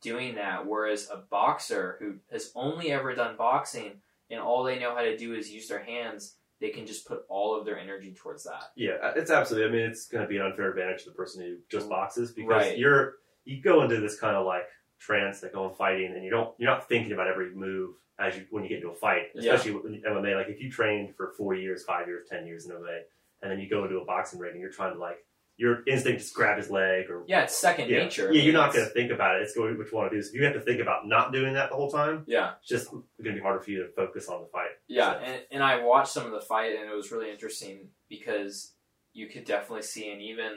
doing 0.01 0.37
that. 0.37 0.65
Whereas 0.67 1.09
a 1.11 1.17
boxer 1.17 1.97
who 1.99 2.17
has 2.31 2.53
only 2.55 2.93
ever 2.93 3.15
done 3.15 3.37
boxing 3.37 3.95
and 4.31 4.41
all 4.41 4.63
they 4.63 4.79
know 4.79 4.95
how 4.95 5.03
to 5.03 5.17
do 5.17 5.35
is 5.35 5.51
use 5.51 5.69
their 5.69 5.83
hands, 5.83 6.37
they 6.61 6.71
can 6.71 6.87
just 6.87 7.07
put 7.07 7.23
all 7.29 7.59
of 7.59 7.65
their 7.65 7.79
energy 7.79 8.15
towards 8.17 8.45
that. 8.45 8.63
Yeah, 8.77 8.93
uh, 9.03 9.13
it's 9.17 9.31
absolutely. 9.31 9.69
I 9.69 9.73
mean, 9.73 9.91
it's 9.91 10.07
going 10.07 10.23
to 10.23 10.29
be 10.29 10.37
an 10.37 10.47
unfair 10.47 10.71
advantage 10.71 11.03
to 11.05 11.11
the 11.11 11.17
person 11.17 11.43
who 11.43 11.57
just 11.69 11.89
boxes 11.89 12.31
because 12.31 12.49
Right. 12.63 12.79
you're 12.79 13.15
you 13.45 13.61
go 13.61 13.83
into 13.83 14.01
this 14.01 14.21
kind 14.21 14.37
of 14.37 14.47
like 14.47 14.69
trance, 15.01 15.41
that 15.41 15.47
like 15.49 15.55
going 15.55 15.75
fighting, 15.75 16.13
and 16.15 16.23
you 16.25 16.31
don't 16.31 16.55
you're 16.59 16.71
not 16.71 16.89
thinking 16.89 17.13
about 17.13 17.27
every 17.27 17.53
move 17.55 17.95
as 18.23 18.37
you 18.37 18.47
when 18.51 18.63
you 18.63 18.69
get 18.69 18.79
into 18.79 18.91
a 18.91 18.95
fight, 18.95 19.31
Yeah. 19.35 19.55
especially 19.55 19.73
with 19.81 20.05
MMA. 20.05 20.37
Like 20.37 20.49
if 20.49 20.61
you 20.61 20.71
trained 20.71 21.15
for 21.17 21.33
four 21.37 21.55
years, 21.55 21.85
five 21.85 22.07
years, 22.07 22.29
ten 22.29 22.47
years 22.47 22.67
in 22.67 22.73
MMA, 22.73 23.01
and 23.43 23.51
then 23.51 23.59
you 23.59 23.69
go 23.69 23.85
into 23.85 23.99
a 23.99 24.05
boxing 24.05 24.39
ring 24.39 24.53
and 24.53 24.61
you're 24.61 24.71
trying 24.71 24.93
to 24.95 24.99
like 24.99 25.19
your 25.59 25.83
instinct 25.87 26.23
is 26.23 26.31
grab 26.33 26.57
his 26.57 26.71
leg 26.71 27.11
or 27.11 27.25
Yeah, 27.27 27.43
it's 27.43 27.57
second 27.57 27.91
yeah, 27.91 27.99
nature. 28.05 28.33
Yeah, 28.33 28.43
you're 28.43 28.55
not 28.55 28.73
going 28.73 28.87
to 28.87 28.91
think 28.93 29.13
about 29.13 29.37
it. 29.37 29.43
It's 29.43 29.55
going 29.55 29.77
what 29.77 29.91
you 29.91 29.97
want 29.97 30.11
to 30.11 30.17
do. 30.17 30.23
So 30.23 30.31
if 30.31 30.35
you 30.35 30.45
have 30.45 30.55
to 30.55 30.61
think 30.61 30.81
about 30.81 31.07
not 31.07 31.31
doing 31.33 31.53
that 31.55 31.69
the 31.69 31.77
whole 31.77 31.91
time, 31.91 32.25
Yeah, 32.27 32.55
it's 32.59 32.69
just 32.69 32.91
going 32.91 33.05
to 33.23 33.33
be 33.35 33.39
harder 33.41 33.61
for 33.61 33.71
you 33.71 33.83
to 33.83 33.89
focus 33.93 34.29
on 34.29 34.41
the 34.41 34.49
fight. 34.49 34.71
yeah, 34.89 35.13
So- 35.13 35.19
and, 35.19 35.43
and 35.51 35.63
I 35.63 35.85
watched 35.85 36.11
some 36.13 36.25
of 36.25 36.33
the 36.33 36.41
fight 36.41 36.75
and 36.75 36.89
it 36.91 36.95
was 36.95 37.13
really 37.13 37.31
interesting 37.31 37.91
because 38.09 38.73
you 39.13 39.29
could 39.29 39.45
definitely 39.45 39.83
see 39.83 40.11
and 40.11 40.23
even 40.23 40.53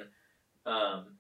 um, 0.66 1.18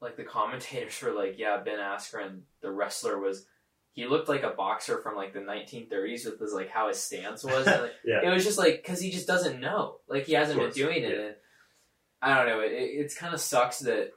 like 0.00 0.16
the 0.16 0.24
commentators 0.24 1.00
were 1.02 1.12
like, 1.12 1.38
yeah, 1.38 1.58
Ben 1.58 1.78
Askren, 1.78 2.40
the 2.60 2.70
wrestler 2.70 3.18
was. 3.18 3.46
He 3.94 4.06
looked 4.06 4.28
like 4.28 4.42
a 4.42 4.50
boxer 4.50 5.02
from 5.02 5.16
like 5.16 5.34
the 5.34 5.40
1930s 5.40 6.24
with 6.24 6.40
his 6.40 6.52
like 6.54 6.70
how 6.70 6.88
his 6.88 6.98
stance 6.98 7.44
was. 7.44 7.66
And, 7.66 7.82
like, 7.82 7.92
Yeah. 8.04 8.20
It 8.24 8.32
was 8.32 8.44
just 8.44 8.58
like 8.58 8.82
because 8.82 9.00
he 9.00 9.10
just 9.10 9.26
doesn't 9.26 9.60
know. 9.60 9.96
Like 10.08 10.24
he 10.26 10.32
hasn't 10.32 10.58
been 10.58 10.70
doing 10.70 11.02
it. 11.04 11.10
yeah. 11.10 11.30
And 12.22 12.32
I 12.32 12.36
don't 12.44 12.46
know. 12.48 12.60
It, 12.64 12.70
it's 12.72 13.14
kind 13.14 13.34
of 13.34 13.40
sucks 13.40 13.80
that 13.80 14.10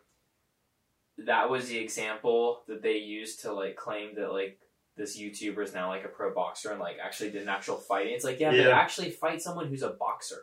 that 1.26 1.50
was 1.50 1.68
the 1.70 1.78
example 1.78 2.64
that 2.68 2.82
they 2.82 2.98
used 2.98 3.42
to 3.42 3.54
like 3.54 3.76
claim 3.76 4.16
that 4.16 4.32
like 4.32 4.60
this 4.98 5.20
YouTuber 5.20 5.62
is 5.64 5.74
now 5.74 5.90
like 5.90 6.06
a 6.06 6.10
pro 6.10 6.34
boxer 6.34 6.72
and 6.72 6.80
like 6.80 6.98
actually 7.04 7.32
did 7.32 7.42
an 7.44 7.50
actual 7.50 7.76
fighting. 7.78 8.14
It's 8.14 8.24
like 8.24 8.40
yeah, 8.40 8.52
but 8.52 8.58
Yeah. 8.60 8.70
actually 8.70 9.12
fight 9.12 9.42
someone 9.42 9.68
who's 9.68 9.84
a 9.84 9.90
boxer. 9.90 10.42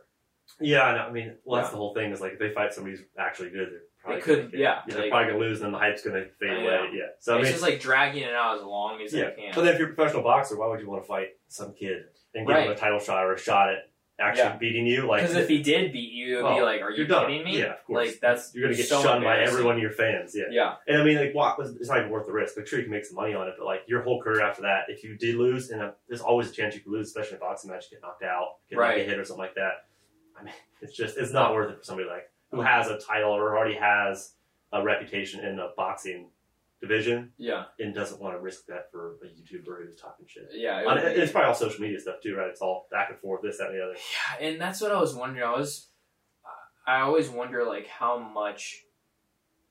Yeah, 0.60 0.82
I 0.82 0.94
know. 0.96 1.02
I 1.04 1.10
mean, 1.12 1.36
well, 1.44 1.56
that's 1.60 1.68
Yeah. 1.68 1.72
the 1.72 1.76
whole 1.78 1.94
thing. 1.94 2.10
Is 2.12 2.20
like 2.20 2.32
if 2.34 2.38
they 2.38 2.52
fight 2.52 2.74
somebody 2.74 2.96
who's 2.96 3.04
actually 3.18 3.50
good, 3.50 3.68
they're 3.70 3.80
probably 4.02 4.20
They 4.20 4.24
couldn't- 4.24 4.44
gonna 4.46 4.50
get- 4.52 4.60
yeah, 4.60 4.82
they're 4.86 5.00
like- 5.02 5.10
probably 5.10 5.32
gonna 5.32 5.44
lose, 5.44 5.58
and 5.60 5.66
then 5.66 5.72
the 5.72 5.78
hype's 5.78 6.02
gonna 6.04 6.24
fade 6.40 6.50
away. 6.50 6.64
know. 6.64 6.88
Yeah. 6.92 7.02
So 7.20 7.34
I 7.34 7.38
it's 7.38 7.44
mean, 7.44 7.52
just 7.52 7.62
like 7.62 7.80
dragging 7.80 8.22
it 8.24 8.32
out 8.34 8.58
as 8.58 8.64
long 8.64 9.00
as 9.02 9.12
yeah. 9.14 9.30
they 9.30 9.42
can. 9.42 9.52
But 9.54 9.62
then 9.64 9.74
if 9.74 9.78
you're 9.78 9.90
a 9.90 9.94
professional 9.94 10.22
boxer, 10.22 10.58
why 10.58 10.68
would 10.68 10.80
you 10.80 10.88
want 10.90 11.02
to 11.02 11.06
fight 11.08 11.28
some 11.48 11.72
kid 11.74 12.04
and 12.34 12.46
give 12.46 12.56
him 12.56 12.70
a 12.70 12.74
title 12.74 12.98
shot 12.98 13.24
or 13.24 13.34
a 13.34 13.38
shot 13.38 13.70
at 13.70 13.88
actually 14.18 14.42
Yeah. 14.44 14.56
beating 14.56 14.86
you? 14.86 15.06
Like, 15.06 15.22
Because 15.22 15.36
if 15.36 15.48
he 15.48 15.62
did 15.62 15.92
beat 15.92 16.12
you, 16.12 16.38
it 16.38 16.42
would 16.44 16.54
be 16.56 16.60
like, 16.62 16.80
are 16.82 16.90
you 16.90 16.98
you're 16.98 17.06
done. 17.06 17.26
kidding 17.28 17.44
me? 17.44 17.58
Yeah, 17.58 17.72
of 17.74 17.84
course. 17.84 18.08
Like 18.08 18.20
that's 18.20 18.54
you're 18.54 18.64
gonna 18.64 18.76
get 18.76 18.86
so 18.86 19.02
shunned 19.02 19.24
by 19.24 19.32
embarrassing. 19.34 19.54
every 19.54 19.64
one 19.64 19.76
of 19.76 19.82
your 19.82 19.90
fans. 19.92 20.34
Yeah. 20.36 20.44
Yeah, 20.50 20.74
And 20.86 21.00
I 21.00 21.04
mean, 21.04 21.16
like, 21.18 21.34
what 21.34 21.58
was 21.58 21.74
it's 21.76 21.88
not 21.88 21.98
even 21.98 22.10
worth 22.10 22.26
the 22.26 22.32
risk. 22.32 22.56
Like, 22.56 22.66
sure, 22.66 22.78
you 22.78 22.84
can 22.84 22.92
make 22.92 23.04
some 23.04 23.16
money 23.16 23.34
on 23.34 23.48
it, 23.48 23.54
but 23.58 23.64
like 23.66 23.82
your 23.86 24.02
whole 24.02 24.20
career 24.22 24.42
after 24.42 24.62
that, 24.62 24.84
if 24.88 25.02
you 25.04 25.16
did 25.16 25.36
lose, 25.36 25.70
and 25.70 25.80
uh, 25.82 25.90
there's 26.08 26.20
always 26.20 26.50
a 26.50 26.52
chance 26.52 26.74
you 26.74 26.80
could 26.80 26.92
lose, 26.92 27.08
especially 27.08 27.32
in 27.32 27.36
a 27.36 27.40
boxing 27.40 27.70
match, 27.70 27.90
get 27.90 28.00
knocked 28.02 28.22
out, 28.22 28.56
get 28.68 28.78
like, 28.78 28.88
Right. 28.90 29.00
a 29.00 29.04
hit 29.04 29.18
or 29.18 29.24
something 29.24 29.42
like 29.44 29.54
that. 29.54 29.86
I 30.38 30.42
mean, 30.44 30.54
it's 30.82 30.96
just 30.96 31.16
it's 31.16 31.32
not 31.32 31.54
worth 31.54 31.70
it 31.70 31.78
for 31.78 31.84
somebody 31.84 32.08
like 32.08 32.28
who 32.52 32.60
has 32.60 32.86
a 32.88 32.98
title 32.98 33.32
or 33.32 33.56
already 33.56 33.74
has 33.74 34.34
a 34.72 34.82
reputation 34.82 35.44
in 35.44 35.56
the 35.56 35.72
boxing 35.76 36.30
division 36.80 37.32
yeah, 37.38 37.64
and 37.78 37.94
doesn't 37.94 38.20
want 38.20 38.34
to 38.34 38.40
risk 38.40 38.66
that 38.66 38.90
for 38.90 39.16
a 39.22 39.26
YouTuber 39.26 39.84
who's 39.86 39.96
talking 39.96 40.26
shit. 40.28 40.48
yeah. 40.54 40.80
it 40.80 40.86
On- 40.86 40.96
be- 40.98 41.02
it's 41.04 41.30
probably 41.32 41.48
all 41.48 41.54
social 41.54 41.80
media 41.80 41.98
stuff 42.00 42.16
too, 42.22 42.34
right? 42.36 42.48
It's 42.48 42.60
all 42.60 42.86
back 42.90 43.10
and 43.10 43.18
forth, 43.20 43.42
this, 43.42 43.58
that, 43.58 43.68
and 43.68 43.76
the 43.78 43.84
other. 43.84 43.94
Yeah, 44.40 44.46
and 44.48 44.60
that's 44.60 44.80
what 44.80 44.92
I 44.92 45.00
was 45.00 45.14
wondering. 45.14 45.44
I 45.46 45.56
was 45.56 45.88
I 46.86 47.00
always 47.02 47.28
wonder 47.28 47.64
like 47.64 47.86
how 47.86 48.18
much 48.18 48.82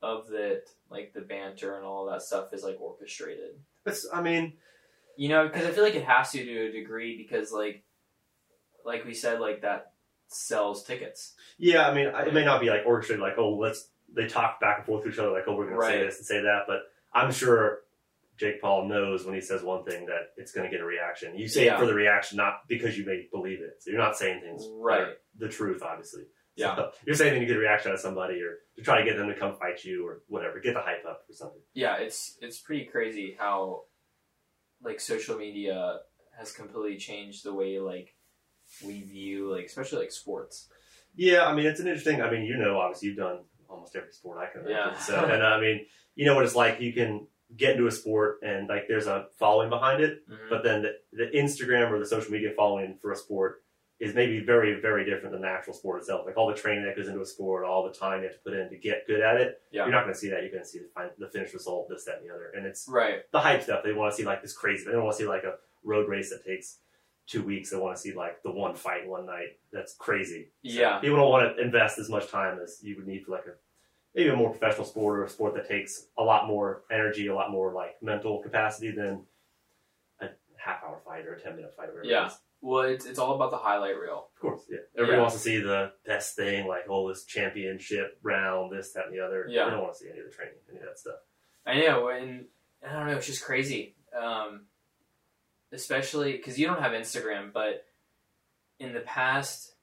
of 0.02 0.28
the 0.28 0.62
like 0.90 1.14
the 1.14 1.22
banter 1.22 1.76
and 1.76 1.86
all 1.86 2.06
that 2.10 2.22
stuff 2.22 2.54
is 2.54 2.64
like 2.64 2.78
orchestrated. 2.80 3.60
It's, 3.86 4.08
I 4.14 4.22
mean, 4.22 4.54
You 5.18 5.30
know, 5.30 5.48
because 5.48 5.66
I 5.66 5.72
feel 5.72 5.84
like 5.84 5.96
it 5.96 6.06
has 6.06 6.32
to 6.32 6.44
to 6.46 6.68
a 6.68 6.72
degree 6.72 7.18
because 7.18 7.52
like 7.52 7.84
like 8.86 9.04
we 9.06 9.14
said 9.14 9.40
like 9.42 9.62
that 9.64 9.91
sells 10.34 10.84
tickets. 10.84 11.34
yeah, 11.58 11.88
I 11.88 11.94
mean, 11.94 12.08
it 12.08 12.34
may 12.34 12.46
not 12.46 12.62
be 12.62 12.70
like 12.70 12.84
orchestrated, 12.86 13.22
like, 13.22 13.38
oh, 13.38 13.56
let's, 13.56 13.88
they 14.14 14.28
talk 14.28 14.60
back 14.60 14.78
and 14.80 14.86
forth 14.86 15.04
to 15.04 15.10
each 15.10 15.20
other, 15.20 15.32
like, 15.32 15.44
oh, 15.48 15.56
we're 15.56 15.68
going 15.70 15.80
to 15.80 15.86
say 15.88 16.04
this 16.06 16.18
and 16.18 16.26
say 16.26 16.42
that, 16.42 16.62
but 16.68 16.80
I'm 17.14 17.32
sure 17.32 17.80
Jake 18.38 18.60
Paul 18.62 18.88
knows 18.88 19.26
when 19.26 19.36
he 19.36 19.42
says 19.42 19.62
one 19.62 19.84
thing 19.84 20.06
that 20.08 20.30
it's 20.38 20.52
going 20.52 20.68
to 20.70 20.72
get 20.76 20.82
a 20.82 20.86
reaction. 20.86 21.38
You 21.38 21.48
say 21.48 21.66
Yeah. 21.66 21.76
it 21.76 21.80
for 21.80 21.86
the 21.86 21.94
reaction, 21.94 22.38
not 22.38 22.68
because 22.68 22.98
you 22.98 23.06
may 23.06 23.28
believe 23.32 23.60
it. 23.62 23.76
So 23.84 23.92
you're 23.92 24.00
not 24.00 24.18
saying 24.18 24.42
things 24.42 24.68
Right. 24.72 25.10
the 25.38 25.48
truth, 25.50 25.82
obviously. 25.84 26.24
Yeah. 26.56 26.76
So 26.76 26.92
you're 27.06 27.16
saying 27.16 27.40
to 27.40 27.46
get 27.46 27.56
a 27.56 27.60
reaction 27.60 27.92
out 27.92 27.96
of 27.96 28.02
somebody 28.02 28.42
or 28.42 28.58
to 28.78 28.82
try 28.82 29.00
to 29.00 29.06
get 29.06 29.18
them 29.18 29.28
to 29.28 29.36
come 29.36 29.56
fight 29.56 29.84
you 29.84 30.08
or 30.08 30.24
whatever, 30.28 30.60
get 30.60 30.74
the 30.74 30.82
hype 30.82 31.06
up 31.08 31.24
or 31.30 31.34
something. 31.34 31.62
Yeah, 31.74 31.98
it's 31.98 32.38
it's 32.42 32.60
pretty 32.60 32.86
crazy 32.86 33.36
how 33.38 33.84
like 34.84 35.00
social 35.00 35.38
media 35.38 36.00
has 36.38 36.52
completely 36.52 36.98
changed 36.98 37.44
the 37.46 37.54
way 37.54 37.80
like 37.80 38.16
we 38.86 39.02
view 39.02 39.52
like 39.54 39.66
especially 39.66 40.00
like 40.00 40.12
sports. 40.12 40.68
Yeah, 41.16 41.46
I 41.46 41.54
mean, 41.54 41.66
it's 41.66 41.80
an 41.80 41.88
interesting. 41.88 42.22
I 42.22 42.32
mean, 42.32 42.44
you 42.46 42.58
know, 42.58 42.80
obviously, 42.80 43.10
you've 43.10 43.18
done 43.18 43.40
almost 43.70 43.96
every 43.96 44.12
sport 44.12 44.38
I 44.38 44.52
can 44.52 44.62
imagine. 44.62 44.94
Yeah. 44.94 44.98
So, 45.00 45.16
and 45.26 45.44
I 45.44 45.60
mean, 45.60 45.86
you 46.16 46.26
know 46.26 46.36
what 46.36 46.46
it's 46.46 46.56
like. 46.56 46.80
You 46.82 46.94
can 46.94 47.28
get 47.58 47.72
into 47.72 47.86
a 47.88 47.92
sport 47.92 48.40
and 48.44 48.70
like 48.70 48.88
there's 48.88 49.08
a 49.08 49.26
following 49.38 49.70
behind 49.70 50.02
it, 50.02 50.26
Mhm. 50.30 50.50
but 50.50 50.64
then 50.64 50.84
the, 50.84 50.92
the 51.12 51.38
Instagram 51.38 51.92
or 51.92 52.00
the 52.00 52.06
social 52.06 52.32
media 52.32 52.52
following 52.56 52.98
for 53.02 53.12
a 53.12 53.16
sport 53.16 53.62
is 54.00 54.16
maybe 54.16 54.40
very, 54.40 54.80
very 54.80 55.04
different 55.04 55.34
than 55.34 55.42
the 55.42 55.48
actual 55.50 55.74
sport 55.74 56.00
itself. 56.00 56.26
Like 56.26 56.38
all 56.38 56.48
the 56.48 56.56
training 56.56 56.86
that 56.86 56.96
goes 56.96 57.08
into 57.10 57.20
a 57.22 57.26
sport, 57.26 57.66
all 57.66 57.84
the 57.84 57.94
time 57.94 58.22
you 58.22 58.28
have 58.30 58.34
to 58.38 58.40
put 58.44 58.54
in 58.54 58.70
to 58.70 58.78
get 58.78 59.06
good 59.06 59.20
at 59.20 59.36
it. 59.36 59.60
Yeah. 59.72 59.84
You're 59.84 59.92
not 59.92 60.04
going 60.06 60.14
to 60.14 60.20
see 60.20 60.30
that. 60.30 60.42
You're 60.44 60.50
going 60.52 60.64
to 60.64 60.68
see 60.70 60.80
the, 60.80 60.90
fin- 60.98 61.12
the 61.20 61.28
finished 61.28 61.54
result, 61.54 61.88
this, 61.90 62.06
that, 62.06 62.20
and 62.22 62.30
the 62.30 62.34
other. 62.34 62.52
And 62.56 62.66
it's 62.66 62.88
Right. 62.88 63.30
the 63.34 63.40
hype 63.42 63.62
stuff. 63.64 63.84
They 63.84 63.92
want 63.94 64.12
to 64.14 64.18
see 64.18 64.24
like 64.26 64.42
this 64.42 64.54
crazy. 64.54 64.86
They 64.86 64.94
don't 64.94 65.04
want 65.04 65.18
to 65.18 65.22
see 65.24 65.28
like 65.30 65.44
a 65.44 65.56
road 65.84 66.08
race 66.10 66.30
that 66.32 66.44
takes 66.46 66.78
two 67.28 67.44
weeks. 67.44 67.70
They 67.72 67.78
want 67.78 67.96
to 67.96 68.02
see 68.02 68.14
like 68.14 68.42
the 68.44 68.52
one 68.52 68.76
fight 68.76 69.08
one 69.08 69.26
night. 69.26 69.60
That's 69.72 69.94
crazy. 69.96 70.52
So 70.66 70.80
Yeah. 70.80 71.00
people 71.00 71.18
don't 71.18 71.30
want 71.30 71.56
to 71.56 71.62
invest 71.64 71.98
as 72.00 72.10
much 72.10 72.28
time 72.30 72.60
as 72.62 72.80
you 72.84 72.96
would 72.98 73.08
need 73.08 73.24
for 73.26 73.32
like 73.32 73.46
a 73.46 73.54
maybe 74.14 74.30
a 74.30 74.36
more 74.36 74.50
professional 74.50 74.86
sport 74.86 75.20
or 75.20 75.24
a 75.24 75.30
sport 75.30 75.54
that 75.56 75.68
takes 75.68 76.08
a 76.18 76.24
lot 76.24 76.46
more 76.48 76.84
energy, 76.92 77.28
a 77.28 77.34
lot 77.36 77.50
more 77.52 77.72
like 77.74 77.96
mental 78.02 78.42
capacity 78.42 78.92
than 78.92 79.26
a 80.20 80.28
half 80.58 80.84
hour 80.84 81.00
fight 81.06 81.26
or 81.26 81.34
a 81.36 81.40
ten 81.42 81.56
minute 81.56 81.74
fight. 81.76 81.90
Or 81.90 81.94
whatever 81.94 82.08
Yeah. 82.10 82.28
It. 82.28 82.34
Well, 82.64 82.82
it's 82.84 83.06
it's 83.08 83.18
all 83.18 83.34
about 83.36 83.50
the 83.52 83.58
highlight 83.58 83.98
reel. 83.98 84.30
Of 84.36 84.40
course, 84.40 84.66
yeah. 84.70 84.80
Everybody 84.96 85.18
Yeah. 85.18 85.22
wants 85.22 85.36
to 85.36 85.42
see 85.42 85.60
the 85.62 85.94
best 86.06 86.36
thing, 86.36 86.68
like 86.68 86.84
oh, 86.90 87.08
this 87.10 87.26
championship 87.26 88.20
round, 88.22 88.72
this, 88.72 88.92
that, 88.94 89.06
and 89.06 89.16
the 89.16 89.20
other. 89.20 89.46
Yeah. 89.50 89.66
They 89.66 89.72
don't 89.72 89.82
want 89.82 89.94
to 89.94 90.00
see 90.00 90.10
any 90.10 90.20
of 90.20 90.26
the 90.26 90.32
training, 90.32 90.56
any 90.70 90.80
of 90.80 90.86
that 90.86 91.00
stuff. 91.00 91.16
I 91.66 91.80
know, 91.80 92.10
and 92.10 92.46
I 92.86 92.92
don't 92.94 93.08
know, 93.08 93.16
it's 93.18 93.26
just 93.28 93.44
crazy. 93.44 93.96
Um, 94.16 94.66
especially 95.72 96.34
because 96.34 96.60
you 96.60 96.68
don't 96.68 96.82
have 96.82 96.92
Instagram, 96.92 97.52
but 97.54 97.86
in 98.80 98.94
the 98.94 99.00
past 99.02 99.76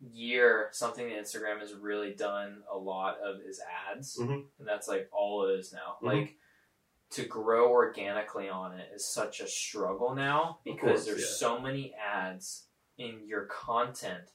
year, 0.00 0.68
something 0.72 1.08
that 1.08 1.18
Instagram 1.18 1.60
has 1.60 1.74
really 1.74 2.12
done 2.12 2.62
a 2.70 2.76
lot 2.76 3.18
of 3.20 3.40
is 3.40 3.60
ads, 3.90 4.18
Mhm. 4.18 4.48
and 4.58 4.66
that's 4.68 4.88
like 4.88 5.08
all 5.12 5.46
it 5.48 5.58
is 5.58 5.72
now. 5.72 5.98
Mhm. 6.02 6.06
Like 6.06 6.38
to 7.10 7.24
grow 7.24 7.70
organically 7.70 8.48
on 8.48 8.78
it 8.78 8.90
is 8.92 9.06
such 9.06 9.40
a 9.40 9.46
struggle 9.46 10.14
now 10.14 10.60
because 10.64 10.80
course, 10.80 11.04
there's 11.06 11.20
yeah. 11.20 11.26
so 11.36 11.60
many 11.60 11.94
ads, 11.94 12.68
and 12.98 13.26
your 13.28 13.46
content 13.46 14.32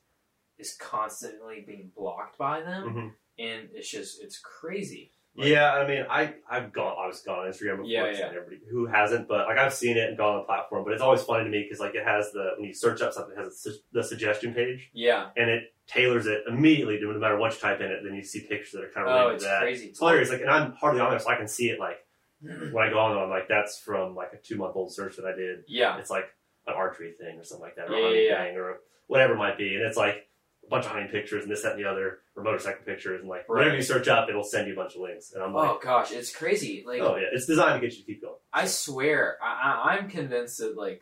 is 0.58 0.76
constantly 0.78 1.62
being 1.62 1.90
blocked 1.90 2.38
by 2.38 2.62
them, 2.62 2.94
Mhm. 2.94 3.16
and 3.40 3.70
it's 3.74 3.90
just 3.90 4.22
it's 4.24 4.40
crazy. 4.40 5.12
Like- 5.38 5.48
yeah, 5.50 5.72
I 5.74 5.88
mean, 5.88 6.06
I 6.10 6.34
I've 6.50 6.74
gone, 6.74 6.96
I 7.02 7.08
was 7.08 7.22
gone 7.22 7.40
on 7.40 7.46
Instagram 7.52 7.78
before. 7.78 7.86
Yeah, 7.86 8.12
yeah. 8.12 8.26
Everybody 8.28 8.60
who 8.72 8.88
hasn't, 8.88 9.28
but 9.28 9.48
like 9.48 9.58
I've 9.58 9.74
seen 9.74 9.96
it 9.98 10.10
and 10.10 10.18
gone 10.18 10.34
on 10.34 10.40
the 10.42 10.46
platform. 10.46 10.84
But 10.84 10.94
it's 10.94 11.02
always 11.02 11.22
funny 11.22 11.44
to 11.44 11.50
me 11.50 11.64
because 11.64 11.80
like 11.80 11.94
it 11.96 12.04
has 12.06 12.32
the 12.32 12.52
when 12.58 12.68
you 12.68 12.74
search 12.74 13.02
up 13.02 13.14
something, 13.14 13.34
it 13.38 13.40
has 13.40 13.48
a 13.48 13.56
su- 13.56 13.80
the 13.92 14.04
suggestion 14.04 14.54
page, 14.54 14.90
Yeah. 14.94 15.30
and 15.38 15.50
it 15.50 15.74
tailors 15.88 16.26
it 16.26 16.42
immediately 16.48 16.98
to 17.00 17.06
no 17.14 17.20
matter 17.20 17.38
what 17.38 17.54
you 17.54 17.60
type 17.60 17.80
in 17.82 17.92
it. 17.92 18.00
Then 18.04 18.16
you 18.16 18.24
see 18.24 18.42
pictures 18.42 18.72
that 18.72 18.84
are 18.84 18.90
kind 18.90 19.08
of 19.08 19.14
Oh, 19.14 19.18
related 19.20 19.36
it's 19.36 19.44
to 19.44 19.50
that. 19.50 19.62
crazy. 19.62 19.86
It's 19.88 20.00
hilarious. 20.00 20.30
Like, 20.32 20.42
and 20.42 20.50
I'm 20.50 20.72
hardly 20.74 21.02
on 21.02 21.12
there, 21.12 21.20
so 21.20 21.30
I 21.30 21.36
can 21.36 21.48
see 21.48 21.70
it. 21.70 21.80
Like 21.80 21.98
when 22.42 22.84
I 22.84 22.90
go 22.90 23.00
on, 23.00 23.14
there, 23.16 23.24
I'm 23.24 23.30
like, 23.30 23.48
that's 23.48 23.78
from 23.80 24.16
like 24.16 24.34
a 24.34 24.38
two 24.38 24.58
month 24.58 24.76
old 24.76 24.92
search 24.92 25.16
that 25.18 25.26
I 25.26 25.36
did. 25.36 25.60
Yeah. 25.68 25.98
It's 26.00 26.10
like 26.10 26.26
an 26.66 26.74
archery 26.74 27.12
thing 27.14 27.38
or 27.40 27.44
something 27.44 27.64
like 27.64 27.76
that, 27.76 27.90
or 27.90 27.96
Yeah, 27.98 28.10
yeah, 28.10 28.46
yeah. 28.52 28.58
or 28.58 28.80
whatever 29.06 29.34
it 29.34 29.38
might 29.38 29.58
be. 29.58 29.76
And 29.76 29.86
it's 29.86 29.98
like 29.98 30.28
a 30.66 30.68
bunch 30.70 30.86
of 30.86 30.92
hunting 30.92 31.10
pictures 31.10 31.44
and 31.44 31.52
this, 31.52 31.62
that, 31.62 31.74
and 31.76 31.80
the 31.80 31.90
other, 31.90 32.20
or 32.38 32.44
motorcycle 32.44 32.86
pictures, 32.86 33.20
and 33.20 33.28
like 33.30 33.50
whatever 33.50 33.76
you 33.76 33.82
search 33.82 34.08
up, 34.08 34.30
it'll 34.30 34.44
send 34.44 34.68
you 34.68 34.74
a 34.74 34.76
bunch 34.76 34.96
of 34.96 35.02
links. 35.02 35.34
And 35.34 35.44
I'm 35.44 35.54
oh, 35.56 35.60
like, 35.60 35.70
Oh 35.72 35.80
gosh, 35.84 36.12
it's 36.12 36.34
crazy. 36.34 36.84
Like 36.88 37.02
oh 37.02 37.16
yeah, 37.18 37.28
it's 37.34 37.48
designed 37.48 37.82
to 37.82 37.88
get 37.88 37.98
you 37.98 38.04
to 38.04 38.06
keep 38.06 38.22
going. 38.22 38.36
I 38.54 38.68
swear, 38.68 39.38
I, 39.44 39.98
I'm 39.98 40.10
convinced 40.10 40.60
that 40.60 40.78
like 40.78 41.02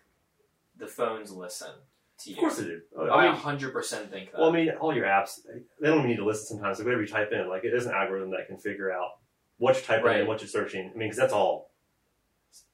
the 0.78 0.88
phones 0.88 1.32
listen 1.32 1.72
to 2.20 2.30
you. 2.30 2.36
Of 2.38 2.40
course 2.40 2.58
they 2.58 2.64
do. 2.64 2.82
Oh, 2.98 3.08
I 3.08 3.26
100 3.26 3.74
percent 3.74 4.10
think 4.10 4.32
that. 4.32 4.40
well, 4.40 4.50
I 4.50 4.54
mean, 4.54 4.70
all 4.80 4.96
your 4.96 5.06
apps, 5.06 5.42
they 5.82 5.88
don't 5.88 6.00
even 6.00 6.10
need 6.10 6.18
to 6.18 6.26
listen 6.26 6.58
sometimes. 6.58 6.80
Like 6.80 6.86
whatever 6.86 7.02
you 7.04 7.08
type 7.10 7.32
in, 7.34 7.50
like 7.50 7.66
it 7.66 7.74
is 7.74 7.86
an 7.86 7.94
algorithm 7.94 8.32
that 8.32 8.48
can 8.48 8.58
figure 8.58 8.92
out 8.92 9.10
what 9.58 9.76
you're 9.76 9.84
typing 9.84 10.06
Right. 10.06 10.20
and 10.20 10.28
what 10.28 10.40
you're 10.42 10.48
searching. 10.48 10.82
I 10.94 10.98
mean, 10.98 11.10
because 11.10 11.18
that's 11.18 11.34
all 11.34 11.72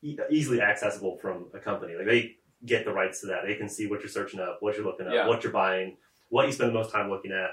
e- 0.03 0.17
easily 0.29 0.61
accessible 0.61 1.17
from 1.17 1.47
a 1.53 1.59
company. 1.59 1.95
Like 1.95 2.05
they 2.05 2.35
get 2.65 2.85
the 2.85 2.93
rights 2.93 3.21
to 3.21 3.27
that. 3.27 3.39
They 3.47 3.55
can 3.55 3.69
see 3.69 3.87
what 3.87 4.01
you're 4.01 4.09
searching 4.09 4.39
up, 4.39 4.57
what 4.59 4.75
you're 4.77 4.85
looking 4.85 5.07
up, 5.07 5.13
Yeah. 5.13 5.27
what 5.27 5.43
you're 5.43 5.51
buying, 5.53 5.97
what 6.29 6.45
you 6.45 6.51
spend 6.53 6.69
the 6.69 6.73
most 6.73 6.91
time 6.91 7.09
looking 7.09 7.31
at. 7.31 7.49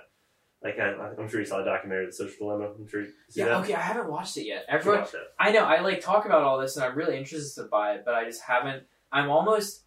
Like 0.63 0.79
I, 0.81 0.95
I'm 1.19 1.29
sure 1.29 1.39
you 1.41 1.47
saw 1.47 1.59
the 1.59 1.65
documentary, 1.65 2.07
The 2.07 2.13
Social 2.13 2.35
Dilemma. 2.49 2.73
I'm 2.75 2.89
sure 2.89 3.03
you 3.03 3.13
see 3.29 3.41
yeah, 3.41 3.47
that. 3.47 3.61
okay, 3.63 3.75
I 3.75 3.81
haven't 3.81 4.11
watched 4.11 4.37
it 4.37 4.45
yet. 4.45 4.65
Everyone. 4.69 5.07
I 5.39 5.53
know, 5.53 5.65
I 5.65 5.81
like 5.81 6.01
talk 6.01 6.27
about 6.27 6.43
all 6.43 6.59
this, 6.59 6.77
and 6.77 6.85
I'm 6.85 6.97
really 6.97 7.17
interested 7.17 7.63
to 7.63 7.69
buy 7.69 7.93
it, 7.95 8.03
but 8.05 8.15
I 8.15 8.25
just 8.25 8.43
haven't. 8.43 8.83
I'm 9.13 9.31
almost 9.31 9.85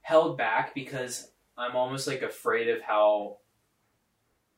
held 0.00 0.38
back 0.38 0.74
because 0.74 1.30
I'm 1.58 1.76
almost 1.76 2.06
like 2.06 2.22
afraid 2.22 2.68
of 2.70 2.80
how 2.80 3.38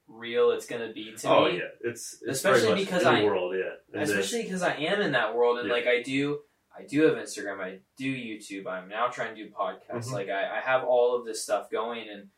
real 0.07 0.53
it's 0.53 0.66
gonna 0.66 0.93
be 0.93 1.12
to 1.16 1.29
Oh 1.29 1.45
me. 1.45 1.51
Oh 1.51 1.55
yeah, 1.55 1.61
it's, 1.91 2.14
it's 2.23 2.39
Especially 2.39 2.75
because 2.77 3.05
I- 3.05 3.25
world, 3.25 3.55
yeah. 3.57 4.01
Especially 4.01 4.43
because 4.43 4.62
I 4.62 4.75
am 4.75 5.01
in 5.01 5.12
that 5.12 5.35
world, 5.35 5.59
and 5.59 5.69
Yeah. 5.69 5.75
like 5.75 5.87
I 5.87 6.03
do, 6.03 6.41
I 6.77 6.85
do 6.85 7.03
have 7.03 7.14
Instagram, 7.16 7.61
I 7.61 7.81
do 7.97 8.11
YouTube, 8.14 8.66
I'm 8.66 8.89
now 8.89 9.09
trying 9.09 9.35
to 9.35 9.43
do 9.45 9.51
podcasts. 9.51 10.07
Mhm. 10.07 10.12
Like 10.12 10.29
I, 10.29 10.59
I 10.59 10.61
have 10.61 10.85
all 10.85 11.16
of 11.19 11.27
this 11.27 11.43
stuff 11.43 11.71
going, 11.71 12.09
and 12.09 12.29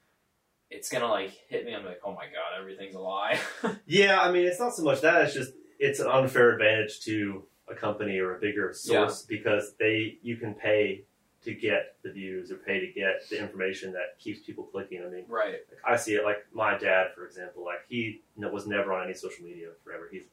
it's 0.71 0.89
gonna 0.89 1.09
like 1.09 1.33
hit 1.49 1.65
me. 1.65 1.75
I'm 1.75 1.85
like, 1.85 2.01
oh 2.05 2.13
my 2.13 2.25
god, 2.25 2.59
everything's 2.59 2.95
a 2.95 3.01
lie. 3.01 3.39
Yeah, 3.87 4.21
I 4.21 4.31
mean, 4.31 4.47
it's 4.47 4.61
not 4.61 4.75
so 4.75 4.85
much 4.85 5.01
that; 5.01 5.23
it's 5.25 5.35
just 5.35 5.53
it's 5.79 5.99
an 6.01 6.07
unfair 6.07 6.53
advantage 6.53 7.01
to 7.01 7.45
a 7.69 7.75
company 7.75 8.19
or 8.19 8.37
a 8.37 8.41
bigger 8.41 8.73
source 8.73 9.23
because 9.23 9.75
they 9.79 10.19
you 10.23 10.37
can 10.37 10.55
pay 10.55 11.05
to 11.43 11.55
get 11.55 11.97
the 12.03 12.13
views 12.13 12.51
or 12.53 12.57
pay 12.57 12.81
to 12.81 12.93
get 12.93 13.29
the 13.31 13.41
information 13.41 13.93
that 13.93 14.19
keeps 14.19 14.41
people 14.41 14.65
clicking. 14.65 15.03
I 15.05 15.09
mean, 15.09 15.25
right. 15.29 15.55
like, 15.71 15.81
I 15.87 15.97
see 15.97 16.13
it 16.15 16.25
like 16.25 16.39
my 16.53 16.77
dad, 16.77 17.09
for 17.15 17.25
example. 17.27 17.65
Like 17.65 17.81
he 17.89 18.21
you 18.37 18.43
know, 18.43 18.51
was 18.51 18.67
never 18.67 18.93
on 18.93 19.05
any 19.05 19.15
social 19.15 19.45
media 19.45 19.69
forever. 19.83 20.09
He's 20.13 20.25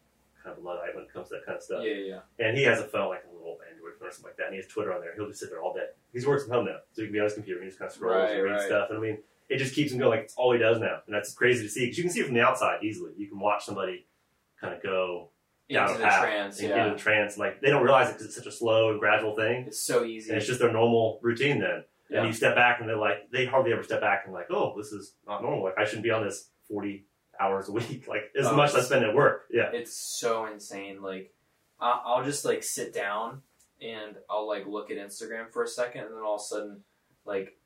kind 0.44 0.56
of 0.58 0.64
a 0.64 0.68
luddite 0.68 0.94
when 0.96 1.06
it 1.06 1.14
comes 1.14 1.30
to 1.30 1.36
that 1.36 1.46
kind 1.46 1.58
of 1.58 1.64
stuff. 1.64 1.82
Yeah, 1.84 1.94
yeah. 1.94 2.20
And 2.46 2.58
he 2.58 2.64
has 2.64 2.80
a 2.80 2.84
phone, 2.84 3.10
like 3.10 3.24
a 3.32 3.34
little 3.34 3.58
Android 3.72 3.94
phone 4.00 4.10
or 4.10 4.12
something 4.12 4.30
like 4.30 4.38
that, 4.38 4.48
and 4.48 4.54
he 4.54 4.62
has 4.62 4.68
Twitter 4.68 4.94
on 4.94 5.02
there. 5.02 5.16
He'll 5.16 5.28
just 5.28 5.40
sit 5.40 5.50
there 5.50 5.62
all 5.62 5.74
day. 5.74 5.88
He's 6.14 6.28
working 6.28 6.48
from 6.48 6.56
home 6.58 6.66
now, 6.66 6.80
so 6.92 7.02
he 7.02 7.08
can 7.08 7.14
be 7.14 7.20
on 7.20 7.26
his 7.26 7.34
computer 7.34 7.60
and 7.62 7.66
he 7.66 7.70
just 7.70 7.80
kind 7.80 7.90
of 7.90 7.96
scrolls 7.96 8.16
Right, 8.16 8.36
and 8.36 8.44
reads 8.44 8.60
right. 8.60 8.68
stuff. 8.68 8.90
And 8.90 8.98
I 8.98 9.02
mean, 9.02 9.18
it 9.50 9.58
just 9.58 9.74
keeps 9.76 9.92
him 9.92 10.00
going. 10.00 10.12
Like 10.12 10.26
it's 10.26 10.36
all 10.36 10.52
he 10.54 10.60
does 10.60 10.80
now, 10.80 11.00
and 11.06 11.16
that's 11.16 11.34
crazy 11.34 11.64
to 11.64 11.70
see 11.70 11.86
because 11.86 11.98
you 11.98 12.04
can 12.04 12.12
see 12.12 12.20
it 12.22 12.26
from 12.26 12.36
the 12.36 12.42
outside 12.42 12.84
easily. 12.84 13.12
You 13.18 13.28
can 13.28 13.40
watch 13.40 13.66
somebody 13.66 14.06
kind 14.60 14.74
of 14.74 14.82
go 14.84 15.30
down 15.70 15.84
Into 15.90 15.96
a 15.96 15.98
the 16.00 16.04
path 16.04 16.22
trance, 16.22 16.60
and 16.60 16.70
yeah. 16.70 16.76
get 16.76 16.86
into 16.88 16.98
the 16.98 17.02
trance. 17.04 17.38
Like 17.38 17.62
they 17.62 17.70
don't 17.70 17.84
realize 17.84 18.10
it 18.10 18.14
because 18.14 18.28
it's 18.28 18.36
such 18.36 18.46
a 18.48 18.52
slow 18.52 18.92
and 18.92 19.00
gradual 19.00 19.36
thing, 19.36 19.66
It's 19.68 19.82
so 19.84 20.04
easy. 20.06 20.30
and 20.30 20.38
it's 20.38 20.48
just 20.48 20.60
their 20.60 20.72
normal 20.72 21.20
routine. 21.22 21.60
Then, 21.60 21.84
Yeah. 22.10 22.20
and 22.20 22.28
you 22.28 22.34
step 22.34 22.56
back, 22.56 22.80
and 22.80 22.88
they're 22.90 22.98
like, 22.98 23.30
they 23.32 23.46
hardly 23.46 23.74
ever 23.74 23.84
step 23.84 24.02
back 24.02 24.24
and 24.26 24.34
like, 24.34 24.48
oh, 24.50 24.74
this 24.78 24.92
is 24.92 25.16
not 25.28 25.42
normal. 25.42 25.64
Like 25.64 25.78
I 25.78 25.86
shouldn't 25.86 26.04
be 26.04 26.12
on 26.12 26.24
this 26.26 26.50
forty 26.70 27.06
hours 27.40 27.70
a 27.70 27.72
week. 27.72 28.06
Like 28.10 28.32
as 28.40 28.48
Oh, 28.48 28.56
much 28.56 28.70
as 28.70 28.76
I 28.76 28.82
spend 28.82 29.06
at 29.06 29.14
work. 29.14 29.44
Yeah. 29.52 29.70
it's 29.74 29.96
so 30.20 30.46
insane. 30.46 31.02
Like, 31.02 31.34
I'll 31.80 32.24
just 32.24 32.44
like 32.46 32.64
sit 32.64 32.94
down 32.94 33.42
and 33.82 34.16
I'll 34.30 34.48
like 34.48 34.66
look 34.66 34.90
at 34.90 34.98
Instagram 34.98 35.52
for 35.52 35.64
a 35.64 35.68
second, 35.68 36.06
and 36.06 36.12
then 36.16 36.22
all 36.24 36.36
of 36.36 36.42
a 36.42 36.44
sudden, 36.44 36.84
like, 37.26 37.57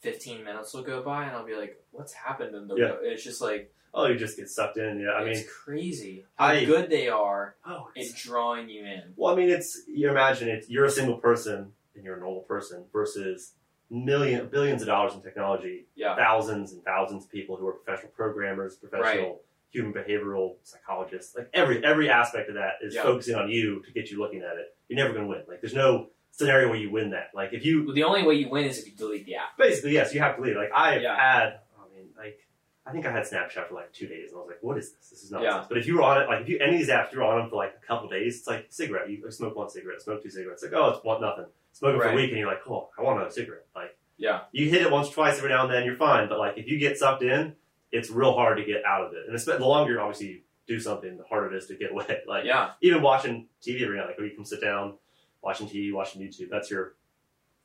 fifteen 0.00 0.44
minutes 0.44 0.72
will 0.74 0.82
go 0.82 1.02
by, 1.02 1.24
and 1.26 1.32
I'll 1.36 1.46
be 1.46 1.54
like, 1.56 1.82
"What's 1.90 2.12
happened?" 2.12 2.54
in 2.54 2.66
the 2.68 2.76
Yeah. 2.76 2.96
It's 3.02 3.24
just 3.24 3.40
like 3.40 3.72
Oh, 3.92 4.06
you 4.06 4.16
just 4.16 4.36
get 4.36 4.48
sucked 4.48 4.76
in. 4.78 5.00
Yeah. 5.00 5.10
I 5.14 5.24
mean, 5.24 5.32
it's 5.32 5.50
crazy 5.52 6.24
how 6.36 6.46
I- 6.46 6.64
good 6.64 6.90
they 6.90 7.08
are 7.08 7.56
oh, 7.66 7.88
at 7.96 8.14
drawing 8.14 8.68
you 8.68 8.84
in. 8.84 9.14
Well, 9.16 9.32
I 9.32 9.36
mean, 9.36 9.50
it's 9.50 9.82
you 9.88 10.08
imagine 10.08 10.48
it. 10.48 10.66
you're 10.68 10.84
a 10.84 10.90
single 10.90 11.16
person 11.18 11.72
and 11.96 12.04
you're 12.04 12.16
a 12.16 12.20
normal 12.20 12.42
person 12.42 12.84
versus 12.92 13.54
million 13.90 14.46
billions 14.48 14.80
of 14.82 14.86
dollars 14.86 15.14
in 15.14 15.22
technology, 15.22 15.86
Yeah. 15.96 16.14
thousands 16.14 16.72
and 16.72 16.84
thousands 16.84 17.24
of 17.24 17.32
people 17.32 17.56
who 17.56 17.66
are 17.66 17.72
professional 17.72 18.12
programmers, 18.12 18.76
professional 18.76 19.42
human 19.70 19.92
behavioral 19.92 20.54
psychologists. 20.62 21.34
Like 21.36 21.48
every 21.52 21.84
every 21.84 22.08
aspect 22.08 22.48
of 22.48 22.54
that 22.54 22.74
is 22.82 22.94
Yeah. 22.94 23.02
focusing 23.02 23.34
on 23.34 23.50
you 23.50 23.82
to 23.82 23.90
get 23.90 24.08
you 24.12 24.20
looking 24.20 24.42
at 24.42 24.56
it. 24.56 24.76
You're 24.88 24.98
never 24.98 25.12
going 25.12 25.24
to 25.24 25.28
win. 25.30 25.42
Like 25.48 25.60
there's 25.60 25.74
no 25.74 26.10
scenario 26.32 26.68
where 26.68 26.78
you 26.78 26.90
win 26.90 27.10
that. 27.10 27.30
Like 27.34 27.52
if 27.52 27.64
you 27.64 27.84
Well, 27.84 27.94
the 27.94 28.04
only 28.04 28.22
way 28.22 28.34
you 28.34 28.48
win 28.48 28.64
is 28.64 28.78
if 28.78 28.86
you 28.86 28.92
delete 28.92 29.26
the 29.26 29.36
app. 29.36 29.56
basically 29.58 29.92
yes, 29.92 30.14
you 30.14 30.20
have 30.20 30.36
to 30.36 30.42
lead. 30.42 30.56
Like 30.56 30.70
I've 30.74 31.02
Yeah. 31.02 31.16
had, 31.16 31.60
I 31.78 31.94
mean, 31.96 32.08
like 32.16 32.38
I 32.86 32.92
think 32.92 33.06
I 33.06 33.12
had 33.12 33.24
Snapchat 33.24 33.68
for 33.68 33.74
like 33.74 33.92
two 33.92 34.06
days, 34.06 34.30
and 34.30 34.38
I 34.38 34.40
was 34.40 34.48
like, 34.48 34.62
"What 34.62 34.78
is 34.78 34.92
this? 34.94 35.10
This 35.10 35.22
is 35.22 35.30
nonsense." 35.30 35.54
Yeah. 35.54 35.66
But 35.68 35.78
if 35.78 35.86
you 35.86 35.96
were 35.96 36.02
on 36.02 36.22
it, 36.22 36.26
like 36.28 36.40
if 36.40 36.48
you 36.48 36.58
any 36.60 36.72
of 36.74 36.78
these 36.80 36.88
apps, 36.88 37.12
you're 37.12 37.22
on 37.22 37.38
them 37.38 37.50
for 37.50 37.56
like 37.56 37.74
a 37.80 37.86
couple 37.86 38.08
days. 38.08 38.38
It's 38.38 38.46
like 38.48 38.66
cigarette. 38.70 39.08
You 39.10 39.30
smoke 39.30 39.54
one 39.54 39.68
cigarette, 39.68 40.00
smoke 40.02 40.22
two 40.22 40.30
cigarettes. 40.30 40.62
Like, 40.62 40.72
oh, 40.72 40.88
it's 40.90 41.04
one 41.04 41.20
nothing. 41.20 41.44
Smoke 41.72 41.96
it 41.96 41.98
for 42.02 42.08
a 42.08 42.14
week, 42.14 42.30
and 42.30 42.38
you're 42.38 42.48
like, 42.48 42.62
"Oh, 42.68 42.88
I 42.98 43.02
want 43.02 43.18
another 43.18 43.30
cigarette." 43.32 43.66
Like 43.76 43.96
Yeah. 44.16 44.40
you 44.52 44.68
hit 44.70 44.82
it 44.82 44.90
once, 44.90 45.10
twice 45.10 45.36
every 45.38 45.50
now 45.50 45.64
and 45.66 45.72
then, 45.72 45.84
you're 45.84 45.94
fine. 45.96 46.28
But 46.28 46.38
like 46.38 46.56
if 46.56 46.66
you 46.66 46.78
get 46.78 46.96
sucked 46.98 47.22
in, 47.22 47.54
it's 47.92 48.10
real 48.10 48.32
hard 48.32 48.56
to 48.56 48.64
get 48.64 48.84
out 48.84 49.02
of 49.06 49.12
it. 49.12 49.26
And 49.26 49.34
it's, 49.34 49.44
the 49.44 49.58
longer, 49.58 50.00
obviously, 50.00 50.26
you 50.28 50.40
do 50.66 50.80
something, 50.80 51.16
the 51.18 51.24
harder 51.24 51.52
it 51.52 51.56
is 51.58 51.66
to 51.66 51.74
get 51.76 51.90
away. 51.92 52.22
Like 52.26 52.44
Yeah. 52.46 52.70
even 52.80 53.02
watching 53.02 53.46
TV 53.62 53.82
every 53.84 53.98
night, 53.98 54.06
like 54.06 54.16
when 54.18 54.26
you 54.28 54.34
can 54.34 54.44
sit 54.46 54.60
down, 54.62 54.94
watching 55.42 55.68
TV, 55.68 55.92
watching 55.92 56.22
YouTube. 56.22 56.48
That's 56.50 56.70
your 56.70 56.94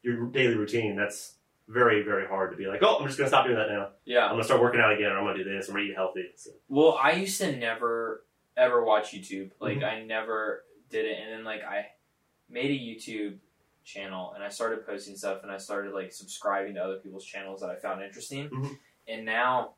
your 0.01 0.27
daily 0.27 0.55
routine. 0.55 0.95
That's 0.95 1.35
very 1.67 2.03
very 2.03 2.27
hard 2.27 2.51
to 2.51 2.57
be 2.57 2.67
like, 2.67 2.81
oh, 2.83 2.97
I'm 2.99 3.05
just 3.07 3.17
gonna 3.17 3.27
stop 3.29 3.45
doing 3.45 3.57
that 3.57 3.69
now. 3.69 3.89
Yeah, 4.05 4.25
I'm 4.25 4.31
gonna 4.33 4.43
start 4.43 4.61
working 4.61 4.79
out 4.81 4.93
again, 4.93 5.11
or 5.11 5.17
I'm 5.19 5.25
gonna 5.25 5.43
do 5.43 5.43
this. 5.43 5.67
I'm 5.67 5.75
gonna 5.75 5.85
eat 5.85 5.95
healthy. 5.95 6.25
So, 6.35 6.51
Well, 6.69 6.97
I 7.01 7.13
used 7.13 7.39
to 7.41 7.55
never 7.55 8.23
ever 8.57 8.83
watch 8.83 9.11
YouTube. 9.13 9.51
Like 9.59 9.79
Mhm. 9.79 9.83
I 9.83 10.03
never 10.03 10.63
did 10.89 11.05
it, 11.05 11.19
and 11.19 11.31
then 11.31 11.43
like 11.43 11.63
I 11.63 11.87
made 12.49 12.69
a 12.71 12.73
YouTube 12.79 13.39
channel 13.83 14.33
and 14.33 14.43
I 14.43 14.49
started 14.49 14.85
posting 14.85 15.15
stuff 15.15 15.43
and 15.43 15.51
I 15.51 15.57
started 15.57 15.93
like 15.93 16.11
subscribing 16.11 16.73
to 16.75 16.83
other 16.83 16.97
people's 16.97 17.25
channels 17.25 17.61
that 17.61 17.69
I 17.69 17.75
found 17.75 18.01
interesting. 18.01 18.49
Mhm. 18.49 18.77
And 19.07 19.25
now 19.25 19.75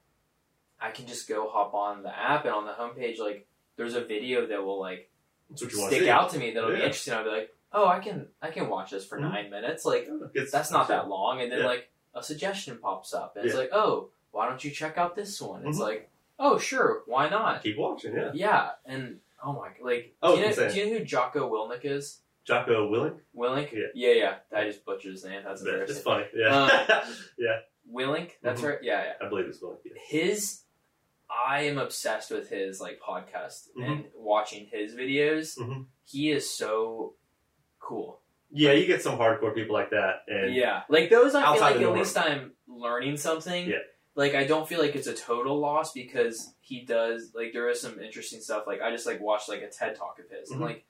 I 0.79 0.91
can 0.91 1.07
just 1.07 1.27
go 1.27 1.49
hop 1.49 1.73
on 1.73 2.03
the 2.03 2.17
app 2.17 2.45
and 2.45 2.53
on 2.53 2.65
the 2.65 2.71
homepage 2.73 3.19
like 3.19 3.47
there's 3.75 3.95
a 3.95 4.01
video 4.05 4.45
that 4.47 4.63
will 4.63 4.79
like 4.79 5.09
that's 5.49 5.61
what 5.63 5.71
you 5.73 5.79
want 5.79 5.91
to 5.91 5.97
stick 5.97 6.09
out 6.09 6.29
to 6.31 6.39
me 6.39 6.51
that'll 6.51 6.69
be 6.69 6.75
interesting. 6.75 7.13
I'll 7.15 7.23
be 7.23 7.29
like, 7.31 7.55
oh, 7.73 7.87
I 7.87 7.99
can 7.99 8.27
I 8.41 8.49
can 8.51 8.69
watch 8.69 8.91
this 8.91 9.05
for 9.05 9.17
Mhm. 9.17 9.31
nine 9.31 9.49
minutes. 9.49 9.85
Like 9.85 10.07
It's- 10.33 10.51
that's 10.51 10.71
not 10.71 10.87
that 10.89 11.07
long. 11.07 11.41
And 11.41 11.51
then 11.51 11.59
Yeah. 11.59 11.65
like 11.67 11.89
a 12.13 12.23
suggestion 12.23 12.77
pops 12.79 13.13
up 13.13 13.35
and 13.37 13.45
it's 13.45 13.55
like, 13.55 13.69
oh, 13.71 14.09
why 14.31 14.47
don't 14.47 14.63
you 14.63 14.71
check 14.71 14.97
out 14.97 15.15
this 15.15 15.41
one? 15.41 15.67
It's 15.67 15.77
Mhm. 15.77 15.81
like, 15.81 16.09
oh, 16.39 16.57
sure, 16.57 17.03
why 17.05 17.29
not? 17.29 17.63
Keep 17.63 17.77
watching, 17.77 18.15
yeah. 18.15 18.31
Yeah, 18.33 18.71
and 18.85 19.19
oh 19.43 19.53
my, 19.53 19.69
like, 19.81 20.15
Oh, 20.23 20.35
do, 20.35 20.41
you 20.41 20.47
know, 20.47 20.69
do 20.69 20.75
you 20.79 20.85
know 20.91 20.97
who 20.99 21.05
Jocko 21.05 21.49
Wilnick 21.49 21.85
is? 21.85 22.21
Jocko 22.43 22.89
Willink. 22.89 23.19
Willink? 23.35 23.71
Yeah. 23.73 23.87
yeah, 23.93 24.13
yeah. 24.13 24.35
I 24.57 24.63
just 24.65 24.85
butchered 24.85 25.11
his 25.11 25.25
name. 25.25 25.43
That's 25.43 25.61
It's 25.63 26.01
funny. 26.01 26.25
Yeah, 26.33 27.05
yeah. 27.37 27.59
Willink, 27.91 28.31
that's 28.41 28.61
Mhm. 28.61 28.69
right. 28.69 28.83
Yeah, 28.83 29.03
yeah. 29.03 29.13
I 29.25 29.29
believe 29.29 29.45
it's 29.47 29.59
Willink. 29.61 29.79
Yeah. 29.83 29.93
His, 30.07 30.61
I 31.29 31.63
am 31.63 31.77
obsessed 31.77 32.31
with 32.31 32.49
his 32.49 32.79
like 32.81 32.99
podcast 33.01 33.69
Mhm. 33.77 33.85
and 33.85 34.05
watching 34.15 34.65
his 34.67 34.95
videos. 34.95 35.57
Mhm. 35.59 35.85
He 36.05 36.31
is 36.31 36.49
so 36.49 37.15
cool. 37.87 38.19
Yeah, 38.51 38.71
you 38.73 38.85
get 38.87 39.01
some 39.01 39.17
hardcore 39.17 39.53
people 39.53 39.73
like 39.73 39.89
that, 39.91 40.23
and 40.27 40.53
yeah, 40.55 40.83
like 40.89 41.09
those. 41.09 41.35
I 41.35 41.51
feel 41.53 41.61
like 41.61 41.75
at 41.75 41.81
norm. 41.81 41.97
least 41.97 42.17
I'm 42.17 42.51
learning 42.67 43.17
something. 43.17 43.67
Yeah. 43.67 43.77
Like 44.15 44.33
I 44.35 44.45
don't 44.45 44.67
feel 44.67 44.79
like 44.79 44.95
it's 44.95 45.07
a 45.07 45.13
total 45.13 45.59
loss 45.59 45.91
because 45.93 46.53
he 46.61 46.81
does 46.81 47.31
like 47.35 47.53
there 47.53 47.69
is 47.69 47.81
some 47.81 47.99
interesting 47.99 48.39
stuff. 48.41 48.63
Like 48.65 48.81
I 48.81 48.89
just 48.91 49.05
like 49.05 49.19
watched 49.19 49.49
like 49.49 49.61
a 49.61 49.67
TED 49.69 49.95
talk 49.95 50.19
of 50.19 50.29
his, 50.35 50.49
and 50.51 50.59
Mhm. 50.61 50.65
like 50.65 50.85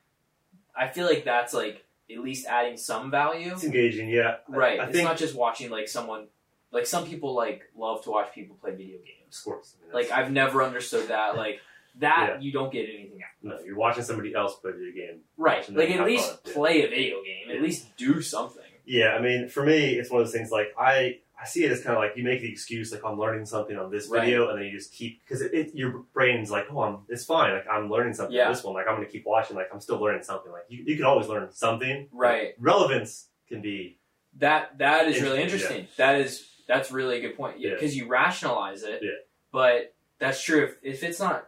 I 0.76 0.88
feel 0.88 1.06
like 1.08 1.26
that's 1.26 1.54
like 1.54 1.84
at 2.12 2.20
least 2.20 2.45
adding 2.48 2.78
some 2.78 3.10
value. 3.12 3.52
it's 3.54 3.64
engaging. 3.64 4.10
Yeah, 4.10 4.38
Right. 4.48 4.80
I, 4.80 4.84
it's 4.86 4.93
think, 4.93 5.08
not 5.08 5.18
just 5.18 5.36
watching 5.36 5.70
like 5.72 5.88
someone 5.89 6.28
like 6.72 6.86
some 6.86 7.06
people 7.06 7.34
like 7.34 7.64
love 7.76 8.04
to 8.04 8.12
watch 8.12 8.34
people 8.34 8.56
play 8.62 8.72
video 8.72 8.98
of 9.00 9.06
games. 9.06 9.41
course. 9.41 9.76
I 9.82 9.84
mean, 9.86 9.93
Like 9.93 10.12
I've 10.12 10.32
never 10.32 10.64
understood 10.64 11.08
that. 11.10 11.36
Like 11.36 11.60
that 12.00 12.28
Yeah. 12.36 12.39
you 12.39 12.52
don't 12.52 12.72
get 12.72 12.88
anything 12.89 13.20
out. 13.24 13.54
Of. 13.54 13.60
No, 13.60 13.66
you're 13.66 13.78
watching 13.78 14.04
somebody 14.04 14.34
else 14.34 14.56
play 14.60 14.72
a 14.72 14.74
video 14.74 14.91
game. 14.93 15.20
Right. 15.38 15.68
Like 15.70 15.89
at 15.91 16.06
least 16.06 16.39
yeah. 16.45 16.54
play 16.54 16.84
a 16.84 16.89
video 16.89 17.18
game. 17.24 17.56
At 17.56 17.62
least 17.62 17.95
do 17.98 18.22
something. 18.22 18.64
Yeah, 18.86 19.10
I 19.10 19.22
mean, 19.22 19.50
for 19.50 19.66
me, 19.66 19.95
it's 19.95 20.10
one 20.10 20.22
of 20.22 20.28
those 20.28 20.34
things. 20.34 20.50
Like 20.50 20.68
I, 20.80 21.20
I 21.39 21.45
see 21.45 21.66
it 21.66 21.72
as 21.72 21.84
kind 21.84 21.95
of 21.98 22.02
like 22.02 22.14
you 22.16 22.24
make 22.24 22.41
the 22.41 22.50
excuse, 22.52 22.91
like 22.91 23.04
I'm 23.06 23.20
learning 23.20 23.45
something 23.45 23.78
on 23.78 23.91
this 23.91 24.08
Right. 24.08 24.24
video, 24.24 24.50
and 24.50 24.58
then 24.58 24.66
you 24.66 24.72
just 24.78 24.93
keep 24.93 25.22
because 25.24 25.41
it, 25.41 25.54
it, 25.54 25.76
your 25.76 26.06
brain's 26.14 26.50
like, 26.50 26.66
oh, 26.72 26.82
I'm, 26.82 27.00
it's 27.10 27.26
fine. 27.26 27.54
Like 27.54 27.68
I'm 27.70 27.89
learning 27.89 28.14
something 28.14 28.34
Yeah. 28.36 28.48
on 28.48 28.54
this 28.54 28.64
one. 28.64 28.74
Like 28.76 28.88
I'm 28.88 28.95
going 28.95 29.06
to 29.06 29.12
keep 29.12 29.26
watching. 29.26 29.56
Like 29.58 29.68
I'm 29.74 29.82
still 29.82 30.00
learning 30.00 30.24
something. 30.24 30.52
Like 30.52 30.64
you, 30.70 30.84
you 30.86 30.95
can 30.95 31.06
always 31.06 31.28
learn 31.28 31.52
something. 31.52 32.08
Right. 32.14 32.54
Relevance 32.60 33.28
can 33.50 33.62
be 33.62 34.00
That 34.38 34.78
that 34.80 35.08
is 35.10 35.22
really 35.22 35.41
Interesting, 35.41 35.78
interesting. 35.80 35.88
That 35.98 36.22
is 36.22 36.48
that's 36.68 36.91
really 36.91 37.18
a 37.18 37.22
good 37.22 37.36
point. 37.38 37.60
Yeah. 37.60 37.74
Because 37.74 37.95
you 37.95 38.08
rationalize 38.08 38.84
it. 38.84 39.02
Yeah. 39.04 39.10
But 39.52 39.93
that's 40.20 40.41
true. 40.43 40.64
If, 40.64 40.76
if 40.95 41.04
it's 41.04 41.20
not 41.20 41.48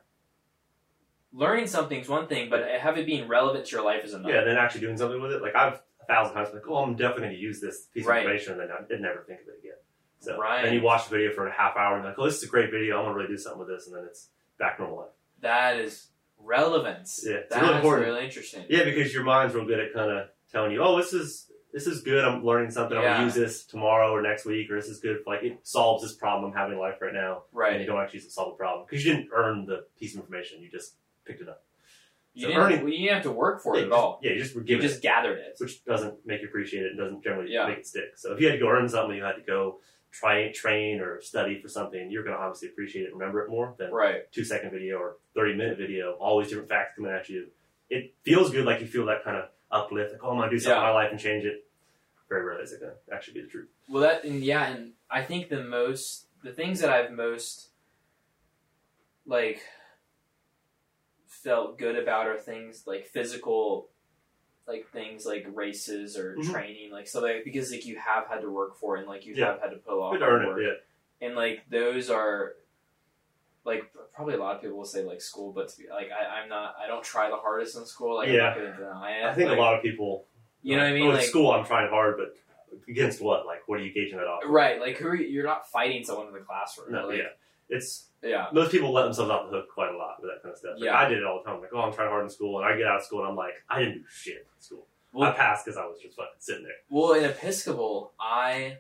learning 1.32 1.68
something's 1.68 2.08
one 2.10 2.28
thing, 2.28 2.50
but 2.50 2.64
have 2.68 2.98
it 2.98 3.06
being 3.06 3.28
relevant 3.28 3.66
to 3.66 3.72
your 3.76 3.84
life 3.86 4.04
is 4.04 4.14
another. 4.14 4.34
yeah. 4.34 4.44
Then 4.44 4.58
actually 4.58 4.82
doing 4.82 4.98
something 4.98 5.22
with 5.22 5.32
it. 5.32 5.42
Like 5.42 5.56
I've 5.56 5.82
a 6.02 6.06
thousand 6.08 6.34
times 6.36 6.50
like, 6.54 6.64
oh, 6.68 6.78
I'm 6.78 6.96
definitely 6.96 7.24
going 7.24 7.36
to 7.36 7.42
use 7.42 7.62
this 7.62 7.86
piece 7.94 8.06
Right. 8.06 8.18
of 8.20 8.24
information, 8.24 8.54
and 8.54 8.62
then 8.62 8.70
I 8.72 8.82
did 8.88 9.00
never 9.02 9.24
think 9.28 9.42
of 9.42 9.48
it 9.50 9.60
again. 9.60 9.78
So 10.22 10.38
Right. 10.40 10.64
then 10.64 10.74
you 10.74 10.82
watch 10.82 11.08
the 11.08 11.16
video 11.16 11.32
for 11.34 11.48
a 11.48 11.52
half 11.54 11.78
hour, 11.78 11.96
and 11.96 12.04
you're 12.04 12.12
like, 12.12 12.20
oh, 12.20 12.26
this 12.26 12.38
is 12.38 12.44
a 12.44 12.48
great 12.48 12.72
video. 12.72 12.98
I'm 12.98 13.04
going 13.06 13.14
to 13.14 13.18
really 13.22 13.28
do 13.34 13.38
something 13.38 13.60
with 13.60 13.68
this, 13.70 13.86
and 13.88 13.96
then 13.96 14.06
it's 14.06 14.30
back 14.58 14.78
to 14.78 14.82
normal 14.84 15.00
life. 15.02 15.10
That 15.42 15.80
is 15.80 16.08
relevance. 16.40 17.24
Yeah, 17.26 17.36
it's 17.36 17.50
That's 17.54 17.62
really 17.62 17.76
important. 17.76 18.08
really 18.08 18.26
interesting. 18.26 18.66
Yeah, 18.70 18.84
because 18.86 19.14
your 19.14 19.24
mind's 19.24 19.54
real 19.54 19.66
good 19.66 19.80
at 19.80 19.94
kind 19.94 20.12
of 20.12 20.30
telling 20.52 20.72
you, 20.72 20.82
oh, 20.84 20.98
this 20.98 21.14
is 21.14 21.46
this 21.72 21.86
is 21.86 22.02
good. 22.02 22.26
I'm 22.26 22.44
learning 22.44 22.72
something. 22.72 22.98
I'm 22.98 23.04
Yeah. 23.04 23.14
gonna 23.14 23.26
use 23.26 23.36
this 23.36 23.64
tomorrow 23.64 24.12
or 24.12 24.24
next 24.24 24.44
week, 24.44 24.72
or 24.72 24.76
this 24.78 24.90
is 24.90 25.00
good. 25.00 25.20
Like 25.28 25.44
it 25.44 25.60
solves 25.68 26.02
this 26.02 26.16
problem 26.16 26.52
I'm 26.52 26.58
having 26.58 26.74
in 26.74 26.80
life 26.80 27.00
right 27.00 27.14
now, 27.14 27.44
Right. 27.52 27.68
and 27.68 27.76
Right. 27.76 27.82
you 27.82 27.86
don't 27.86 28.02
actually 28.02 28.22
solve 28.22 28.54
the 28.54 28.58
problem 28.58 28.88
because 28.90 29.06
you 29.06 29.14
didn't 29.14 29.30
earn 29.32 29.68
the 29.68 29.86
piece 30.00 30.16
of 30.16 30.22
information. 30.22 30.64
You 30.64 30.72
just 30.72 30.96
picked 31.30 31.42
it 31.42 31.50
up. 31.50 31.64
You, 32.34 32.44
So 32.44 32.48
didn't, 32.50 32.62
earning- 32.64 32.80
well, 32.84 32.90
you 32.94 32.98
didn't 33.00 33.14
have 33.16 33.24
to 33.24 33.32
work 33.32 33.62
for 33.62 33.76
yeah, 33.76 33.82
it 33.82 33.86
at 33.86 33.90
just- 33.90 34.00
all. 34.00 34.20
Yeah, 34.24 34.32
you 34.32 34.40
just 34.40 34.56
were 34.56 34.62
You 34.62 34.68
given 34.68 34.88
just 34.88 35.02
gathered 35.02 35.38
it. 35.40 35.56
it, 35.60 35.64
which 35.64 35.84
doesn't 35.86 36.26
make 36.26 36.42
you 36.42 36.48
appreciate 36.48 36.84
it 36.84 36.90
and 36.92 36.98
doesn't 36.98 37.24
generally 37.24 37.52
Yeah. 37.52 37.68
make 37.68 37.80
it 37.80 37.88
stick. 37.88 38.18
So 38.18 38.34
if 38.34 38.40
you 38.40 38.48
had 38.48 38.54
to 38.54 38.60
go 38.60 38.68
earn 38.70 38.88
something, 38.90 39.16
you 39.18 39.24
had 39.24 39.36
to 39.36 39.42
go 39.42 39.80
try 40.12 40.52
train 40.52 41.00
or 41.02 41.22
study 41.22 41.60
for 41.62 41.68
something. 41.68 42.10
You're 42.12 42.24
gonna 42.24 42.38
obviously 42.38 42.70
appreciate 42.70 43.04
it, 43.04 43.12
and 43.12 43.20
remember 43.20 43.44
it 43.44 43.50
more 43.50 43.76
than 43.78 43.92
Right. 43.92 44.32
two 44.32 44.44
second 44.44 44.72
video 44.72 44.98
or 44.98 45.18
30 45.36 45.54
minute 45.56 45.78
video, 45.78 46.14
always 46.14 46.50
different 46.50 46.70
facts 46.70 46.96
coming 46.96 47.12
at 47.12 47.30
you. 47.30 47.52
It 47.90 48.14
feels 48.24 48.52
good, 48.52 48.66
like 48.66 48.80
you 48.82 48.88
feel 48.88 49.06
that 49.08 49.24
kind 49.24 49.38
of 49.38 49.50
uplift, 49.72 50.14
like, 50.14 50.24
oh, 50.24 50.32
I'm 50.32 50.38
going 50.38 50.50
to 50.50 50.56
do 50.56 50.60
something 50.60 50.82
Yeah. 50.82 50.88
in 50.90 50.94
my 50.96 51.04
life 51.04 51.12
and 51.12 51.20
change 51.20 51.46
it. 51.46 51.66
Very 52.28 52.44
rarely 52.44 52.64
is 52.64 52.74
it 52.74 52.80
going 52.80 52.94
to 52.94 53.14
actually 53.14 53.34
be 53.36 53.42
the 53.42 53.48
truth. 53.48 53.70
Well, 53.88 54.02
that 54.04 54.24
and 54.24 54.44
yeah, 54.44 54.68
and 54.72 54.94
I 55.10 55.24
think 55.24 55.50
the 55.50 55.64
most 55.64 56.28
the 56.44 56.54
things 56.54 56.80
that 56.82 56.90
I've 56.92 57.12
most 57.12 57.70
like 59.26 59.62
felt 61.44 61.78
good 61.78 61.96
about 61.96 62.28
are 62.28 62.38
things 62.38 62.84
like 62.86 63.06
physical, 63.08 63.90
like 64.68 64.88
things 64.92 65.26
like 65.26 65.46
races 65.54 66.18
or 66.18 66.36
Mhm. 66.36 66.52
training, 66.52 66.92
like 66.92 67.08
so 67.08 67.22
like 67.22 67.44
because 67.44 67.72
like 67.72 67.86
you 67.86 67.98
have 67.98 68.28
had 68.28 68.42
to 68.42 68.50
work 68.50 68.76
for 68.78 68.96
it 68.98 69.00
and 69.02 69.08
like 69.08 69.26
you 69.26 69.34
Yeah. 69.36 69.48
have 69.54 69.62
had 69.62 69.70
to 69.72 69.78
put 69.78 69.94
a 69.94 69.98
lot 69.98 70.16
of 70.16 70.22
work, 70.22 70.60
it, 70.60 70.64
yeah. 71.22 71.28
and 71.28 71.36
like 71.36 71.62
those 71.70 72.10
are 72.10 72.56
like 73.66 73.92
probably 74.14 74.36
a 74.36 74.38
lot 74.38 74.56
of 74.56 74.62
people 74.62 74.78
will 74.78 74.86
say 74.86 75.04
like 75.04 75.22
school, 75.22 75.52
but 75.52 75.70
to 75.70 75.78
be, 75.78 75.88
like 75.90 76.10
I, 76.12 76.42
I'm 76.42 76.50
not 76.50 76.76
I 76.82 76.88
don't 76.88 77.04
try 77.04 77.30
the 77.30 77.36
hardest 77.38 77.76
in 77.78 77.86
school. 77.86 78.16
Like 78.16 78.30
Yeah. 78.30 78.54
I'm 78.54 78.64
not 78.64 78.74
gonna 78.74 78.78
deny 78.78 79.12
it. 79.20 79.26
I 79.26 79.34
think 79.34 79.50
like, 79.50 79.58
a 79.58 79.62
lot 79.62 79.76
of 79.76 79.82
people, 79.82 80.26
you 80.62 80.76
know 80.76 80.84
what 80.84 80.90
I 80.90 80.94
mean. 80.94 81.04
Oh, 81.08 81.10
in 81.12 81.16
like 81.16 81.26
school, 81.26 81.52
I'm 81.52 81.66
trying 81.66 81.90
hard, 81.90 82.18
but 82.18 82.36
against 82.88 83.22
what? 83.22 83.46
Like, 83.46 83.68
what 83.68 83.80
are 83.80 83.84
you 83.84 83.94
gauging 83.94 84.18
that 84.18 84.28
off? 84.28 84.42
right, 84.46 84.80
like 84.80 84.98
who 84.98 85.08
are 85.08 85.16
you, 85.16 85.28
you're 85.28 85.44
not 85.46 85.70
fighting 85.70 86.04
someone 86.04 86.28
in 86.28 86.34
the 86.34 86.40
classroom. 86.40 86.92
No, 86.92 87.08
like, 87.08 87.18
yeah. 87.20 87.30
It's 87.70 88.09
yeah. 88.24 88.48
most 88.54 88.72
people 88.72 88.92
let 88.94 89.04
themselves 89.04 89.32
off 89.32 89.50
the 89.50 89.58
hook 89.58 89.68
quite 89.74 89.94
a 89.94 89.98
lot 89.98 90.22
with 90.22 90.30
that 90.32 90.42
kind 90.44 90.52
of 90.54 90.58
stuff. 90.60 90.72
Like, 90.76 90.84
Yeah. 90.86 90.98
I 90.98 91.08
did 91.08 91.20
it 91.20 91.24
all 91.26 91.42
the 91.44 91.50
time. 91.50 91.62
Like, 91.62 91.72
oh, 91.74 91.80
I'm 91.80 91.94
trying 91.94 92.10
hard 92.10 92.24
in 92.24 92.30
school, 92.30 92.60
and 92.60 92.68
I 92.68 92.78
get 92.78 92.88
out 92.88 92.98
of 92.98 93.04
school, 93.04 93.20
and 93.22 93.30
I'm 93.30 93.36
like, 93.36 93.54
I 93.70 93.80
didn't 93.80 93.96
do 94.00 94.04
shit 94.10 94.38
in 94.38 94.62
school. 94.62 94.88
I 95.20 95.32
passed 95.32 95.66
because 95.66 95.78
I 95.78 95.86
was 95.86 96.00
just 96.02 96.16
fucking 96.16 96.32
sitting 96.40 96.64
there. 96.64 96.74
well, 96.90 97.14
in 97.14 97.24
Episcopal, 97.26 98.14
I 98.20 98.78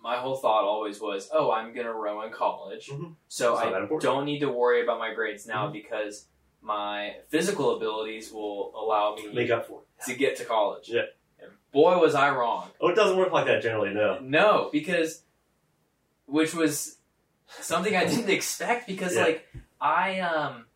my 0.00 0.16
whole 0.16 0.34
thought 0.36 0.64
always 0.64 1.00
was, 1.00 1.28
oh, 1.32 1.52
I'm 1.52 1.72
gonna 1.72 1.92
row 1.92 2.22
in 2.22 2.32
college, 2.32 2.88
Mhm. 2.88 3.14
so 3.28 3.52
It's 3.52 3.62
not 3.62 3.72
that 3.72 3.82
I 3.82 3.98
don't 4.00 4.24
need 4.24 4.40
to 4.40 4.50
worry 4.50 4.82
about 4.82 4.98
my 4.98 5.14
grades 5.14 5.46
now 5.46 5.68
Mhm. 5.68 5.72
because 5.74 6.26
my 6.60 7.16
physical 7.28 7.76
abilities 7.76 8.32
will 8.32 8.72
allow 8.76 9.14
me 9.14 9.32
Make 9.32 9.50
up 9.50 9.66
for 9.66 9.82
it. 9.82 10.04
to 10.10 10.16
get 10.16 10.34
to 10.36 10.44
college. 10.44 10.88
Yeah. 10.88 11.02
And 11.38 11.52
boy, 11.72 11.98
was 11.98 12.14
I 12.16 12.30
wrong. 12.30 12.70
Oh, 12.80 12.88
it 12.88 12.94
doesn't 12.96 13.16
work 13.16 13.30
like 13.32 13.46
that 13.46 13.62
generally. 13.62 13.90
No. 13.94 14.18
No, 14.20 14.70
because 14.72 15.24
which 16.26 16.52
was 16.54 16.98
something 17.60 17.94
I 17.94 18.04
didn't 18.06 18.30
expect 18.30 18.86
because 18.86 19.14
Yeah. 19.16 19.22
like 19.24 19.48
I 19.80 20.20
um 20.20 20.66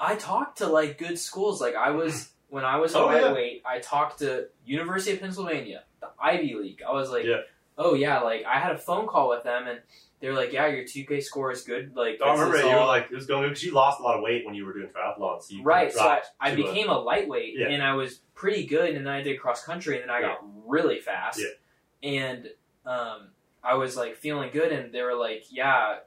I 0.00 0.14
talked 0.16 0.58
to 0.58 0.66
like 0.66 0.98
good 0.98 1.18
schools. 1.18 1.60
Like 1.60 1.74
I 1.74 1.90
was 1.90 2.30
when 2.48 2.64
I 2.64 2.76
was 2.76 2.94
a 2.94 2.98
Oh, 2.98 3.10
yeah. 3.10 3.22
lightweight, 3.22 3.62
I 3.66 3.78
talked 3.80 4.20
to 4.20 4.48
University 4.64 5.12
of 5.14 5.20
Pennsylvania, 5.20 5.84
the 6.00 6.08
Ivy 6.22 6.54
League. 6.54 6.82
I 6.86 6.92
was 6.92 7.10
like, 7.10 7.24
Yeah. 7.24 7.40
oh 7.76 7.94
yeah, 7.94 8.20
like 8.20 8.44
I 8.44 8.58
had 8.60 8.72
a 8.72 8.78
phone 8.78 9.06
call 9.06 9.28
with 9.28 9.42
them 9.42 9.66
and 9.66 9.80
they're 10.20 10.34
like, 10.34 10.52
yeah, 10.52 10.66
your 10.66 10.82
2K 10.84 11.22
score 11.22 11.52
is 11.52 11.62
good. 11.62 11.94
Like 11.94 12.20
I 12.24 12.32
remember 12.32 12.58
you 12.58 12.66
were 12.74 12.84
like 12.86 13.04
it 13.10 13.14
was 13.14 13.26
going 13.26 13.48
because 13.48 13.62
you 13.62 13.72
lost 13.72 14.00
a 14.00 14.02
lot 14.02 14.16
of 14.16 14.22
weight 14.22 14.44
when 14.46 14.54
you 14.54 14.64
were 14.64 14.72
doing 14.72 14.88
triathlons. 14.88 15.42
So 15.44 15.56
Right, 15.62 15.92
so 15.92 16.00
I, 16.00 16.22
I 16.40 16.54
to 16.54 16.60
a- 16.60 16.64
became 16.66 16.88
a 16.88 16.98
lightweight 16.98 17.54
Yeah. 17.58 17.68
and 17.68 17.82
I 17.82 17.94
was 17.94 18.20
pretty 18.34 18.66
good, 18.66 18.94
and 18.94 19.04
then 19.06 19.12
I 19.12 19.22
did 19.22 19.40
cross 19.40 19.64
country, 19.64 20.00
and 20.00 20.08
then 20.08 20.10
I 20.10 20.20
got 20.20 20.38
really 20.66 21.00
fast. 21.00 21.40
Yeah. 21.40 22.08
And 22.10 22.48
um, 22.86 23.30
I 23.62 23.74
was 23.74 23.96
like 23.96 24.16
feeling 24.16 24.50
good, 24.52 24.72
and 24.72 24.92
they 24.92 25.02
were 25.02 25.14
like, 25.16 25.44
"Yeah, 25.50 25.98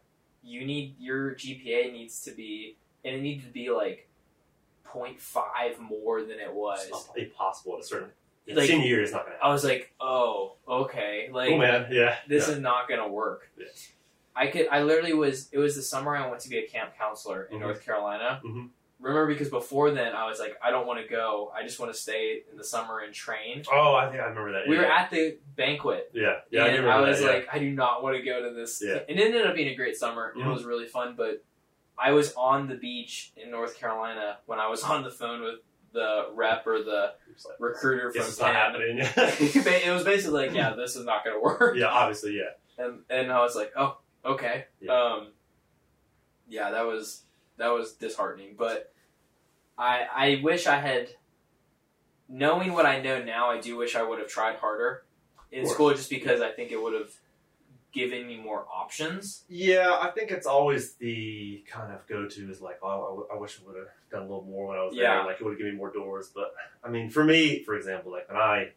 you 0.44 0.66
need 0.66 0.96
your 1.00 1.36
GPA 1.36 1.92
needs 1.92 2.22
to 2.24 2.32
be, 2.32 2.78
and 3.06 3.16
it 3.16 3.22
needed 3.22 3.46
to 3.46 3.52
be 3.52 3.70
like 3.70 4.08
0.5 4.86 5.80
more 5.80 6.22
than 6.22 6.40
it 6.40 6.54
was." 6.54 6.82
It's 6.88 7.08
not 7.08 7.18
impossible 7.18 7.76
at 7.76 7.82
a 7.82 7.84
certain 7.84 8.12
Like- 8.48 8.68
senior 8.70 8.86
year 8.88 9.02
is 9.04 9.12
not 9.12 9.26
going 9.26 9.38
to 9.38 9.44
I 9.44 9.50
was 9.50 9.64
like, 9.64 9.94
"Oh, 10.00 10.56
okay, 10.68 11.30
like 11.32 11.52
oh 11.52 11.58
man, 11.58 11.88
yeah. 11.92 12.18
this 12.28 12.48
yeah. 12.48 12.56
is 12.56 12.60
not 12.60 12.88
gonna 12.90 13.08
work." 13.08 13.50
Yeah. 13.58 13.66
I 14.36 14.48
could. 14.48 14.68
I 14.70 14.82
literally 14.84 15.14
was. 15.14 15.50
It 15.52 15.58
was 15.58 15.76
the 15.76 15.82
summer 15.82 16.16
I 16.16 16.28
went 16.30 16.40
to 16.42 16.50
be 16.50 16.58
a 16.60 16.68
camp 16.68 16.94
counselor 16.98 17.44
in 17.52 17.58
Mhm. 17.58 17.62
North 17.62 17.84
Carolina. 17.86 18.42
Mhm. 18.46 18.70
Remember, 19.02 19.28
because 19.28 19.50
before 19.50 19.90
then 19.92 20.14
I 20.14 20.28
was 20.30 20.40
like, 20.40 20.56
I 20.64 20.70
don't 20.70 20.86
want 20.86 21.02
to 21.02 21.08
go. 21.08 21.52
I 21.56 21.64
just 21.64 21.80
want 21.80 21.92
to 21.92 22.00
stay 22.00 22.44
in 22.52 22.58
the 22.58 22.64
summer 22.64 23.00
and 23.00 23.14
train. 23.14 23.64
Oh, 23.72 23.96
I 23.96 24.08
think 24.10 24.22
I 24.22 24.26
remember 24.26 24.52
that. 24.54 24.68
We 24.68 24.76
yeah. 24.76 24.82
were 24.82 24.88
at 24.88 25.10
the 25.10 25.38
banquet, 25.56 26.12
yeah, 26.14 26.36
yeah, 26.52 26.64
I 26.64 26.68
and 26.68 26.78
remember 26.78 26.92
I 26.92 27.10
was 27.10 27.20
that, 27.20 27.26
yeah. 27.26 27.32
like, 27.32 27.48
I 27.52 27.60
do 27.60 27.72
not 27.72 28.04
want 28.04 28.16
to 28.18 28.22
go 28.22 28.48
to 28.48 28.54
this. 28.54 28.82
Yeah. 28.86 29.00
It 29.08 29.20
ended 29.20 29.46
up 29.46 29.56
being 29.56 29.70
a 29.70 29.76
great 29.76 29.98
summer. 29.98 30.34
Mhm. 30.38 30.46
It 30.46 30.50
was 30.50 30.64
really 30.64 30.86
fun, 30.86 31.16
but 31.18 31.44
I 31.98 32.12
was 32.12 32.34
on 32.36 32.68
the 32.68 32.76
beach 32.76 33.34
in 33.36 33.50
North 33.50 33.80
Carolina 33.80 34.38
when 34.46 34.60
I 34.60 34.68
was 34.70 34.84
on 34.92 35.04
the 35.04 35.12
phone 35.12 35.42
with 35.42 35.56
the 35.94 36.28
rep 36.34 36.66
or 36.68 36.84
the 36.84 37.14
like, 37.46 37.56
recruiter 37.60 38.12
from 38.12 38.22
it's 38.22 38.40
not 38.40 38.54
happening. 38.54 39.00
it 39.18 39.94
was 39.94 40.04
basically 40.04 40.48
like, 40.48 40.56
yeah, 40.56 40.74
this 40.74 40.96
is 40.96 41.06
not 41.06 41.24
going 41.24 41.36
to 41.36 41.42
work. 41.42 41.76
yeah, 41.76 41.88
obviously, 41.88 42.38
yeah. 42.38 42.84
And 42.84 43.00
and 43.10 43.32
I 43.32 43.42
was 43.42 43.56
like, 43.56 43.72
oh, 43.76 43.98
okay. 44.24 44.66
Yeah. 44.80 44.94
Um, 44.94 45.28
yeah, 46.48 46.72
that 46.72 46.86
was 46.86 47.24
that 47.62 47.70
was 47.70 47.94
disheartening. 47.94 48.56
But 48.58 48.92
I 49.78 50.06
I 50.14 50.42
wish 50.44 50.68
I 50.68 50.78
had, 50.80 51.10
knowing 52.28 52.74
what 52.74 52.86
I 52.86 53.02
know 53.02 53.24
now, 53.24 53.50
I 53.50 53.60
do 53.60 53.78
wish 53.78 53.96
I 53.96 54.04
would 54.04 54.20
have 54.20 54.28
tried 54.28 54.56
harder 54.58 55.04
in 55.52 55.68
school, 55.68 55.92
just 55.94 56.10
because 56.10 56.42
I 56.42 56.52
think 56.52 56.72
it 56.72 56.82
would 56.82 56.94
have 56.94 57.12
given 57.92 58.26
me 58.26 58.38
more 58.38 58.66
options. 58.74 59.44
Yeah, 59.50 59.98
I 60.00 60.12
think 60.12 60.32
it's 60.32 60.48
always 60.48 60.94
the 60.94 61.62
kind 61.68 61.92
of 61.92 62.08
go 62.08 62.26
to 62.28 62.50
is 62.52 62.62
like, 62.62 62.80
oh, 62.82 62.88
I, 62.88 63.10
w- 63.10 63.28
I 63.34 63.38
wish 63.38 63.60
I 63.62 63.68
would 63.68 63.76
have 63.76 63.88
done 64.10 64.22
a 64.22 64.26
little 64.26 64.46
more 64.46 64.68
when 64.70 64.78
I 64.78 64.84
was 64.84 64.94
Yeah. 64.96 65.16
there. 65.16 65.26
Like, 65.26 65.42
it 65.42 65.44
would 65.44 65.52
have 65.52 65.58
given 65.58 65.74
me 65.74 65.78
more 65.78 65.92
doors. 65.92 66.32
But, 66.34 66.54
I 66.86 66.90
mean, 66.90 67.10
for 67.10 67.22
me, 67.26 67.64
for 67.66 67.76
example, 67.76 68.14
like, 68.14 68.30
when 68.30 68.38
I, 68.38 68.72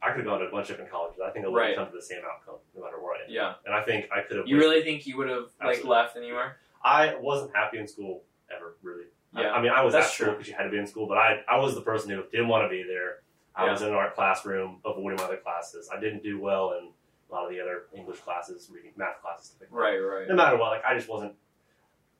I 0.00 0.08
could 0.12 0.20
have 0.20 0.24
gone 0.24 0.40
to 0.40 0.46
a 0.46 0.50
bunch 0.50 0.70
of 0.70 0.76
different 0.76 0.90
colleges. 0.90 1.20
I 1.22 1.28
think 1.32 1.44
I 1.44 1.48
would 1.48 1.54
Right. 1.58 1.76
have 1.76 1.84
come 1.84 1.88
to 1.92 1.96
the 1.98 2.02
same 2.02 2.22
outcome 2.24 2.54
no 2.74 2.82
matter 2.82 2.96
where 2.98 3.16
I 3.16 3.20
ended. 3.24 3.34
Yeah. 3.34 3.54
And 3.66 3.74
I 3.74 3.82
think 3.82 4.08
I 4.10 4.22
could 4.22 4.38
have. 4.38 4.48
You 4.48 4.56
really 4.56 4.82
think 4.82 5.06
you 5.06 5.18
would 5.18 5.28
have 5.28 5.48
like 5.60 5.76
Absolutely. 5.76 5.90
left 5.90 6.16
anywhere? 6.16 6.56
I 6.86 7.16
wasn't 7.20 7.50
happy 7.54 7.78
in 7.78 7.88
school 7.88 8.22
ever, 8.54 8.76
really. 8.82 9.06
Yeah, 9.36 9.50
I, 9.50 9.60
mean, 9.60 9.72
I 9.72 9.82
was 9.82 9.92
that's 9.92 10.06
at 10.06 10.12
school 10.12 10.26
true. 10.28 10.34
because 10.34 10.48
you 10.48 10.54
had 10.54 10.62
to 10.64 10.70
be 10.70 10.78
in 10.78 10.86
school, 10.86 11.06
but 11.08 11.18
I, 11.18 11.40
I 11.48 11.58
was 11.58 11.74
the 11.74 11.80
person 11.82 12.10
who 12.10 12.22
didn't 12.30 12.48
want 12.48 12.64
to 12.64 12.68
be 12.68 12.84
there. 12.84 13.22
I 13.56 13.64
Yeah. 13.66 13.72
was 13.72 13.82
in 13.82 13.88
an 13.88 13.94
art 13.94 14.14
classroom, 14.14 14.78
avoiding 14.84 15.16
my 15.18 15.24
other 15.24 15.36
classes. 15.38 15.90
I 15.92 15.98
didn't 15.98 16.22
do 16.22 16.40
well 16.40 16.72
in 16.78 16.92
a 17.28 17.34
lot 17.34 17.44
of 17.44 17.50
the 17.50 17.60
other 17.60 17.86
English 17.94 18.20
classes, 18.20 18.70
reading 18.72 18.92
math 18.96 19.20
classes. 19.20 19.56
like. 19.60 19.68
Right, 19.72 19.98
right. 19.98 20.28
no 20.28 20.34
matter 20.36 20.56
what, 20.56 20.70
like 20.70 20.84
I 20.84 20.94
just 20.94 21.08
wasn't. 21.08 21.34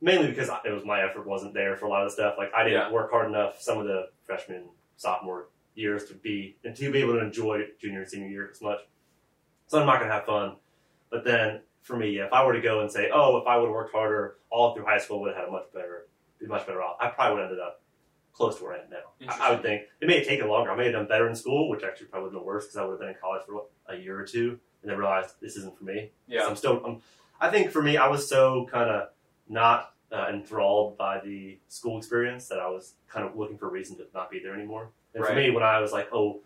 Mainly 0.02 0.28
because 0.28 0.50
it 0.64 0.70
was 0.72 0.84
my 0.84 1.00
effort 1.02 1.26
wasn't 1.26 1.54
there 1.54 1.76
for 1.76 1.86
a 1.86 1.88
lot 1.88 2.02
of 2.02 2.08
the 2.10 2.14
stuff. 2.14 2.34
Like 2.36 2.52
I 2.54 2.64
didn't 2.64 2.80
Yeah. 2.80 2.90
work 2.90 3.10
hard 3.10 3.28
enough 3.28 3.62
some 3.62 3.78
of 3.78 3.86
the 3.86 4.10
freshman, 4.24 4.64
sophomore 4.98 5.46
years 5.74 6.04
to 6.06 6.14
be 6.14 6.56
and 6.64 6.74
to 6.76 6.90
be 6.90 6.98
able 7.00 7.14
to 7.14 7.20
enjoy 7.20 7.66
junior 7.80 8.00
and 8.00 8.08
senior 8.10 8.28
year 8.28 8.48
as 8.50 8.60
much. 8.60 8.80
So 9.68 9.78
I'm 9.80 9.86
not 9.86 10.00
gonna 10.00 10.12
have 10.12 10.26
fun. 10.26 10.56
But 11.10 11.24
then 11.24 11.60
for 11.86 11.96
me, 11.96 12.18
if 12.18 12.32
I 12.32 12.44
were 12.44 12.52
to 12.52 12.60
go 12.60 12.80
and 12.80 12.90
say, 12.90 13.10
oh, 13.14 13.36
if 13.36 13.46
I 13.46 13.56
would 13.56 13.66
have 13.66 13.74
worked 13.74 13.92
harder 13.92 14.38
all 14.50 14.74
through 14.74 14.86
high 14.86 14.98
school, 14.98 15.20
would 15.20 15.34
have 15.34 15.44
had 15.44 15.48
a 15.48 15.52
much 15.52 15.72
better, 15.72 16.08
be 16.40 16.46
much 16.46 16.66
better 16.66 16.82
off. 16.82 16.96
I 17.00 17.08
probably 17.08 17.36
would 17.36 17.42
have 17.42 17.50
ended 17.52 17.64
up 17.64 17.80
close 18.32 18.58
to 18.58 18.64
where 18.64 18.72
I 18.74 18.78
am 18.78 18.90
now. 18.90 19.32
I, 19.32 19.48
I 19.48 19.50
would 19.52 19.62
think 19.62 19.82
it 20.00 20.08
may 20.08 20.18
have 20.18 20.26
taken 20.26 20.48
longer. 20.48 20.72
I 20.72 20.76
may 20.76 20.84
have 20.86 20.94
done 20.94 21.06
better 21.06 21.28
in 21.28 21.36
school, 21.36 21.70
which 21.70 21.84
actually 21.84 22.08
probably 22.08 22.24
would 22.24 22.34
have 22.34 22.40
been 22.42 22.46
worse 22.46 22.64
because 22.64 22.76
I 22.76 22.82
would 22.82 22.90
have 22.92 23.00
been 23.00 23.10
in 23.10 23.14
college 23.22 23.42
for 23.46 23.54
what, 23.54 23.70
a 23.88 23.94
year 23.94 24.18
or 24.18 24.24
two 24.24 24.58
and 24.82 24.90
then 24.90 24.98
realized 24.98 25.36
this 25.40 25.56
isn't 25.56 25.78
for 25.78 25.84
me. 25.84 26.10
So 26.28 26.34
Yeah, 26.34 26.46
I'm 26.46 26.56
still. 26.56 26.84
I'm, 26.84 27.02
I 27.40 27.50
think 27.50 27.70
for 27.70 27.82
me, 27.82 27.96
I 27.96 28.08
was 28.08 28.28
so 28.28 28.66
kind 28.70 28.90
of 28.90 29.10
not 29.48 29.92
uh, 30.10 30.26
enthralled 30.28 30.98
by 30.98 31.20
the 31.20 31.58
school 31.68 31.98
experience 31.98 32.48
that 32.48 32.58
I 32.58 32.68
was 32.68 32.94
kind 33.08 33.24
of 33.24 33.36
looking 33.36 33.58
for 33.58 33.68
a 33.68 33.70
reason 33.70 33.96
to 33.98 34.06
not 34.12 34.30
be 34.30 34.40
there 34.40 34.54
anymore. 34.54 34.90
And 35.14 35.24
for 35.24 35.34
me, 35.36 35.50
when 35.50 35.62
I 35.62 35.80
was 35.80 35.92
like, 35.92 36.08
"Oh, 36.12 36.40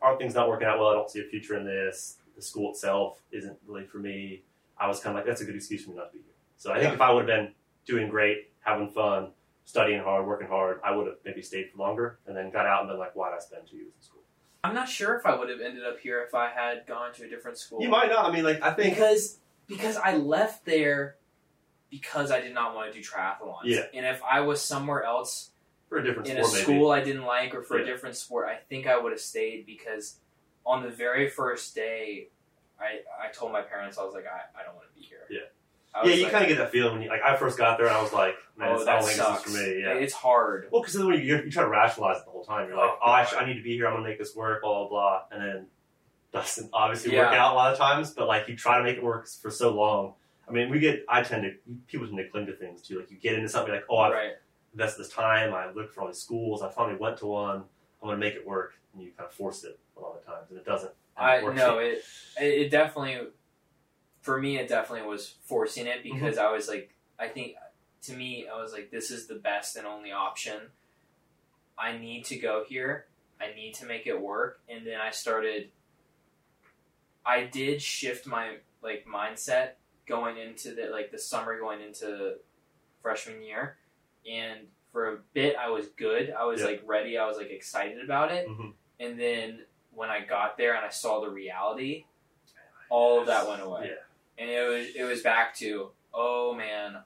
are 0.00 0.16
things 0.16 0.34
not 0.34 0.48
working 0.48 0.66
out 0.66 0.78
well? 0.78 0.88
I 0.88 0.94
don't 0.94 1.10
see 1.10 1.20
a 1.20 1.24
future 1.24 1.58
in 1.58 1.66
this. 1.66 2.16
The 2.34 2.42
school 2.42 2.70
itself 2.70 3.20
isn't 3.30 3.58
really 3.66 3.84
for 3.84 3.98
me." 3.98 4.42
I 4.78 4.88
was 4.88 5.00
kind 5.00 5.16
of 5.16 5.20
like, 5.20 5.26
"That's 5.26 5.40
a 5.40 5.44
good 5.44 5.54
excuse 5.56 5.84
for 5.84 5.90
me 5.90 5.96
not 5.96 6.12
to 6.12 6.18
be 6.18 6.22
here." 6.24 6.32
So 6.56 6.70
I 6.72 6.74
think 6.74 6.88
Yeah. 6.90 6.94
if 6.94 7.00
I 7.00 7.10
would 7.12 7.20
have 7.28 7.38
been 7.38 7.54
doing 7.86 8.08
great, 8.08 8.50
having 8.60 8.88
fun, 8.90 9.32
studying 9.64 10.00
hard, 10.02 10.26
working 10.26 10.48
hard, 10.48 10.80
I 10.84 10.94
would 10.94 11.06
have 11.06 11.16
maybe 11.24 11.42
stayed 11.42 11.70
for 11.70 11.78
longer 11.78 12.18
and 12.26 12.36
then 12.36 12.50
got 12.50 12.66
out 12.66 12.80
and 12.80 12.88
been 12.90 12.98
like, 12.98 13.14
"Why 13.16 13.30
did 13.30 13.36
I 13.36 13.40
spend 13.40 13.66
two 13.66 13.76
years 13.76 13.92
in 13.96 14.02
school?" 14.02 14.22
I'm 14.64 14.74
not 14.74 14.88
sure 14.88 15.16
if 15.16 15.24
I 15.26 15.34
would 15.34 15.48
have 15.48 15.60
ended 15.60 15.84
up 15.84 15.98
here 16.00 16.22
if 16.22 16.34
I 16.34 16.48
had 16.50 16.86
gone 16.86 17.12
to 17.14 17.24
a 17.24 17.28
different 17.28 17.56
school. 17.58 17.80
You 17.82 17.88
might 17.88 18.08
not. 18.10 18.24
I 18.24 18.32
mean, 18.32 18.44
like 18.44 18.60
I 18.62 18.72
think 18.72 18.94
because 18.94 19.38
because 19.66 19.96
I 19.96 20.16
left 20.16 20.64
there 20.64 21.16
because 21.90 22.30
I 22.30 22.40
did 22.40 22.52
not 22.52 22.74
want 22.74 22.92
to 22.92 22.98
do 23.00 23.04
triathlons. 23.06 23.60
Yeah. 23.64 23.86
And 23.94 24.04
if 24.06 24.20
I 24.24 24.40
was 24.40 24.60
somewhere 24.60 25.04
else 25.04 25.50
for 25.88 25.98
a 25.98 26.04
different 26.04 26.28
in 26.28 26.36
sport, 26.36 26.48
a 26.48 26.52
maybe. 26.52 26.62
school 26.64 26.90
I 26.90 27.00
didn't 27.02 27.24
like 27.24 27.54
or 27.54 27.62
for 27.62 27.78
Yeah. 27.78 27.84
a 27.84 27.86
different 27.86 28.16
sport, 28.16 28.48
I 28.48 28.56
think 28.56 28.86
I 28.88 28.98
would 28.98 29.12
have 29.12 29.20
stayed 29.20 29.66
because 29.66 30.18
on 30.64 30.82
the 30.82 30.88
very 30.90 31.28
first 31.28 31.74
day, 31.76 32.30
I 32.80 33.00
I 33.22 33.32
told 33.32 33.52
my 33.52 33.62
parents 33.62 33.98
I 33.98 34.04
was 34.04 34.14
like 34.14 34.26
I, 34.26 34.60
I 34.60 34.64
don't 34.64 34.74
want 34.74 34.86
to 34.88 34.94
be 34.94 35.04
here. 35.06 35.20
Yeah. 35.30 35.40
Yeah, 36.04 36.12
you 36.12 36.22
like, 36.24 36.32
kind 36.32 36.44
of 36.44 36.48
get 36.50 36.58
that 36.58 36.70
feeling 36.72 36.92
when 36.92 37.00
you 37.02 37.08
like. 37.08 37.22
I 37.22 37.36
first 37.36 37.56
got 37.56 37.78
there 37.78 37.86
and 37.86 37.96
I 37.96 38.02
was 38.02 38.12
like, 38.12 38.36
"Man, 38.58 38.68
oh, 38.70 38.76
this- 38.76 38.84
that 38.84 39.02
sucks. 39.02 39.44
for 39.44 39.50
me." 39.50 39.80
Yeah. 39.80 39.94
It's 39.94 40.12
hard. 40.12 40.68
Well, 40.70 40.82
because 40.82 40.92
then 40.92 41.06
when 41.06 41.18
you, 41.18 41.36
you 41.42 41.50
try 41.50 41.62
to 41.62 41.70
rationalize 41.70 42.18
it 42.18 42.26
the 42.26 42.32
whole 42.32 42.44
time, 42.44 42.68
you're 42.68 42.76
like, 42.76 42.90
Oh, 42.90 42.98
"Oh, 43.02 43.10
I, 43.10 43.24
sh- 43.24 43.32
I 43.38 43.46
need 43.46 43.54
to 43.54 43.62
be 43.62 43.74
here. 43.76 43.86
I'm 43.86 43.94
gonna 43.94 44.06
make 44.06 44.18
this 44.18 44.36
work." 44.36 44.60
Blah 44.60 44.80
blah 44.80 44.88
blah, 44.90 45.22
and 45.32 45.40
then 45.42 45.66
doesn't 46.32 46.68
obviously 46.74 47.14
Yeah. 47.14 47.20
work 47.30 47.34
out 47.34 47.52
a 47.52 47.56
lot 47.56 47.72
of 47.72 47.78
times. 47.78 48.10
But 48.12 48.28
like 48.28 48.46
you 48.46 48.56
try 48.56 48.76
to 48.76 48.84
make 48.84 48.98
it 48.98 49.02
work 49.02 49.26
for 49.26 49.50
so 49.50 49.70
long. 49.74 50.12
I 50.46 50.52
mean, 50.52 50.68
we 50.68 50.80
get. 50.80 51.02
I 51.08 51.22
tend 51.22 51.44
to 51.44 51.54
people 51.86 52.06
tend 52.06 52.18
to 52.18 52.28
cling 52.28 52.44
to 52.44 52.52
things 52.52 52.82
too. 52.82 52.98
Like 52.98 53.10
you 53.10 53.16
get 53.16 53.32
into 53.34 53.48
something 53.48 53.72
like, 53.72 53.84
"Oh, 53.88 53.96
I've 53.96 54.12
right. 54.12 54.32
invested 54.74 55.00
this 55.02 55.08
time. 55.12 55.54
I 55.54 55.70
looked 55.72 55.94
for 55.94 56.02
all 56.02 56.08
these 56.08 56.18
schools. 56.18 56.60
I 56.60 56.68
finally 56.68 56.98
went 56.98 57.16
to 57.18 57.26
one. 57.26 57.64
I'm 58.02 58.08
gonna 58.08 58.18
make 58.18 58.34
it 58.34 58.46
work." 58.46 58.74
And 58.92 59.02
you 59.02 59.12
kind 59.16 59.26
of 59.26 59.32
force 59.34 59.64
it 59.64 59.78
a 59.96 60.00
lot 60.00 60.14
of 60.16 60.26
times, 60.26 60.50
and 60.50 60.58
it 60.58 60.66
doesn't. 60.66 60.92
I 61.16 61.40
no, 61.40 61.78
it 61.78 62.04
it 62.40 62.70
definitely 62.70 63.28
for 64.22 64.38
me 64.40 64.58
it 64.58 64.68
definitely 64.68 65.06
was 65.08 65.34
forcing 65.42 65.86
it 65.86 66.04
Mm-hmm. 66.04 66.14
because 66.14 66.38
I 66.38 66.50
was 66.52 66.68
like 66.68 66.94
I 67.18 67.28
think 67.28 67.54
to 68.02 68.12
me 68.14 68.46
I 68.52 68.60
was 68.60 68.72
like 68.72 68.90
this 68.90 69.10
is 69.10 69.26
the 69.26 69.36
best 69.36 69.76
and 69.76 69.86
only 69.86 70.12
option. 70.12 70.60
I 71.78 71.96
need 71.98 72.24
to 72.26 72.36
go 72.36 72.64
here. 72.66 73.06
I 73.40 73.54
need 73.54 73.74
to 73.74 73.86
make 73.86 74.06
it 74.06 74.20
work 74.20 74.60
and 74.68 74.86
then 74.86 75.00
I 75.00 75.10
started 75.10 75.70
I 77.24 77.44
did 77.44 77.82
shift 77.82 78.26
my 78.26 78.56
like 78.82 79.06
mindset 79.06 79.70
going 80.06 80.36
into 80.38 80.74
the 80.74 80.88
like 80.90 81.10
the 81.10 81.18
summer 81.18 81.58
going 81.58 81.80
into 81.80 82.34
freshman 83.02 83.42
year 83.42 83.76
and 84.30 84.60
for 84.92 85.12
a 85.14 85.18
bit 85.34 85.56
I 85.56 85.68
was 85.70 85.88
good. 85.88 86.32
I 86.38 86.44
was 86.44 86.60
Yeah. 86.60 86.66
like 86.66 86.82
ready. 86.86 87.18
I 87.18 87.26
was 87.26 87.36
like 87.36 87.50
excited 87.50 88.02
about 88.02 88.32
it. 88.32 88.48
Mhm. 88.48 88.72
And 89.00 89.18
then 89.20 89.64
when 89.96 90.10
I 90.10 90.20
got 90.24 90.56
there 90.56 90.74
and 90.76 90.84
I 90.84 90.90
saw 90.90 91.20
the 91.20 91.30
reality, 91.30 92.04
all 92.90 93.18
of 93.20 93.26
that 93.26 93.48
went 93.48 93.62
away. 93.62 93.86
Yeah. 93.90 94.42
And 94.44 94.50
it 94.50 94.68
was 94.68 94.86
it 94.94 95.04
was 95.04 95.22
back 95.22 95.54
to, 95.56 95.90
oh 96.14 96.54
man, 96.54 96.98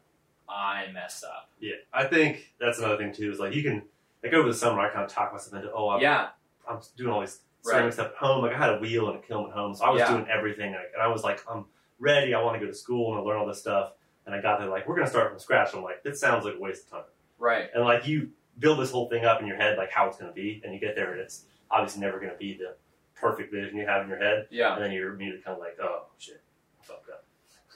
I 0.49 0.87
messed 0.93 1.25
up. 1.25 1.49
Yeah, 1.61 1.77
I 1.93 2.05
think 2.05 2.53
that's 2.61 2.79
another 2.79 2.97
thing 2.99 3.13
too. 3.15 3.31
Is 3.31 3.39
like 3.39 3.55
you 3.55 3.63
can 3.63 3.83
like 4.23 4.33
over 4.33 4.49
the 4.49 4.55
summer, 4.55 4.81
I 4.81 4.91
kind 4.91 5.05
of 5.05 5.11
talk 5.11 5.33
myself 5.33 5.55
into, 5.55 5.73
"Oh, 5.73 5.89
I'm 5.91 6.01
Yeah, 6.03 6.29
I'm 6.69 6.81
doing 6.97 7.11
all 7.11 7.21
these 7.21 7.41
ceramic 7.63 7.85
Right. 7.85 7.93
stuff 7.95 8.09
at 8.09 8.17
home. 8.17 8.43
Like 8.43 8.53
I 8.53 8.59
had 8.59 8.71
a 8.75 8.79
wheel 8.79 9.09
and 9.09 9.19
a 9.19 9.23
kiln 9.23 9.47
at 9.49 9.53
home, 9.53 9.75
so 9.75 9.85
I 9.85 9.91
was 9.91 10.01
Yeah. 10.01 10.11
doing 10.13 10.27
everything. 10.29 10.73
Like, 10.73 10.91
and 10.93 11.03
I 11.03 11.07
was 11.09 11.23
like, 11.23 11.41
I'm 11.49 11.67
ready. 12.01 12.35
I 12.35 12.43
want 12.43 12.59
to 12.59 12.65
go 12.65 12.71
to 12.71 12.77
school 12.77 13.17
and 13.17 13.25
learn 13.25 13.39
all 13.39 13.47
this 13.47 13.61
stuff. 13.61 13.93
And 14.27 14.35
I 14.35 14.41
got 14.41 14.59
there 14.59 14.69
like, 14.69 14.87
we're 14.89 14.97
gonna 14.97 15.09
start 15.09 15.31
from 15.31 15.39
scratch. 15.39 15.73
I'm 15.75 15.83
like, 15.83 16.03
this 16.03 16.19
sounds 16.21 16.45
like 16.45 16.55
a 16.57 16.59
waste 16.61 16.87
of 16.87 16.91
time. 16.91 17.05
right. 17.39 17.71
And 17.75 17.85
like 17.85 18.07
you 18.09 18.31
build 18.59 18.79
this 18.81 18.91
whole 18.91 19.09
thing 19.09 19.25
up 19.25 19.41
in 19.41 19.47
your 19.47 19.57
head, 19.57 19.79
like 19.79 19.91
how 19.91 20.09
it's 20.09 20.19
gonna 20.19 20.33
be, 20.33 20.61
and 20.65 20.75
you 20.75 20.81
get 20.81 20.95
there 20.97 21.13
and 21.13 21.21
it's 21.21 21.45
obviously 21.71 22.01
never 22.03 22.19
gonna 22.21 22.37
be 22.39 22.57
the 22.57 22.75
perfect 23.15 23.53
vision 23.53 23.77
you 23.77 23.87
have 23.87 24.03
in 24.03 24.09
your 24.09 24.19
head. 24.19 24.47
Yeah, 24.51 24.75
And 24.75 24.85
then 24.85 24.93
you're 24.93 25.13
immediately 25.15 25.43
kind 25.43 25.55
of 25.57 25.61
like, 25.61 25.77
oh 25.83 26.07
shit, 26.19 26.41
I 26.81 26.85
fucked 26.85 27.11
up. 27.11 27.25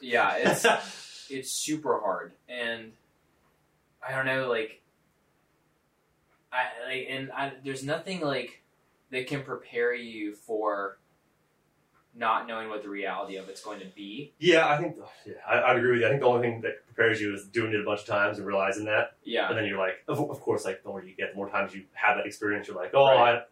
yeah. 0.01 0.37
It's 0.37 0.65
it's 1.31 1.51
super 1.65 2.01
hard, 2.01 2.33
and 2.49 2.93
I 4.07 4.15
don't 4.15 4.27
know, 4.27 4.49
like, 4.49 4.81
I 6.53 6.65
like, 6.87 7.07
and 7.09 7.31
I, 7.33 7.53
there's 7.65 7.83
nothing 7.85 8.21
like 8.21 8.63
that 9.11 9.27
can 9.27 9.43
prepare 9.43 9.95
you 9.95 10.35
for 10.35 10.99
not 12.17 12.47
knowing 12.47 12.69
what 12.69 12.83
the 12.83 12.89
reality 12.89 13.37
of 13.37 13.49
it's 13.49 13.63
going 13.63 13.81
to 13.81 13.87
be. 13.87 14.33
yeah, 14.39 14.69
I 14.69 14.79
think 14.79 14.97
yeah, 15.27 15.35
I, 15.49 15.63
I'd 15.63 15.77
agree 15.77 15.93
with 15.93 16.01
you. 16.03 16.07
I 16.07 16.11
think 16.11 16.21
the 16.21 16.29
only 16.29 16.49
thing 16.49 16.61
that 16.61 16.87
prepares 16.87 17.21
you 17.21 17.35
is 17.35 17.47
doing 17.49 17.73
it 17.73 17.81
a 17.81 17.85
bunch 17.85 18.01
of 18.03 18.07
times 18.07 18.39
and 18.39 18.47
realizing 18.47 18.85
that. 18.85 19.17
Yeah, 19.25 19.49
And 19.49 19.59
then 19.59 19.67
you're 19.67 19.79
like, 19.79 20.05
of, 20.07 20.21
of 20.31 20.41
course, 20.41 20.65
like 20.65 20.83
the 20.85 20.91
more 20.91 21.03
you 21.03 21.15
get, 21.17 21.31
the 21.33 21.37
more 21.37 21.49
times 21.51 21.75
you 21.75 21.85
have 21.95 22.17
that 22.19 22.27
experience, 22.27 22.69
you're 22.69 22.77
like, 22.77 22.93
oh, 22.95 23.05
Right. 23.07 23.37
I. 23.37 23.43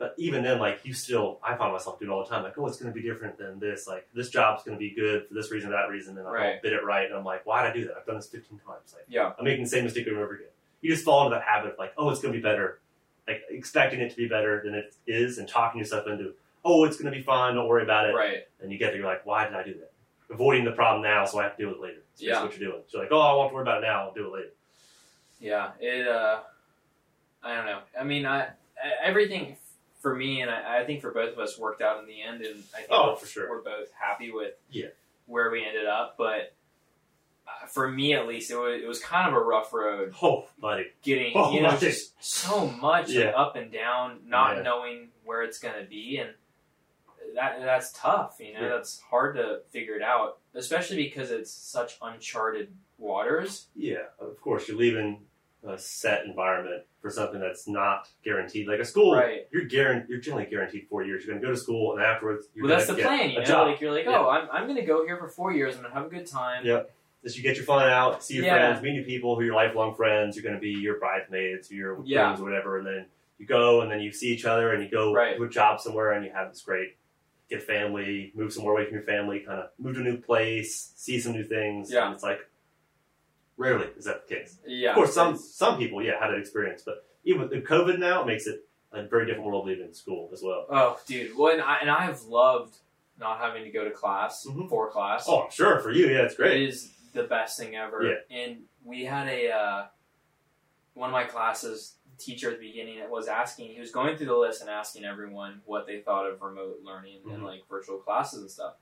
But 0.00 0.14
even 0.16 0.42
then, 0.42 0.58
like 0.58 0.80
you 0.82 0.94
still, 0.94 1.38
I 1.44 1.54
find 1.56 1.72
myself 1.74 1.98
doing 2.00 2.10
it 2.10 2.14
all 2.14 2.24
the 2.24 2.28
time. 2.30 2.42
Like, 2.42 2.56
oh, 2.56 2.66
it's 2.66 2.78
going 2.78 2.90
to 2.90 2.98
be 2.98 3.06
different 3.06 3.36
than 3.36 3.60
this. 3.60 3.86
Like 3.86 4.08
this 4.14 4.30
job's 4.30 4.62
going 4.64 4.74
to 4.76 4.80
be 4.80 4.90
good 4.94 5.28
for 5.28 5.34
this 5.34 5.50
reason, 5.52 5.68
or 5.68 5.72
that 5.74 5.90
reason, 5.90 6.16
and 6.16 6.26
I 6.26 6.30
Right. 6.32 6.62
bid 6.62 6.72
it 6.72 6.82
right. 6.82 7.04
And 7.06 7.14
I'm 7.14 7.24
like, 7.24 7.44
why 7.44 7.62
did 7.62 7.70
I 7.70 7.74
do 7.74 7.84
that? 7.88 7.96
I've 7.98 8.06
done 8.06 8.16
this 8.16 8.26
15 8.28 8.58
times. 8.66 8.94
Like, 8.94 9.04
yeah, 9.08 9.32
I'm 9.38 9.44
making 9.44 9.64
the 9.64 9.68
same 9.70 9.84
mistake 9.84 10.06
over 10.08 10.16
and 10.16 10.24
over 10.24 10.34
again. 10.36 10.46
You 10.80 10.90
just 10.90 11.04
fall 11.04 11.26
into 11.26 11.36
that 11.36 11.44
habit 11.44 11.72
of 11.74 11.78
like, 11.78 11.92
oh, 11.98 12.08
it's 12.08 12.20
going 12.20 12.32
to 12.32 12.38
be 12.38 12.42
better, 12.42 12.80
like 13.28 13.42
expecting 13.50 14.00
it 14.00 14.08
to 14.10 14.16
be 14.16 14.26
better 14.26 14.62
than 14.64 14.74
it 14.74 14.94
is, 15.06 15.36
and 15.36 15.46
talking 15.46 15.78
yourself 15.78 16.06
into, 16.08 16.32
oh, 16.64 16.84
it's 16.86 16.96
going 16.96 17.12
to 17.12 17.16
be 17.18 17.22
fine. 17.22 17.54
Don't 17.54 17.68
worry 17.68 17.82
about 17.82 18.08
it. 18.08 18.14
right. 18.14 18.46
And 18.62 18.72
you 18.72 18.78
get 18.78 18.92
there, 18.92 18.96
you're 19.00 19.06
like, 19.06 19.26
why 19.26 19.44
did 19.44 19.54
I 19.54 19.62
do 19.62 19.74
that? 19.74 19.92
Avoiding 20.32 20.64
the 20.64 20.72
problem 20.72 21.02
now, 21.02 21.26
so 21.26 21.40
I 21.40 21.42
have 21.42 21.56
to 21.58 21.62
deal 21.62 21.68
with 21.68 21.78
it 21.78 21.82
later. 21.82 22.00
So 22.14 22.24
Yeah. 22.24 22.32
That's 22.36 22.44
what 22.44 22.58
you're 22.58 22.70
doing. 22.70 22.82
So 22.88 22.96
you're 22.96 23.04
like, 23.04 23.12
oh, 23.12 23.20
I 23.20 23.34
won't 23.34 23.52
worry 23.52 23.62
about 23.62 23.82
it 23.82 23.86
now. 23.86 24.04
I'll 24.06 24.14
do 24.14 24.28
it 24.28 24.32
later. 24.32 24.48
Yeah, 25.40 25.72
it. 25.78 26.08
uh 26.08 26.40
I 27.42 27.54
don't 27.56 27.66
know. 27.66 27.80
I 27.98 28.04
mean, 28.04 28.24
I 28.24 28.48
everything 29.02 29.56
for 30.00 30.14
me, 30.16 30.40
and 30.42 30.50
I, 30.50 30.80
I 30.80 30.84
think 30.84 31.00
for 31.02 31.12
both 31.12 31.32
of 31.34 31.38
us, 31.38 31.58
worked 31.58 31.82
out 31.82 32.00
in 32.00 32.06
the 32.06 32.20
end, 32.22 32.42
and 32.42 32.62
I 32.74 32.78
think 32.78 32.88
Oh, 32.90 33.10
we're, 33.10 33.16
for 33.16 33.26
sure. 33.26 33.48
we're 33.50 33.62
both 33.62 33.88
happy 33.92 34.32
with 34.32 34.54
Yeah. 34.70 34.88
where 35.26 35.50
we 35.50 35.64
ended 35.64 35.86
up. 35.86 36.16
But 36.18 36.54
uh, 37.46 37.66
for 37.66 37.88
me 37.90 38.14
at 38.14 38.26
least, 38.26 38.50
it 38.50 38.56
was 38.56 38.82
it 38.82 38.86
was 38.88 39.00
kind 39.00 39.28
of 39.28 39.34
a 39.34 39.40
rough 39.44 39.72
road 39.72 40.14
Oh, 40.22 40.46
buddy. 40.60 40.86
getting 41.02 41.32
Oh, 41.34 41.52
you 41.52 41.60
know 41.62 41.70
my. 41.72 41.76
just 41.76 42.12
so 42.20 42.66
much 42.66 43.10
Yeah. 43.10 43.30
up 43.30 43.56
and 43.56 43.70
down, 43.72 44.20
not 44.26 44.56
Yeah. 44.56 44.62
knowing 44.62 45.08
where 45.24 45.42
it's 45.42 45.58
gonna 45.58 45.84
be, 45.84 46.16
and 46.18 46.30
that 47.34 47.60
that's 47.60 47.92
tough. 47.92 48.36
You 48.40 48.54
know, 48.54 48.68
that's 48.68 49.00
hard 49.00 49.36
to 49.36 49.60
figure 49.70 49.94
it 49.96 50.02
out, 50.02 50.38
especially 50.54 50.96
because 50.96 51.30
it's 51.30 51.52
such 51.52 51.96
uncharted 52.02 52.74
waters. 52.98 53.68
Yeah, 53.76 54.06
of 54.18 54.40
course, 54.40 54.66
you're 54.68 54.76
leaving 54.76 55.26
a 55.66 55.76
set 55.78 56.24
environment 56.24 56.82
for 57.02 57.10
something 57.10 57.40
that's 57.40 57.68
not 57.68 58.08
guaranteed. 58.24 58.66
Like 58.66 58.80
a 58.80 58.84
school, 58.84 59.14
Right. 59.14 59.46
you're 59.52 59.64
guaranteed. 59.66 60.08
You're 60.08 60.20
generally 60.20 60.46
guaranteed 60.46 60.86
four 60.88 61.02
years. 61.04 61.24
You're 61.24 61.34
going 61.34 61.42
to 61.42 61.46
go 61.46 61.52
to 61.52 61.58
school, 61.60 61.94
and 61.96 62.02
afterwards, 62.02 62.48
you're 62.54 62.66
well, 62.66 62.76
that's 62.76 62.86
the 62.88 62.94
going 62.94 63.02
to 63.02 63.08
plan. 63.08 63.30
You 63.30 63.38
know, 63.40 63.44
job. 63.44 63.66
like 63.68 63.80
you're 63.80 63.92
like, 63.92 64.04
Yeah. 64.06 64.18
oh, 64.18 64.28
I'm 64.30 64.48
I'm 64.50 64.66
gonna 64.66 64.84
go 64.86 65.04
here 65.04 65.16
for 65.18 65.28
four 65.28 65.52
years. 65.52 65.76
I'm 65.76 65.82
gonna 65.82 65.94
have 65.94 66.06
a 66.06 66.08
good 66.08 66.26
time. 66.26 66.64
Yeah. 66.64 66.82
As 67.24 67.36
you 67.36 67.42
get 67.42 67.56
your 67.56 67.66
fun 67.66 67.86
out, 67.88 68.24
see 68.24 68.36
your 68.36 68.44
Yeah. 68.46 68.54
friends, 68.70 68.82
meet 68.82 68.92
new 68.92 69.04
people 69.04 69.34
who 69.34 69.42
are 69.42 69.44
your 69.44 69.54
lifelong 69.54 69.94
friends. 69.94 70.36
You're 70.36 70.42
going 70.42 70.54
to 70.54 70.60
be 70.60 70.70
your 70.70 70.98
bridesmaids, 70.98 71.70
your 71.70 71.98
Yeah. 72.04 72.28
grooms, 72.28 72.40
or 72.40 72.44
whatever. 72.44 72.78
And 72.78 72.86
then 72.86 73.06
you 73.38 73.44
go, 73.44 73.82
and 73.82 73.90
then 73.90 74.00
you 74.00 74.10
see 74.10 74.28
each 74.28 74.46
other, 74.46 74.72
and 74.72 74.82
you 74.82 74.88
go 74.88 75.12
Right. 75.12 75.36
to 75.36 75.42
a 75.42 75.48
job 75.48 75.80
somewhere, 75.80 76.12
and 76.12 76.24
you 76.24 76.30
have 76.32 76.48
this 76.50 76.62
great 76.62 76.96
get 77.50 77.62
family, 77.62 78.32
move 78.34 78.52
somewhere 78.52 78.72
away 78.74 78.84
from 78.86 78.94
your 78.94 79.02
family, 79.02 79.40
kind 79.40 79.58
of 79.60 79.70
move 79.78 79.96
to 79.96 80.00
a 80.00 80.04
new 80.04 80.16
place, 80.16 80.92
see 80.96 81.18
some 81.20 81.32
new 81.32 81.42
things. 81.44 81.92
Yeah. 81.92 82.06
And 82.06 82.14
it's 82.14 82.22
like 82.22 82.40
rarely 83.60 83.86
is 83.96 84.06
that 84.06 84.26
the 84.26 84.34
case. 84.34 84.58
Yeah. 84.66 84.90
Of 84.90 84.94
course, 84.96 85.14
some 85.14 85.36
some 85.36 85.78
people, 85.78 86.02
yeah, 86.02 86.18
had 86.18 86.30
that 86.30 86.38
experience, 86.38 86.82
but 86.84 87.06
even 87.24 87.42
with 87.42 87.52
COVID 87.64 87.98
now, 87.98 88.22
it 88.22 88.26
makes 88.26 88.46
it 88.46 88.66
a 88.92 89.02
very 89.06 89.26
different 89.26 89.46
world 89.46 89.66
living 89.66 89.84
in 89.84 89.94
school 89.94 90.30
as 90.32 90.42
well. 90.42 90.66
Oh, 90.70 90.98
dude. 91.06 91.36
Well, 91.36 91.52
and 91.52 91.62
I 91.62 91.78
and 91.80 91.90
I've 91.90 92.22
loved 92.22 92.76
not 93.18 93.38
having 93.38 93.64
to 93.64 93.70
go 93.70 93.84
to 93.84 93.90
class 93.90 94.46
Mhm. 94.48 94.68
for 94.68 94.90
class. 94.90 95.26
Oh, 95.28 95.46
sure 95.50 95.78
for 95.80 95.92
you, 95.92 96.06
yeah, 96.08 96.22
it's 96.22 96.34
great. 96.34 96.62
It 96.62 96.68
is 96.70 96.90
the 97.12 97.24
best 97.24 97.58
thing 97.58 97.76
ever. 97.76 98.02
Yeah. 98.02 98.36
And 98.36 98.62
we 98.84 99.04
had 99.04 99.28
a 99.28 99.50
uh, 99.52 99.86
one 100.94 101.10
of 101.10 101.12
my 101.12 101.24
classes 101.24 101.94
teacher 102.18 102.50
at 102.50 102.58
the 102.58 102.66
beginning 102.66 102.98
was 103.10 103.28
asking. 103.28 103.68
He 103.74 103.80
was 103.80 103.90
going 103.90 104.16
through 104.16 104.26
the 104.26 104.36
list 104.36 104.60
and 104.62 104.70
asking 104.70 105.04
everyone 105.04 105.60
what 105.66 105.86
they 105.86 106.00
thought 106.00 106.26
of 106.26 106.40
remote 106.42 106.80
learning 106.82 107.20
and 107.30 107.42
Mhm. 107.42 107.44
like 107.44 107.66
virtual 107.68 107.98
classes 107.98 108.40
and 108.40 108.50
stuff. 108.50 108.74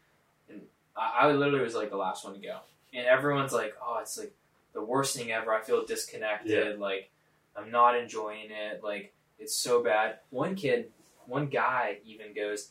And 0.49 0.67
I, 0.97 1.27
I 1.29 1.33
literally 1.33 1.61
was 1.65 1.75
like 1.75 1.91
the 1.91 1.97
last 1.97 2.25
one 2.25 2.35
to 2.35 2.41
go. 2.41 2.59
And 2.95 3.07
everyone's 3.07 3.53
like, 3.53 3.75
"Oh, 3.83 3.99
it's 4.01 4.17
like 4.19 4.33
the 4.79 4.85
worst 4.85 5.17
thing 5.17 5.33
ever. 5.33 5.53
I 5.53 5.61
feel 5.63 5.85
disconnected. 5.85 6.79
Like 6.79 7.11
I'm 7.57 7.71
not 7.71 7.97
enjoying 7.99 8.51
it. 8.51 8.83
Like 8.83 9.13
it's 9.39 9.57
so 9.57 9.83
bad." 9.83 10.19
One 10.31 10.55
kid, 10.55 10.91
one 11.27 11.47
guy 11.47 11.99
even 12.05 12.35
goes. 12.35 12.71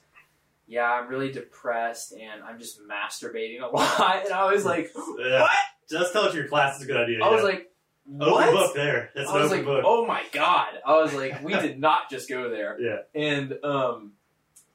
Yeah, 0.69 0.91
I'm 0.91 1.07
really 1.07 1.31
depressed 1.31 2.11
and 2.11 2.43
I'm 2.43 2.59
just 2.59 2.79
masturbating 2.85 3.61
a 3.61 3.67
lot. 3.73 4.25
And 4.25 4.33
I 4.33 4.51
was 4.51 4.65
like, 4.65 4.91
Yeah. 5.17 5.41
what? 5.41 5.49
Just 5.89 6.11
tell 6.11 6.25
it 6.25 6.31
to 6.31 6.37
your 6.37 6.49
class 6.49 6.75
is 6.75 6.83
a 6.83 6.85
good 6.87 6.97
idea. 6.97 7.23
I 7.23 7.29
was 7.29 7.39
yeah. 7.39 7.47
like, 7.47 7.71
open 8.19 8.33
what? 8.33 8.51
book 8.51 8.75
there. 8.75 9.11
That's 9.15 9.29
I 9.29 9.33
was 9.37 9.45
open 9.51 9.57
like, 9.57 9.65
book. 9.65 9.83
oh 9.87 10.05
my 10.05 10.23
god! 10.33 10.67
I 10.85 10.99
was 11.01 11.13
like, 11.13 11.41
we 11.41 11.53
did 11.53 11.79
not 11.79 12.09
just 12.09 12.27
go 12.29 12.49
there. 12.49 12.77
Yeah. 12.87 12.97
And 13.15 13.53
um, 13.63 14.11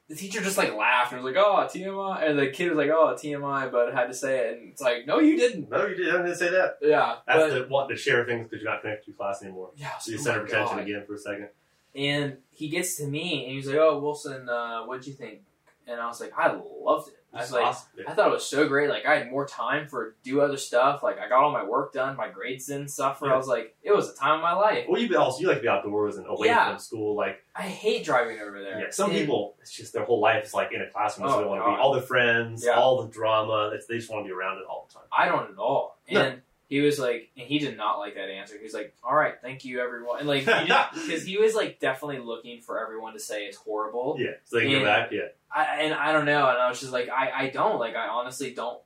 the 0.09 0.15
teacher 0.15 0.41
just 0.41 0.57
like 0.57 0.73
laughed 0.75 1.13
and 1.13 1.23
was 1.23 1.33
like, 1.33 1.43
oh 1.43 1.67
TMI, 1.71 2.29
and 2.29 2.37
the 2.37 2.47
kid 2.47 2.69
was 2.69 2.77
like, 2.77 2.89
oh 2.89 3.15
TMI, 3.15 3.71
but 3.71 3.93
had 3.93 4.07
to 4.07 4.13
say 4.13 4.39
it, 4.49 4.57
and 4.57 4.71
it's 4.71 4.81
like, 4.81 5.07
no, 5.07 5.19
you 5.19 5.37
didn't. 5.37 5.69
No, 5.69 5.85
you 5.85 5.95
didn't, 5.95 6.15
I 6.15 6.23
didn't 6.23 6.37
say 6.37 6.49
that. 6.51 6.77
Yeah, 6.81 7.15
That's 7.25 7.39
but 7.39 7.53
the 7.53 7.67
wanting 7.69 7.95
to 7.95 8.01
share 8.01 8.25
things 8.25 8.47
because 8.49 8.61
you're 8.61 8.71
not 8.71 8.81
connected 8.81 9.11
to 9.11 9.17
class 9.17 9.41
anymore. 9.43 9.71
yeah, 9.75 9.97
So 9.99 10.11
you 10.11 10.17
oh 10.19 10.21
center 10.21 10.43
attention 10.45 10.79
again 10.79 11.03
for 11.07 11.15
a 11.15 11.17
second. 11.17 11.49
And 11.95 12.37
he 12.51 12.69
gets 12.69 12.95
to 12.97 13.07
me 13.07 13.45
and 13.45 13.53
he's 13.53 13.67
like, 13.67 13.77
oh 13.77 13.99
Wilson, 13.99 14.49
uh, 14.49 14.83
what'd 14.85 15.05
you 15.07 15.13
think? 15.13 15.41
And 15.87 15.99
I 15.99 16.07
was 16.07 16.19
like, 16.19 16.31
I 16.37 16.47
loved 16.53 17.09
it. 17.09 17.22
I 17.35 17.41
was 17.41 17.51
like, 17.51 17.65
awesome. 17.65 17.89
I 18.07 18.13
thought 18.13 18.27
it 18.27 18.33
was 18.33 18.45
so 18.47 18.67
great. 18.67 18.89
Like 18.89 19.05
I 19.05 19.17
had 19.17 19.31
more 19.31 19.47
time 19.47 19.87
for 19.87 20.15
do 20.23 20.41
other 20.41 20.57
stuff. 20.57 21.01
Like 21.01 21.17
I 21.19 21.27
got 21.27 21.43
all 21.43 21.51
my 21.51 21.63
work 21.63 21.91
done, 21.93 22.15
my 22.15 22.29
grades 22.29 22.67
didn't 22.67 22.89
suffer. 22.89 23.25
Yeah. 23.25 23.33
I 23.33 23.37
was 23.37 23.47
like, 23.47 23.75
it 23.81 23.91
was 23.95 24.09
a 24.11 24.15
time 24.15 24.35
of 24.35 24.41
my 24.41 24.53
life. 24.53 24.85
Well, 24.87 25.01
you 25.01 25.17
also 25.17 25.41
you 25.41 25.47
like 25.47 25.57
to 25.57 25.61
be 25.63 25.67
outdoors 25.67 26.17
and 26.17 26.27
away 26.27 26.47
Yeah. 26.47 26.69
from 26.69 26.79
school. 26.79 27.15
Like, 27.15 27.39
I 27.55 27.63
hate 27.63 28.05
driving 28.05 28.39
over 28.39 28.61
there. 28.61 28.79
yeah, 28.79 28.85
some 28.91 29.09
And- 29.09 29.19
people, 29.19 29.55
it's 29.61 29.71
just 29.71 29.93
their 29.93 30.05
whole 30.05 30.19
life 30.21 30.43
is 30.45 30.53
like 30.53 30.71
in 30.73 30.81
a 30.81 30.89
classroom. 30.89 31.27
so 31.29 31.35
Oh, 31.35 31.39
they 31.41 31.45
want 31.47 31.61
to 31.63 31.69
be 31.69 31.75
all 31.81 31.93
the 31.93 32.01
friends, 32.01 32.63
Yeah. 32.65 32.73
all 32.73 33.01
the 33.01 33.09
drama. 33.09 33.71
It's, 33.73 33.87
they 33.87 33.95
just 33.97 34.11
want 34.11 34.23
to 34.25 34.27
be 34.27 34.33
around 34.33 34.57
it 34.59 34.65
all 34.69 34.87
the 34.87 34.93
time. 34.93 35.03
I 35.15 35.27
don't 35.27 35.51
at 35.51 35.57
all. 35.57 35.97
No. 36.11 36.35
He 36.73 36.81
was 36.81 36.97
like, 36.97 37.29
and 37.37 37.45
he 37.45 37.59
did 37.59 37.77
not 37.77 37.99
like 37.99 38.15
that 38.15 38.29
answer. 38.31 38.57
He 38.57 38.63
was 38.63 38.73
like, 38.73 38.95
"All 39.03 39.13
right, 39.13 39.35
thank 39.43 39.63
you, 39.63 39.79
everyone," 39.79 40.17
and 40.17 40.27
like, 40.27 40.43
because 40.45 41.23
he 41.27 41.37
was 41.37 41.53
like 41.53 41.79
definitely 41.79 42.17
looking 42.17 42.61
for 42.61 42.79
everyone 42.79 43.13
to 43.13 43.19
say 43.19 43.43
it's 43.45 43.57
horrible. 43.57 44.15
Yeah, 44.17 44.31
so 44.43 44.55
they 44.57 44.63
can 44.63 44.71
And- 44.77 44.81
go 44.81 44.85
back. 44.85 45.11
Yeah, 45.11 45.27
I, 45.55 45.81
and 45.81 45.93
I 45.93 46.11
don't 46.11 46.25
know, 46.25 46.49
and 46.49 46.57
I 46.57 46.67
was 46.69 46.79
just 46.79 46.91
like, 46.91 47.09
I, 47.09 47.29
I 47.43 47.49
don't 47.51 47.77
like, 47.77 47.95
I 47.95 48.07
honestly 48.07 48.55
don't 48.55 48.79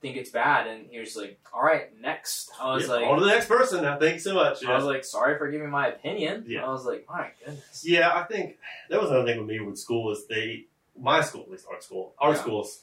think 0.00 0.16
it's 0.16 0.30
bad. 0.30 0.68
And 0.68 0.86
he 0.88 1.00
was 1.00 1.16
like, 1.16 1.40
"All 1.52 1.60
right, 1.60 1.88
next." 2.00 2.52
I 2.60 2.72
was 2.72 2.86
yeah. 2.86 2.92
like, 2.94 3.06
on 3.08 3.18
to 3.18 3.24
the 3.24 3.30
next 3.32 3.48
person 3.48 3.82
now. 3.82 3.98
Thanks 3.98 4.22
so 4.22 4.32
much. 4.34 4.64
I 4.64 4.76
was 4.76 4.84
like, 4.84 5.04
sorry 5.04 5.36
for 5.36 5.50
giving 5.50 5.70
my 5.70 5.88
opinion. 5.88 6.44
Yeah. 6.46 6.64
I 6.64 6.68
was 6.68 6.84
like, 6.86 7.04
my 7.10 7.32
goodness. 7.44 7.82
Yeah, 7.84 8.12
I 8.14 8.22
think 8.32 8.58
that 8.90 9.00
was 9.00 9.10
another 9.10 9.26
thing 9.26 9.40
with 9.40 9.48
me 9.48 9.58
with 9.58 9.76
school 9.76 10.12
is 10.12 10.24
they, 10.28 10.66
my 10.96 11.20
school, 11.20 11.42
at 11.42 11.50
least 11.50 11.66
art 11.68 11.82
school, 11.82 12.14
art 12.16 12.36
Yeah. 12.36 12.42
schools, 12.42 12.82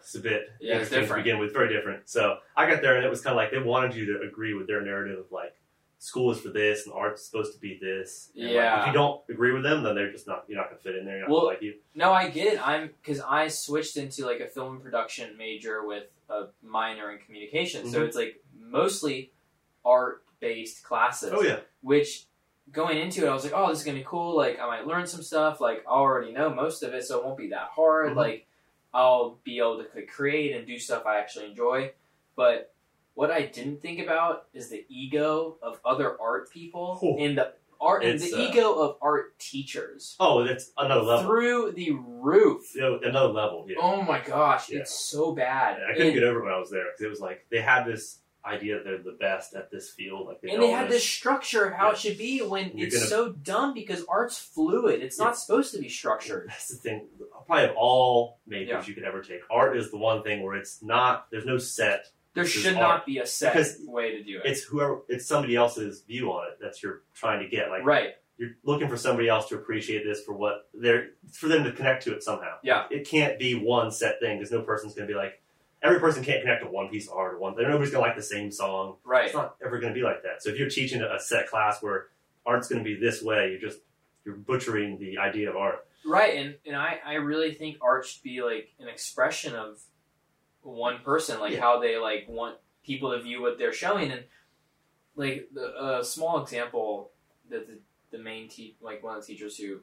it's 0.00 0.14
a 0.14 0.20
bit 0.20 0.48
Yeah, 0.60 0.74
it's 0.76 0.92
interesting 0.92 1.00
different. 1.00 1.20
to 1.20 1.24
begin 1.24 1.38
with, 1.38 1.52
very 1.52 1.72
different. 1.72 2.08
So 2.08 2.38
I 2.56 2.68
got 2.70 2.82
there 2.82 2.96
and 2.96 3.04
it 3.04 3.08
was 3.10 3.20
kind 3.20 3.32
of 3.32 3.36
like 3.36 3.50
they 3.50 3.58
wanted 3.58 3.94
you 3.94 4.06
to 4.18 4.26
agree 4.26 4.54
with 4.54 4.66
their 4.66 4.80
narrative 4.82 5.18
of 5.18 5.30
like 5.32 5.54
school 5.98 6.30
is 6.32 6.40
for 6.40 6.48
this 6.48 6.86
and 6.86 6.94
art's 6.94 7.24
supposed 7.24 7.52
to 7.52 7.58
be 7.60 7.78
this. 7.80 8.30
And, 8.34 8.44
like, 8.46 8.54
Yeah. 8.54 8.80
if 8.80 8.86
you 8.88 8.92
don't 8.94 9.20
agree 9.28 9.52
with 9.52 9.62
them, 9.62 9.82
then 9.82 9.94
they're 9.94 10.10
just 10.10 10.26
not 10.26 10.44
you're 10.48 10.58
not 10.58 10.68
gonna 10.70 10.80
fit 10.80 10.96
in 10.96 11.04
there. 11.04 11.18
You're 11.18 11.28
not 11.28 11.34
Well, 11.34 11.44
like 11.46 11.62
you. 11.62 11.74
No, 11.94 12.12
I 12.12 12.28
get 12.30 12.54
it. 12.54 12.66
I'm 12.66 12.88
because 12.88 13.20
I 13.20 13.48
switched 13.48 13.96
into 13.96 14.24
like 14.24 14.40
a 14.40 14.46
film 14.46 14.80
production 14.80 15.36
major 15.36 15.84
with 15.86 16.04
a 16.30 16.46
minor 16.62 17.10
in 17.12 17.18
communication, 17.18 17.86
so 17.86 18.00
Mhm. 18.00 18.06
it's 18.06 18.16
like 18.16 18.42
mostly 18.58 19.32
art 19.84 20.22
based 20.40 20.82
classes. 20.84 21.32
Oh 21.34 21.42
yeah, 21.42 21.60
Which 21.82 22.24
going 22.72 22.98
into 22.98 23.24
it, 23.26 23.28
I 23.28 23.34
was 23.34 23.44
like, 23.44 23.52
oh, 23.54 23.68
this 23.68 23.80
is 23.80 23.84
gonna 23.84 23.98
be 23.98 24.04
cool. 24.06 24.34
Like 24.36 24.58
I 24.58 24.66
might 24.66 24.86
learn 24.86 25.06
some 25.06 25.22
stuff. 25.22 25.60
Like 25.60 25.84
I 25.86 25.90
already 25.90 26.32
know 26.32 26.48
most 26.50 26.82
of 26.82 26.94
it, 26.94 27.04
so 27.04 27.18
it 27.18 27.24
won't 27.24 27.36
be 27.38 27.48
that 27.48 27.68
hard. 27.74 28.12
Mhm. 28.12 28.16
Like 28.16 28.46
I'll 28.92 29.38
be 29.44 29.58
able 29.58 29.84
to 29.94 30.02
create 30.06 30.54
and 30.56 30.66
do 30.66 30.78
stuff 30.78 31.06
I 31.06 31.18
actually 31.18 31.46
enjoy. 31.46 31.92
But 32.36 32.72
what 33.14 33.30
I 33.30 33.42
didn't 33.46 33.82
think 33.82 34.00
about 34.00 34.46
is 34.52 34.68
the 34.70 34.84
ego 34.88 35.56
of 35.62 35.80
other 35.84 36.20
art 36.20 36.50
people 36.50 36.98
Oh. 37.02 37.16
and 37.18 37.36
the 37.38 37.52
art 37.80 38.04
and 38.04 38.20
the 38.20 38.34
uh, 38.34 38.38
ego 38.50 38.74
of 38.74 38.96
art 39.00 39.38
teachers 39.38 40.14
oh 40.20 40.44
that's 40.46 40.70
another 40.76 41.00
level. 41.00 41.24
through 41.24 41.72
the 41.72 41.92
roof. 41.92 42.72
Yeah, 42.76 42.98
another 43.02 43.32
level. 43.32 43.64
Yeah, 43.66 43.76
Oh 43.80 44.02
my 44.02 44.20
gosh, 44.20 44.68
Yeah. 44.68 44.80
it's 44.80 44.94
so 44.94 45.32
bad. 45.34 45.78
I 45.82 45.92
couldn't 45.94 46.08
and, 46.08 46.14
get 46.14 46.24
over 46.24 46.40
it 46.40 46.44
when 46.44 46.52
I 46.52 46.58
was 46.58 46.68
there 46.70 46.84
because 46.92 47.04
it 47.06 47.08
was 47.08 47.20
like 47.20 47.46
they 47.50 47.62
had 47.62 47.84
this 47.84 48.18
idea 48.44 48.76
that 48.76 48.84
they're 48.84 48.98
the 48.98 49.16
best 49.20 49.54
at 49.54 49.70
this 49.70 49.90
field. 49.90 50.26
Like 50.26 50.40
they 50.40 50.50
and 50.50 50.62
they 50.62 50.70
have 50.70 50.88
this. 50.88 51.04
structure 51.04 51.64
of 51.66 51.74
how 51.74 51.88
Yeah. 51.88 51.92
it 51.92 51.98
should 51.98 52.18
be 52.18 52.40
when 52.40 52.76
You're 52.76 52.86
it's 52.86 52.96
gonna- 52.96 53.06
so 53.08 53.32
dumb 53.32 53.74
because 53.74 54.04
art's 54.06 54.38
fluid. 54.38 55.02
It's 55.02 55.18
Yeah. 55.18 55.26
not 55.26 55.36
supposed 55.38 55.72
to 55.74 55.80
be 55.80 55.88
structured. 55.88 56.48
That's 56.48 56.68
the 56.68 56.76
thing. 56.76 57.08
Probably 57.46 57.64
of 57.66 57.76
all 57.76 58.38
majors 58.46 58.68
Yeah. 58.68 58.84
you 58.86 58.94
could 58.94 59.04
ever 59.04 59.22
take, 59.22 59.40
art 59.50 59.76
is 59.76 59.90
the 59.90 59.98
one 59.98 60.22
thing 60.22 60.42
where 60.42 60.54
it's 60.56 60.82
not. 60.82 61.30
There's 61.30 61.44
no 61.46 61.58
set. 61.58 62.06
There 62.32 62.46
should 62.46 62.74
art. 62.76 62.80
not 62.80 63.06
be 63.06 63.18
a 63.18 63.26
set 63.26 63.54
Because 63.54 63.80
way 63.86 64.12
to 64.12 64.22
do 64.22 64.38
it. 64.38 64.46
It's 64.46 64.62
whoever. 64.62 65.02
It's 65.08 65.26
somebody 65.26 65.56
else's 65.56 66.02
view 66.02 66.30
on 66.32 66.46
it 66.48 66.58
that's 66.60 66.82
you're 66.82 67.02
trying 67.12 67.40
to 67.40 67.48
get. 67.48 67.70
Like 67.70 67.84
right. 67.84 68.14
you're 68.38 68.50
looking 68.62 68.88
for 68.88 68.96
somebody 68.96 69.28
else 69.28 69.48
to 69.48 69.56
appreciate 69.56 70.04
this 70.04 70.22
for 70.24 70.32
what 70.32 70.68
they're 70.72 71.10
for 71.32 71.48
them 71.48 71.64
to 71.64 71.72
connect 71.72 72.04
to 72.04 72.14
it 72.14 72.22
somehow. 72.22 72.56
Yeah. 72.62 72.86
It 72.90 73.06
can't 73.08 73.38
be 73.38 73.54
one 73.56 73.90
set 73.90 74.20
thing 74.20 74.38
because 74.38 74.52
no 74.52 74.62
person's 74.62 74.94
going 74.94 75.08
to 75.08 75.12
be 75.12 75.18
like. 75.18 75.42
Every 75.82 75.98
person 75.98 76.22
can't 76.22 76.42
connect 76.42 76.62
to 76.62 76.68
one 76.70 76.88
piece 76.88 77.08
of 77.08 77.14
art 77.16 77.34
or 77.34 77.38
one 77.38 77.54
thing. 77.54 77.66
Nobody's 77.66 77.90
going 77.90 78.02
to 78.04 78.08
like 78.08 78.16
the 78.16 78.22
same 78.22 78.52
song. 78.52 78.96
Right. 79.04 79.26
It's 79.26 79.34
not 79.34 79.56
ever 79.64 79.78
going 79.80 79.94
to 79.94 79.98
be 79.98 80.04
like 80.04 80.22
that. 80.24 80.42
So 80.42 80.50
if 80.50 80.58
you're 80.58 80.68
teaching 80.68 81.00
a 81.02 81.18
set 81.18 81.48
class 81.48 81.82
where 81.82 82.08
art's 82.44 82.68
going 82.68 82.84
to 82.84 82.84
be 82.84 83.00
this 83.00 83.22
way, 83.22 83.50
you're 83.50 83.60
just 83.70 83.80
you're 84.24 84.36
butchering 84.36 84.98
the 84.98 85.16
idea 85.18 85.48
of 85.48 85.56
art. 85.56 85.86
Right. 86.04 86.36
And 86.36 86.56
and 86.66 86.76
I, 86.76 86.98
I 87.04 87.14
really 87.14 87.54
think 87.54 87.78
art 87.80 88.06
should 88.06 88.22
be 88.22 88.42
like 88.42 88.68
an 88.78 88.88
expression 88.88 89.54
of 89.54 89.80
one 90.62 90.98
person, 91.02 91.40
like 91.40 91.52
Yeah. 91.54 91.60
how 91.60 91.80
they 91.80 91.96
like 91.96 92.26
want 92.28 92.56
people 92.84 93.12
to 93.12 93.22
view 93.22 93.40
what 93.40 93.56
they're 93.58 93.72
showing 93.72 94.10
and 94.10 94.24
like 95.16 95.48
the 95.52 95.98
a 96.00 96.04
small 96.04 96.42
example 96.42 97.10
that 97.48 97.66
the, 97.66 97.78
the 98.16 98.22
main 98.22 98.48
te- 98.48 98.76
like 98.80 99.02
one 99.02 99.16
of 99.16 99.26
the 99.26 99.32
teachers 99.32 99.56
who 99.56 99.80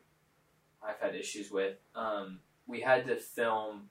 I've 0.82 1.00
had 1.00 1.16
issues 1.16 1.50
with, 1.52 1.76
um, 1.96 2.40
we 2.68 2.82
had 2.82 3.08
to 3.08 3.16
film 3.16 3.90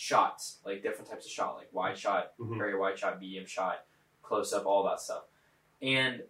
shots, 0.00 0.58
like 0.64 0.80
different 0.80 1.10
types 1.10 1.26
of 1.26 1.32
shot, 1.32 1.56
like 1.56 1.68
wide 1.72 1.98
shot, 1.98 2.32
Mhm. 2.38 2.56
very 2.56 2.78
wide 2.78 2.96
shot, 2.96 3.18
medium 3.18 3.44
shot, 3.46 3.84
close 4.22 4.52
up, 4.52 4.64
all 4.64 4.84
that 4.84 5.00
stuff. 5.00 5.24
And 5.82 6.22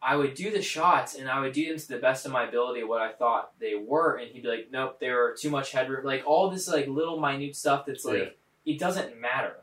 I 0.00 0.16
would 0.16 0.34
do 0.34 0.50
the 0.50 0.62
shots 0.62 1.14
and 1.14 1.28
I 1.28 1.40
would 1.40 1.52
do 1.52 1.68
them 1.68 1.76
to 1.78 1.88
the 1.88 1.98
best 1.98 2.24
of 2.24 2.32
my 2.32 2.44
ability 2.48 2.82
what 2.82 3.02
I 3.02 3.12
thought 3.12 3.52
they 3.58 3.74
were, 3.74 4.16
and 4.16 4.30
he'd 4.30 4.42
be 4.42 4.48
like, 4.48 4.68
Nope, 4.70 5.00
they 5.00 5.10
were 5.10 5.36
too 5.38 5.50
much 5.50 5.72
headroom 5.72 6.04
like 6.06 6.22
all 6.26 6.48
this 6.50 6.66
like 6.66 6.86
little 6.86 7.20
minute 7.20 7.56
stuff 7.56 7.84
that's 7.86 8.06
like 8.06 8.38
it 8.64 8.78
doesn't 8.78 9.20
matter. 9.20 9.56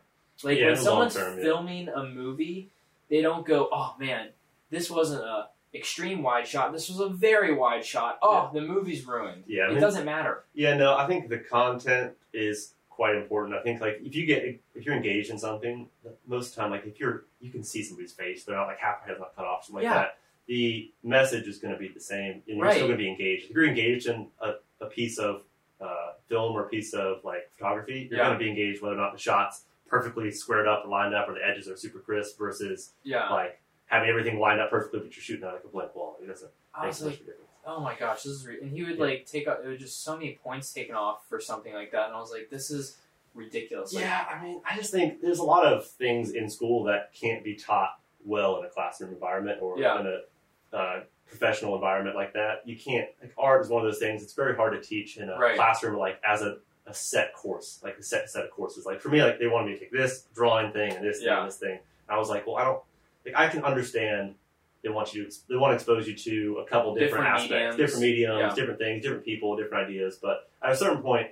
Like 0.43 0.59
Yeah, 0.59 0.67
when 0.67 0.75
someone's 0.77 1.15
term, 1.15 1.37
yeah. 1.37 1.43
filming 1.43 1.89
a 1.89 2.03
movie, 2.03 2.69
they 3.09 3.21
don't 3.23 3.43
go, 3.45 3.69
Oh 3.71 3.95
man, 3.99 4.29
this 4.69 4.89
wasn't 4.89 5.23
a 5.23 5.49
extreme 5.73 6.21
wide 6.21 6.47
shot, 6.47 6.71
this 6.73 6.89
was 6.89 6.99
a 6.99 7.09
very 7.09 7.53
wide 7.55 7.83
shot. 7.85 8.19
Oh, 8.21 8.51
the 8.53 8.61
movie's 8.61 9.05
ruined. 9.07 9.45
Yeah, 9.47 9.63
I 9.63 9.65
It 9.67 9.71
mean- 9.71 9.81
doesn't 9.81 10.05
matter. 10.05 10.43
Yeah, 10.53 10.75
no, 10.75 10.95
I 10.95 11.07
think 11.07 11.29
the 11.29 11.39
content 11.39 12.17
is 12.33 12.73
quite 12.89 13.15
important. 13.15 13.55
I 13.57 13.61
think 13.63 13.81
like 13.81 13.99
if 14.03 14.15
you 14.15 14.25
get 14.25 14.43
if 14.75 14.85
you're 14.85 14.95
engaged 14.95 15.29
in 15.29 15.37
something, 15.39 15.87
most 16.27 16.49
of 16.49 16.55
the 16.55 16.61
time, 16.61 16.71
like 16.71 16.85
if 16.85 16.99
you're, 16.99 17.25
you 17.39 17.51
can 17.51 17.63
see 17.63 17.83
somebody's 17.83 18.11
face. 18.13 18.43
They're 18.43 18.55
not 18.55 18.67
like 18.67 18.79
half 18.79 18.99
their 19.01 19.09
head's 19.09 19.19
not 19.19 19.35
cut 19.35 19.45
off, 19.45 19.65
something 19.65 19.83
like 19.83 19.83
Yeah. 19.83 19.93
that. 20.01 20.17
The 20.47 20.91
message 21.03 21.47
is 21.47 21.59
going 21.59 21.73
to 21.73 21.79
be 21.79 21.87
the 21.87 21.99
same, 21.99 22.41
and 22.47 22.57
you're 22.57 22.65
Right. 22.65 22.73
still 22.73 22.87
going 22.87 22.97
to 22.97 23.03
be 23.03 23.09
engaged. 23.09 23.45
If 23.49 23.51
you're 23.55 23.65
engaged 23.67 24.07
in 24.07 24.27
a, 24.41 24.55
a 24.81 24.87
piece 24.87 25.17
of 25.17 25.43
uh, 25.79 26.13
film 26.27 26.53
or 26.53 26.65
a 26.65 26.69
piece 26.69 26.93
of 26.93 27.23
like 27.23 27.49
photography, 27.55 28.07
you're 28.09 28.19
Yeah. 28.19 28.27
going 28.27 28.39
to 28.39 28.43
be 28.43 28.49
engaged 28.49 28.81
whether 28.81 28.95
or 28.95 28.97
not 28.99 29.13
the 29.13 29.19
shots 29.19 29.63
perfectly 29.87 30.29
squared 30.31 30.67
up 30.67 30.85
or 30.85 30.89
lined 30.89 31.13
up, 31.15 31.27
or 31.29 31.33
the 31.33 31.45
edges 31.45 31.67
are 31.67 31.75
super 31.77 31.99
crisp 31.99 32.37
versus 32.37 32.93
Yeah. 33.03 33.29
like 33.31 33.59
having 33.87 34.09
everything 34.09 34.39
lined 34.39 34.59
up 34.61 34.69
perfectly, 34.69 34.99
but 34.99 35.15
you're 35.15 35.23
shooting 35.23 35.43
at 35.45 35.53
like 35.53 35.63
a 35.63 35.67
blank 35.67 35.95
wall. 35.95 36.17
It 36.21 36.27
doesn't 36.27 36.51
make 36.83 36.93
so 36.93 37.05
much 37.05 37.17
difference. 37.19 37.37
Oh 37.65 37.79
my 37.79 37.95
gosh, 37.95 38.23
this 38.23 38.33
is 38.33 38.45
re-. 38.47 38.59
and 38.61 38.71
he 38.71 38.83
would 38.83 38.97
Yeah. 38.97 39.03
like 39.05 39.25
take 39.25 39.47
out. 39.47 39.63
It 39.63 39.67
was 39.67 39.79
just 39.79 40.03
so 40.03 40.15
many 40.17 40.39
points 40.43 40.73
taken 40.73 40.95
off 40.95 41.27
for 41.29 41.39
something 41.39 41.73
like 41.73 41.91
that, 41.91 42.07
and 42.07 42.15
I 42.15 42.19
was 42.19 42.31
like, 42.31 42.49
this 42.49 42.71
is 42.71 42.97
ridiculous. 43.33 43.93
Like, 43.93 44.03
Yeah, 44.03 44.25
I 44.29 44.43
mean, 44.43 44.61
I 44.69 44.75
just 44.75 44.91
think 44.91 45.21
there's 45.21 45.39
a 45.39 45.43
lot 45.43 45.65
of 45.65 45.87
things 45.87 46.31
in 46.31 46.49
school 46.49 46.83
that 46.85 47.13
can't 47.13 47.43
be 47.43 47.55
taught 47.55 47.97
well 48.25 48.59
in 48.59 48.65
a 48.65 48.69
classroom 48.69 49.11
environment 49.13 49.61
or 49.61 49.79
Yeah. 49.79 49.99
in 50.01 50.07
a 50.07 50.75
uh, 50.75 51.03
professional 51.27 51.75
environment 51.75 52.15
like 52.15 52.33
that. 52.33 52.61
You 52.67 52.77
can't 52.77 53.09
like 53.21 53.33
art 53.37 53.61
is 53.61 53.69
one 53.69 53.85
of 53.85 53.91
those 53.91 53.99
things. 53.99 54.21
It's 54.23 54.33
very 54.33 54.55
hard 54.55 54.73
to 54.73 54.81
teach 54.81 55.17
in 55.17 55.29
a 55.29 55.37
Right. 55.37 55.55
classroom 55.55 55.97
like 55.97 56.19
as 56.27 56.41
a, 56.41 56.57
a 56.85 56.93
set 56.93 57.33
course, 57.33 57.79
like 57.83 57.97
a 57.97 58.03
set 58.03 58.29
set 58.29 58.43
of 58.45 58.51
courses. 58.51 58.85
Like 58.85 58.99
for 59.01 59.09
me, 59.09 59.23
like 59.23 59.39
they 59.39 59.47
wanted 59.47 59.67
me 59.67 59.73
to 59.75 59.79
take 59.79 59.91
this 59.91 60.25
drawing 60.35 60.71
thing 60.73 60.93
and 60.93 61.05
this 61.05 61.19
thing 61.19 61.29
and 61.29 61.47
this 61.47 61.57
thing. 61.57 61.79
I 62.09 62.17
was 62.17 62.27
like, 62.29 62.45
well, 62.45 62.57
I 62.57 62.63
don't. 62.65 62.81
Like 63.25 63.35
I 63.37 63.47
can 63.47 63.63
understand. 63.63 64.35
They 64.83 64.89
want 64.89 65.13
you. 65.13 65.25
To, 65.25 65.35
they 65.47 65.55
want 65.55 65.71
to 65.71 65.75
expose 65.75 66.07
you 66.07 66.15
to 66.15 66.59
a 66.65 66.65
couple 66.69 66.95
different, 66.95 67.11
Different 67.25 67.27
aspects, 67.27 67.51
mediums. 67.51 67.77
different 67.77 68.01
mediums, 68.01 68.39
Yeah. 68.39 68.55
different 68.55 68.79
things, 68.79 69.03
different 69.03 69.23
people, 69.25 69.55
different 69.55 69.87
ideas. 69.87 70.17
But 70.21 70.49
at 70.63 70.71
a 70.71 70.75
certain 70.75 71.01
point, 71.03 71.27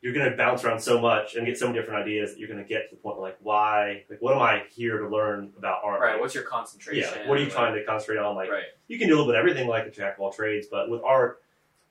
you're 0.00 0.14
going 0.14 0.30
to 0.30 0.36
bounce 0.36 0.64
around 0.64 0.80
so 0.80 1.00
much 1.00 1.34
and 1.34 1.46
get 1.46 1.58
so 1.58 1.66
many 1.66 1.78
different 1.78 2.02
ideas 2.02 2.32
that 2.32 2.38
you're 2.38 2.48
going 2.48 2.62
to 2.62 2.68
get 2.68 2.88
to 2.90 2.94
the 2.96 3.00
point 3.02 3.16
where 3.18 3.28
like, 3.30 3.38
why? 3.42 4.04
Like, 4.08 4.22
what 4.22 4.34
am 4.34 4.40
I 4.42 4.62
here 4.70 4.98
to 4.98 5.08
learn 5.08 5.52
about 5.58 5.80
art? 5.84 6.00
right. 6.00 6.18
What's 6.20 6.34
your 6.34 6.44
concentration? 6.44 7.10
yeah. 7.22 7.28
What 7.28 7.36
are 7.36 7.40
you 7.40 7.46
Like, 7.46 7.54
trying 7.54 7.74
to 7.74 7.84
concentrate 7.84 8.18
on? 8.18 8.36
Like, 8.36 8.50
right. 8.50 8.64
you 8.88 8.98
can 8.98 9.08
do 9.08 9.14
a 9.14 9.16
little 9.16 9.32
bit 9.32 9.36
of 9.36 9.40
everything, 9.40 9.68
like 9.68 9.86
a 9.86 9.90
jack 9.90 10.14
of 10.14 10.20
all 10.20 10.32
trades. 10.32 10.66
But 10.70 10.88
with 10.88 11.02
art, 11.02 11.42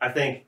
I 0.02 0.10
think 0.10 0.46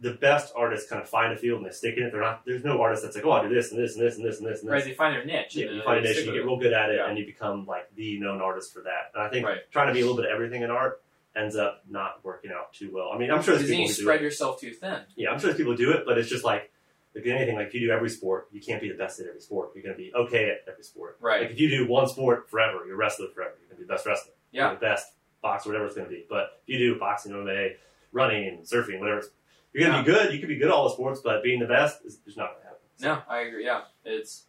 the 0.00 0.12
best 0.12 0.52
artists 0.56 0.88
kind 0.88 1.02
of 1.02 1.08
find 1.08 1.32
a 1.32 1.36
field 1.36 1.58
and 1.58 1.66
they 1.66 1.72
stick 1.72 1.96
in 1.96 2.04
it. 2.04 2.12
They're 2.12 2.20
not. 2.20 2.44
There's 2.46 2.62
no 2.64 2.80
artist 2.80 3.02
that's 3.02 3.16
like, 3.16 3.24
oh, 3.24 3.32
I 3.32 3.42
do 3.48 3.52
this 3.52 3.72
and 3.72 3.80
this 3.82 3.96
and 3.96 4.04
this 4.06 4.16
and 4.16 4.24
this 4.24 4.38
and 4.38 4.46
this 4.46 4.60
and 4.60 4.68
this. 4.68 4.72
Right. 4.72 4.84
They 4.84 4.94
find 4.94 5.14
their 5.16 5.24
niche. 5.24 5.56
Yeah, 5.56 5.70
you 5.70 5.82
find 5.82 5.98
a 5.98 6.02
niche, 6.08 6.18
you 6.24 6.32
get 6.32 6.44
real 6.44 6.56
good 6.56 6.72
at 6.72 6.90
it, 6.90 6.96
Yeah. 6.96 7.08
and 7.08 7.18
you 7.18 7.26
become 7.26 7.66
like 7.66 7.92
the 7.96 8.18
known 8.20 8.40
artist 8.40 8.72
for 8.72 8.82
that. 8.82 9.10
And 9.14 9.22
I 9.22 9.28
think 9.28 9.46
Right. 9.46 9.58
trying 9.72 9.88
to 9.88 9.92
be 9.92 10.00
a 10.00 10.02
little 10.04 10.16
bit 10.16 10.26
of 10.26 10.30
everything 10.30 10.62
in 10.62 10.70
art 10.70 11.02
ends 11.34 11.56
up 11.56 11.82
not 11.88 12.24
working 12.24 12.50
out 12.52 12.72
too 12.72 12.90
well. 12.92 13.10
I 13.12 13.18
mean, 13.18 13.30
I'm 13.30 13.42
sure 13.42 13.56
there's 13.56 13.68
people 13.68 13.86
you 13.86 13.92
spread 13.92 14.20
yourself 14.20 14.60
too 14.60 14.72
thin. 14.72 15.00
Yeah, 15.16 15.30
I'm 15.30 15.38
sure 15.38 15.48
there's 15.50 15.56
people 15.58 15.74
do 15.76 15.90
it, 15.92 16.04
but 16.06 16.16
it's 16.18 16.28
just 16.28 16.44
like 16.44 16.70
like 17.16 17.26
anything. 17.26 17.56
Like 17.56 17.68
if 17.68 17.74
you 17.74 17.80
do 17.80 17.90
every 17.90 18.10
sport, 18.10 18.46
you 18.52 18.60
can't 18.60 18.80
be 18.80 18.88
the 18.88 18.94
best 18.96 19.18
at 19.18 19.26
every 19.26 19.40
sport. 19.40 19.70
You're 19.74 19.82
going 19.82 19.96
to 19.96 20.00
be 20.00 20.12
okay 20.14 20.50
at 20.50 20.70
every 20.70 20.84
sport. 20.84 21.16
Right. 21.20 21.42
Like 21.42 21.50
if 21.50 21.58
you 21.58 21.68
do 21.68 21.86
one 21.88 22.06
sport 22.06 22.48
forever, 22.50 22.84
you're 22.86 22.94
a 22.94 22.98
wrestler 22.98 23.26
forever. 23.34 23.54
You're 23.60 23.68
going 23.70 23.78
to 23.78 23.82
be 23.82 23.86
the 23.88 23.92
best 23.92 24.06
wrestler. 24.06 24.34
Yeah. 24.52 24.66
You're 24.66 24.74
the 24.74 24.80
best 24.86 25.06
boxer, 25.42 25.70
whatever 25.70 25.86
it's 25.86 25.96
going 25.96 26.06
to 26.06 26.14
be. 26.14 26.24
But 26.28 26.60
if 26.66 26.68
you 26.68 26.78
do 26.94 26.98
boxing, 27.00 27.32
MMA, 27.32 27.76
running, 28.12 28.58
surfing, 28.62 29.00
whatever, 29.00 29.18
it's, 29.18 29.30
you're 29.72 29.88
going 29.88 30.04
to 30.04 30.10
be 30.10 30.16
good. 30.16 30.32
You 30.32 30.38
could 30.40 30.48
be 30.48 30.56
good 30.56 30.68
at 30.68 30.72
all 30.72 30.84
the 30.88 30.94
sports, 30.94 31.20
but 31.22 31.42
being 31.42 31.60
the 31.60 31.66
best 31.66 32.04
is 32.04 32.16
just 32.24 32.36
not 32.36 32.50
going 32.50 32.60
to 32.60 32.64
happen. 32.64 32.78
So, 32.96 33.08
No, 33.08 33.22
I 33.28 33.40
agree. 33.42 33.64
Yeah. 33.64 33.82
It's 34.04 34.44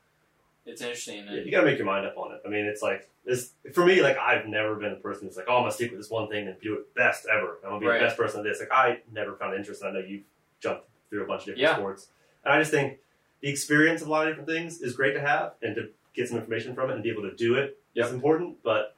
it's 0.65 0.81
interesting. 0.81 1.25
yeah, 1.25 1.41
you 1.41 1.51
got 1.51 1.61
to 1.61 1.65
make 1.65 1.77
your 1.77 1.85
mind 1.87 2.05
up 2.05 2.17
on 2.17 2.31
it. 2.33 2.41
I 2.45 2.49
mean, 2.49 2.65
it's 2.65 2.81
like 2.81 3.09
this 3.25 3.51
for 3.73 3.85
me. 3.85 4.01
Like 4.03 4.17
I've 4.17 4.45
never 4.45 4.75
been 4.75 4.91
a 4.91 4.95
person 4.97 5.27
who's 5.27 5.35
like, 5.37 5.45
oh, 5.49 5.57
I'm 5.57 5.61
gonna 5.63 5.71
stick 5.71 5.89
with 5.91 5.99
this 5.99 6.09
one 6.11 6.27
thing 6.29 6.47
and 6.47 6.59
do 6.61 6.75
it 6.75 6.93
best 6.95 7.25
ever. 7.31 7.57
I'm 7.63 7.69
gonna 7.71 7.79
be 7.79 7.87
Right. 7.87 7.99
the 7.99 8.05
best 8.05 8.17
person 8.17 8.39
at 8.41 8.43
this. 8.43 8.59
Like 8.59 8.71
I 8.71 8.99
never 9.11 9.33
found 9.35 9.55
interest. 9.55 9.83
I 9.83 9.91
know 9.91 9.99
you've 9.99 10.23
jumped 10.61 10.83
through 11.09 11.23
a 11.23 11.27
bunch 11.27 11.41
of 11.41 11.45
different 11.55 11.61
Yeah. 11.61 11.75
sports, 11.75 12.09
and 12.43 12.53
I 12.53 12.59
just 12.59 12.69
think 12.71 12.99
the 13.41 13.49
experience 13.49 14.01
of 14.03 14.07
a 14.09 14.11
lot 14.11 14.27
of 14.27 14.31
different 14.31 14.47
things 14.49 14.79
is 14.81 14.95
great 14.95 15.13
to 15.13 15.21
have 15.21 15.53
and 15.63 15.75
to 15.75 15.89
get 16.13 16.27
some 16.27 16.37
information 16.37 16.75
from 16.75 16.89
it 16.91 16.93
and 16.93 17.03
be 17.03 17.09
able 17.09 17.23
to 17.23 17.35
do 17.35 17.55
it 17.55 17.79
Yep. 17.93 18.11
important. 18.11 18.61
But 18.63 18.95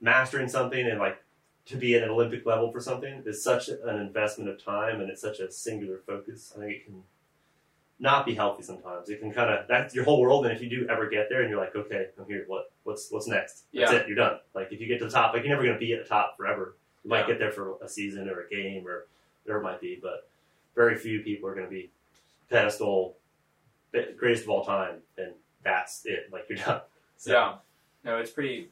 mastering 0.00 0.48
something 0.48 0.86
and 0.86 0.98
like 0.98 1.22
to 1.66 1.76
be 1.76 1.94
at 1.96 2.02
an 2.02 2.10
Olympic 2.10 2.46
level 2.46 2.70
for 2.70 2.80
something 2.80 3.22
is 3.26 3.42
such 3.42 3.68
an 3.68 3.98
investment 3.98 4.48
of 4.50 4.62
time 4.62 5.00
and 5.00 5.10
it's 5.10 5.20
such 5.20 5.40
a 5.40 5.50
singular 5.50 5.98
focus. 6.06 6.52
I 6.56 6.60
think 6.60 6.72
it 6.72 6.84
can 6.86 7.02
not 7.98 8.24
be 8.26 8.34
healthy 8.34 8.62
sometimes. 8.62 9.08
It 9.08 9.20
can 9.20 9.32
kind 9.32 9.50
of 9.50 9.66
that's 9.66 9.94
your 9.94 10.04
whole 10.04 10.20
world. 10.20 10.46
And 10.46 10.54
if 10.54 10.62
you 10.62 10.68
do 10.68 10.86
ever 10.88 11.08
get 11.08 11.28
there 11.28 11.40
and 11.42 11.50
you're 11.50 11.58
like, 11.60 11.74
okay, 11.74 12.08
I'm 12.18 12.26
here. 12.26 12.44
What 12.46 12.70
what's 12.84 13.10
what's 13.10 13.26
next? 13.26 13.64
That's 13.74 13.92
Yeah. 13.92 13.98
it. 13.98 14.06
You're 14.06 14.16
done. 14.16 14.38
Like 14.54 14.68
if 14.70 14.80
you 14.80 14.86
get 14.86 14.98
to 15.00 15.06
the 15.06 15.10
top, 15.10 15.32
like 15.32 15.42
you're 15.42 15.50
never 15.50 15.62
going 15.62 15.74
to 15.74 15.80
be 15.80 15.92
at 15.92 16.02
the 16.02 16.08
top 16.08 16.36
forever. 16.36 16.76
You 17.04 17.10
might 17.10 17.26
get 17.26 17.38
there 17.38 17.52
for 17.52 17.76
a 17.82 17.88
season 17.88 18.28
or 18.28 18.40
a 18.42 18.48
game 18.48 18.86
or 18.86 19.06
whatever 19.44 19.60
it 19.60 19.64
might 19.64 19.80
be, 19.80 19.98
but 20.00 20.28
very 20.74 20.96
few 20.96 21.20
people 21.20 21.48
are 21.48 21.54
going 21.54 21.66
to 21.66 21.70
be 21.70 21.90
pedestal 22.50 23.16
greatest 24.18 24.42
of 24.44 24.50
all 24.50 24.64
time, 24.64 24.96
and 25.16 25.32
that's 25.64 26.02
it. 26.04 26.28
Like 26.30 26.44
you're 26.48 26.58
done. 26.58 26.80
So, 27.16 27.32
yeah. 27.32 27.54
No, 28.04 28.18
it's 28.18 28.30
pretty. 28.30 28.68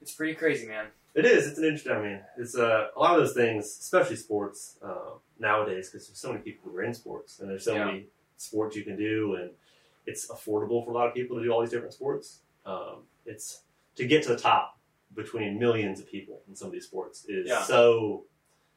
It's 0.00 0.12
pretty 0.12 0.34
crazy, 0.34 0.66
man. 0.68 0.86
It 1.18 1.26
is. 1.26 1.48
It's 1.48 1.58
an 1.58 1.64
interesting. 1.64 1.92
I 1.92 2.00
mean, 2.00 2.20
it's 2.36 2.56
uh, 2.56 2.88
a 2.96 3.00
lot 3.00 3.14
of 3.18 3.20
those 3.26 3.34
things, 3.34 3.64
especially 3.66 4.14
sports 4.14 4.76
uh, 4.80 5.14
nowadays, 5.40 5.90
because 5.90 6.06
there's 6.06 6.18
so 6.20 6.28
many 6.30 6.42
people 6.42 6.70
who 6.70 6.76
are 6.76 6.84
in 6.84 6.94
sports, 6.94 7.40
and 7.40 7.50
there's 7.50 7.64
so 7.64 7.74
Yeah. 7.74 7.86
many 7.86 8.06
sports 8.36 8.76
you 8.76 8.84
can 8.84 8.96
do, 8.96 9.34
and 9.34 9.50
it's 10.06 10.28
affordable 10.28 10.84
for 10.84 10.92
a 10.92 10.94
lot 10.94 11.08
of 11.08 11.14
people 11.14 11.36
to 11.36 11.42
do 11.42 11.50
all 11.50 11.60
these 11.60 11.70
different 11.70 11.92
sports. 11.92 12.42
Um, 12.64 13.02
it's 13.26 13.62
to 13.96 14.06
get 14.06 14.22
to 14.24 14.28
the 14.28 14.36
top 14.36 14.78
between 15.16 15.58
millions 15.58 15.98
of 15.98 16.06
people 16.08 16.40
in 16.48 16.54
some 16.54 16.66
of 16.68 16.72
these 16.72 16.84
sports 16.84 17.24
is 17.24 17.48
Yeah. 17.48 17.62
so 17.64 18.24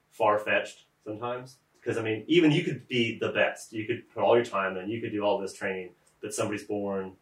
far 0.09 0.39
fetched 0.39 0.85
sometimes. 1.03 1.57
Because 1.79 1.97
I 1.99 2.01
mean, 2.01 2.23
even 2.27 2.51
you 2.51 2.63
could 2.63 2.87
be 2.87 3.19
the 3.19 3.29
best, 3.31 3.71
you 3.71 3.85
could 3.85 4.09
put 4.09 4.23
all 4.23 4.35
your 4.35 4.45
time 4.45 4.77
in, 4.77 4.89
you 4.89 4.99
could 4.99 5.11
do 5.11 5.23
all 5.23 5.37
this 5.37 5.53
training, 5.53 5.93
but 6.21 6.33
somebody's 6.33 6.63
born 6.63 7.15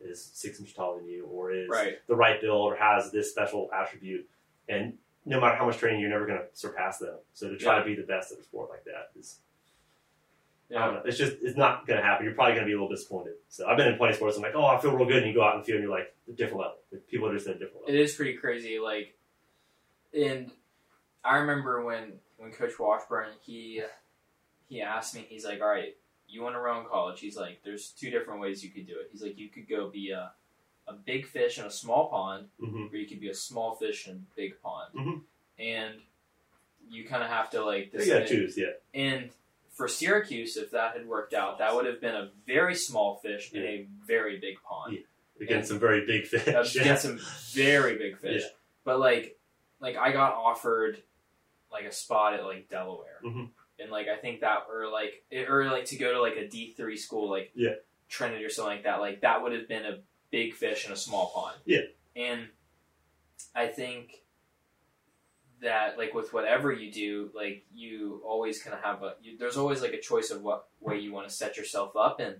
is 0.00 0.20
six 0.34 0.58
inches 0.58 0.74
taller 0.74 0.98
than 0.98 1.08
you, 1.08 1.26
or 1.26 1.52
is 1.52 1.68
Right. 1.68 1.98
the 2.08 2.16
right 2.16 2.40
build 2.40 2.72
or 2.72 2.76
has 2.76 3.12
this 3.12 3.30
special 3.30 3.70
attribute. 3.72 4.28
And 4.68 4.98
no 5.24 5.40
matter 5.40 5.56
how 5.56 5.66
much 5.66 5.78
training, 5.78 6.00
you're 6.00 6.10
never 6.10 6.26
going 6.26 6.38
to 6.38 6.46
surpass 6.52 6.98
them. 6.98 7.16
So 7.32 7.48
to 7.48 7.56
try 7.56 7.74
Yeah. 7.76 7.78
to 7.80 7.84
be 7.84 7.94
the 7.94 8.02
best 8.06 8.32
at 8.32 8.38
a 8.38 8.42
sport 8.42 8.70
like 8.70 8.84
that 8.84 9.10
is, 9.18 9.40
I 10.70 10.74
Yeah. 10.74 10.84
don't 10.86 10.94
know, 10.94 11.02
it's 11.04 11.18
just, 11.18 11.36
it's 11.42 11.56
not 11.56 11.86
going 11.86 11.98
to 12.00 12.04
happen. 12.04 12.24
You're 12.26 12.34
probably 12.34 12.54
going 12.54 12.64
to 12.66 12.70
be 12.70 12.72
a 12.72 12.76
little 12.80 12.88
disappointed. 12.94 13.34
So 13.48 13.66
I've 13.66 13.76
been 13.76 13.88
in 13.88 13.96
plenty 13.96 14.14
sports. 14.14 14.36
I'm 14.36 14.42
like, 14.42 14.54
oh, 14.54 14.64
I 14.66 14.78
feel 14.80 14.94
real 14.96 15.06
good. 15.06 15.18
And 15.22 15.26
you 15.26 15.34
go 15.34 15.44
out 15.44 15.54
in 15.54 15.60
the 15.60 15.64
field 15.66 15.76
and 15.80 15.84
you're 15.88 15.96
like, 15.98 16.14
a 16.28 16.32
different 16.32 16.60
level. 16.60 16.76
People 17.08 17.28
are 17.28 17.34
just 17.34 17.46
at 17.46 17.56
a 17.56 17.58
different 17.58 17.82
It 17.86 17.92
level. 17.92 18.02
is 18.04 18.14
pretty 18.14 18.34
crazy. 18.38 18.78
Like, 18.78 19.14
and 20.14 20.50
I 21.22 21.38
remember 21.38 21.84
when 21.84 22.20
when 22.38 22.50
Coach 22.52 22.78
Washburn 22.78 23.30
he 23.42 23.82
he 24.68 24.80
asked 24.80 25.14
me, 25.14 25.26
he's 25.28 25.44
like, 25.44 25.60
"All 25.60 25.68
right, 25.68 25.96
you 26.28 26.42
want 26.42 26.54
to 26.54 26.60
run 26.60 26.86
college?" 26.86 27.20
He's 27.20 27.36
like, 27.36 27.60
"There's 27.64 27.90
two 27.90 28.10
different 28.10 28.40
ways 28.40 28.64
you 28.64 28.70
could 28.70 28.86
do 28.86 28.94
it." 28.98 29.08
He's 29.12 29.22
like, 29.22 29.36
"You 29.38 29.48
could 29.50 29.68
go 29.68 29.90
be 29.90 30.10
a 30.10 30.32
a 30.86 30.92
big 30.92 31.26
fish 31.26 31.58
in 31.58 31.64
a 31.64 31.70
small 31.70 32.08
pond, 32.08 32.48
hmm 32.60 32.86
or 32.92 32.96
you 32.96 33.06
could 33.06 33.20
be 33.20 33.28
a 33.30 33.34
small 33.34 33.74
fish 33.76 34.06
in 34.08 34.14
a 34.16 34.36
big 34.36 34.60
pond." 34.62 34.94
Mhm. 34.94 35.22
And 35.58 36.00
you 36.88 37.04
kind 37.06 37.22
of 37.22 37.30
have 37.30 37.50
to 37.50 37.64
like 37.64 37.92
You 37.92 38.06
got 38.06 38.18
to 38.20 38.28
choose, 38.28 38.56
yeah. 38.58 38.72
And 38.92 39.30
for 39.70 39.88
Syracuse, 39.88 40.56
if 40.56 40.70
that 40.72 40.96
had 40.96 41.06
worked 41.06 41.34
out, 41.34 41.58
that 41.58 41.74
would 41.74 41.86
have 41.86 42.00
been 42.00 42.14
a 42.14 42.30
very 42.46 42.74
small 42.74 43.16
fish 43.16 43.52
in 43.52 43.62
a 43.62 43.86
very 44.06 44.38
big 44.38 44.62
pond. 44.62 44.98
Against 45.40 45.68
some 45.70 45.80
very 45.80 46.06
big 46.06 46.26
fish. 46.26 46.46
Was 46.54 46.74
yeah. 46.76 46.82
against 46.82 47.02
some 47.02 47.18
very 47.54 47.96
big 47.98 48.18
fish. 48.18 48.42
Yeah. 48.42 48.48
But 48.84 49.00
like, 49.00 49.36
like 49.80 49.96
I 49.96 50.12
got 50.12 50.34
offered 50.34 51.02
like 51.72 51.86
a 51.86 51.92
spot 51.92 52.34
at 52.34 52.44
like 52.44 52.68
Delaware, 52.68 53.18
Mhm. 53.24 53.50
and 53.80 53.90
like 53.90 54.06
I 54.06 54.16
think 54.16 54.42
that 54.42 54.66
or 54.70 54.86
like 54.88 55.24
it, 55.30 55.50
or 55.50 55.64
like 55.70 55.86
to 55.86 55.96
go 55.96 56.12
to 56.12 56.20
like 56.20 56.36
a 56.36 56.46
D 56.46 56.72
three 56.76 56.96
school 56.96 57.28
like 57.28 57.50
Yeah. 57.56 57.74
Trinity 58.08 58.44
or 58.44 58.50
something 58.50 58.74
like 58.76 58.84
that. 58.84 59.00
Like 59.00 59.22
that 59.22 59.42
would 59.42 59.52
have 59.52 59.66
been 59.66 59.84
a 59.84 59.98
big 60.30 60.54
fish 60.54 60.86
in 60.86 60.92
a 60.92 60.96
small 60.96 61.30
pond. 61.34 61.56
Yeah. 61.64 61.82
And 62.16 62.48
I 63.54 63.66
think 63.68 64.22
that 65.60 65.96
like 65.96 66.12
with 66.14 66.32
whatever 66.32 66.72
you 66.72 66.90
do, 66.92 67.30
like 67.34 67.64
you 67.74 68.20
always 68.26 68.62
kind 68.62 68.74
of 68.74 68.82
have 68.82 69.02
a 69.02 69.14
you, 69.22 69.38
there's 69.38 69.56
always 69.56 69.80
like 69.80 69.92
a 69.92 70.00
choice 70.00 70.30
of 70.30 70.42
what 70.42 70.66
way 70.80 70.98
you 70.98 71.12
want 71.12 71.28
to 71.28 71.34
set 71.34 71.56
yourself 71.56 71.96
up, 71.96 72.20
and 72.20 72.36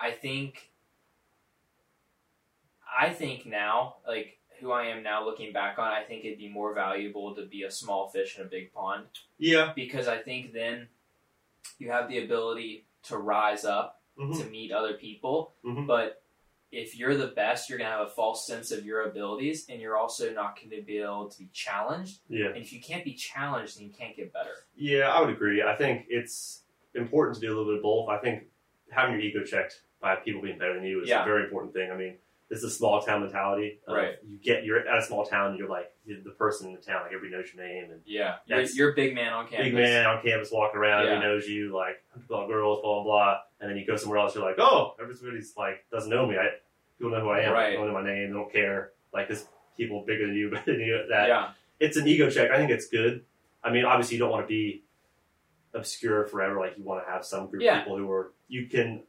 I 0.00 0.10
think 0.10 0.70
I 2.98 3.10
think 3.10 3.46
now 3.46 3.96
like 4.06 4.38
who 4.60 4.72
I 4.72 4.86
am 4.86 5.02
now 5.04 5.24
looking 5.24 5.52
back 5.52 5.78
on, 5.78 5.92
I 5.92 6.02
think 6.02 6.24
it'd 6.24 6.38
be 6.38 6.48
more 6.48 6.74
valuable 6.74 7.34
to 7.36 7.46
be 7.46 7.62
a 7.62 7.70
small 7.70 8.08
fish 8.08 8.36
in 8.38 8.44
a 8.44 8.48
big 8.48 8.72
pond 8.72 9.06
Yeah. 9.38 9.72
because 9.74 10.08
I 10.08 10.18
think 10.18 10.52
then 10.52 10.88
you 11.78 11.92
have 11.92 12.08
the 12.08 12.24
ability 12.24 12.86
to 13.04 13.18
rise 13.18 13.64
up 13.64 14.02
Mhm. 14.18 14.36
to 14.40 14.50
meet 14.50 14.72
other 14.72 14.94
people. 14.94 15.54
Mhm. 15.64 15.86
But 15.86 16.24
if 16.70 16.98
you're 16.98 17.16
the 17.16 17.28
best, 17.28 17.68
you're 17.68 17.78
going 17.78 17.90
to 17.90 17.96
have 17.96 18.06
a 18.06 18.10
false 18.10 18.46
sense 18.46 18.70
of 18.70 18.84
your 18.84 19.02
abilities 19.08 19.66
and 19.68 19.80
you're 19.80 19.96
also 19.96 20.32
not 20.32 20.56
going 20.56 20.70
to 20.70 20.82
be 20.84 20.98
able 20.98 21.28
to 21.28 21.38
be 21.38 21.48
challenged. 21.52 22.20
Yeah. 22.28 22.46
And 22.48 22.56
if 22.58 22.72
you 22.72 22.80
can't 22.80 23.04
be 23.04 23.14
challenged, 23.14 23.78
then 23.78 23.84
you 23.86 23.92
can't 23.92 24.14
get 24.14 24.32
better. 24.32 24.50
Yeah, 24.76 25.08
I 25.08 25.20
would 25.20 25.30
agree. 25.30 25.62
I 25.62 25.74
think 25.76 26.06
it's 26.08 26.62
important 26.94 27.36
to 27.36 27.40
do 27.40 27.48
a 27.48 27.54
little 27.56 27.66
bit 27.72 27.76
of 27.76 27.82
both. 27.82 28.08
I 28.10 28.18
think 28.18 28.44
having 28.90 29.14
your 29.14 29.22
ego 29.22 29.42
checked 29.44 29.82
by 30.00 30.16
people 30.16 30.42
being 30.42 30.58
better 30.58 30.74
than 30.74 30.84
you 30.84 31.02
is 31.02 31.08
Yeah. 31.08 31.22
a 31.22 31.24
very 31.24 31.44
important 31.44 31.72
thing. 31.72 31.90
I 31.90 31.96
mean, 31.96 32.16
this 32.48 32.58
is 32.60 32.64
a 32.64 32.70
small 32.70 33.00
town 33.02 33.20
mentality. 33.22 33.78
of 33.86 33.94
Right. 33.96 34.14
You 34.26 34.38
get 34.38 34.64
you're 34.64 34.78
at 34.88 34.98
a 34.98 35.02
small 35.02 35.24
town, 35.26 35.50
and 35.50 35.58
you're 35.58 35.68
like 35.68 35.92
you're 36.06 36.20
the 36.22 36.30
person 36.30 36.68
in 36.68 36.74
the 36.74 36.80
town. 36.80 37.02
Like 37.02 37.12
everybody 37.12 37.30
knows 37.42 37.52
your 37.54 37.64
name, 37.66 37.90
and 37.90 38.00
Yeah, 38.06 38.36
you're, 38.46 38.62
you're 38.62 38.92
a 38.92 38.94
big 38.94 39.14
man 39.14 39.32
on 39.32 39.46
campus. 39.48 39.66
big 39.66 39.74
man 39.74 40.06
on 40.06 40.22
campus 40.22 40.50
walking 40.50 40.78
around. 40.80 41.04
Yeah. 41.04 41.10
Everybody 41.12 41.34
knows 41.34 41.48
you. 41.48 41.74
Like 41.74 42.02
blah 42.28 42.46
girls, 42.46 42.80
blah 42.82 42.94
blah 42.94 43.04
blah. 43.04 43.38
And 43.60 43.70
then 43.70 43.76
you 43.76 43.84
go 43.86 43.96
somewhere 43.96 44.18
else, 44.20 44.34
you're 44.34 44.44
like, 44.44 44.58
oh, 44.58 44.94
everybody's 45.00 45.54
like 45.56 45.84
doesn't 45.92 46.10
know 46.10 46.26
me. 46.26 46.36
I 46.36 46.48
people 46.98 47.12
know 47.12 47.20
who 47.20 47.28
I 47.30 47.40
am. 47.40 47.52
Right. 47.52 47.70
They 47.70 47.76
don't 47.76 47.86
know 47.88 47.92
my 47.94 48.04
name. 48.04 48.28
They 48.28 48.32
don't 48.34 48.52
care. 48.52 48.92
Like 49.12 49.28
this 49.28 49.46
people 49.76 50.04
bigger 50.06 50.26
than 50.26 50.36
you, 50.36 50.50
but 50.52 50.66
you. 50.66 51.04
That 51.10 51.28
Yeah, 51.28 51.50
it's 51.80 51.96
an 51.96 52.06
ego 52.08 52.30
check. 52.30 52.50
I 52.50 52.56
think 52.56 52.70
it's 52.70 52.88
good. 52.88 53.24
I 53.62 53.70
mean, 53.72 53.84
obviously, 53.84 54.16
you 54.16 54.20
don't 54.20 54.30
want 54.30 54.44
to 54.44 54.48
be 54.48 54.84
obscure 55.74 56.26
forever. 56.26 56.58
Like 56.58 56.78
you 56.78 56.84
want 56.84 57.04
to 57.04 57.10
have 57.12 57.24
some 57.24 57.48
group 57.48 57.62
Yeah. 57.62 57.78
of 57.78 57.84
people 57.84 57.98
who 57.98 58.10
are 58.10 58.32
you 58.48 58.66
can 58.66 59.02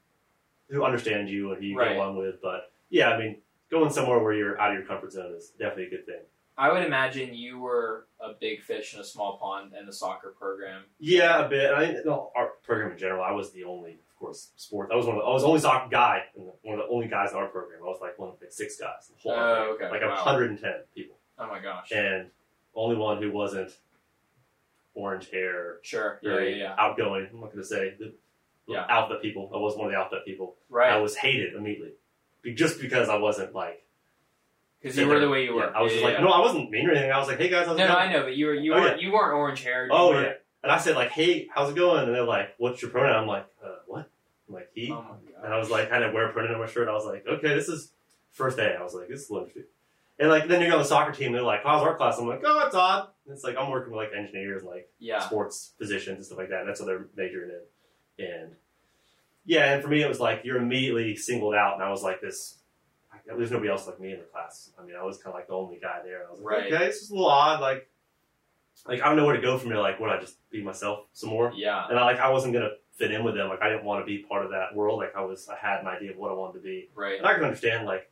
who 0.70 0.84
understand 0.84 1.30
you 1.30 1.52
and 1.52 1.60
who 1.61 1.68
you 1.68 1.78
Right. 1.78 1.90
get 1.90 1.98
along 1.98 2.18
with. 2.18 2.41
But 2.41 2.69
yeah, 2.90 3.10
I 3.10 3.18
mean, 3.18 3.38
going 3.72 3.90
somewhere 3.90 4.20
where 4.20 4.34
you're 4.34 4.60
out 4.60 4.72
of 4.72 4.78
your 4.78 4.86
comfort 4.88 5.11
zone 5.11 5.34
is 5.36 5.49
definitely 5.57 5.86
a 5.88 5.90
good 5.90 6.06
thing. 6.06 6.22
I 6.57 6.72
would 6.74 6.84
imagine 6.84 7.34
you 7.34 7.60
were 7.60 8.07
a 8.20 8.34
big 8.34 8.61
fish 8.61 8.94
in 8.94 8.99
a 8.99 9.03
small 9.03 9.38
pond 9.38 9.72
in 9.80 9.86
the 9.86 9.94
soccer 9.94 10.34
program. 10.38 10.84
Yeah, 10.99 11.45
a 11.45 11.49
bit. 11.49 11.72
I 11.74 11.94
think 11.94 12.06
art 12.36 12.61
program 12.64 12.91
in 12.91 12.98
general. 12.98 13.24
I 13.24 13.32
was 13.32 13.52
the 13.52 13.64
only, 13.64 13.91
of 13.94 14.20
course, 14.20 14.49
sport. 14.57 14.90
I 14.91 14.98
was 14.98 15.06
one 15.06 15.16
of 15.16 15.22
the, 15.22 15.26
I 15.26 15.32
was 15.32 15.44
the 15.44 15.48
only 15.48 15.61
soccer 15.61 15.88
guy 15.90 16.24
one 16.36 16.78
of 16.78 16.86
the 16.86 16.94
only 16.94 17.07
guys 17.07 17.32
in 17.32 17.38
our 17.38 17.48
program. 17.48 17.80
I 17.82 17.86
was 17.86 17.99
like 18.02 18.20
one 18.20 18.28
of 18.30 18.40
the 18.41 18.48
six 18.52 18.76
guys. 18.78 19.10
in 19.10 19.16
The 19.16 19.22
whole 19.36 19.40
Oh, 19.40 19.74
okay. 19.76 19.90
like 19.90 20.02
wow. 20.02 20.16
110 20.16 20.72
people, 20.94 21.16
Oh 21.38 21.48
my 21.48 21.60
gosh. 21.61 21.91
and 21.94 22.28
only 22.76 22.98
one 22.98 23.22
who 23.22 23.32
wasn't 23.32 23.72
orange 24.95 25.30
hair, 25.30 25.78
Sure. 25.82 26.20
Yeah, 26.22 26.40
yeah, 26.40 26.56
yeah. 26.56 26.76
outgoing. 26.78 27.28
I'm 27.32 27.40
not 27.40 27.48
going 27.53 27.60
to 27.64 27.66
say 27.66 27.94
the, 27.98 28.14
Yeah. 28.68 28.86
alphabet 28.90 29.22
people. 29.22 29.49
I 29.53 29.57
was 29.57 29.78
one 29.78 29.86
of 29.88 29.91
the 29.94 29.98
alphabet 29.98 30.26
people. 30.26 30.56
Right. 30.70 30.91
I 30.91 30.98
was 30.98 31.16
hated 31.16 31.53
immediately, 31.56 31.94
just 32.56 32.80
because 32.82 33.10
I 33.10 33.18
wasn't 33.18 33.53
like. 33.53 33.84
Because 34.82 34.98
you 34.98 35.07
were 35.07 35.20
the 35.20 35.30
way 35.30 35.44
you 35.44 35.57
yeah, 35.57 35.66
were. 35.68 35.76
I 35.76 35.82
was 35.82 35.91
Yeah, 35.91 35.99
just 35.99 36.10
yeah, 36.11 36.18
like, 36.20 36.24
no, 36.24 36.30
I 36.32 36.40
wasn't 36.40 36.70
mean 36.72 36.88
or 36.88 36.91
anything. 36.91 37.11
I 37.11 37.18
was 37.20 37.28
like, 37.28 37.38
hey 37.38 37.49
guys, 37.49 37.68
how's 37.68 37.78
No, 37.78 37.84
it 37.84 37.88
no. 37.90 37.95
I 37.95 38.11
know, 38.14 38.24
but 38.24 38.36
you 38.38 38.45
were 38.45 38.53
you 38.53 38.74
Oh, 38.74 38.80
weren't 38.80 39.02
you 39.02 39.11
weren't 39.11 39.34
orange 39.34 39.61
haired. 39.64 39.90
Oh 39.91 40.18
yeah, 40.18 40.34
and 40.64 40.72
I 40.72 40.78
said 40.78 40.95
like, 40.95 41.10
hey, 41.11 41.48
how's 41.53 41.70
it 41.72 41.76
going? 41.76 42.06
And 42.06 42.16
they're 42.16 42.24
like, 42.24 42.56
what's 42.57 42.82
your 42.82 42.90
pronoun? 42.91 43.16
I'm 43.16 43.28
like, 43.28 43.45
uh, 43.64 43.76
what? 43.88 44.10
I'm 44.48 44.56
like 44.56 44.70
he. 44.74 44.91
Oh. 44.91 45.06
And 45.44 45.53
I 45.53 45.57
was 45.57 45.70
like, 45.70 45.91
I 45.91 45.99
to 45.99 46.11
wear 46.11 46.30
a 46.30 46.34
pronoun 46.34 46.53
on 46.56 46.60
my 46.61 46.68
shirt. 46.68 46.88
I 46.88 46.94
was 46.94 47.06
like, 47.06 47.26
okay, 47.28 47.53
this 47.56 47.68
is 47.70 47.91
first 48.32 48.57
day. 48.57 48.76
I 48.78 48.84
was 48.84 48.94
like, 48.94 49.07
this 49.10 49.22
is 49.22 49.32
interesting. 49.32 49.64
And 50.18 50.30
like, 50.30 50.48
then 50.49 50.61
you're 50.61 50.74
on 50.74 50.80
the 50.80 50.86
soccer 50.86 51.14
team. 51.14 51.32
They're 51.32 51.41
like, 51.41 51.64
how's 51.64 51.82
our 51.82 51.95
class? 51.95 52.18
I'm 52.20 52.28
like, 52.28 52.41
oh, 52.45 52.66
it's 52.66 52.76
odd. 52.76 53.07
And 53.26 53.34
it's 53.34 53.44
like 53.44 53.56
I'm 53.57 53.70
working 53.72 53.94
with 53.94 54.06
like 54.06 54.18
engineers, 54.18 54.64
like 54.64 54.90
Yeah. 54.99 55.20
sports 55.20 55.74
positions 55.78 56.18
and 56.18 56.26
stuff 56.26 56.38
like 56.38 56.49
that. 56.49 56.61
And 56.61 56.70
that's 56.70 56.80
what 56.82 56.88
they're 56.88 57.07
majoring 57.16 57.52
in. 58.18 58.26
And 58.26 58.56
yeah, 59.45 59.74
and 59.74 59.82
for 59.84 59.90
me, 59.90 60.02
it 60.02 60.07
was 60.07 60.20
like 60.20 60.41
you're 60.44 60.57
immediately 60.57 61.16
singled 61.16 61.56
out, 61.56 61.76
and 61.76 61.84
I 61.84 61.90
was 61.90 62.03
like 62.03 62.22
this. 62.22 62.56
There's 63.26 63.52
nobody 63.52 63.70
else 63.70 63.86
like 63.86 63.99
me 63.99 64.14
in 64.14 64.20
the 64.20 64.26
class. 64.26 64.72
I 64.80 64.84
mean, 64.84 64.95
I 64.99 65.03
was 65.03 65.18
kind 65.18 65.28
of 65.28 65.36
like 65.36 65.48
the 65.48 65.53
only 65.53 65.78
guy 65.80 65.99
there. 66.03 66.26
I 66.28 66.32
was 66.32 66.40
like, 66.40 66.48
Right. 66.52 66.74
okay, 66.74 66.86
this 66.88 66.98
is 67.03 67.11
a 67.11 67.14
little 67.14 67.30
odd. 67.30 67.61
Like, 67.61 67.88
like 68.88 69.02
I 69.02 69.06
don't 69.07 69.18
know 69.18 69.26
where 69.26 69.36
to 69.36 69.41
go 69.41 69.57
from 69.60 69.70
here. 69.70 69.78
Like, 69.80 69.99
would 69.99 70.10
I 70.10 70.20
just 70.20 70.38
be 70.49 70.64
myself 70.64 71.06
some 71.14 71.30
more? 71.30 71.52
Yeah. 71.56 71.86
And 71.90 71.99
I 71.99 72.06
like 72.06 72.20
I 72.20 72.30
wasn't 72.30 72.53
gonna 72.53 72.72
fit 72.95 73.11
in 73.11 73.24
with 73.24 73.36
them. 73.36 73.48
Like 73.49 73.61
I 73.61 73.70
didn't 73.70 73.84
want 73.86 74.02
to 74.02 74.06
be 74.06 74.20
part 74.28 74.45
of 74.45 74.52
that 74.52 74.74
world. 74.76 74.98
Like 74.98 75.16
I 75.16 75.22
was, 75.22 75.48
I 75.48 75.56
had 75.56 75.82
an 75.82 75.88
idea 75.88 76.11
of 76.11 76.18
what 76.18 76.32
I 76.32 76.34
wanted 76.34 76.53
to 76.60 76.64
be, 76.64 76.90
Right. 76.95 77.18
and 77.20 77.28
I 77.28 77.36
can 77.36 77.44
understand. 77.44 77.86
Like, 77.86 78.10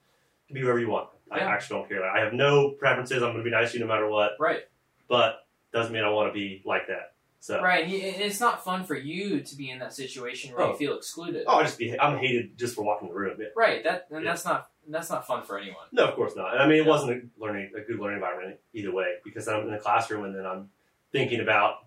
you 0.47 0.53
can 0.53 0.55
be 0.55 0.61
whoever 0.61 0.79
you 0.79 0.89
want. 0.89 1.09
I 1.31 1.37
Yeah. 1.39 1.47
actually 1.47 1.79
don't 1.79 1.89
care. 1.89 2.01
Like, 2.01 2.11
I 2.15 2.19
have 2.19 2.33
no 2.33 2.71
preferences. 2.71 3.23
I'm 3.23 3.31
gonna 3.31 3.43
be 3.43 3.49
nice 3.49 3.71
to 3.71 3.79
you 3.79 3.85
no 3.85 3.91
matter 3.91 4.07
what. 4.07 4.33
Right. 4.39 4.65
But 5.07 5.47
doesn't 5.73 5.91
mean 5.93 6.03
I 6.03 6.09
want 6.09 6.29
to 6.29 6.33
be 6.33 6.61
like 6.65 6.87
that. 6.89 7.13
So 7.39 7.61
Right. 7.61 7.83
And 7.85 7.93
it's 7.93 8.39
not 8.39 8.63
fun 8.63 8.83
for 8.83 8.95
you 8.95 9.41
to 9.41 9.55
be 9.55 9.69
in 9.69 9.79
that 9.79 9.93
situation 9.93 10.53
where 10.53 10.65
Oh. 10.65 10.71
you 10.71 10.77
feel 10.77 10.97
excluded. 10.97 11.43
oh, 11.47 11.57
I 11.57 11.63
just 11.63 11.77
be 11.77 11.97
I'm 11.99 12.17
hated 12.17 12.57
just 12.57 12.75
for 12.75 12.83
walking 12.83 13.07
the 13.09 13.13
room. 13.13 13.37
Yeah. 13.39 13.47
Right. 13.55 13.83
That 13.83 14.07
and 14.09 14.23
Yeah. 14.23 14.31
that's 14.31 14.43
not 14.45 14.69
that's 14.89 15.09
not 15.09 15.27
fun 15.27 15.43
for 15.43 15.57
anyone. 15.59 15.85
No, 15.91 16.05
of 16.07 16.15
course 16.15 16.35
not. 16.35 16.53
And 16.53 16.61
I 16.63 16.67
mean, 16.67 16.79
it 16.79 16.85
Yeah. 16.85 16.89
wasn't 16.91 17.11
a 17.11 17.41
learning 17.41 17.71
a 17.75 17.81
good 17.81 17.99
learning 17.99 18.17
environment 18.17 18.59
either 18.73 18.91
way 18.91 19.15
because 19.23 19.47
I'm 19.47 19.63
in 19.65 19.71
the 19.71 19.77
classroom 19.77 20.25
and 20.25 20.35
then 20.35 20.45
I'm 20.45 20.69
thinking 21.11 21.39
about. 21.41 21.83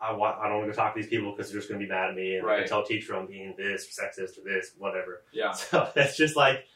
I 0.00 0.12
want. 0.12 0.38
I 0.38 0.48
don't 0.48 0.58
want 0.58 0.70
to 0.70 0.76
talk 0.76 0.92
to 0.94 1.00
these 1.00 1.08
people 1.08 1.30
because 1.32 1.50
they're 1.50 1.58
just 1.60 1.68
going 1.70 1.80
to 1.80 1.86
be 1.86 1.90
mad 1.90 2.10
at 2.10 2.16
me, 2.16 2.36
and 2.36 2.46
I 2.46 2.58
can 2.58 2.68
tell 2.68 2.84
teacher 2.84 3.14
I'm 3.16 3.26
being 3.26 3.54
this 3.56 3.86
or 3.86 4.02
sexist 4.04 4.36
or 4.38 4.42
this, 4.44 4.72
whatever. 4.76 5.22
Yeah. 5.32 5.52
So 5.54 5.88
that's 5.94 6.14
just 6.16 6.36
like 6.36 6.66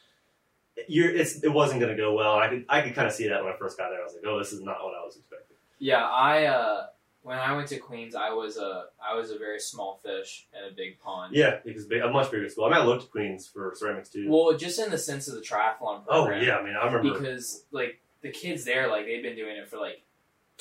you're. 0.86 1.10
It's 1.14 1.42
it 1.42 1.48
wasn't 1.48 1.80
going 1.80 1.94
to 1.94 2.00
go 2.00 2.14
well. 2.14 2.38
I 2.38 2.48
could 2.48 2.64
I 2.70 2.80
could 2.80 2.94
kind 2.94 3.06
of 3.06 3.12
see 3.12 3.28
that 3.28 3.44
when 3.44 3.52
I 3.52 3.56
first 3.56 3.76
got 3.76 3.90
there. 3.90 4.00
I 4.00 4.04
was 4.04 4.14
like, 4.14 4.24
oh, 4.26 4.38
this 4.38 4.52
is 4.52 4.62
not 4.62 4.82
what 4.82 4.94
I 4.94 5.04
was 5.04 5.16
expecting. 5.16 5.56
Yeah. 5.78 6.06
I 6.06 6.44
uh 6.46 6.86
when 7.22 7.38
I 7.38 7.54
went 7.56 7.68
to 7.68 7.78
Queens, 7.78 8.14
I 8.14 8.30
was 8.32 8.56
a 8.56 8.86
I 9.06 9.14
was 9.14 9.30
a 9.30 9.38
very 9.38 9.60
small 9.60 10.00
fish 10.04 10.46
in 10.56 10.72
a 10.72 10.74
big 10.74 10.98
pond. 11.00 11.34
Yeah, 11.34 11.58
because 11.64 11.84
big, 11.86 12.02
a 12.02 12.08
much 12.10 12.30
bigger 12.30 12.48
school. 12.48 12.64
I 12.64 12.70
mean, 12.70 12.80
I 12.80 12.84
looked 12.84 13.04
at 13.04 13.10
Queens 13.10 13.46
for 13.46 13.72
ceramics 13.76 14.08
too. 14.08 14.26
Well, 14.30 14.56
just 14.56 14.78
in 14.78 14.90
the 14.90 14.98
sense 14.98 15.28
of 15.28 15.34
the 15.34 15.40
triathlon 15.40 16.06
program. 16.06 16.40
oh 16.40 16.42
yeah, 16.42 16.56
I 16.56 16.62
mean, 16.64 16.74
I 16.80 16.86
remember. 16.86 17.12
Because 17.12 17.64
like 17.70 18.00
the 18.22 18.30
kids 18.30 18.64
there, 18.64 18.88
like 18.88 19.06
they've 19.06 19.22
been 19.22 19.36
doing 19.36 19.56
it 19.56 19.68
for 19.68 19.76
like 19.78 20.02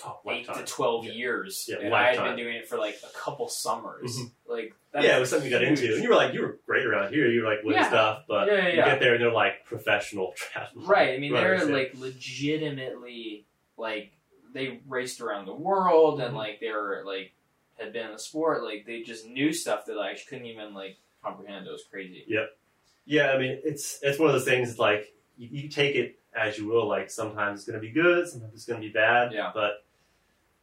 oh, 0.06 0.20
eight 0.30 0.48
lifetime. 0.48 0.66
to 0.66 0.72
twelve 0.72 1.06
Yeah. 1.06 1.12
years, 1.14 1.68
Yeah, 1.70 1.78
and 1.86 1.94
I 1.94 2.14
had 2.16 2.24
been 2.24 2.36
doing 2.36 2.56
it 2.56 2.68
for 2.68 2.78
like 2.78 2.98
a 3.04 3.18
couple 3.18 3.48
summers. 3.48 4.18
Mhm. 4.20 4.32
Like 4.48 4.74
yeah, 5.00 5.18
it 5.18 5.20
was 5.20 5.30
something 5.30 5.50
you 5.50 5.56
got 5.56 5.64
into, 5.64 5.94
and 5.94 6.02
you 6.04 6.10
were 6.10 6.16
like, 6.16 6.34
you 6.34 6.42
were 6.42 6.58
great 6.66 6.86
around 6.86 7.14
here. 7.14 7.28
You 7.30 7.44
were 7.44 7.50
like 7.50 7.64
winning 7.64 7.82
Yeah. 7.82 7.88
stuff, 7.90 8.24
but 8.28 8.48
Yeah, 8.48 8.68
you 8.70 8.76
get 8.78 9.00
there 9.00 9.14
and 9.14 9.24
they're 9.24 9.32
like 9.32 9.64
professional 9.66 10.34
triathlon 10.56 10.88
Right. 10.88 11.14
I 11.14 11.18
mean, 11.20 11.34
runners, 11.34 11.66
they're 11.66 11.72
like 11.76 11.94
legitimately 11.96 13.46
like 13.78 14.12
they 14.54 14.80
raced 14.88 15.22
around 15.22 15.46
the 15.46 15.54
world 15.54 16.20
and 16.22 16.34
Mhm. 16.34 16.38
like 16.38 16.60
they 16.60 16.72
were 16.72 17.04
like 17.06 17.34
had 17.78 17.94
been 17.94 18.08
in 18.08 18.12
the 18.14 18.20
sport. 18.20 18.64
Like 18.64 18.86
they 18.86 19.02
just 19.04 19.28
knew 19.28 19.54
stuff 19.54 19.86
that 19.86 19.98
I 20.00 20.16
couldn't 20.28 20.46
even 20.46 20.74
like 20.74 20.98
comprehend. 21.24 21.68
It 21.68 21.72
was 21.72 21.84
crazy. 21.86 22.24
Yep. 22.28 22.58
Yeah, 23.06 23.32
I 23.32 23.38
mean, 23.38 23.62
it's 23.64 24.00
it's 24.02 24.20
one 24.20 24.30
of 24.30 24.34
those 24.34 24.46
things 24.46 24.78
like 24.80 25.14
you, 25.38 25.48
you 25.64 25.70
take 25.70 25.96
it 25.96 26.20
as 26.36 26.58
you 26.58 26.68
will. 26.68 26.88
Like 26.88 27.10
sometimes 27.10 27.60
it's 27.60 27.68
going 27.68 27.80
to 27.80 27.86
be 27.86 27.92
good, 27.92 28.28
sometimes 28.28 28.54
it's 28.54 28.66
going 28.66 28.82
to 28.82 28.88
be 28.88 28.92
bad. 28.94 29.32
Yeah. 29.32 29.52
But 29.54 29.84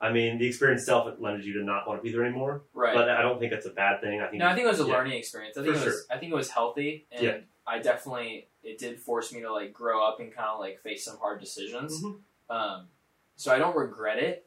I 0.00 0.12
mean, 0.12 0.38
the 0.38 0.46
experience 0.46 0.82
itself 0.82 1.08
it 1.08 1.20
led 1.20 1.42
you 1.44 1.54
to 1.54 1.64
not 1.64 1.88
want 1.88 2.00
to 2.00 2.02
be 2.02 2.12
there 2.12 2.24
anymore. 2.24 2.62
Right. 2.74 2.94
But 2.94 3.08
I 3.08 3.22
don't 3.22 3.38
think 3.38 3.52
that's 3.52 3.64
a 3.66 3.70
bad 3.70 4.00
thing. 4.00 4.20
I 4.20 4.26
think 4.26 4.40
no, 4.40 4.48
I 4.48 4.54
think 4.54 4.66
it 4.66 4.70
was 4.70 4.80
a 4.80 4.84
yeah. 4.84 4.92
learning 4.92 5.14
experience. 5.18 5.56
I 5.56 5.62
think 5.62 5.76
it 5.76 5.84
was. 5.84 6.06
I 6.10 6.18
think 6.18 6.32
it 6.32 6.34
was 6.34 6.50
healthy, 6.50 7.06
and 7.10 7.22
Yeah. 7.22 7.38
I 7.66 7.78
definitely 7.78 8.48
it 8.62 8.78
did 8.78 8.98
force 9.00 9.32
me 9.32 9.40
to 9.42 9.52
like 9.52 9.72
grow 9.72 10.06
up 10.06 10.20
and 10.20 10.34
kind 10.34 10.48
of 10.48 10.58
like 10.60 10.80
face 10.80 11.04
some 11.04 11.16
hard 11.18 11.40
decisions. 11.40 12.02
Mhm. 12.02 12.20
Um, 12.50 12.88
so 13.36 13.52
I 13.54 13.58
don't 13.58 13.76
regret 13.76 14.18
it, 14.18 14.46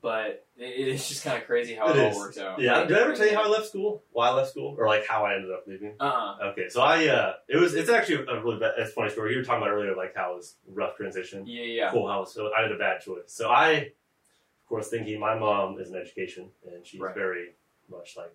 but 0.00 0.46
it, 0.56 0.64
it's 0.88 1.08
just 1.08 1.24
kind 1.24 1.38
of 1.40 1.46
crazy 1.46 1.74
how 1.74 1.88
it, 1.90 1.96
It 1.96 2.04
all 2.04 2.10
is. 2.10 2.16
worked 2.16 2.38
out. 2.38 2.60
Yeah. 2.60 2.78
Like, 2.78 2.88
Did 2.88 2.98
I 2.98 3.00
ever 3.02 3.14
tell 3.14 3.26
you 3.26 3.34
how 3.34 3.44
I 3.44 3.48
left 3.48 3.66
school? 3.66 4.02
Why 4.12 4.28
I 4.28 4.32
left 4.32 4.50
school, 4.50 4.74
or 4.78 4.86
like 4.86 5.06
how 5.06 5.24
I 5.24 5.34
ended 5.34 5.50
up 5.50 5.64
leaving? 5.66 5.94
Uh-uh. 5.98 6.38
Okay, 6.52 6.68
so 6.68 6.82
I 6.82 7.06
uh, 7.08 7.34
it 7.48 7.56
was 7.56 7.74
it's 7.74 7.90
actually 7.90 8.26
a 8.26 8.40
really 8.42 8.58
bad, 8.58 8.72
it's 8.78 8.92
funny 8.92 9.10
story. 9.10 9.32
You 9.32 9.38
were 9.38 9.44
talking 9.44 9.62
about 9.62 9.72
earlier, 9.72 9.94
like 9.96 10.14
how 10.14 10.32
it 10.32 10.36
was 10.36 10.56
rough 10.68 10.96
transition. 10.96 11.46
Yeah, 11.46 11.62
yeah. 11.64 11.90
Cool 11.90 12.08
house. 12.08 12.34
So 12.34 12.50
I 12.56 12.62
did 12.62 12.72
a 12.72 12.78
bad 12.78 13.00
choice. 13.00 13.22
So 13.26 13.48
I, 13.50 13.70
of 13.72 14.68
course, 14.68 14.88
thinking 14.88 15.18
my 15.20 15.38
mom 15.38 15.78
is 15.80 15.90
in 15.90 15.96
education 15.96 16.50
and 16.72 16.86
she's 16.86 17.00
Right. 17.00 17.14
very 17.14 17.54
much 17.90 18.14
like 18.16 18.34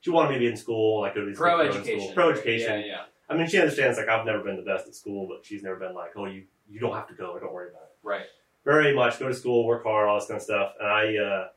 she 0.00 0.10
wanted 0.10 0.28
me 0.30 0.34
to 0.36 0.40
be 0.40 0.46
in 0.48 0.56
school, 0.56 1.00
like 1.00 1.14
go 1.14 1.20
to 1.20 1.26
these 1.26 1.36
Pro 1.38 1.60
education. 1.60 2.14
Pro 2.14 2.30
education. 2.30 2.80
Yeah, 2.80 2.86
yeah. 2.86 3.00
I 3.28 3.36
mean, 3.36 3.48
she 3.48 3.58
understands 3.58 3.98
like 3.98 4.08
I've 4.08 4.24
never 4.24 4.40
been 4.40 4.56
the 4.56 4.62
best 4.62 4.86
at 4.86 4.94
school, 4.94 5.26
but 5.26 5.44
she's 5.44 5.62
never 5.62 5.76
been 5.76 5.94
like, 5.94 6.10
oh, 6.16 6.26
you 6.26 6.44
you 6.68 6.78
don't 6.80 6.92
have 6.94 7.08
to 7.08 7.14
go, 7.14 7.38
don't 7.38 7.52
worry 7.52 7.70
about 7.70 7.82
it. 7.82 7.96
Right. 8.02 8.26
Very 8.66 8.92
much 8.94 9.20
go 9.20 9.28
to 9.28 9.34
school, 9.34 9.64
work 9.64 9.84
hard, 9.84 10.08
all 10.08 10.18
this 10.18 10.26
kind 10.26 10.36
of 10.38 10.42
stuff. 10.42 10.72
And 10.80 10.88
I, 10.88 11.16
uh, 11.16 11.48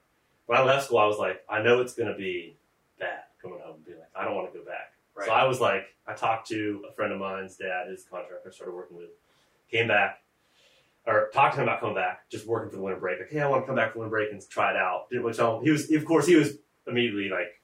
when 0.45 0.59
I 0.59 0.63
left 0.63 0.85
school, 0.85 0.99
I 0.99 1.07
was 1.07 1.17
like, 1.17 1.43
I 1.49 1.61
know 1.61 1.81
it's 1.81 1.95
going 1.95 2.07
to 2.11 2.15
be 2.17 2.55
bad 2.99 3.23
coming 3.41 3.59
home 3.59 3.77
and 3.77 3.85
being 3.85 3.97
like, 3.97 4.11
I 4.15 4.23
don't 4.25 4.35
want 4.35 4.53
to 4.53 4.57
go 4.59 4.63
back. 4.63 4.93
Right. 5.15 5.25
So 5.25 5.33
I 5.33 5.45
was 5.45 5.59
like, 5.59 5.85
I 6.07 6.13
talked 6.13 6.47
to 6.49 6.85
a 6.87 6.93
friend 6.93 7.11
of 7.11 7.19
mine's 7.19 7.57
dad, 7.57 7.89
his 7.89 8.03
contractor, 8.03 8.47
I 8.47 8.51
started 8.51 8.75
working 8.75 8.95
with, 8.95 9.09
came 9.71 9.87
back, 9.87 10.21
or 11.07 11.29
talked 11.33 11.55
to 11.55 11.61
him 11.61 11.67
about 11.67 11.79
coming 11.79 11.95
back, 11.95 12.29
just 12.29 12.45
working 12.45 12.69
for 12.69 12.75
the 12.75 12.81
winter 12.83 12.99
break. 12.99 13.19
Like, 13.19 13.31
hey, 13.31 13.41
I 13.41 13.47
want 13.47 13.63
to 13.63 13.65
come 13.67 13.75
back 13.75 13.93
for 13.93 13.99
winter 13.99 14.11
break 14.11 14.31
and 14.31 14.47
try 14.47 14.69
it 14.69 14.77
out. 14.77 15.09
Didn't 15.09 15.23
want 15.23 15.35
to 15.35 15.41
tell 15.41 15.57
him. 15.57 15.63
He 15.65 15.71
was, 15.71 15.91
of 15.91 16.05
course, 16.05 16.27
he 16.27 16.35
was 16.35 16.57
immediately 16.87 17.29
like, 17.29 17.59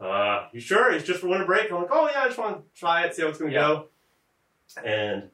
uh, 0.00 0.48
you 0.52 0.60
sure? 0.60 0.90
It's 0.92 1.06
just 1.06 1.20
for 1.20 1.28
winter 1.28 1.44
break? 1.44 1.70
I'm 1.70 1.82
like, 1.82 1.90
oh 1.90 2.08
yeah, 2.10 2.22
I 2.22 2.26
just 2.26 2.38
want 2.38 2.56
to 2.56 2.80
try 2.80 3.02
it, 3.04 3.14
see 3.14 3.20
how 3.22 3.28
it's 3.28 3.38
going 3.38 3.50
to 3.50 3.54
Yeah. 3.54 3.66
go. 3.66 3.86
And 4.82 5.30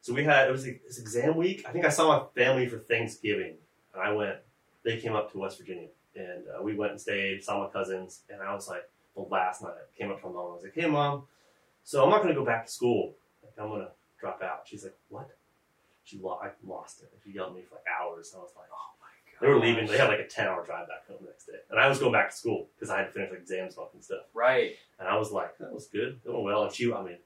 so 0.00 0.14
we 0.14 0.24
had, 0.24 0.48
it 0.48 0.52
was, 0.52 0.66
it 0.66 0.80
was 0.86 0.98
exam 0.98 1.36
week. 1.36 1.64
I 1.68 1.72
think 1.72 1.84
I 1.84 1.88
saw 1.88 2.08
my 2.08 2.24
family 2.40 2.66
for 2.68 2.78
Thanksgiving. 2.78 3.56
And 3.94 4.02
I 4.02 4.12
went, 4.12 4.36
they 4.84 4.98
came 4.98 5.14
up 5.14 5.32
to 5.32 5.38
West 5.38 5.58
Virginia. 5.58 5.88
And 6.14 6.44
uh, 6.48 6.62
we 6.62 6.74
went 6.74 6.92
and 6.92 7.00
stayed, 7.00 7.42
saw 7.42 7.64
my 7.64 7.70
cousins. 7.70 8.22
And 8.30 8.42
I 8.42 8.54
was 8.54 8.68
like, 8.68 8.88
the 9.14 9.22
last 9.22 9.62
night, 9.62 9.72
I 9.72 9.98
came 9.98 10.10
up 10.10 10.20
to 10.20 10.26
my 10.28 10.32
mom. 10.32 10.50
I 10.50 10.54
was 10.54 10.62
like, 10.62 10.74
hey, 10.74 10.88
mom, 10.88 11.24
so 11.84 12.04
I'm 12.04 12.10
not 12.10 12.22
going 12.22 12.34
to 12.34 12.38
go 12.38 12.44
back 12.44 12.66
to 12.66 12.72
school. 12.72 13.14
Like, 13.42 13.52
I'm 13.58 13.70
going 13.70 13.82
to 13.82 13.90
drop 14.20 14.42
out. 14.42 14.62
She's 14.66 14.84
like, 14.84 14.96
what? 15.08 15.28
She 16.04 16.18
lo- 16.18 16.38
I 16.42 16.50
lost 16.66 17.02
it. 17.02 17.10
She 17.24 17.32
yelled 17.32 17.50
at 17.50 17.54
me 17.56 17.62
for 17.62 17.76
like 17.76 17.84
hours. 18.00 18.32
I 18.34 18.38
was 18.38 18.52
like, 18.56 18.68
oh 18.72 18.90
my 19.00 19.08
god. 19.32 19.40
They 19.40 19.48
were 19.52 19.60
leaving. 19.60 19.86
They 19.86 19.98
had 19.98 20.08
like 20.08 20.20
a 20.20 20.26
10 20.26 20.46
hour 20.46 20.64
drive 20.64 20.88
back 20.88 21.06
home 21.06 21.18
the 21.20 21.26
next 21.26 21.46
day. 21.46 21.58
And 21.70 21.78
I 21.78 21.88
was 21.88 21.98
going 21.98 22.12
back 22.12 22.30
to 22.30 22.36
school 22.36 22.68
because 22.74 22.90
I 22.90 22.98
had 22.98 23.06
to 23.06 23.12
finish 23.12 23.30
like 23.30 23.40
exams 23.40 23.76
and 23.92 24.02
stuff. 24.02 24.24
Right. 24.32 24.76
And 24.98 25.08
I 25.08 25.16
was 25.16 25.32
like, 25.32 25.58
that 25.58 25.72
was 25.72 25.86
good. 25.86 26.20
It 26.24 26.30
went 26.30 26.44
well. 26.44 26.64
And 26.64 26.74
she, 26.74 26.92
I 26.92 27.02
mean, 27.02 27.18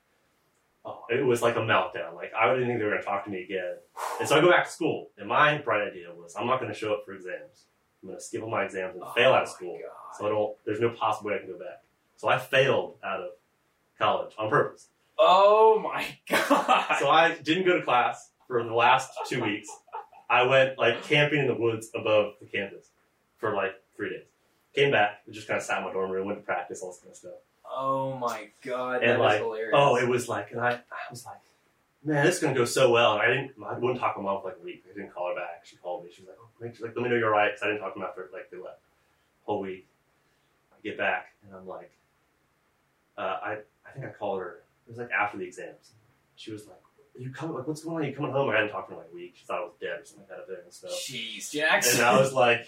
oh, 0.85 1.05
it 1.11 1.25
was 1.25 1.43
like 1.43 1.57
a 1.57 1.61
meltdown. 1.61 2.15
Like, 2.15 2.33
I 2.35 2.53
didn't 2.53 2.67
think 2.69 2.79
they 2.79 2.85
were 2.85 2.91
going 2.91 3.03
to 3.03 3.07
talk 3.07 3.25
to 3.25 3.31
me 3.31 3.43
again. 3.43 3.77
And 4.21 4.29
so 4.29 4.37
I 4.37 4.41
go 4.41 4.51
back 4.51 4.67
to 4.67 4.71
school. 4.71 5.11
And 5.19 5.29
my 5.29 5.59
bright 5.59 5.87
idea 5.87 6.09
was, 6.15 6.35
I'm 6.39 6.47
not 6.47 6.61
going 6.61 6.73
to 6.73 6.79
show 6.79 6.93
up 6.93 7.03
for 7.05 7.13
exams. 7.15 7.67
I'm 8.03 8.09
going 8.09 8.19
to 8.19 8.25
skip 8.25 8.43
all 8.43 8.51
my 8.51 8.65
exams 8.65 8.95
and 8.95 9.05
oh 9.05 9.13
fail 9.15 9.33
out 9.33 9.45
of 9.45 9.49
Oh 9.49 9.53
school. 9.53 9.79
God. 9.81 10.19
So 10.19 10.27
I 10.27 10.29
don't, 10.29 10.57
there's 10.65 10.81
no 10.81 10.91
possible 10.91 11.31
way 11.31 11.37
I 11.37 11.39
can 11.39 11.49
go 11.49 11.59
back. 11.59 11.83
So 12.17 12.29
I 12.29 12.39
failed 12.39 12.97
out 13.05 13.21
of 13.21 13.31
college 13.99 14.33
on 14.39 14.51
purpose. 14.51 14.89
Oh 15.19 15.79
my 15.83 16.05
god. 16.29 16.97
So 16.99 17.09
I 17.09 17.37
didn't 17.43 17.65
go 17.67 17.77
to 17.79 17.85
class 17.85 18.31
for 18.49 18.63
the 18.65 18.75
last 18.75 19.11
two 19.29 19.43
weeks. 19.45 19.69
I 20.29 20.43
went 20.45 20.79
like 20.79 21.03
camping 21.05 21.41
in 21.41 21.47
the 21.47 21.55
woods 21.55 21.91
above 21.95 22.35
the 22.41 22.47
campus 22.47 22.91
for 23.39 23.55
like 23.55 23.73
three 23.97 24.11
days. 24.11 24.27
Came 24.75 24.91
back, 24.91 25.21
just 25.31 25.47
kind 25.47 25.59
of 25.59 25.63
sat 25.65 25.79
in 25.79 25.85
my 25.85 25.93
dorm 25.93 26.11
room, 26.11 26.27
went 26.27 26.39
to 26.39 26.45
practice, 26.45 26.81
all 26.83 26.91
this 26.91 27.01
kind 27.01 27.11
of 27.11 27.17
stuff. 27.17 27.33
Oh 27.75 28.17
my 28.19 28.49
god. 28.65 29.03
And, 29.03 29.13
that 29.13 29.21
like, 29.21 29.41
hilarious. 29.41 29.73
Oh, 29.75 29.97
it 29.97 30.09
was 30.09 30.29
like, 30.29 30.51
and 30.53 30.61
I, 30.61 30.73
I 30.73 31.11
was 31.11 31.25
like, 31.25 31.37
man, 32.05 32.25
this 32.25 32.37
is 32.37 32.43
gonna 32.43 32.55
go 32.55 32.65
so 32.65 32.91
well. 32.91 33.15
And 33.15 33.23
I 33.23 33.27
didn't, 33.29 33.53
I 33.65 33.79
wouldn't 33.79 34.01
talk 34.01 34.15
to 34.15 34.23
my 34.23 34.33
mom 34.33 34.43
for 34.43 34.49
like 34.49 34.59
a 34.61 34.65
week. 34.65 34.85
I 34.91 34.95
didn't 34.95 35.13
call 35.13 35.29
her 35.29 35.35
back. 35.35 35.65
She 35.65 35.77
called 35.77 36.05
me. 36.05 36.11
She 36.15 36.23
was 36.23 36.29
like, 36.29 36.39
oh, 36.41 36.49
make 36.61 36.77
sure, 36.77 36.87
like, 36.87 36.97
let 36.97 37.03
me 37.03 37.09
know 37.09 37.17
you're 37.17 37.31
right. 37.31 37.53
Cause 37.53 37.63
I 37.63 37.67
didn't 37.69 37.81
talk 37.81 37.95
to 37.95 38.01
them 38.01 38.09
after 38.09 38.29
like 38.33 38.51
the 38.51 38.63
whole 39.45 39.61
week. 39.61 39.87
I 40.73 40.77
get 40.83 40.99
back 40.99 41.35
and 41.45 41.55
I'm 41.57 41.67
like, 41.67 41.93
uh, 43.19 43.39
I, 43.43 43.59
I 43.87 43.91
think 43.93 44.07
I 44.07 44.11
called 44.11 44.41
her. 44.41 44.63
It 44.87 44.91
was 44.91 44.99
like 44.99 45.11
after 45.11 45.39
the 45.39 45.45
exams. 45.45 45.93
She 46.37 46.51
was 46.51 46.67
like, 46.67 46.77
you 47.19 47.31
coming? 47.31 47.55
Like, 47.55 47.69
what's 47.69 47.85
going 47.85 48.05
on? 48.05 48.09
You 48.11 48.17
coming 48.17 48.33
home? 48.33 48.49
I 48.49 48.55
hadn't 48.55 48.71
talked 48.71 48.89
to 48.89 48.95
her 48.95 49.01
in 49.01 49.05
like 49.05 49.13
a 49.13 49.15
week. 49.15 49.35
She 49.37 49.45
thought 49.45 49.59
I 49.59 49.65
was 49.65 49.75
dead 49.81 50.01
or 50.01 50.05
something 50.05 50.27
like 50.31 50.47
that. 50.47 50.63
And 50.65 50.73
stuff. 50.73 50.93
Jeez, 50.93 51.51
Jackson. 51.51 52.01
And 52.01 52.07
I 52.07 52.19
was 52.19 52.33
like, 52.33 52.67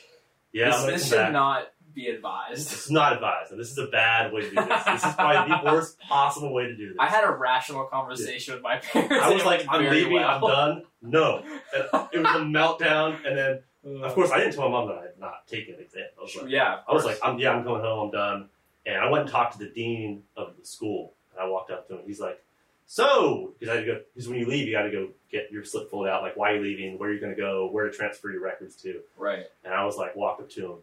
yeah, 0.52 0.66
this, 0.66 0.76
I'm 0.76 0.86
this 0.86 1.08
should 1.08 1.16
back. 1.16 1.32
not 1.32 1.72
be 1.94 2.08
advised. 2.08 2.56
This 2.56 2.84
is 2.86 2.90
not 2.90 3.12
advised. 3.12 3.52
and 3.52 3.60
This 3.60 3.70
is 3.70 3.78
a 3.78 3.86
bad 3.86 4.32
way 4.32 4.42
to 4.42 4.48
do 4.50 4.54
this. 4.56 4.84
This 4.84 5.04
is 5.04 5.14
probably 5.14 5.54
the 5.56 5.72
worst 5.72 5.98
possible 6.00 6.52
way 6.52 6.64
to 6.66 6.76
do 6.76 6.88
this. 6.88 6.96
I 6.98 7.06
had 7.08 7.24
a 7.24 7.30
rational 7.30 7.84
conversation 7.84 8.54
with 8.54 8.62
my 8.62 8.78
parents. 8.78 9.14
I 9.14 9.30
was 9.32 9.44
like, 9.44 9.64
I'm 9.68 9.84
leaving, 9.90 10.18
I'm 10.18 10.40
done. 10.40 10.82
No. 11.02 11.38
And 11.38 12.08
it 12.12 12.18
was 12.18 12.34
a 12.36 12.38
meltdown, 12.44 13.18
and 13.26 13.36
then, 13.38 14.02
of 14.02 14.14
course, 14.14 14.30
I 14.30 14.38
didn't 14.38 14.54
tell 14.54 14.68
my 14.68 14.78
mom 14.78 14.88
that 14.88 14.98
I 14.98 15.02
had 15.02 15.20
not 15.20 15.46
taken 15.46 15.76
the 15.76 15.82
exam. 15.82 16.04
I 16.18 16.22
was 16.22 16.36
like, 16.36 16.50
yeah, 16.50 16.78
I 16.88 16.92
was 16.92 17.04
like, 17.04 17.18
I'm, 17.22 17.38
yeah, 17.38 17.50
I'm 17.52 17.64
going 17.64 17.82
home, 17.82 18.06
I'm 18.06 18.10
done. 18.12 18.48
And 18.86 18.96
I 18.96 19.08
went 19.10 19.22
and 19.22 19.30
talked 19.30 19.52
to 19.54 19.58
the 19.58 19.70
dean 19.70 20.24
of 20.36 20.54
the 20.58 20.66
school, 20.66 21.14
and 21.32 21.40
I 21.40 21.48
walked 21.48 21.70
up 21.70 21.88
to 21.88 21.94
him. 21.94 22.00
He's 22.06 22.20
like, 22.20 22.40
so, 22.86 23.54
because 23.58 23.72
I 23.72 23.76
had 23.76 23.86
to 23.86 23.92
go, 23.92 24.00
because 24.14 24.28
when 24.28 24.38
you 24.38 24.46
leave, 24.46 24.66
you 24.68 24.72
got 24.74 24.82
to 24.82 24.90
go 24.90 25.08
get 25.30 25.50
your 25.50 25.64
slip 25.64 25.90
filled 25.90 26.06
out, 26.06 26.22
like 26.22 26.36
why 26.36 26.52
are 26.52 26.56
you 26.56 26.62
leaving, 26.62 26.98
where 26.98 27.08
are 27.08 27.12
you're 27.12 27.20
going 27.20 27.34
to 27.34 27.40
go, 27.40 27.68
where 27.70 27.88
to 27.88 27.96
transfer 27.96 28.30
your 28.30 28.42
records 28.42 28.76
to. 28.82 29.00
right. 29.16 29.46
And 29.64 29.72
I 29.72 29.84
was 29.86 29.96
like, 29.96 30.14
walked 30.16 30.42
up 30.42 30.50
to 30.50 30.72
him. 30.72 30.78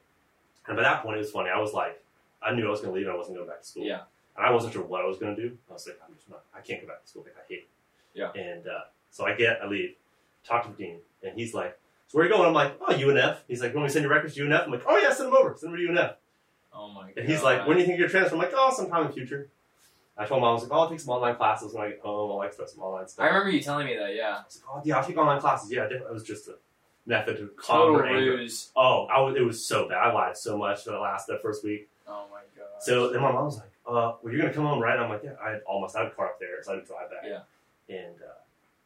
And 0.68 0.78
by 0.78 0.84
that 0.84 1.04
point, 1.04 1.18
it 1.18 1.20
was 1.20 1.32
funny. 1.32 1.50
I 1.50 1.60
was 1.60 1.74
like, 1.74 2.04
I 2.42 2.54
knew 2.54 2.68
I 2.68 2.70
was 2.70 2.82
going 2.82 2.94
to 2.94 2.98
leave 2.98 3.08
and 3.08 3.14
I 3.14 3.18
wasn't 3.18 3.38
going 3.38 3.48
back 3.48 3.62
to 3.62 3.68
school. 3.68 3.86
Yeah. 3.86 4.02
And 4.38 4.46
I 4.46 4.52
wasn't 4.52 4.74
sure 4.74 4.84
what 4.84 5.02
I 5.02 5.06
was 5.06 5.18
going 5.18 5.36
to 5.36 5.42
do. 5.42 5.58
I 5.70 5.74
was 5.74 5.88
like, 5.88 6.00
I'm 6.08 6.16
just 6.16 6.30
not, 6.30 6.44
I 6.56 6.62
can't 6.62 6.82
go 6.82 6.88
back 6.88 7.04
to 7.04 7.08
school. 7.08 7.24
Like, 7.24 7.36
I 7.38 7.48
hate 7.48 7.60
it. 7.60 7.70
Yeah. 8.14 8.32
And 8.34 8.68
uh, 8.68 8.86
so 9.10 9.26
I 9.26 9.36
get, 9.36 9.60
I 9.62 9.68
leave, 9.68 9.96
talk 10.44 10.64
to 10.64 10.70
the 10.70 10.76
dean, 10.76 10.98
and 11.24 11.38
he's 11.38 11.54
like, 11.54 11.78
so 12.08 12.18
where 12.18 12.26
are 12.26 12.30
you 12.30 12.36
going? 12.36 12.48
I'm 12.48 12.54
like, 12.54 12.78
oh, 12.82 12.94
UNF. 12.94 13.40
He's 13.48 13.62
like, 13.62 13.72
you 13.72 13.78
want 13.78 13.86
me 13.86 13.90
to 13.90 13.94
send 13.94 14.04
your 14.04 14.12
records 14.12 14.36
to 14.36 14.42
UNF? 14.42 14.66
I'm 14.66 14.72
like, 14.72 14.84
oh, 14.86 14.98
yeah, 14.98 15.14
send 15.14 15.28
them 15.28 15.38
over. 15.38 15.56
Send 15.58 15.74
them 15.74 15.80
to 15.80 16.02
UNF. 16.02 16.16
Oh 16.74 16.90
my 16.90 17.08
god. 17.08 17.18
And 17.18 17.30
he's 17.30 17.44
like, 17.44 17.68
when 17.68 17.78
do 17.78 17.82
you 17.82 17.88
think 17.88 18.00
you're 18.00 18.10
transfer? 18.10 18.36
I'm 18.36 18.42
like, 18.42 18.52
oh, 18.54 18.74
sometime 18.76 19.02
in 19.02 19.08
the 19.08 19.14
future. 19.14 19.50
I 20.18 20.26
told 20.26 20.40
him 20.40 20.46
I 20.46 20.54
was 20.54 20.64
like, 20.64 20.72
oh, 20.72 20.80
I'll 20.82 20.90
take 20.90 21.00
some 21.00 21.14
online 21.14 21.36
classes 21.36 21.74
when 21.74 21.86
I 21.86 21.90
get 21.90 22.00
home. 22.02 22.32
I'll 22.32 22.38
like 22.38 22.54
some 22.54 22.66
online 22.84 23.08
stuff. 23.08 23.24
I 23.24 23.28
remember 23.28 23.50
you 23.50 23.62
telling 23.62 23.88
me 23.88 23.96
that. 23.96 24.14
Yeah. 24.14 24.40
I 24.40 24.44
was 24.44 24.62
like, 24.62 24.76
oh, 24.76 24.82
yeah, 24.84 24.98
I'll 24.98 25.06
take 25.06 25.18
online 25.18 25.40
classes. 25.40 25.72
Yeah, 25.72 25.84
it 25.86 26.04
was 26.12 26.24
just 26.24 26.48
a 26.48 26.56
method 27.06 27.38
to 27.38 27.48
calm 27.58 27.78
Total 27.94 27.98
her 28.00 28.06
anger. 28.06 28.32
ruse. 28.38 28.70
Oh, 28.76 29.06
I 29.06 29.20
was, 29.22 29.36
it 29.36 29.42
was 29.42 29.64
so 29.66 29.88
bad. 29.90 29.98
I 29.98 30.12
lied 30.14 30.38
so 30.38 30.58
much 30.58 30.84
for 30.84 30.92
the 30.92 31.00
last 31.00 31.28
that 31.28 31.42
first 31.42 31.64
week. 31.64 31.90
Oh 32.08 32.26
my 32.32 32.42
god. 32.58 32.68
So 32.82 33.10
then 33.12 33.22
my 33.22 33.32
mom 33.32 33.46
was 33.46 33.58
like, 33.58 33.70
uh, 33.88 34.14
well, 34.22 34.32
you're 34.32 34.38
going 34.38 34.50
to 34.50 34.54
come 34.54 34.66
home, 34.66 34.80
right? 34.80 34.98
I'm 35.00 35.10
like, 35.10 35.22
yeah, 35.24 35.32
I 35.44 35.52
had 35.52 35.62
almost, 35.66 35.96
I 35.96 36.04
had 36.04 36.12
a 36.12 36.16
car 36.16 36.28
up 36.28 36.40
there, 36.40 36.62
so 36.64 36.72
I 36.72 36.76
had 36.76 36.82
to 36.86 36.88
drive 36.88 37.10
back. 37.10 37.24
Yeah. 37.26 37.40
And 37.96 38.16
uh, 38.22 38.32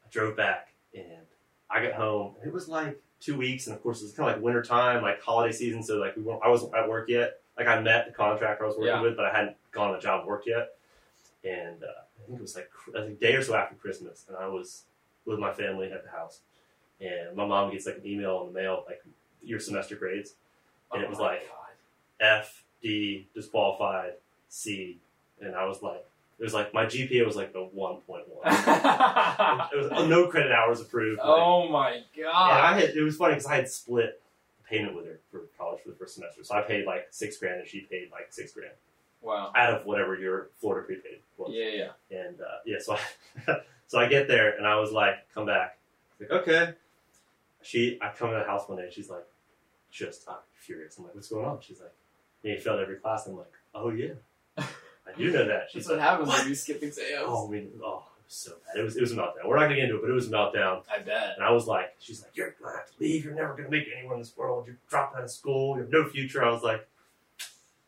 I 0.05 0.09
drove 0.11 0.35
back, 0.37 0.69
and 0.95 1.05
I 1.69 1.83
got 1.83 1.93
home, 1.93 2.35
and 2.39 2.47
it 2.47 2.53
was 2.53 2.67
like 2.69 2.99
two 3.19 3.37
weeks, 3.37 3.67
and 3.67 3.75
of 3.75 3.83
course, 3.83 4.01
it 4.01 4.05
was 4.05 4.13
kind 4.13 4.29
of 4.29 4.35
like 4.37 4.43
winter 4.43 4.63
time, 4.63 5.01
like 5.03 5.21
holiday 5.21 5.51
season, 5.53 5.83
so 5.83 5.97
like 5.97 6.15
we 6.15 6.23
weren't, 6.23 6.41
I 6.43 6.47
wasn't 6.49 6.73
at 6.75 6.87
work 6.89 7.09
yet. 7.09 7.39
Like 7.57 7.67
I 7.67 7.79
met 7.81 8.05
the 8.07 8.11
contractor 8.13 8.63
I 8.63 8.67
was 8.67 8.77
working 8.77 8.93
Yeah. 8.93 9.01
with, 9.01 9.15
but 9.15 9.25
I 9.25 9.35
hadn't 9.35 9.55
gone 9.71 9.91
to 9.91 9.95
the 9.97 10.01
job 10.01 10.25
work 10.25 10.43
yet. 10.45 10.69
And 11.43 11.83
uh, 11.83 11.87
I 11.87 12.25
think 12.25 12.39
it 12.39 12.41
was 12.41 12.55
like 12.55 12.69
a 12.95 13.09
day 13.11 13.35
or 13.35 13.43
so 13.43 13.55
after 13.55 13.75
Christmas, 13.75 14.25
and 14.27 14.35
I 14.37 14.47
was 14.47 14.83
with 15.25 15.39
my 15.39 15.53
family 15.53 15.91
at 15.91 16.03
the 16.03 16.09
house. 16.09 16.39
And 17.01 17.35
my 17.35 17.45
mom 17.45 17.71
gets 17.71 17.85
like 17.85 17.97
an 17.97 18.05
email 18.07 18.41
in 18.47 18.53
the 18.53 18.59
mail, 18.59 18.83
like 18.87 19.03
your 19.43 19.59
semester 19.59 19.95
grades. 19.95 20.33
and 20.93 21.03
it 21.03 21.09
was 21.09 21.19
Oh 21.19 21.23
like- 21.23 21.49
F, 22.19 22.63
D, 22.81 23.27
disqualified, 23.35 24.13
C, 24.47 24.97
and 25.41 25.53
I 25.55 25.65
was 25.65 25.81
like, 25.81 26.05
it 26.39 26.43
was 26.43 26.53
like 26.53 26.73
my 26.73 26.85
GPA 26.85 27.25
was 27.25 27.35
like 27.35 27.51
a 27.55 27.63
one 27.63 27.97
point 28.07 28.23
one. 28.29 28.45
It 29.73 29.77
was 29.77 29.91
uh, 29.91 30.05
no 30.07 30.27
credit 30.27 30.51
hours 30.51 30.79
approved. 30.81 31.19
like- 31.19 31.27
oh 31.27 31.67
my 31.69 31.91
god! 31.91 31.99
and 32.15 32.23
god. 32.23 32.63
I 32.73 32.79
had 32.79 32.89
it 32.91 33.01
was 33.01 33.17
funny 33.17 33.33
because 33.33 33.45
I 33.45 33.55
had 33.55 33.69
split 33.69 34.21
payment 34.69 34.95
with 34.95 35.05
her 35.05 35.19
for 35.31 35.41
college 35.57 35.81
for 35.83 35.89
the 35.89 35.95
first 35.95 36.15
semester, 36.15 36.43
so 36.43 36.55
I 36.55 36.61
paid 36.61 36.85
like 36.85 37.07
six 37.11 37.37
grand 37.37 37.59
and 37.59 37.67
she 37.67 37.81
paid 37.81 38.09
like 38.11 38.27
six 38.31 38.51
grand 38.53 38.71
Wow. 39.21 39.51
out 39.55 39.73
of 39.73 39.85
whatever 39.85 40.15
your 40.17 40.47
Florida 40.61 40.85
prepaid 40.85 41.19
was. 41.37 41.51
Yeah, 41.53 41.89
yeah. 42.11 42.17
And 42.17 42.39
uh, 42.41 42.45
yeah, 42.65 42.77
so 42.79 42.97
I, 43.47 43.57
so 43.87 43.99
I 43.99 44.07
get 44.07 44.27
there 44.27 44.55
and 44.57 44.65
I 44.65 44.77
was 44.79 44.91
like, 44.91 45.15
come 45.33 45.45
back. 45.47 45.77
Like, 46.19 46.31
okay. 46.31 46.73
She, 47.65 47.97
I 48.01 48.11
come 48.15 48.29
in 48.31 48.39
the 48.39 48.45
house 48.45 48.67
one 48.69 48.77
day 48.77 48.83
and 48.85 48.93
she's 48.93 49.09
like, 49.09 49.25
just 49.91 50.27
uh, 50.27 50.33
furious. 50.53 50.97
I'm 50.97 51.05
like, 51.05 51.15
what's 51.15 51.29
going 51.29 51.45
on? 51.45 51.59
She's 51.61 51.79
like, 51.79 51.93
yeah, 52.43 52.53
you 52.53 52.59
failed 52.59 52.79
every 52.79 52.97
class. 52.97 53.25
I'm 53.27 53.35
like, 53.37 53.51
oh 53.73 53.89
yeah, 53.89 54.13
I 54.57 54.63
do 55.17 55.31
know 55.31 55.47
that. 55.47 55.67
She's 55.71 55.85
That's 55.85 55.89
what 55.89 55.97
like, 55.99 56.07
happens 56.09 56.27
"What?" 56.29 56.39
when 56.41 56.49
you 56.49 56.55
skip 56.55 56.83
exams. 56.83 57.23
Oh, 57.25 57.47
I 57.47 57.51
mean, 57.51 57.69
oh, 57.83 58.03
it 58.19 58.25
was 58.25 58.33
so 58.33 58.51
bad. 58.67 58.79
It 58.79 58.83
was, 58.83 58.95
it 58.97 59.01
was 59.01 59.11
a 59.13 59.15
meltdown. 59.15 59.47
We're 59.47 59.55
not 59.55 59.63
gonna 59.63 59.75
get 59.75 59.83
into 59.85 59.95
it, 59.95 60.01
but 60.01 60.09
it 60.09 60.13
was 60.13 60.27
a 60.27 60.31
meltdown. 60.31 60.83
I 60.93 60.99
bet. 60.99 61.33
And 61.35 61.43
I 61.43 61.51
was 61.51 61.65
like, 61.67 61.95
she's 61.99 62.21
like, 62.21 62.31
you're 62.35 62.53
gonna 62.61 62.75
have 62.77 62.85
to 62.87 62.93
leave. 62.99 63.23
You're 63.25 63.33
never 63.33 63.55
gonna 63.55 63.69
make 63.69 63.87
it 63.87 63.93
anywhere 63.97 64.15
in 64.15 64.21
this 64.21 64.35
world. 64.37 64.67
You're 64.67 64.77
dropping 64.89 65.17
out 65.19 65.23
of 65.23 65.31
school. 65.31 65.75
You 65.75 65.81
have 65.83 65.91
no 65.91 66.05
future. 66.07 66.43
I 66.45 66.51
was 66.51 66.61
like, 66.63 66.87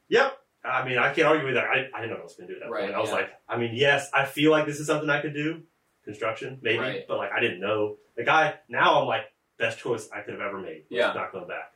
yep. 0.10 0.38
I 0.66 0.86
mean, 0.86 0.98
I 0.98 1.14
can't 1.14 1.28
argue 1.28 1.46
with 1.46 1.56
that. 1.56 1.66
I, 1.66 1.88
I 1.96 2.02
didn't 2.02 2.16
know 2.16 2.22
I 2.22 2.24
was 2.24 2.34
gonna 2.36 2.48
do. 2.50 2.56
At 2.56 2.62
that 2.62 2.70
Right, 2.72 2.84
point. 2.86 2.96
I 2.96 3.00
was 3.00 3.10
yeah. 3.10 3.16
like, 3.16 3.30
I 3.48 3.58
mean, 3.58 3.72
yes, 3.76 4.10
I 4.14 4.26
feel 4.26 4.52
like 4.52 4.66
this 4.66 4.80
is 4.80 4.88
something 4.88 5.10
I 5.10 5.22
could 5.22 5.34
do, 5.34 5.62
construction 6.04 6.58
maybe, 6.62 6.80
Right. 6.80 7.06
but 7.08 7.18
like 7.18 7.32
I 7.32 7.40
didn't 7.40 7.60
know. 7.60 7.98
The 8.16 8.24
guy 8.24 8.56
now 8.70 9.02
I'm 9.02 9.08
like 9.08 9.32
best 9.58 9.80
choice 9.80 10.10
I 10.14 10.22
could 10.22 10.34
have 10.34 10.42
ever 10.42 10.60
made. 10.60 10.84
Yeah. 10.90 11.14
not 11.14 11.32
going 11.32 11.48
back. 11.48 11.72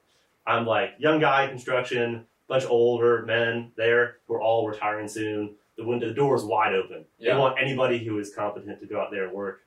I'm 0.46 0.66
like 0.66 0.92
young 1.00 1.20
guy 1.20 1.48
construction, 1.48 2.26
bunch 2.48 2.64
of 2.64 2.72
older 2.72 3.24
men 3.26 3.72
there 3.78 4.18
who 4.28 4.36
are 4.36 4.42
all 4.42 4.68
retiring 4.68 5.08
soon. 5.08 5.56
The 5.78 5.86
window, 5.86 6.08
the 6.08 6.14
door 6.14 6.36
is 6.36 6.44
wide 6.44 6.74
open. 6.74 7.06
Yeah. 7.18 7.34
They 7.34 7.40
want 7.40 7.58
anybody 7.60 8.04
who 8.04 8.20
is 8.20 8.34
competent 8.34 8.80
to 8.80 8.86
go 8.86 9.00
out 9.00 9.10
there 9.12 9.26
and 9.26 9.34
work. 9.34 9.62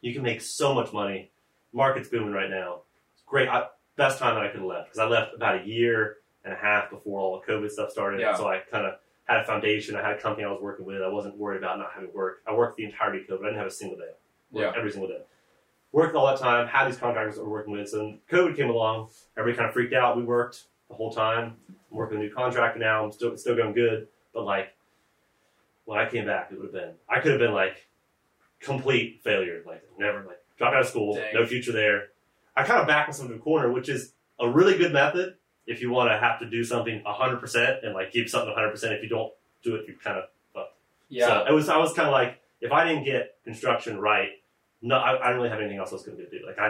You 0.00 0.12
can 0.12 0.22
make 0.22 0.40
so 0.40 0.74
much 0.74 0.92
money. 0.92 1.30
Market's 1.72 2.08
booming 2.08 2.32
right 2.32 2.50
now. 2.50 2.80
It's 3.14 3.22
great. 3.26 3.48
I, 3.48 3.66
best 3.96 4.18
time 4.18 4.34
that 4.34 4.44
I 4.44 4.48
could 4.48 4.60
have 4.60 4.68
left 4.68 4.86
because 4.88 4.98
I 4.98 5.06
left 5.06 5.34
about 5.34 5.62
a 5.62 5.66
year 5.66 6.18
and 6.44 6.52
a 6.52 6.56
half 6.56 6.90
before 6.90 7.20
all 7.20 7.40
the 7.40 7.52
COVID 7.52 7.70
stuff 7.70 7.90
started. 7.90 8.20
Yeah. 8.20 8.36
So 8.36 8.48
I 8.48 8.60
kind 8.70 8.86
of 8.86 8.94
had 9.24 9.40
a 9.40 9.44
foundation. 9.44 9.96
I 9.96 10.02
had 10.06 10.16
a 10.16 10.20
company 10.20 10.44
I 10.44 10.50
was 10.50 10.60
working 10.62 10.86
with. 10.86 11.02
I 11.02 11.08
wasn't 11.08 11.36
worried 11.36 11.58
about 11.58 11.78
not 11.78 11.90
having 11.94 12.12
work. 12.14 12.42
I 12.46 12.54
worked 12.54 12.76
the 12.76 12.84
entirety 12.84 13.20
of 13.20 13.26
COVID. 13.26 13.42
I 13.42 13.46
didn't 13.46 13.58
have 13.58 13.66
a 13.66 13.70
single 13.70 13.98
day. 13.98 14.12
Yeah. 14.52 14.72
Every 14.76 14.90
single 14.92 15.08
day. 15.08 15.20
Worked 15.96 16.14
all 16.14 16.26
that 16.26 16.38
time. 16.38 16.66
Had 16.66 16.88
these 16.88 16.98
contractors 16.98 17.36
that 17.36 17.42
we're 17.44 17.50
working 17.50 17.72
with. 17.72 17.88
So 17.88 18.18
COVID 18.30 18.54
came 18.54 18.68
along, 18.68 19.08
everybody 19.34 19.56
kind 19.56 19.66
of 19.66 19.72
freaked 19.72 19.94
out. 19.94 20.14
We 20.14 20.24
worked 20.24 20.64
the 20.90 20.94
whole 20.94 21.10
time. 21.10 21.54
I'm 21.90 21.96
working 21.96 22.18
a 22.18 22.20
new 22.20 22.30
contractor 22.30 22.78
now. 22.78 23.02
I'm 23.02 23.12
still 23.12 23.32
it's 23.32 23.40
still 23.40 23.56
going 23.56 23.72
good. 23.72 24.08
But 24.34 24.44
like 24.44 24.74
when 25.86 25.98
I 25.98 26.06
came 26.06 26.26
back, 26.26 26.50
it 26.52 26.56
would 26.58 26.66
have 26.66 26.72
been 26.74 26.90
I 27.08 27.20
could 27.20 27.30
have 27.30 27.40
been 27.40 27.54
like 27.54 27.86
complete 28.60 29.22
failure. 29.24 29.62
Like 29.66 29.82
never 29.98 30.22
like 30.26 30.38
dropped 30.58 30.74
out 30.74 30.82
of 30.82 30.86
school, 30.86 31.14
Dang. 31.14 31.32
no 31.32 31.46
future 31.46 31.72
there. 31.72 32.08
I 32.54 32.64
kind 32.64 32.82
of 32.82 32.86
backed 32.86 33.08
myself 33.08 33.30
into 33.30 33.40
a 33.40 33.42
corner, 33.42 33.72
which 33.72 33.88
is 33.88 34.12
a 34.38 34.46
really 34.46 34.76
good 34.76 34.92
method 34.92 35.36
if 35.66 35.80
you 35.80 35.90
want 35.90 36.10
to 36.10 36.18
have 36.18 36.38
to 36.40 36.50
do 36.50 36.62
something 36.62 37.02
100% 37.06 37.84
and 37.86 37.94
like 37.94 38.12
keep 38.12 38.28
something 38.28 38.54
100%. 38.54 38.74
If 38.92 39.02
you 39.02 39.08
don't 39.08 39.32
do 39.62 39.76
it, 39.76 39.88
you 39.88 39.94
kind 40.04 40.18
of 40.18 40.66
Yeah. 41.08 41.26
so 41.26 41.44
it 41.48 41.52
was. 41.54 41.70
I 41.70 41.78
was 41.78 41.94
kind 41.94 42.06
of 42.06 42.12
like, 42.12 42.42
if 42.60 42.70
I 42.70 42.86
didn't 42.86 43.04
get 43.04 43.38
construction 43.44 43.98
right, 43.98 44.32
no, 44.86 44.96
I, 44.96 45.12
I 45.20 45.26
didn't 45.28 45.36
really 45.36 45.50
have 45.50 45.60
anything 45.60 45.78
else 45.78 45.90
I 45.90 45.94
was 45.94 46.02
going 46.04 46.18
to 46.18 46.28
do. 46.30 46.44
Like 46.46 46.58
I, 46.58 46.66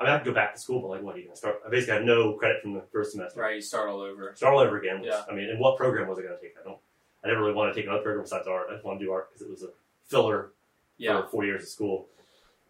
I 0.00 0.04
mean, 0.04 0.10
I 0.10 0.12
have 0.12 0.22
to 0.24 0.30
go 0.30 0.34
back 0.34 0.54
to 0.54 0.60
school, 0.60 0.80
but 0.80 0.88
like, 0.88 1.02
what 1.02 1.14
are 1.14 1.18
you 1.18 1.24
going 1.24 1.34
to 1.34 1.38
start? 1.38 1.60
I 1.66 1.70
basically 1.70 1.94
had 1.94 2.04
no 2.04 2.34
credit 2.34 2.62
from 2.62 2.74
the 2.74 2.82
first 2.92 3.12
semester. 3.12 3.40
right. 3.40 3.56
You 3.56 3.60
start 3.62 3.88
all 3.88 4.00
over. 4.00 4.32
Start 4.36 4.54
all 4.54 4.60
over 4.60 4.78
again. 4.78 5.00
Which, 5.00 5.10
Yeah. 5.10 5.22
I 5.30 5.34
mean, 5.34 5.50
and 5.50 5.58
what 5.58 5.76
program 5.76 6.08
was 6.08 6.18
I 6.18 6.22
going 6.22 6.36
to 6.36 6.40
take? 6.40 6.54
I 6.60 6.64
don't. 6.64 6.78
I 7.24 7.26
didn't 7.26 7.42
really 7.42 7.54
want 7.54 7.74
to 7.74 7.78
take 7.78 7.86
another 7.86 8.02
program 8.02 8.22
besides 8.24 8.46
art. 8.46 8.68
I 8.70 8.74
just 8.74 8.84
want 8.84 9.00
to 9.00 9.04
do 9.04 9.10
art 9.10 9.28
because 9.30 9.42
it 9.44 9.50
was 9.50 9.62
a 9.64 9.70
filler 10.06 10.52
Yeah. 10.98 11.20
for 11.22 11.28
four 11.28 11.44
years 11.44 11.62
of 11.64 11.68
school. 11.68 12.06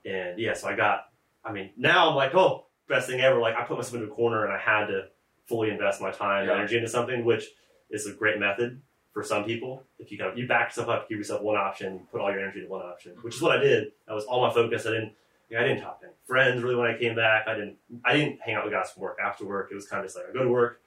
And 0.07 0.39
yeah, 0.39 0.55
so 0.55 0.69
I 0.69 0.75
got. 0.77 1.09
I 1.45 1.53
mean, 1.53 1.71
now 1.77 2.09
I'm 2.09 2.17
like, 2.17 2.35
oh, 2.35 2.65
best 2.89 3.09
thing 3.09 3.21
ever. 3.21 3.39
Like 3.41 3.57
I 3.57 3.65
put 3.65 3.77
myself 3.77 3.95
into 3.97 4.07
a 4.11 4.15
corner 4.15 4.45
and 4.45 4.53
I 4.53 4.59
had 4.59 4.87
to 4.87 5.09
fully 5.47 5.71
invest 5.71 6.01
my 6.01 6.11
time 6.11 6.47
Yeah. 6.47 6.53
and 6.53 6.61
energy 6.61 6.77
into 6.77 6.89
something, 6.89 7.25
which 7.25 7.45
is 7.91 8.07
a 8.07 8.13
great 8.13 8.39
method 8.39 8.81
for 9.13 9.23
some 9.23 9.45
people. 9.45 9.83
If 9.99 10.13
you 10.13 10.19
kind 10.19 10.31
of 10.31 10.39
you 10.39 10.47
back 10.47 10.69
yourself 10.69 10.89
up, 10.89 11.09
give 11.09 11.19
yourself 11.19 11.43
one 11.43 11.57
option, 11.57 12.01
put 12.13 12.21
all 12.21 12.31
your 12.31 12.41
energy 12.41 12.61
to 12.61 12.67
one 12.69 12.83
option, 12.83 13.13
which 13.23 13.37
is 13.37 13.43
what 13.43 13.57
I 13.57 13.61
did. 13.63 13.93
That 14.07 14.15
was 14.15 14.25
all 14.25 14.47
my 14.47 14.53
focus. 14.53 14.87
I 14.87 14.91
didn't. 14.91 15.13
Yeah, 15.51 15.61
I 15.61 15.63
didn't 15.63 15.81
talk 15.83 16.01
to 16.01 16.07
any 16.07 16.15
friends 16.27 16.63
really 16.63 16.77
when 16.77 16.87
I 16.91 16.99
came 16.99 17.15
back. 17.17 17.49
I 17.49 17.55
didn't. 17.55 17.77
I 18.05 18.15
didn't 18.15 18.41
hang 18.43 18.55
out 18.55 18.65
with 18.65 18.73
guys 18.73 18.91
from 18.91 19.03
work 19.03 19.19
after 19.23 19.47
work. 19.47 19.69
It 19.71 19.75
was 19.75 19.87
kind 19.87 20.01
of 20.01 20.07
just 20.07 20.17
like 20.17 20.27
I 20.29 20.33
go 20.33 20.45
to 20.45 20.51
work, 20.51 20.81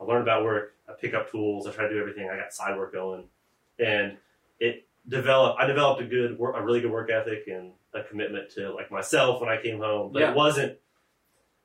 I 0.00 0.04
learn 0.04 0.20
about 0.22 0.44
work, 0.44 0.74
I 0.88 0.92
pick 0.92 1.14
up 1.14 1.30
tools, 1.30 1.66
I 1.66 1.72
try 1.72 1.84
to 1.84 1.90
do 1.94 1.98
everything. 2.00 2.28
I 2.28 2.36
got 2.36 2.52
side 2.52 2.76
work 2.76 2.92
going, 2.92 3.24
and 3.78 4.18
it 4.60 4.86
developed. 5.08 5.58
I 5.60 5.66
developed 5.66 6.02
a 6.02 6.06
good, 6.06 6.38
work, 6.38 6.54
a 6.56 6.62
really 6.62 6.80
good 6.82 6.90
work 6.90 7.10
ethic 7.10 7.44
and 7.46 7.72
a 7.94 8.02
commitment 8.02 8.50
to 8.56 8.72
like 8.74 8.90
myself 8.90 9.40
when 9.40 9.48
I 9.48 9.60
came 9.62 9.78
home. 9.78 10.12
But 10.12 10.20
Yeah. 10.20 10.30
it 10.30 10.36
wasn't. 10.36 10.78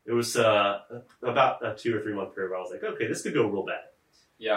It 0.05 0.13
was 0.13 0.35
uh, 0.37 0.79
about 1.21 1.63
a 1.63 1.75
two 1.75 1.95
or 1.95 2.01
three 2.01 2.13
month 2.13 2.33
period 2.33 2.51
where 2.51 2.59
I 2.59 2.61
was 2.61 2.71
like, 2.71 2.83
okay, 2.83 3.05
this 3.07 3.21
could 3.21 3.33
go 3.33 3.47
real 3.47 3.65
bad. 3.65 3.81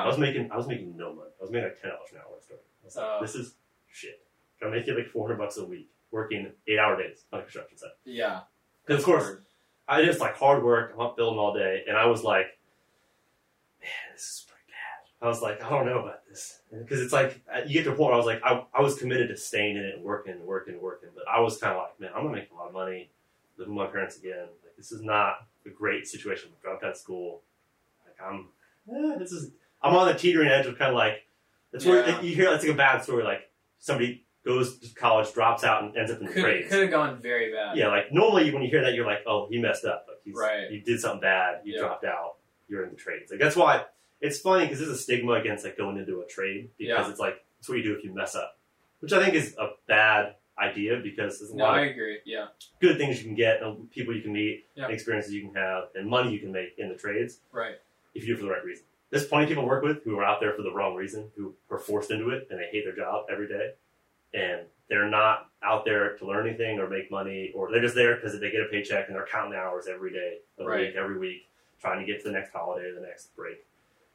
I 0.02 0.06
was 0.06 0.18
making 0.18 0.50
I 0.52 0.56
was 0.56 0.66
making 0.66 0.96
no 0.96 1.12
money. 1.14 1.30
I 1.38 1.42
was 1.42 1.50
making 1.50 1.68
like 1.68 1.80
ten 1.80 1.90
dollars 1.90 2.09
an 2.12 2.18
hour 2.18 2.30
when 2.30 2.38
I 2.38 2.42
started. 2.42 2.64
I 2.82 2.84
was 2.86 2.96
like, 2.96 3.04
Uh. 3.04 3.20
this 3.20 3.34
is 3.34 3.54
shit. 3.90 4.20
I'm 4.62 4.70
making 4.70 4.94
like 4.94 5.09
400 5.09 5.36
bucks 5.38 5.56
a 5.56 5.64
week, 5.64 5.90
working 6.12 6.52
eight 6.68 6.78
hour 6.78 6.96
days 6.96 7.24
on 7.32 7.40
a 7.40 7.42
construction 7.42 7.76
site. 7.78 7.90
Yeah. 8.04 8.40
Because 8.86 9.00
of 9.02 9.06
course, 9.06 9.36
I 9.88 10.04
just 10.04 10.20
like 10.20 10.36
hard 10.36 10.62
work. 10.62 10.92
I'm 10.94 11.00
up 11.00 11.16
building 11.16 11.38
all 11.38 11.52
day, 11.52 11.82
and 11.88 11.96
I 11.96 12.06
was 12.06 12.22
like, 12.22 12.46
man, 13.80 13.90
this 14.14 14.22
is 14.22 14.46
pretty 14.46 14.62
bad. 14.68 15.26
I 15.26 15.28
was 15.28 15.42
like, 15.42 15.62
I 15.64 15.68
don't 15.68 15.86
know 15.86 15.98
about 16.00 16.24
this 16.28 16.60
because 16.72 17.00
it's 17.00 17.12
like 17.12 17.42
uh, 17.52 17.60
you 17.66 17.74
get 17.74 17.84
to 17.84 17.90
a 17.92 17.94
point 17.96 18.06
where 18.10 18.14
I 18.14 18.16
was 18.18 18.26
like, 18.26 18.40
I, 18.44 18.64
I 18.72 18.80
was 18.82 18.96
committed 18.96 19.28
to 19.28 19.36
staying 19.36 19.76
in 19.76 19.84
it 19.84 19.96
and 19.96 20.04
working 20.04 20.32
and 20.34 20.42
working 20.42 20.74
and 20.74 20.82
working, 20.82 21.09
but 21.14 21.24
I 21.28 21.40
was 21.40 21.59
kind 21.59 21.72
of 21.72 21.78
like, 21.82 21.98
man, 22.00 22.10
I'm 22.14 22.22
gonna 22.24 22.36
make 22.36 22.50
a 22.52 22.54
lot 22.54 22.68
of 22.68 22.72
money, 22.72 23.10
living 23.59 23.74
with 23.74 23.86
my 23.86 23.90
parents 23.92 24.16
again. 24.16 24.46
Like 24.64 24.76
this 24.76 24.92
is 24.92 25.02
not 25.02 25.46
a 25.66 25.70
great 25.70 26.06
situation. 26.06 26.50
I 26.56 26.62
dropped 26.62 26.84
out 26.84 26.92
of 26.92 26.96
school. 26.96 27.42
Like 28.06 28.16
I'm, 28.24 28.46
eh, 28.88 29.18
this 29.18 29.32
is. 29.32 29.50
I'm 29.82 29.94
on 29.96 30.06
the 30.09 30.14
teetering 30.14 30.48
edge 30.48 30.66
of 30.66 30.78
kind 30.78 30.90
of 30.90 30.96
like, 30.96 31.22
it's 31.72 31.84
where 31.84 32.06
Yeah. 32.09 32.20
you 32.20 32.34
hear 32.34 32.52
it's 32.52 32.64
like 32.64 32.72
a 32.74 32.76
bad 32.76 33.02
story. 33.02 33.24
Like 33.24 33.50
somebody 33.78 34.24
goes 34.44 34.78
to 34.78 34.94
college, 34.94 35.32
drops 35.32 35.64
out, 35.64 35.82
and 35.84 35.96
ends 35.96 36.10
up 36.12 36.18
in 36.20 36.26
the 36.26 36.32
Could 36.32 36.42
trades. 36.42 36.68
could 36.70 36.82
have 36.82 36.90
gone 36.90 37.20
very 37.20 37.52
bad. 37.52 37.76
Yeah, 37.76 37.88
like 37.88 38.12
normally 38.12 38.50
when 38.52 38.62
you 38.62 38.68
hear 38.70 38.82
that, 38.82 38.94
you're 38.94 39.06
like, 39.06 39.20
oh, 39.26 39.46
he 39.50 39.59
messed 39.59 39.84
up. 39.84 40.04
Like 40.09 40.18
he's, 40.24 40.34
Right. 40.36 40.68
he 40.70 40.80
did 40.80 41.00
something 41.00 41.20
bad. 41.20 41.60
You 41.64 41.74
Yeah. 41.74 41.80
dropped 41.80 42.04
out. 42.04 42.36
You're 42.68 42.84
in 42.84 42.90
the 42.90 42.96
trades. 42.96 43.30
Like 43.30 43.40
that's 43.40 43.56
why 43.56 43.84
it's 44.20 44.38
funny 44.40 44.64
because 44.64 44.78
there's 44.80 44.90
a 44.92 44.96
stigma 44.96 45.32
against 45.34 45.64
like 45.64 45.76
going 45.76 45.96
into 45.96 46.20
a 46.20 46.26
trade 46.26 46.70
because 46.78 47.06
Yeah. 47.06 47.10
it's 47.10 47.20
like 47.20 47.44
it's 47.59 47.68
what 47.68 47.78
you 47.78 47.84
do 47.84 47.94
if 47.96 48.04
you 48.04 48.12
mess 48.14 48.34
up, 48.34 48.59
which 49.00 49.12
I 49.12 49.22
think 49.22 49.34
is 49.34 49.56
a 49.59 49.70
bad 49.86 50.34
idea 50.59 50.96
because 51.02 51.38
there's 51.38 51.50
a 51.52 51.56
No, 51.56 51.64
lot 51.64 51.74
I 51.78 51.82
of 51.86 51.90
agree. 51.92 52.18
Yeah. 52.24 52.48
good 52.80 52.98
things 52.98 53.18
you 53.18 53.24
can 53.24 53.34
get, 53.34 53.62
and 53.62 53.90
people 53.90 54.14
you 54.14 54.22
can 54.22 54.32
meet, 54.32 54.66
Yeah. 54.74 54.88
experiences 54.88 55.32
you 55.32 55.42
can 55.42 55.54
have, 55.54 55.84
and 55.94 56.09
money 56.09 56.32
you 56.32 56.38
can 56.40 56.52
make 56.52 56.74
in 56.78 56.88
the 56.88 56.94
trades 56.96 57.40
Right. 57.52 57.76
if 58.14 58.22
you 58.22 58.28
do 58.28 58.32
it 58.34 58.36
for 58.38 58.44
the 58.46 58.50
right 58.50 58.64
reason. 58.64 58.84
There's 59.12 59.26
plenty 59.26 59.44
of 59.44 59.48
people 59.51 59.64
I 59.64 59.66
work 59.66 59.84
with 59.84 60.02
who 60.05 60.18
are 60.18 60.24
out 60.24 60.40
there 60.40 60.55
for 60.55 60.62
the 60.62 60.72
wrong 60.72 60.94
reason, 60.97 61.30
who 61.36 61.55
are 61.70 61.78
forced 61.78 62.10
into 62.10 62.30
it 62.30 62.48
and 62.51 62.59
they 62.59 62.66
hate 62.72 62.84
their 62.84 62.97
job 62.97 63.26
every 63.30 63.47
day. 63.47 63.72
And 64.32 64.62
they're 64.89 65.09
not 65.09 65.51
out 65.62 65.84
there 65.84 66.16
to 66.16 66.26
learn 66.26 66.48
anything 66.48 66.78
or 66.78 66.89
make 66.89 67.10
money, 67.10 67.52
or 67.55 67.70
they're 67.70 67.82
just 67.82 67.94
there 67.94 68.14
because 68.16 68.32
they 68.40 68.51
get 68.51 68.62
a 68.62 68.68
paycheck 68.70 69.06
and 69.09 69.14
they're 69.14 69.26
counting 69.30 69.52
hours 69.56 69.86
every 69.86 70.12
day 70.12 70.39
Right. 70.59 70.86
week, 70.89 70.97
every 70.97 71.18
week, 71.18 71.47
trying 71.80 72.01
to 72.01 72.06
get 72.10 72.22
to 72.22 72.28
the 72.28 72.32
next 72.32 72.52
holiday 72.52 72.89
or 72.89 72.94
the 72.94 73.02
next 73.06 73.36
break. 73.36 73.64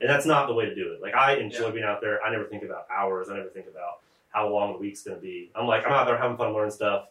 And 0.02 0.10
that's 0.10 0.26
not 0.26 0.48
the 0.48 0.54
way 0.56 0.66
to 0.66 0.74
do 0.74 0.94
it. 0.94 1.02
Like, 1.02 1.14
I 1.14 1.36
enjoy 1.36 1.68
Yeah. 1.68 1.72
being 1.72 1.84
out 1.86 2.02
there. 2.02 2.22
I 2.24 2.32
never 2.32 2.46
think 2.46 2.64
about 2.64 2.88
hours. 2.90 3.30
I 3.30 3.38
never 3.38 3.50
think 3.50 3.68
about 3.68 4.02
how 4.30 4.48
long 4.50 4.74
the 4.74 4.80
week's 4.80 5.04
going 5.04 5.18
to 5.18 5.22
be. 5.22 5.52
I'm 5.56 5.68
like, 5.68 5.86
I'm 5.86 5.92
out 5.94 6.06
there 6.08 6.18
having 6.18 6.38
fun, 6.38 6.54
learning 6.54 6.72
stuff. 6.72 7.08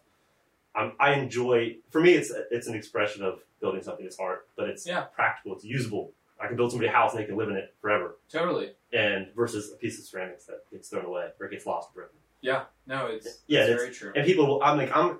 I'm, 0.75 0.93
I 0.99 1.15
enjoy. 1.15 1.77
For 1.91 2.01
me, 2.01 2.15
it's 2.15 2.33
it's 2.51 2.67
an 2.67 2.75
expression 2.75 3.23
of 3.25 3.41
building 3.61 3.83
something. 3.83 4.05
It's 4.05 4.19
art, 4.19 4.49
but 4.57 4.69
it's 4.69 4.87
Yeah. 4.87 5.03
practical. 5.03 5.55
It's 5.55 5.65
usable. 5.65 6.13
I 6.41 6.47
can 6.49 6.57
build 6.57 6.71
somebody 6.71 6.89
a 6.89 6.93
house 6.93 7.13
and 7.15 7.23
they 7.23 7.27
can 7.27 7.37
live 7.37 7.49
in 7.49 7.57
it 7.57 7.75
forever. 7.81 8.17
Totally. 8.31 8.73
And 8.93 9.29
versus 9.35 9.73
a 9.73 9.77
piece 9.77 9.99
of 9.99 10.05
ceramics 10.05 10.45
that 10.47 10.71
gets 10.71 10.89
thrown 10.89 11.05
away 11.07 11.29
or 11.41 11.49
gets 11.49 11.65
lost 11.67 11.91
or 11.91 11.95
broken. 12.03 12.17
Yeah. 12.43 12.65
No, 12.87 13.07
it's 13.07 13.41
Yeah, 13.47 13.61
it's 13.61 13.69
it's- 13.71 13.81
very 13.81 13.95
true. 13.95 14.13
And 14.15 14.27
people, 14.27 14.47
will- 14.47 14.63
I'm 14.63 14.77
like, 14.77 14.95
I'm, 14.95 15.19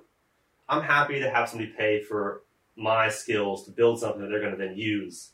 I'm 0.69 0.83
happy 0.83 1.19
to 1.19 1.29
have 1.29 1.49
somebody 1.49 1.71
pay 1.71 2.01
for 2.03 2.43
my 2.75 3.09
skills 3.09 3.65
to 3.65 3.71
build 3.71 3.99
something 3.99 4.21
that 4.21 4.27
they're 4.29 4.39
going 4.41 4.51
to 4.51 4.57
then 4.57 4.77
use 4.77 5.31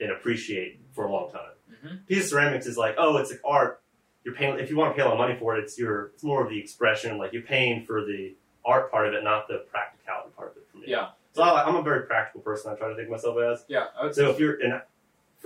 and 0.00 0.10
appreciate 0.10 0.80
for 0.92 1.04
a 1.06 1.12
long 1.12 1.30
time. 1.30 1.50
hmm 1.82 1.96
Piece 2.06 2.24
of 2.24 2.30
ceramics 2.30 2.66
is 2.66 2.76
like, 2.78 2.94
oh, 2.98 3.16
it's 3.18 3.30
like 3.30 3.40
art. 3.44 3.82
You're 4.24 4.34
paying 4.34 4.58
if 4.58 4.70
you 4.70 4.76
want 4.76 4.92
to 4.92 4.96
pay 4.96 5.02
a 5.02 5.04
lot 5.04 5.12
of 5.14 5.18
money 5.18 5.36
for 5.38 5.56
it. 5.56 5.62
It's 5.62 5.78
your, 5.78 6.06
it's 6.14 6.24
more 6.24 6.42
of 6.42 6.48
the 6.50 6.58
expression. 6.58 7.18
Like 7.18 7.32
you're 7.32 7.42
paying 7.42 7.84
for 7.84 8.04
the 8.04 8.34
art 8.64 8.90
part 8.90 9.06
of 9.06 9.14
it, 9.14 9.22
not 9.22 9.46
the 9.48 9.64
practicality 9.70 10.30
part 10.36 10.52
of 10.52 10.56
it. 10.56 10.66
For 10.72 10.78
me. 10.78 10.84
Yeah. 10.88 11.10
So 11.34 11.42
I, 11.42 11.64
I'm 11.64 11.76
a 11.76 11.82
very 11.82 12.06
practical 12.06 12.40
person. 12.40 12.72
I 12.72 12.74
try 12.76 12.88
to 12.88 12.94
think 12.96 13.06
of 13.06 13.12
myself 13.12 13.36
as. 13.38 13.64
Yeah. 13.68 13.86
I 13.98 14.04
would 14.04 14.14
say. 14.14 14.22
So 14.22 14.30
if 14.30 14.40
you're, 14.40 14.54
and 14.60 14.80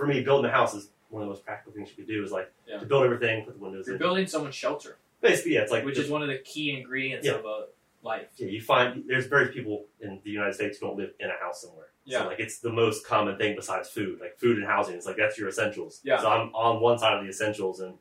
for 0.01 0.07
me, 0.07 0.23
building 0.23 0.49
a 0.49 0.53
house 0.53 0.73
is 0.73 0.89
one 1.09 1.21
of 1.21 1.27
the 1.27 1.33
most 1.33 1.45
practical 1.45 1.71
things 1.73 1.89
you 1.89 1.95
could 1.95 2.07
do. 2.07 2.23
Is 2.23 2.31
like 2.31 2.51
Yeah. 2.67 2.79
to 2.79 2.85
build 2.87 3.03
everything, 3.03 3.45
put 3.45 3.53
the 3.53 3.59
windows 3.63 3.85
You're 3.85 3.97
in. 3.97 3.99
building 3.99 4.25
someone's 4.25 4.55
shelter, 4.55 4.97
Basically, 5.21 5.53
yeah, 5.53 5.61
it's 5.61 5.71
like 5.71 5.85
which 5.85 5.99
is 5.99 6.09
one 6.09 6.23
of 6.23 6.27
the 6.29 6.39
key 6.39 6.71
ingredients 6.75 7.27
Yeah. 7.27 7.33
of 7.33 7.45
a 7.45 7.67
life. 8.01 8.29
yeah, 8.37 8.47
you 8.47 8.61
find 8.61 9.03
there's 9.07 9.27
very 9.27 9.51
few 9.51 9.61
people 9.61 9.85
in 9.99 10.19
the 10.23 10.31
United 10.31 10.55
States 10.55 10.79
who 10.79 10.87
don't 10.87 10.97
live 10.97 11.13
in 11.19 11.29
a 11.29 11.37
house 11.37 11.61
somewhere. 11.61 11.89
Yeah. 12.05 12.21
So 12.21 12.27
like 12.29 12.39
it's 12.39 12.57
the 12.59 12.71
most 12.71 13.05
common 13.05 13.37
thing 13.37 13.55
besides 13.55 13.89
food, 13.89 14.19
like 14.19 14.39
food 14.39 14.57
and 14.57 14.65
housing. 14.65 14.95
It's 14.95 15.05
like 15.05 15.17
that's 15.17 15.37
your 15.37 15.47
essentials. 15.49 16.01
Yeah. 16.03 16.19
So 16.19 16.27
I'm 16.29 16.47
on 16.55 16.81
one 16.81 16.97
side 16.97 17.15
of 17.15 17.23
the 17.23 17.29
essentials, 17.29 17.79
and 17.81 17.99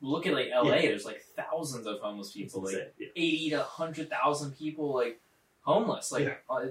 Look 0.00 0.26
at 0.26 0.34
like 0.34 0.48
LA. 0.52 0.82
There's 0.82 1.04
like 1.06 1.22
thousands 1.36 1.86
of 1.86 2.00
homeless 2.00 2.32
people. 2.32 2.62
Like. 2.62 2.92
Yeah. 2.98 3.06
eighty 3.14 3.50
to 3.50 3.62
hundred 3.62 4.10
thousand 4.10 4.50
people 4.58 4.92
like 4.92 5.20
homeless. 5.62 6.10
Like 6.10 6.24
Yeah. 6.24 6.34
uh, 6.50 6.66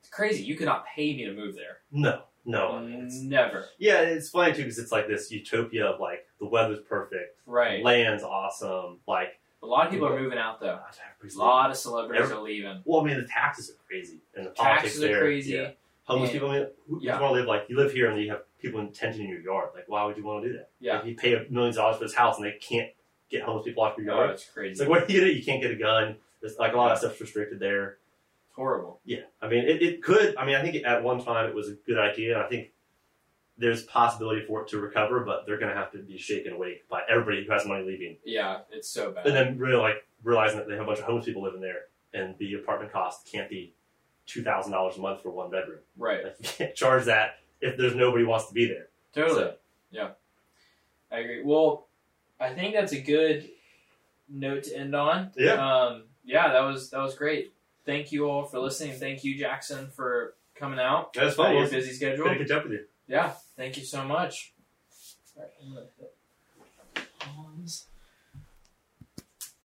it's 0.00 0.08
crazy. 0.10 0.44
You 0.44 0.54
could 0.56 0.66
not 0.66 0.86
pay 0.86 1.14
me 1.16 1.24
to 1.26 1.32
move 1.34 1.56
there. 1.56 1.78
No, 1.90 2.22
no. 2.44 2.84
it's- 2.86 3.20
Never. 3.22 3.66
yeah, 3.78 4.00
it's 4.00 4.30
funny 4.30 4.52
too 4.52 4.62
because 4.62 4.78
it's 4.78 4.92
like 4.92 5.06
this 5.08 5.30
utopia 5.30 5.86
of 5.86 6.00
like 6.00 6.26
the 6.38 6.46
weather's 6.46 6.80
perfect, 6.88 7.38
Right. 7.46 7.82
land's 7.84 8.22
awesome, 8.22 8.98
like 9.06 9.38
A 9.62 9.66
lot 9.66 9.86
of 9.86 9.92
people 9.92 10.06
are 10.08 10.18
moving 10.18 10.38
out 10.38 10.58
though. 10.60 10.78
A 11.22 11.38
lot 11.38 11.70
of 11.70 11.76
celebrities 11.76 12.30
are 12.30 12.40
leaving. 12.40 12.80
Well, 12.86 13.02
I 13.02 13.04
mean, 13.04 13.18
the 13.20 13.26
taxes 13.28 13.70
are 13.70 13.74
crazy, 13.86 14.20
and 14.34 14.46
the 14.46 14.50
politics 14.50 14.96
are 14.96 15.00
there. 15.00 15.20
crazy. 15.20 15.52
Yeah. 15.52 15.70
Homeless 16.04 16.30
And- 16.30 16.40
people, 16.40 16.50
I 16.50 16.58
mean, 16.60 16.68
who 16.88 17.00
Yeah. 17.02 17.16
you 17.16 17.22
want 17.22 17.34
to 17.34 17.38
live 17.40 17.46
like 17.46 17.66
you 17.68 17.76
live 17.76 17.92
here 17.92 18.10
and 18.10 18.18
you 18.20 18.30
have 18.30 18.42
people 18.58 18.80
in 18.80 18.90
tension 18.92 19.20
in 19.22 19.28
your 19.28 19.40
yard. 19.40 19.68
Like, 19.74 19.84
why 19.86 20.04
would 20.06 20.16
you 20.16 20.24
want 20.24 20.42
to 20.44 20.48
do 20.50 20.56
that? 20.56 20.70
Yeah. 20.80 20.96
Like, 20.96 21.04
you 21.06 21.14
pay 21.14 21.46
millions 21.50 21.76
of 21.76 21.82
dollars 21.82 21.98
for 21.98 22.04
this 22.04 22.14
house 22.14 22.36
and 22.38 22.46
they 22.46 22.52
can't 22.52 22.90
get 23.30 23.42
homeless 23.42 23.64
people 23.66 23.82
off 23.82 23.96
your 23.98 24.10
Oh, 24.12 24.16
yard. 24.16 24.30
it's 24.30 24.44
crazy. 24.48 24.70
It's 24.72 24.80
like, 24.80 24.88
what 24.88 25.06
do 25.06 25.12
you 25.14 25.20
do? 25.20 25.26
You 25.30 25.44
can't 25.44 25.60
get 25.62 25.70
a 25.70 25.76
gun. 25.76 26.16
There's 26.40 26.58
like 26.58 26.72
a 26.72 26.76
lot 26.76 26.90
of 26.92 26.98
stuff's 26.98 27.20
restricted 27.20 27.60
there. 27.60 27.98
Horrible. 28.54 29.00
Yeah, 29.04 29.20
I 29.40 29.48
mean, 29.48 29.64
it, 29.68 29.82
it 29.82 30.02
could. 30.02 30.36
I 30.36 30.44
mean, 30.44 30.56
I 30.56 30.62
think 30.62 30.84
at 30.84 31.02
one 31.02 31.22
time 31.22 31.48
it 31.48 31.54
was 31.54 31.68
a 31.68 31.74
good 31.86 31.98
idea. 31.98 32.38
I 32.42 32.48
think 32.48 32.70
there's 33.58 33.82
possibility 33.84 34.44
for 34.46 34.62
it 34.62 34.68
to 34.68 34.78
recover, 34.78 35.20
but 35.20 35.44
they're 35.46 35.58
going 35.58 35.70
to 35.70 35.76
have 35.76 35.92
to 35.92 35.98
be 35.98 36.16
shaken 36.16 36.54
awake 36.54 36.88
by 36.88 37.02
everybody 37.10 37.44
who 37.44 37.52
has 37.52 37.66
money 37.66 37.84
leaving, 37.84 38.16
Yeah, 38.24 38.60
it's 38.70 38.88
so 38.88 39.10
bad. 39.12 39.26
and 39.26 39.34
then 39.36 39.58
really 39.58 39.76
like 39.76 40.06
realizing 40.22 40.58
that 40.58 40.66
they 40.66 40.74
have 40.74 40.82
a 40.84 40.86
bunch 40.86 40.98
of 40.98 41.04
homeless 41.04 41.26
people 41.26 41.42
living 41.42 41.60
there, 41.60 41.82
and 42.14 42.34
the 42.38 42.54
apartment 42.54 42.92
cost 42.92 43.26
can't 43.30 43.50
be 43.50 43.74
two 44.26 44.42
thousand 44.42 44.72
dollars 44.72 44.96
a 44.96 45.00
month 45.00 45.22
for 45.22 45.30
one 45.30 45.50
bedroom. 45.50 45.80
right. 45.98 46.24
Like, 46.24 46.36
you 46.40 46.48
can't 46.48 46.74
charge 46.74 47.04
that 47.06 47.36
if 47.60 47.76
there's 47.76 47.94
nobody 47.94 48.24
wants 48.24 48.46
to 48.48 48.54
be 48.54 48.66
there. 48.66 48.88
Totally. 49.14 49.40
So- 49.40 49.54
Yeah. 49.90 50.10
I 51.12 51.18
agree. 51.18 51.42
Well, 51.44 51.88
I 52.38 52.54
think 52.54 52.72
that's 52.74 52.92
a 52.92 53.00
good 53.00 53.50
note 54.28 54.62
to 54.64 54.76
end 54.76 54.94
on. 54.94 55.32
Yeah. 55.36 55.54
Um, 55.54 56.04
yeah, 56.24 56.52
that 56.52 56.60
was 56.60 56.88
that 56.90 57.00
was 57.00 57.14
great. 57.16 57.52
Thank 57.90 58.12
you 58.12 58.30
all 58.30 58.44
for 58.44 58.60
listening. 58.60 58.96
Thank 58.96 59.24
you, 59.24 59.36
Jackson, 59.36 59.88
for 59.88 60.34
coming 60.54 60.78
out. 60.78 61.12
That's 61.12 61.30
At 61.32 61.36
fun. 61.36 61.56
your 61.56 61.68
busy 61.68 61.92
schedule. 61.92 62.24
good 62.24 62.38
to 62.38 62.44
catch 62.44 62.50
up 62.52 62.62
with 62.62 62.72
you. 62.74 62.84
Yeah. 63.08 63.32
Thank 63.56 63.76
you 63.78 63.84
so 63.84 64.04
much. 64.04 64.52